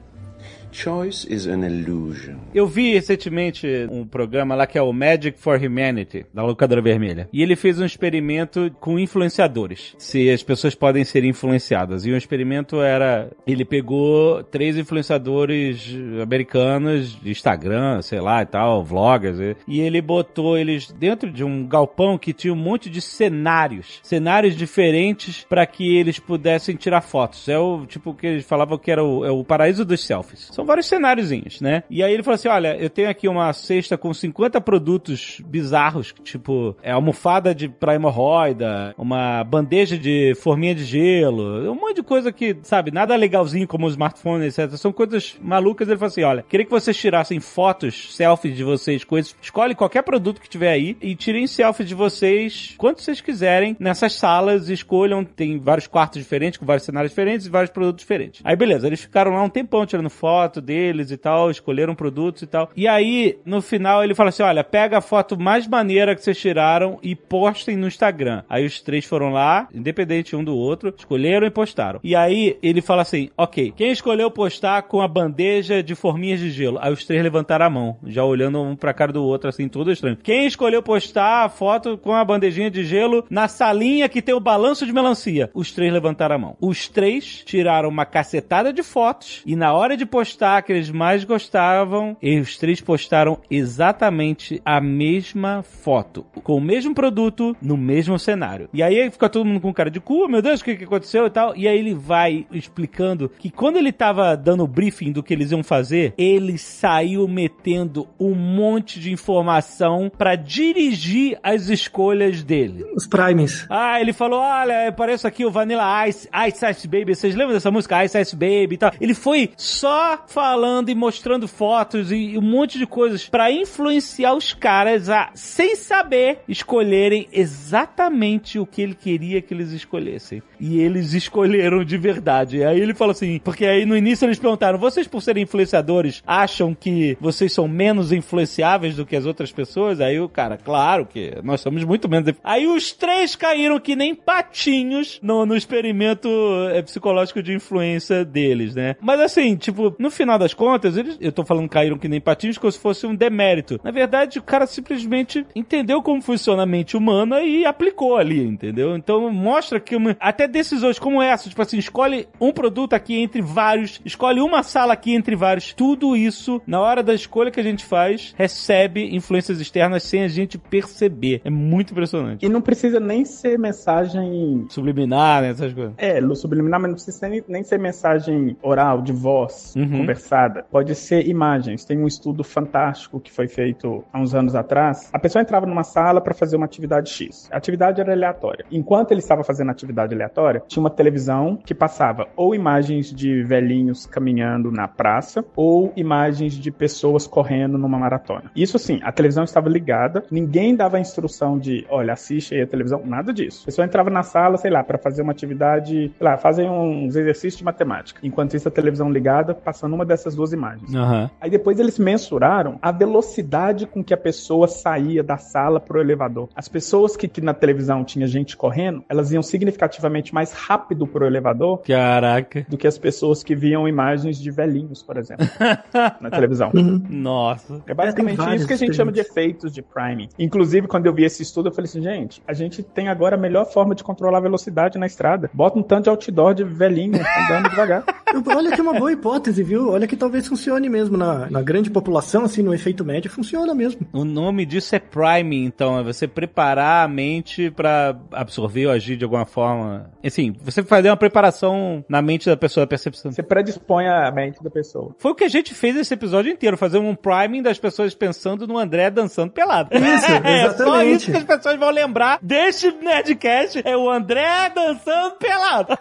Choice 0.74 1.24
is 1.32 1.46
an 1.46 1.64
illusion. 1.64 2.34
Eu 2.52 2.66
vi 2.66 2.94
recentemente 2.94 3.64
um 3.88 4.04
programa 4.04 4.56
lá 4.56 4.66
que 4.66 4.76
é 4.76 4.82
o 4.82 4.92
Magic 4.92 5.38
for 5.38 5.56
Humanity, 5.56 6.26
da 6.34 6.42
locadora 6.42 6.82
vermelha. 6.82 7.28
E 7.32 7.42
ele 7.44 7.54
fez 7.54 7.78
um 7.78 7.84
experimento 7.84 8.68
com 8.80 8.98
influenciadores. 8.98 9.94
Se 9.98 10.28
as 10.28 10.42
pessoas 10.42 10.74
podem 10.74 11.04
ser 11.04 11.24
influenciadas. 11.24 12.04
E 12.04 12.10
o 12.10 12.16
experimento 12.16 12.80
era. 12.80 13.30
Ele 13.46 13.64
pegou 13.64 14.42
três 14.42 14.76
influenciadores 14.76 15.94
americanos 16.20 17.20
de 17.22 17.30
Instagram, 17.30 18.02
sei 18.02 18.20
lá 18.20 18.42
e 18.42 18.46
tal, 18.46 18.82
vloggers. 18.82 19.56
E 19.68 19.80
ele 19.80 20.02
botou 20.02 20.58
eles 20.58 20.90
dentro 20.90 21.30
de 21.30 21.44
um 21.44 21.68
galpão 21.68 22.18
que 22.18 22.32
tinha 22.32 22.52
um 22.52 22.56
monte 22.56 22.90
de 22.90 23.00
cenários. 23.00 24.00
Cenários 24.02 24.56
diferentes 24.56 25.46
para 25.48 25.64
que 25.66 25.96
eles 25.96 26.18
pudessem 26.18 26.74
tirar 26.74 27.00
fotos. 27.00 27.48
É 27.48 27.58
o 27.58 27.86
tipo 27.86 28.12
que 28.12 28.26
eles 28.26 28.44
falavam 28.44 28.76
que 28.76 28.90
era 28.90 29.04
o, 29.04 29.24
é 29.24 29.30
o 29.30 29.44
paraíso 29.44 29.84
dos 29.84 30.04
selfies. 30.04 30.48
São 30.52 30.63
vários 30.64 30.86
cenáriozinhos, 30.86 31.60
né? 31.60 31.82
E 31.88 32.02
aí 32.02 32.12
ele 32.12 32.22
falou 32.22 32.34
assim: 32.34 32.48
olha, 32.48 32.76
eu 32.76 32.90
tenho 32.90 33.08
aqui 33.08 33.28
uma 33.28 33.52
cesta 33.52 33.96
com 33.96 34.12
50 34.12 34.60
produtos 34.60 35.40
bizarros, 35.46 36.14
tipo, 36.22 36.76
é 36.82 36.92
almofada 36.92 37.54
de 37.54 37.68
pra 37.68 37.94
hemorroida, 37.94 38.94
uma 38.96 39.44
bandeja 39.44 39.98
de 39.98 40.34
forminha 40.36 40.74
de 40.74 40.84
gelo, 40.84 41.70
um 41.70 41.74
monte 41.74 41.96
de 41.96 42.02
coisa 42.02 42.32
que, 42.32 42.56
sabe, 42.62 42.90
nada 42.90 43.14
legalzinho 43.16 43.66
como 43.66 43.86
o 43.86 43.90
smartphone, 43.90 44.46
etc. 44.46 44.70
São 44.76 44.92
coisas 44.92 45.36
malucas. 45.40 45.88
Ele 45.88 45.96
falou 45.96 46.08
assim: 46.08 46.22
olha, 46.22 46.44
queria 46.48 46.64
que 46.64 46.70
vocês 46.70 46.96
tirassem 46.96 47.40
fotos, 47.40 48.14
selfies 48.14 48.56
de 48.56 48.64
vocês, 48.64 49.04
coisas. 49.04 49.34
Escolhe 49.40 49.74
qualquer 49.74 50.02
produto 50.02 50.40
que 50.40 50.48
tiver 50.48 50.70
aí 50.70 50.96
e 51.00 51.14
tirem 51.14 51.46
selfies 51.46 51.88
de 51.88 51.94
vocês 51.94 52.74
quanto 52.78 53.02
vocês 53.02 53.20
quiserem 53.20 53.76
nessas 53.78 54.14
salas. 54.14 54.68
Escolham, 54.68 55.24
tem 55.24 55.58
vários 55.58 55.86
quartos 55.86 56.20
diferentes, 56.20 56.58
com 56.58 56.66
vários 56.66 56.84
cenários 56.84 57.12
diferentes 57.12 57.46
e 57.46 57.50
vários 57.50 57.70
produtos 57.70 58.02
diferentes. 58.02 58.40
Aí 58.44 58.56
beleza, 58.56 58.86
eles 58.86 59.00
ficaram 59.00 59.32
lá 59.32 59.42
um 59.42 59.48
tempão 59.48 59.86
tirando 59.86 60.10
foto 60.10 60.53
foto 60.54 60.60
deles 60.60 61.10
e 61.10 61.16
tal, 61.16 61.50
escolheram 61.50 61.94
produtos 61.94 62.42
e 62.42 62.46
tal. 62.46 62.70
E 62.76 62.86
aí, 62.86 63.38
no 63.44 63.60
final, 63.60 64.04
ele 64.04 64.14
fala 64.14 64.28
assim: 64.28 64.42
olha, 64.42 64.62
pega 64.62 64.98
a 64.98 65.00
foto 65.00 65.38
mais 65.38 65.66
maneira 65.66 66.14
que 66.14 66.22
vocês 66.22 66.38
tiraram 66.38 66.98
e 67.02 67.14
postem 67.14 67.76
no 67.76 67.86
Instagram. 67.86 68.42
Aí 68.48 68.64
os 68.64 68.80
três 68.80 69.04
foram 69.04 69.32
lá, 69.32 69.68
independente 69.74 70.36
um 70.36 70.44
do 70.44 70.56
outro, 70.56 70.94
escolheram 70.96 71.46
e 71.46 71.50
postaram. 71.50 72.00
E 72.04 72.14
aí 72.14 72.56
ele 72.62 72.80
fala 72.80 73.02
assim: 73.02 73.30
ok, 73.36 73.72
quem 73.76 73.90
escolheu 73.90 74.30
postar 74.30 74.82
com 74.82 75.00
a 75.00 75.08
bandeja 75.08 75.82
de 75.82 75.94
forminhas 75.94 76.40
de 76.40 76.50
gelo? 76.50 76.78
Aí 76.80 76.92
os 76.92 77.04
três 77.04 77.22
levantaram 77.22 77.66
a 77.66 77.70
mão, 77.70 77.96
já 78.04 78.24
olhando 78.24 78.60
um 78.60 78.76
pra 78.76 78.94
cara 78.94 79.12
do 79.12 79.24
outro, 79.24 79.48
assim, 79.48 79.68
todo 79.68 79.90
estranho. 79.90 80.16
Quem 80.22 80.46
escolheu 80.46 80.82
postar 80.82 81.44
a 81.44 81.48
foto 81.48 81.98
com 81.98 82.12
a 82.12 82.24
bandejinha 82.24 82.70
de 82.70 82.84
gelo 82.84 83.24
na 83.28 83.48
salinha 83.48 84.08
que 84.08 84.22
tem 84.22 84.34
o 84.34 84.40
balanço 84.40 84.86
de 84.86 84.92
melancia? 84.92 85.50
Os 85.54 85.72
três 85.72 85.92
levantaram 85.92 86.36
a 86.36 86.38
mão. 86.38 86.56
Os 86.60 86.88
três 86.88 87.42
tiraram 87.44 87.88
uma 87.88 88.04
cacetada 88.04 88.72
de 88.72 88.82
fotos 88.82 89.42
e 89.46 89.56
na 89.56 89.72
hora 89.72 89.96
de 89.96 90.04
postar 90.04 90.43
postar 90.44 90.62
que 90.62 90.72
eles 90.72 90.90
mais 90.90 91.24
gostavam, 91.24 92.16
e 92.20 92.38
os 92.38 92.58
três 92.58 92.78
postaram 92.78 93.38
exatamente 93.50 94.60
a 94.62 94.78
mesma 94.78 95.62
foto, 95.62 96.26
com 96.42 96.56
o 96.56 96.60
mesmo 96.60 96.94
produto, 96.94 97.56
no 97.62 97.78
mesmo 97.78 98.18
cenário. 98.18 98.68
E 98.72 98.82
aí 98.82 99.10
fica 99.10 99.30
todo 99.30 99.46
mundo 99.46 99.60
com 99.60 99.72
cara 99.72 99.90
de 99.90 100.00
cu, 100.00 100.28
meu 100.28 100.42
Deus, 100.42 100.60
o 100.60 100.64
que, 100.64 100.76
que 100.76 100.84
aconteceu 100.84 101.26
e 101.26 101.30
tal. 101.30 101.56
E 101.56 101.66
aí 101.66 101.78
ele 101.78 101.94
vai 101.94 102.46
explicando 102.52 103.30
que 103.38 103.50
quando 103.50 103.78
ele 103.78 103.90
tava 103.90 104.36
dando 104.36 104.64
o 104.64 104.68
briefing 104.68 105.12
do 105.12 105.22
que 105.22 105.32
eles 105.32 105.50
iam 105.50 105.62
fazer, 105.62 106.12
ele 106.18 106.58
saiu 106.58 107.26
metendo 107.26 108.06
um 108.20 108.34
monte 108.34 109.00
de 109.00 109.10
informação 109.10 110.10
para 110.10 110.36
dirigir 110.36 111.38
as 111.42 111.70
escolhas 111.70 112.42
dele. 112.42 112.84
Os 112.94 113.06
primes. 113.06 113.66
Ah, 113.70 113.98
ele 113.98 114.12
falou: 114.12 114.40
olha, 114.40 114.92
parece 114.92 115.26
aqui 115.26 115.44
o 115.46 115.50
Vanilla 115.50 116.06
Ice, 116.06 116.28
Ice 116.48 116.70
Ice 116.70 116.86
Baby. 116.86 117.14
Vocês 117.14 117.34
lembram 117.34 117.54
dessa 117.54 117.70
música? 117.70 118.04
Ice 118.04 118.20
Ice 118.20 118.36
Baby 118.36 118.74
e 118.74 118.78
tal. 118.78 118.92
Ele 119.00 119.14
foi 119.14 119.50
só 119.56 120.18
falando 120.34 120.88
e 120.88 120.96
mostrando 120.96 121.46
fotos 121.46 122.10
e 122.10 122.36
um 122.36 122.42
monte 122.42 122.76
de 122.76 122.88
coisas 122.88 123.28
para 123.28 123.52
influenciar 123.52 124.34
os 124.34 124.52
caras 124.52 125.08
a, 125.08 125.30
sem 125.32 125.76
saber, 125.76 126.40
escolherem 126.48 127.28
exatamente 127.32 128.58
o 128.58 128.66
que 128.66 128.82
ele 128.82 128.96
queria 128.96 129.40
que 129.40 129.54
eles 129.54 129.70
escolhessem. 129.70 130.42
E 130.58 130.80
eles 130.80 131.14
escolheram 131.14 131.84
de 131.84 131.96
verdade. 131.96 132.56
E 132.56 132.64
aí 132.64 132.80
ele 132.80 132.94
falou 132.94 133.12
assim, 133.12 133.40
porque 133.44 133.64
aí 133.64 133.86
no 133.86 133.96
início 133.96 134.26
eles 134.26 134.38
perguntaram: 134.38 134.76
vocês 134.76 135.06
por 135.06 135.22
serem 135.22 135.44
influenciadores 135.44 136.20
acham 136.26 136.74
que 136.74 137.16
vocês 137.20 137.52
são 137.52 137.68
menos 137.68 138.10
influenciáveis 138.10 138.96
do 138.96 139.06
que 139.06 139.14
as 139.14 139.26
outras 139.26 139.52
pessoas? 139.52 140.00
Aí 140.00 140.18
o 140.18 140.28
cara, 140.28 140.56
claro 140.56 141.06
que 141.06 141.32
nós 141.44 141.60
somos 141.60 141.84
muito 141.84 142.08
menos. 142.08 142.34
Aí 142.42 142.66
os 142.66 142.90
três 142.90 143.36
caíram 143.36 143.78
que 143.78 143.94
nem 143.94 144.16
patinhos 144.16 145.20
no, 145.22 145.46
no 145.46 145.56
experimento 145.56 146.28
é, 146.72 146.82
psicológico 146.82 147.40
de 147.40 147.54
influência 147.54 148.24
deles, 148.24 148.74
né? 148.74 148.96
Mas 149.00 149.20
assim, 149.20 149.54
tipo, 149.54 149.94
no 149.96 150.10
final 150.10 150.23
das 150.38 150.54
contas, 150.54 150.96
eles, 150.96 151.16
eu 151.20 151.32
tô 151.32 151.44
falando 151.44 151.68
caíram 151.68 151.98
que 151.98 152.08
nem 152.08 152.20
patins, 152.20 152.58
como 152.58 152.70
se 152.70 152.78
fosse 152.78 153.06
um 153.06 153.14
demérito. 153.14 153.80
Na 153.82 153.90
verdade, 153.90 154.38
o 154.38 154.42
cara 154.42 154.66
simplesmente 154.66 155.46
entendeu 155.54 156.02
como 156.02 156.20
funciona 156.22 156.62
a 156.62 156.66
mente 156.66 156.96
humana 156.96 157.42
e 157.42 157.64
aplicou 157.64 158.16
ali, 158.16 158.42
entendeu? 158.42 158.96
Então 158.96 159.30
mostra 159.32 159.80
que 159.80 159.96
uma, 159.96 160.16
até 160.20 160.46
decisões 160.46 160.98
como 160.98 161.22
essa, 161.22 161.48
tipo 161.48 161.60
assim, 161.60 161.78
escolhe 161.78 162.28
um 162.40 162.52
produto 162.52 162.94
aqui 162.94 163.20
entre 163.20 163.42
vários, 163.42 164.00
escolhe 164.04 164.40
uma 164.40 164.62
sala 164.62 164.92
aqui 164.92 165.14
entre 165.14 165.34
vários, 165.34 165.72
tudo 165.72 166.16
isso, 166.16 166.60
na 166.66 166.80
hora 166.80 167.02
da 167.02 167.14
escolha 167.14 167.50
que 167.50 167.60
a 167.60 167.64
gente 167.64 167.84
faz, 167.84 168.34
recebe 168.36 169.14
influências 169.14 169.60
externas 169.60 170.02
sem 170.02 170.22
a 170.22 170.28
gente 170.28 170.58
perceber. 170.58 171.40
É 171.44 171.50
muito 171.50 171.92
impressionante. 171.92 172.44
E 172.44 172.48
não 172.48 172.60
precisa 172.60 173.00
nem 173.00 173.24
ser 173.24 173.58
mensagem. 173.58 174.66
Subliminar, 174.68 175.42
né? 175.42 175.50
Essas 175.50 175.72
coisas. 175.72 175.94
É, 175.96 176.20
subliminar, 176.34 176.80
mas 176.80 176.90
não 176.90 176.96
precisa 176.96 177.28
nem, 177.28 177.42
nem 177.48 177.62
ser 177.62 177.78
mensagem 177.78 178.56
oral, 178.62 179.02
de 179.02 179.12
voz, 179.12 179.74
Uhum. 179.76 180.03
Conversada. 180.04 180.64
Pode 180.70 180.94
ser 180.94 181.26
imagens. 181.26 181.84
Tem 181.84 181.98
um 181.98 182.06
estudo 182.06 182.44
fantástico 182.44 183.20
que 183.20 183.32
foi 183.32 183.48
feito 183.48 184.04
há 184.12 184.20
uns 184.20 184.34
anos 184.34 184.54
atrás. 184.54 185.10
A 185.12 185.18
pessoa 185.18 185.42
entrava 185.42 185.66
numa 185.66 185.84
sala 185.84 186.20
para 186.20 186.34
fazer 186.34 186.56
uma 186.56 186.66
atividade 186.66 187.10
X. 187.10 187.48
A 187.52 187.56
atividade 187.56 188.00
era 188.00 188.12
aleatória. 188.12 188.64
Enquanto 188.70 189.12
ele 189.12 189.20
estava 189.20 189.42
fazendo 189.42 189.68
a 189.68 189.72
atividade 189.72 190.14
aleatória, 190.14 190.62
tinha 190.66 190.82
uma 190.82 190.90
televisão 190.90 191.58
que 191.64 191.74
passava 191.74 192.28
ou 192.36 192.54
imagens 192.54 193.12
de 193.12 193.42
velhinhos 193.42 194.06
caminhando 194.06 194.70
na 194.70 194.88
praça 194.88 195.44
ou 195.56 195.92
imagens 195.96 196.54
de 196.54 196.70
pessoas 196.70 197.26
correndo 197.26 197.78
numa 197.78 197.98
maratona. 197.98 198.50
Isso 198.54 198.78
sim, 198.78 199.00
a 199.02 199.12
televisão 199.12 199.44
estava 199.44 199.68
ligada, 199.68 200.24
ninguém 200.30 200.74
dava 200.74 200.96
a 200.96 201.00
instrução 201.00 201.58
de, 201.58 201.86
olha, 201.88 202.12
assiste 202.12 202.54
aí 202.54 202.62
a 202.62 202.66
televisão, 202.66 203.02
nada 203.04 203.32
disso. 203.32 203.62
A 203.62 203.66
pessoa 203.66 203.84
entrava 203.84 204.10
na 204.10 204.22
sala, 204.22 204.56
sei 204.56 204.70
lá, 204.70 204.82
para 204.82 204.98
fazer 204.98 205.22
uma 205.22 205.32
atividade, 205.32 206.12
sei 206.16 206.26
lá, 206.26 206.36
fazem 206.36 206.68
uns 206.68 207.16
exercícios 207.16 207.58
de 207.58 207.64
matemática. 207.64 208.20
Enquanto 208.22 208.54
isso, 208.54 208.68
a 208.68 208.70
televisão 208.70 209.10
ligada, 209.10 209.54
passando 209.54 209.93
uma 209.94 210.04
dessas 210.04 210.34
duas 210.34 210.52
imagens. 210.52 210.94
Aham. 210.94 211.30
Aí 211.40 211.50
depois 211.50 211.78
eles 211.78 211.98
mensuraram 211.98 212.78
a 212.82 212.90
velocidade 212.92 213.86
com 213.86 214.02
que 214.02 214.12
a 214.12 214.16
pessoa 214.16 214.66
saía 214.68 215.22
da 215.22 215.36
sala 215.36 215.80
pro 215.80 216.00
elevador. 216.00 216.48
As 216.54 216.68
pessoas 216.68 217.16
que, 217.16 217.28
que 217.28 217.40
na 217.40 217.54
televisão 217.54 218.04
tinha 218.04 218.26
gente 218.26 218.56
correndo, 218.56 219.04
elas 219.08 219.32
iam 219.32 219.42
significativamente 219.42 220.34
mais 220.34 220.52
rápido 220.52 221.06
pro 221.06 221.26
elevador 221.26 221.78
Caraca. 221.78 222.66
do 222.68 222.76
que 222.76 222.86
as 222.86 222.98
pessoas 222.98 223.42
que 223.42 223.54
viam 223.54 223.88
imagens 223.88 224.38
de 224.38 224.50
velhinhos, 224.50 225.02
por 225.02 225.16
exemplo, 225.16 225.46
na 226.20 226.30
televisão. 226.30 226.70
Nossa. 227.08 227.82
É 227.86 227.94
basicamente 227.94 228.36
vários 228.36 228.64
isso 228.64 228.68
que 228.68 228.74
a 228.74 228.76
gente 228.76 228.96
chama 228.96 229.12
de 229.12 229.20
efeitos 229.20 229.72
de 229.72 229.82
priming. 229.82 230.28
Inclusive, 230.38 230.86
quando 230.88 231.06
eu 231.06 231.14
vi 231.14 231.24
esse 231.24 231.42
estudo, 231.42 231.68
eu 231.68 231.72
falei 231.72 231.88
assim, 231.88 232.02
gente, 232.02 232.42
a 232.46 232.52
gente 232.52 232.82
tem 232.82 233.08
agora 233.08 233.36
a 233.36 233.38
melhor 233.38 233.66
forma 233.66 233.94
de 233.94 234.02
controlar 234.02 234.38
a 234.38 234.40
velocidade 234.40 234.98
na 234.98 235.06
estrada. 235.06 235.50
Bota 235.52 235.78
um 235.78 235.82
tanto 235.82 236.04
de 236.04 236.10
outdoor 236.10 236.54
de 236.54 236.64
velhinho 236.64 237.14
andando 237.44 237.70
devagar. 237.70 238.04
Olha 238.46 238.72
que 238.72 238.80
é 238.80 238.82
uma 238.82 238.94
boa 238.94 239.12
hipótese, 239.12 239.62
viu? 239.62 239.83
Olha 239.90 240.06
que 240.06 240.16
talvez 240.16 240.46
funcione 240.46 240.88
mesmo 240.88 241.16
na, 241.16 241.50
na 241.50 241.62
grande 241.62 241.90
população, 241.90 242.44
assim, 242.44 242.62
no 242.62 242.74
efeito 242.74 243.04
médio, 243.04 243.30
funciona 243.30 243.74
mesmo. 243.74 244.06
O 244.12 244.24
nome 244.24 244.64
disso 244.66 244.94
é 244.94 244.98
priming, 244.98 245.64
então, 245.64 245.98
é 245.98 246.02
você 246.02 246.26
preparar 246.26 247.04
a 247.04 247.08
mente 247.08 247.70
pra 247.70 248.16
absorver 248.32 248.86
ou 248.86 248.92
agir 248.92 249.16
de 249.16 249.24
alguma 249.24 249.44
forma. 249.44 250.10
Assim, 250.24 250.54
você 250.62 250.82
fazer 250.82 251.08
uma 251.10 251.16
preparação 251.16 252.04
na 252.08 252.22
mente 252.22 252.46
da 252.46 252.56
pessoa, 252.56 252.84
a 252.84 252.86
percepção. 252.86 253.32
Você 253.32 253.42
predispõe 253.42 254.06
a 254.06 254.30
mente 254.30 254.62
da 254.62 254.70
pessoa. 254.70 255.14
Foi 255.18 255.32
o 255.32 255.34
que 255.34 255.44
a 255.44 255.48
gente 255.48 255.74
fez 255.74 255.96
esse 255.96 256.14
episódio 256.14 256.50
inteiro, 256.50 256.76
fazer 256.76 256.98
um 256.98 257.14
priming 257.14 257.62
das 257.62 257.78
pessoas 257.78 258.14
pensando 258.14 258.66
no 258.66 258.78
André 258.78 259.10
dançando 259.10 259.52
pelado. 259.52 259.90
Isso, 259.92 260.32
é 260.44 260.70
só 260.70 260.74
exatamente. 260.74 261.16
isso 261.16 261.30
que 261.30 261.36
as 261.36 261.44
pessoas 261.44 261.78
vão 261.78 261.90
lembrar 261.90 262.38
deste 262.42 262.90
Nerdcast, 262.90 263.82
é 263.84 263.96
o 263.96 264.10
André 264.10 264.70
dançando 264.74 265.36
pelado. 265.36 265.96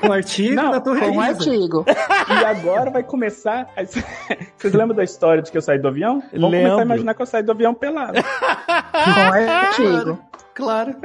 Com 0.00 0.12
artigo 0.12 0.54
Não, 0.54 0.70
da 0.70 0.80
Torre 0.80 1.00
Com 1.00 1.12
um 1.12 1.20
artigo. 1.20 1.84
E 2.30 2.44
agora 2.44 2.90
vai 2.90 3.02
começar. 3.02 3.19
Vocês 4.56 4.72
lembram 4.72 4.96
da 4.96 5.04
história 5.04 5.42
de 5.42 5.50
que 5.50 5.58
eu 5.58 5.62
saí 5.62 5.78
do 5.78 5.88
avião? 5.88 6.22
Vamos 6.32 6.50
Lembro. 6.50 6.50
começar 6.50 6.80
a 6.80 6.84
imaginar 6.84 7.14
que 7.14 7.22
eu 7.22 7.26
saí 7.26 7.42
do 7.42 7.52
avião 7.52 7.74
pelado. 7.74 8.18
Com 8.92 9.50
artigo. 9.50 10.18
Claro. 10.60 10.96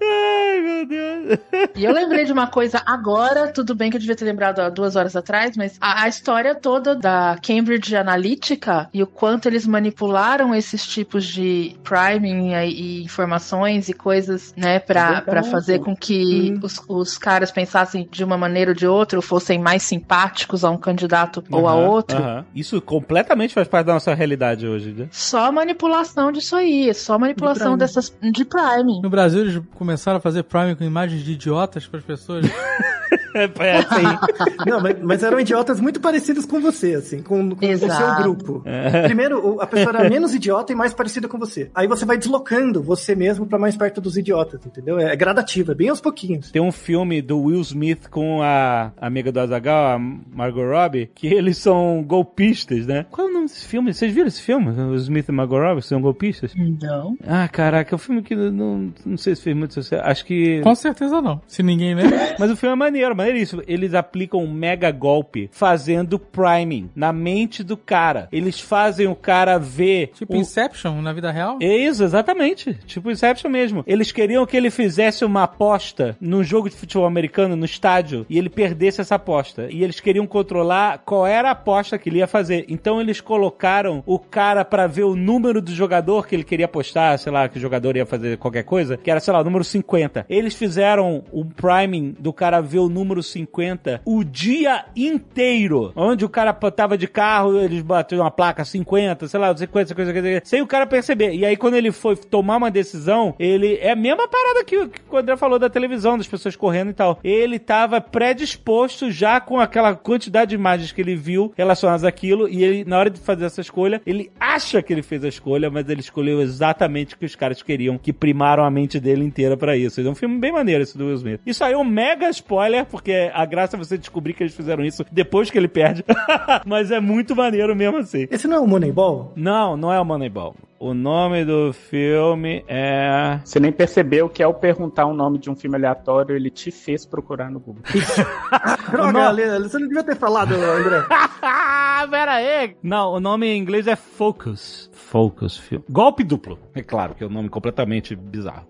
Ai, 0.00 0.60
meu 0.60 0.86
Deus. 0.86 1.38
E 1.76 1.84
eu 1.84 1.92
lembrei 1.92 2.24
de 2.24 2.32
uma 2.32 2.46
coisa 2.46 2.82
agora, 2.86 3.48
tudo 3.52 3.74
bem 3.74 3.90
que 3.90 3.96
eu 3.96 4.00
devia 4.00 4.16
ter 4.16 4.24
lembrado 4.24 4.60
há 4.60 4.68
duas 4.68 4.96
horas 4.96 5.16
atrás, 5.16 5.56
mas 5.56 5.76
a, 5.80 6.04
a 6.04 6.08
história 6.08 6.54
toda 6.54 6.94
da 6.94 7.36
Cambridge 7.44 7.96
Analytica 7.96 8.88
e 8.92 9.02
o 9.02 9.06
quanto 9.06 9.46
eles 9.46 9.66
manipularam 9.66 10.54
esses 10.54 10.86
tipos 10.86 11.24
de 11.24 11.76
priming 11.82 12.52
e, 12.52 13.00
e 13.00 13.04
informações 13.04 13.88
e 13.88 13.92
coisas, 13.92 14.54
né, 14.56 14.78
pra, 14.78 15.04
Verdade. 15.06 15.24
pra 15.26 15.42
fazer 15.42 15.80
com 15.80 15.94
que 15.96 16.58
os, 16.62 16.80
os 16.88 17.18
caras 17.18 17.50
pensassem 17.50 18.08
de 18.10 18.24
uma 18.24 18.38
maneira 18.38 18.70
ou 18.70 18.74
de 18.74 18.86
outra, 18.86 19.18
ou 19.18 19.22
fossem 19.22 19.58
mais 19.58 19.82
simpáticos 19.82 20.64
a 20.64 20.70
um 20.70 20.78
candidato 20.78 21.42
ou 21.50 21.66
a 21.68 21.74
outro. 21.74 22.16
aham. 22.16 22.44
Isso 22.54 22.80
completamente 22.80 23.54
faz 23.54 23.66
parte 23.68 23.86
da 23.86 23.94
nossa 23.94 24.14
realidade 24.14 24.66
hoje, 24.66 24.92
né? 24.92 25.08
Só 25.10 25.50
manipulação 25.52 26.30
disso 26.32 26.56
aí, 26.56 26.92
só 26.94 27.18
manipulação 27.18 27.72
priming. 27.72 27.78
dessas 27.78 28.16
de 28.20 28.44
priming. 28.44 28.67
No 29.02 29.10
Brasil, 29.10 29.40
eles 29.40 29.62
começaram 29.74 30.18
a 30.18 30.20
fazer 30.20 30.42
Prime 30.44 30.74
com 30.74 30.84
imagens 30.84 31.22
de 31.22 31.32
idiotas 31.32 31.86
para 31.86 31.98
as 31.98 32.04
pessoas. 32.04 32.46
É, 33.38 33.50
é 33.66 33.76
assim. 33.78 34.02
Não, 34.68 34.80
mas, 34.80 34.96
mas 35.02 35.22
eram 35.22 35.38
idiotas 35.40 35.80
muito 35.80 36.00
parecidos 36.00 36.44
com 36.44 36.60
você, 36.60 36.94
assim, 36.94 37.22
com, 37.22 37.50
com 37.54 37.66
o 37.66 37.78
seu 37.78 38.16
grupo. 38.16 38.62
Primeiro, 39.04 39.54
o- 39.56 39.60
a 39.60 39.66
pessoa 39.66 39.96
era 39.96 40.08
menos 40.10 40.34
idiota 40.34 40.72
e 40.72 40.76
mais 40.76 40.92
parecida 40.92 41.28
com 41.28 41.38
você. 41.38 41.70
Aí 41.74 41.86
você 41.86 42.04
vai 42.04 42.18
deslocando 42.18 42.82
você 42.82 43.14
mesmo 43.14 43.46
pra 43.46 43.58
mais 43.58 43.76
perto 43.76 44.00
dos 44.00 44.16
idiotas, 44.16 44.64
entendeu? 44.66 44.98
É, 44.98 45.14
gradativo, 45.16 45.72
é 45.72 45.74
bem 45.74 45.88
aos 45.88 46.00
pouquinhos. 46.00 46.50
Tem 46.50 46.60
um 46.62 46.72
filme 46.72 47.22
do 47.22 47.38
Will 47.40 47.60
Smith 47.60 48.08
com 48.08 48.42
a 48.42 48.92
amiga 49.00 49.30
do 49.32 49.40
Azagal, 49.40 49.96
a 49.96 49.98
Margot 49.98 50.64
Robbie, 50.64 51.10
que 51.14 51.26
eles 51.28 51.58
são 51.58 52.02
golpistas, 52.06 52.86
né? 52.86 53.06
Qual 53.10 53.26
é 53.26 53.30
o 53.30 53.32
nome 53.34 53.46
desse 53.46 53.66
filme? 53.66 53.92
Vocês 53.92 54.12
viram 54.12 54.26
esse 54.28 54.42
filme? 54.42 54.68
O 54.70 54.94
Smith 54.96 55.28
e 55.28 55.32
Margot 55.32 55.58
Robbie 55.58 55.82
são 55.82 56.00
golpistas? 56.00 56.52
Não. 56.56 57.16
Ah, 57.26 57.48
caraca, 57.48 57.94
é 57.94 57.96
um 57.96 57.98
filme 57.98 58.22
que 58.22 58.34
não, 58.34 58.92
não 59.04 59.16
sei 59.16 59.34
se 59.34 59.42
fez 59.42 59.56
muito 59.56 59.74
sucesso. 59.74 60.02
Acho 60.04 60.24
que. 60.24 60.60
Com 60.62 60.74
certeza 60.74 61.20
não. 61.20 61.40
Se 61.46 61.62
ninguém 61.62 61.94
lembra. 61.94 62.18
Mas 62.38 62.50
o 62.50 62.56
filme 62.56 62.72
é 62.74 62.76
maneiro, 62.76 63.14
maneiríssimo. 63.28 63.62
Eles 63.66 63.94
aplicam 63.94 64.40
um 64.42 64.50
mega 64.52 64.90
golpe 64.90 65.48
fazendo 65.52 66.18
priming 66.18 66.90
na 66.94 67.12
mente 67.12 67.62
do 67.62 67.76
cara. 67.76 68.28
Eles 68.32 68.60
fazem 68.60 69.06
o 69.06 69.14
cara 69.14 69.58
ver. 69.58 70.08
Tipo 70.14 70.34
o- 70.34 70.36
Inception 70.36 71.00
na 71.02 71.12
vida 71.12 71.30
real. 71.30 71.58
É 71.60 71.76
Isso, 71.76 72.02
exatamente. 72.02 72.74
Tipo 72.86 73.10
Inception 73.10 73.50
mesmo. 73.50 73.84
Eles 73.86 74.10
queriam 74.12 74.44
que 74.46 74.56
ele 74.56 74.70
fizesse 74.70 75.24
uma 75.24 75.44
aposta 75.44 76.16
num 76.20 76.42
jogo 76.42 76.68
de 76.68 76.76
futebol 76.76 77.06
americano 77.06 77.56
no 77.56 77.64
estádio 77.64 78.24
e 78.28 78.38
ele 78.38 78.48
perdesse 78.48 79.00
essa 79.00 79.14
aposta. 79.16 79.68
E 79.70 79.82
eles 79.84 80.00
queriam 80.00 80.26
controlar 80.26 80.98
qual 81.04 81.26
era 81.26 81.48
a 81.48 81.52
aposta 81.52 81.98
que 81.98 82.08
ele 82.08 82.18
ia 82.18 82.26
fazer. 82.26 82.64
Então 82.68 83.00
eles 83.00 83.20
colocaram 83.20 84.02
o 84.06 84.18
cara 84.18 84.64
pra 84.64 84.86
ver 84.86 85.04
o 85.04 85.14
número 85.16 85.60
do 85.60 85.72
jogador 85.72 86.26
que 86.26 86.34
ele 86.34 86.44
queria 86.44 86.66
apostar, 86.66 87.18
sei 87.18 87.32
lá, 87.32 87.48
que 87.48 87.58
o 87.58 87.60
jogador 87.60 87.96
ia 87.96 88.06
fazer 88.06 88.36
qualquer 88.38 88.64
coisa, 88.64 88.96
que 88.96 89.10
era, 89.10 89.20
sei 89.20 89.32
lá, 89.32 89.40
o 89.40 89.44
número 89.44 89.64
50. 89.64 90.26
Eles 90.28 90.54
fizeram 90.54 91.22
um 91.32 91.44
priming 91.44 92.14
do 92.18 92.32
cara 92.32 92.60
ver 92.60 92.78
o 92.78 92.88
número 92.88 93.07
50 93.22 94.02
o 94.04 94.24
dia 94.24 94.84
inteiro. 94.96 95.92
Onde 95.96 96.24
o 96.24 96.28
cara 96.28 96.52
tava 96.52 96.96
de 96.96 97.06
carro, 97.06 97.58
eles 97.58 97.82
bateram 97.82 98.22
uma 98.22 98.30
placa 98.30 98.64
50, 98.64 99.28
sei 99.28 99.40
lá, 99.40 99.56
50, 99.56 99.88
50, 99.88 100.12
50, 100.12 100.40
sem 100.44 100.62
o 100.62 100.66
cara 100.66 100.86
perceber. 100.86 101.34
E 101.34 101.44
aí, 101.44 101.56
quando 101.56 101.74
ele 101.74 101.92
foi 101.92 102.16
tomar 102.16 102.56
uma 102.56 102.70
decisão, 102.70 103.34
ele. 103.38 103.78
É 103.80 103.92
a 103.92 103.96
mesma 103.96 104.28
parada 104.28 104.64
que, 104.64 104.88
que 104.88 105.00
o 105.10 105.16
André 105.16 105.36
falou 105.36 105.58
da 105.58 105.70
televisão, 105.70 106.18
das 106.18 106.26
pessoas 106.26 106.56
correndo 106.56 106.90
e 106.90 106.94
tal. 106.94 107.18
Ele 107.22 107.58
tava 107.58 108.00
predisposto 108.00 109.10
já 109.10 109.40
com 109.40 109.58
aquela 109.58 109.94
quantidade 109.94 110.50
de 110.50 110.54
imagens 110.54 110.92
que 110.92 111.00
ele 111.00 111.16
viu 111.16 111.52
relacionadas 111.56 112.04
àquilo. 112.04 112.48
E 112.48 112.62
ele, 112.62 112.84
na 112.84 112.98
hora 112.98 113.10
de 113.10 113.20
fazer 113.20 113.44
essa 113.44 113.60
escolha, 113.60 114.00
ele 114.06 114.30
acha 114.38 114.82
que 114.82 114.92
ele 114.92 115.02
fez 115.02 115.24
a 115.24 115.28
escolha, 115.28 115.70
mas 115.70 115.88
ele 115.88 116.00
escolheu 116.00 116.40
exatamente 116.40 117.14
o 117.14 117.18
que 117.18 117.26
os 117.26 117.36
caras 117.36 117.62
queriam, 117.62 117.98
que 117.98 118.12
primaram 118.12 118.64
a 118.64 118.70
mente 118.70 119.00
dele 119.00 119.24
inteira 119.24 119.56
pra 119.56 119.76
isso. 119.76 120.00
É 120.00 120.04
um 120.04 120.14
filme 120.14 120.38
bem 120.38 120.52
maneiro 120.52 120.82
esse 120.82 120.96
do 120.96 121.06
Will 121.06 121.14
Smith. 121.14 121.40
Isso 121.46 121.64
aí 121.64 121.72
é 121.72 121.76
um 121.76 121.84
mega 121.84 122.28
spoiler, 122.30 122.86
porque 122.98 123.30
a 123.32 123.44
graça 123.44 123.76
é 123.76 123.78
você 123.78 123.96
descobrir 123.96 124.34
que 124.34 124.42
eles 124.42 124.54
fizeram 124.54 124.84
isso 124.84 125.06
depois 125.12 125.48
que 125.48 125.56
ele 125.56 125.68
perde. 125.68 126.04
mas 126.66 126.90
é 126.90 126.98
muito 126.98 127.36
maneiro 127.36 127.74
mesmo 127.76 127.98
assim. 127.98 128.26
Esse 128.28 128.48
não 128.48 128.56
é 128.56 128.60
o 128.60 128.66
Moneyball? 128.66 129.32
Não, 129.36 129.76
não 129.76 129.92
é 129.92 130.00
o 130.00 130.04
Moneyball. 130.04 130.56
O 130.80 130.94
nome 130.94 131.44
do 131.44 131.72
filme 131.72 132.64
é. 132.68 133.40
Você 133.44 133.58
nem 133.58 133.72
percebeu 133.72 134.28
que 134.28 134.42
ao 134.42 134.54
perguntar 134.54 135.06
o 135.06 135.12
nome 135.12 135.36
de 135.36 135.50
um 135.50 135.56
filme 135.56 135.74
aleatório, 135.74 136.36
ele 136.36 136.50
te 136.50 136.70
fez 136.70 137.04
procurar 137.04 137.50
no 137.50 137.58
Google. 137.58 137.82
Droga, 138.92 139.28
Ale, 139.28 139.58
você 139.58 139.76
não 139.76 139.88
devia 139.88 140.04
ter 140.04 140.16
falado, 140.16 140.54
André. 140.54 141.02
pera 142.06 142.34
aí. 142.34 142.76
Não, 142.82 143.14
o 143.14 143.20
nome 143.20 143.48
em 143.48 143.58
inglês 143.58 143.86
é 143.86 143.96
Focus. 143.96 144.88
Focus 144.92 145.56
Film. 145.56 145.80
Golpe 145.88 146.22
duplo. 146.22 146.58
É 146.74 146.82
claro 146.82 147.14
que 147.14 147.24
é 147.24 147.26
um 147.26 147.30
nome 147.30 147.48
completamente 147.48 148.14
bizarro. 148.14 148.66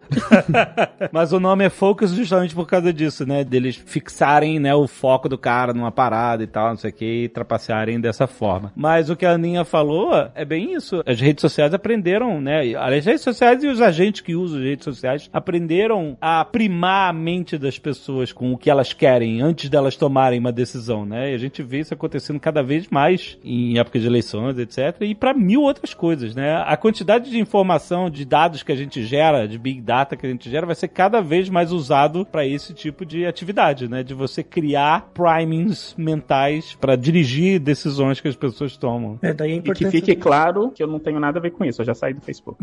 Mas 1.13 1.33
o 1.33 1.41
nome 1.41 1.65
é 1.65 1.69
Focus 1.69 2.13
justamente 2.13 2.55
por 2.55 2.67
causa 2.67 2.93
disso, 2.93 3.27
né? 3.27 3.45
Deles 3.45 3.77
fixarem, 3.77 4.59
né, 4.59 4.75
o 4.75 4.87
foco 4.87 5.29
do 5.29 5.37
cara 5.37 5.75
numa 5.75 5.91
parada 5.91 6.43
e 6.43 6.47
tal, 6.47 6.71
não 6.71 6.77
sei 6.77 6.91
o 6.91 6.93
que, 6.93 7.25
e 7.25 7.29
trapacearem 7.29 8.01
dessa 8.01 8.27
forma. 8.27 8.73
Mas 8.77 9.11
o 9.11 9.17
que 9.17 9.27
a 9.27 9.33
Aninha 9.33 9.65
falou 9.65 10.13
é 10.35 10.45
bem 10.45 10.75
isso. 10.75 11.03
As 11.05 11.21
redes 11.21 11.41
sociais 11.41 11.75
aprenderam, 11.99 12.41
né? 12.41 12.75
As 12.77 13.05
redes 13.05 13.23
sociais 13.23 13.63
e 13.63 13.67
os 13.69 13.81
agentes 13.81 14.21
que 14.21 14.35
usam 14.35 14.59
as 14.59 14.65
redes 14.65 14.85
sociais 14.85 15.29
aprenderam 15.33 16.17
a 16.21 16.45
primar 16.45 17.11
a 17.11 17.13
mente 17.13 17.59
das 17.59 17.79
pessoas 17.79 18.33
com 18.33 18.53
o 18.53 18.59
que 18.59 18.71
elas 18.71 18.93
querem 18.93 19.41
antes 19.41 19.69
delas 19.69 19.97
tomarem 19.97 20.39
uma 20.39 20.53
decisão, 20.53 21.05
né? 21.05 21.33
E 21.33 21.35
a 21.35 21.39
gente 21.39 21.63
vê 21.63 21.81
isso 21.81 21.93
acontecendo 21.95 22.41
cada 22.41 22.63
vez 22.63 22.89
mais 22.89 23.39
em 23.45 23.79
época 23.79 23.99
de 23.99 24.07
eleições, 24.07 24.59
etc. 24.59 24.97
E 25.03 25.15
para 25.15 25.35
mil 25.35 25.63
outras 25.63 25.93
coisas, 25.93 26.35
né? 26.35 26.63
A 26.67 26.77
quantidade 26.77 27.31
de 27.31 27.39
informação, 27.39 28.09
de 28.09 28.25
dados 28.25 28.63
que 28.63 28.73
a 28.73 28.77
gente 28.77 29.03
gera, 29.05 29.47
de 29.47 29.59
big 29.59 29.81
data 29.81 30.17
que 30.17 30.27
a 30.27 30.31
gente 30.31 30.49
gera, 30.49 30.67
vai 30.67 30.75
ser 30.75 30.89
cada 30.89 31.21
vez 31.21 31.49
mais 31.49 31.73
usado 31.73 32.25
para 32.25 32.47
esse 32.47 32.73
tipo 32.73 33.05
de 33.05 33.27
atividade, 33.27 33.89
né? 33.89 34.03
De 34.03 34.15
você 34.15 34.43
criar 34.43 35.11
primings 35.13 35.95
mentais 35.99 36.77
para 36.81 36.97
dirigir 36.97 37.59
decisões 37.59 38.21
que 38.21 38.29
as 38.29 38.37
pessoas 38.37 38.77
tomam. 38.77 39.19
É, 39.23 39.33
daí 39.33 39.53
é 39.53 39.55
E 39.57 39.61
que 39.63 39.71
importante. 39.71 39.91
fique 39.91 40.15
claro 40.17 40.71
que 40.71 40.83
eu 40.83 40.87
não 40.87 40.99
tenho 40.99 41.19
nada 41.19 41.39
a 41.39 41.43
ver 41.43 41.51
com 41.51 41.65
isso, 41.65 41.83
já 41.89 41.95
saí 41.95 42.15
do 42.15 42.21
Facebook. 42.21 42.59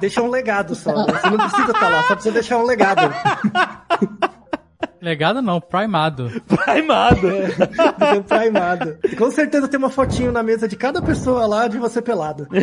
Deixa 0.00 0.22
um 0.22 0.28
legado 0.28 0.74
só. 0.74 0.92
Você 0.92 1.30
não 1.30 1.38
precisa 1.38 1.72
estar 1.72 1.88
lá, 1.88 2.02
só 2.02 2.14
precisa 2.14 2.34
deixar 2.34 2.58
um 2.58 2.64
legado. 2.64 3.12
Legado 5.00 5.40
não, 5.40 5.60
primado. 5.60 6.30
Primado. 6.46 7.28
Um 8.16 8.22
primado. 8.22 8.98
Com 9.16 9.30
certeza 9.30 9.68
tem 9.68 9.78
uma 9.78 9.90
fotinho 9.90 10.32
na 10.32 10.42
mesa 10.42 10.68
de 10.68 10.76
cada 10.76 11.00
pessoa 11.00 11.46
lá 11.46 11.68
de 11.68 11.78
você 11.78 12.02
pelado. 12.02 12.46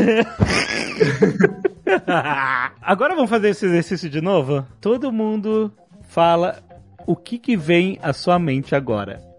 Agora 2.82 3.15
vamos 3.15 3.30
fazer 3.30 3.49
esse 3.49 3.65
exercício 3.65 4.10
de 4.10 4.22
novo? 4.22 4.65
Todo 4.80 5.11
mundo 5.11 5.72
fala 6.07 6.57
o 7.06 7.15
que 7.15 7.38
que 7.38 7.57
vem 7.57 7.99
à 8.02 8.14
sua 8.14 8.38
mente 8.38 8.76
agora. 8.76 9.32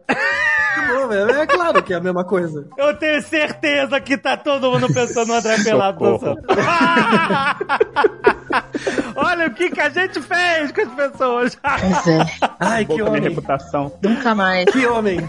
Pô, 0.87 1.09
velho, 1.09 1.31
é 1.31 1.47
claro 1.47 1.83
que 1.83 1.93
é 1.93 1.97
a 1.97 2.01
mesma 2.01 2.25
coisa. 2.25 2.67
Eu 2.77 2.95
tenho 2.97 3.21
certeza 3.23 4.01
que 4.01 4.17
tá 4.17 4.37
todo 4.37 4.71
mundo 4.71 4.93
pensando 4.93 5.29
no 5.29 5.35
André 5.35 5.57
Pelado 5.63 5.99
dançando. 5.99 6.43
Olha 9.17 9.47
o 9.47 9.51
que 9.55 9.71
que 9.71 9.81
a 9.81 9.89
gente 9.89 10.21
fez 10.21 10.73
com 10.73 10.81
as 10.83 10.89
pessoas. 11.11 11.59
Pois 11.63 12.07
é, 12.09 12.27
Ai, 12.61 12.85
que 12.85 12.89
Boca 12.93 13.03
minha 13.05 13.09
homem. 13.11 13.23
reputação. 13.23 13.93
nunca 14.03 14.35
mais. 14.35 14.65
Que 14.71 14.87
homem. 14.87 15.21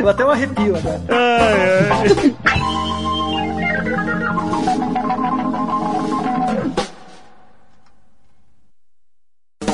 Eu 0.00 0.08
até 0.08 0.24
um 0.24 0.30
arrepio 0.30 0.76
agora. 0.76 1.00
Ai, 1.08 2.34
ai. 2.44 3.11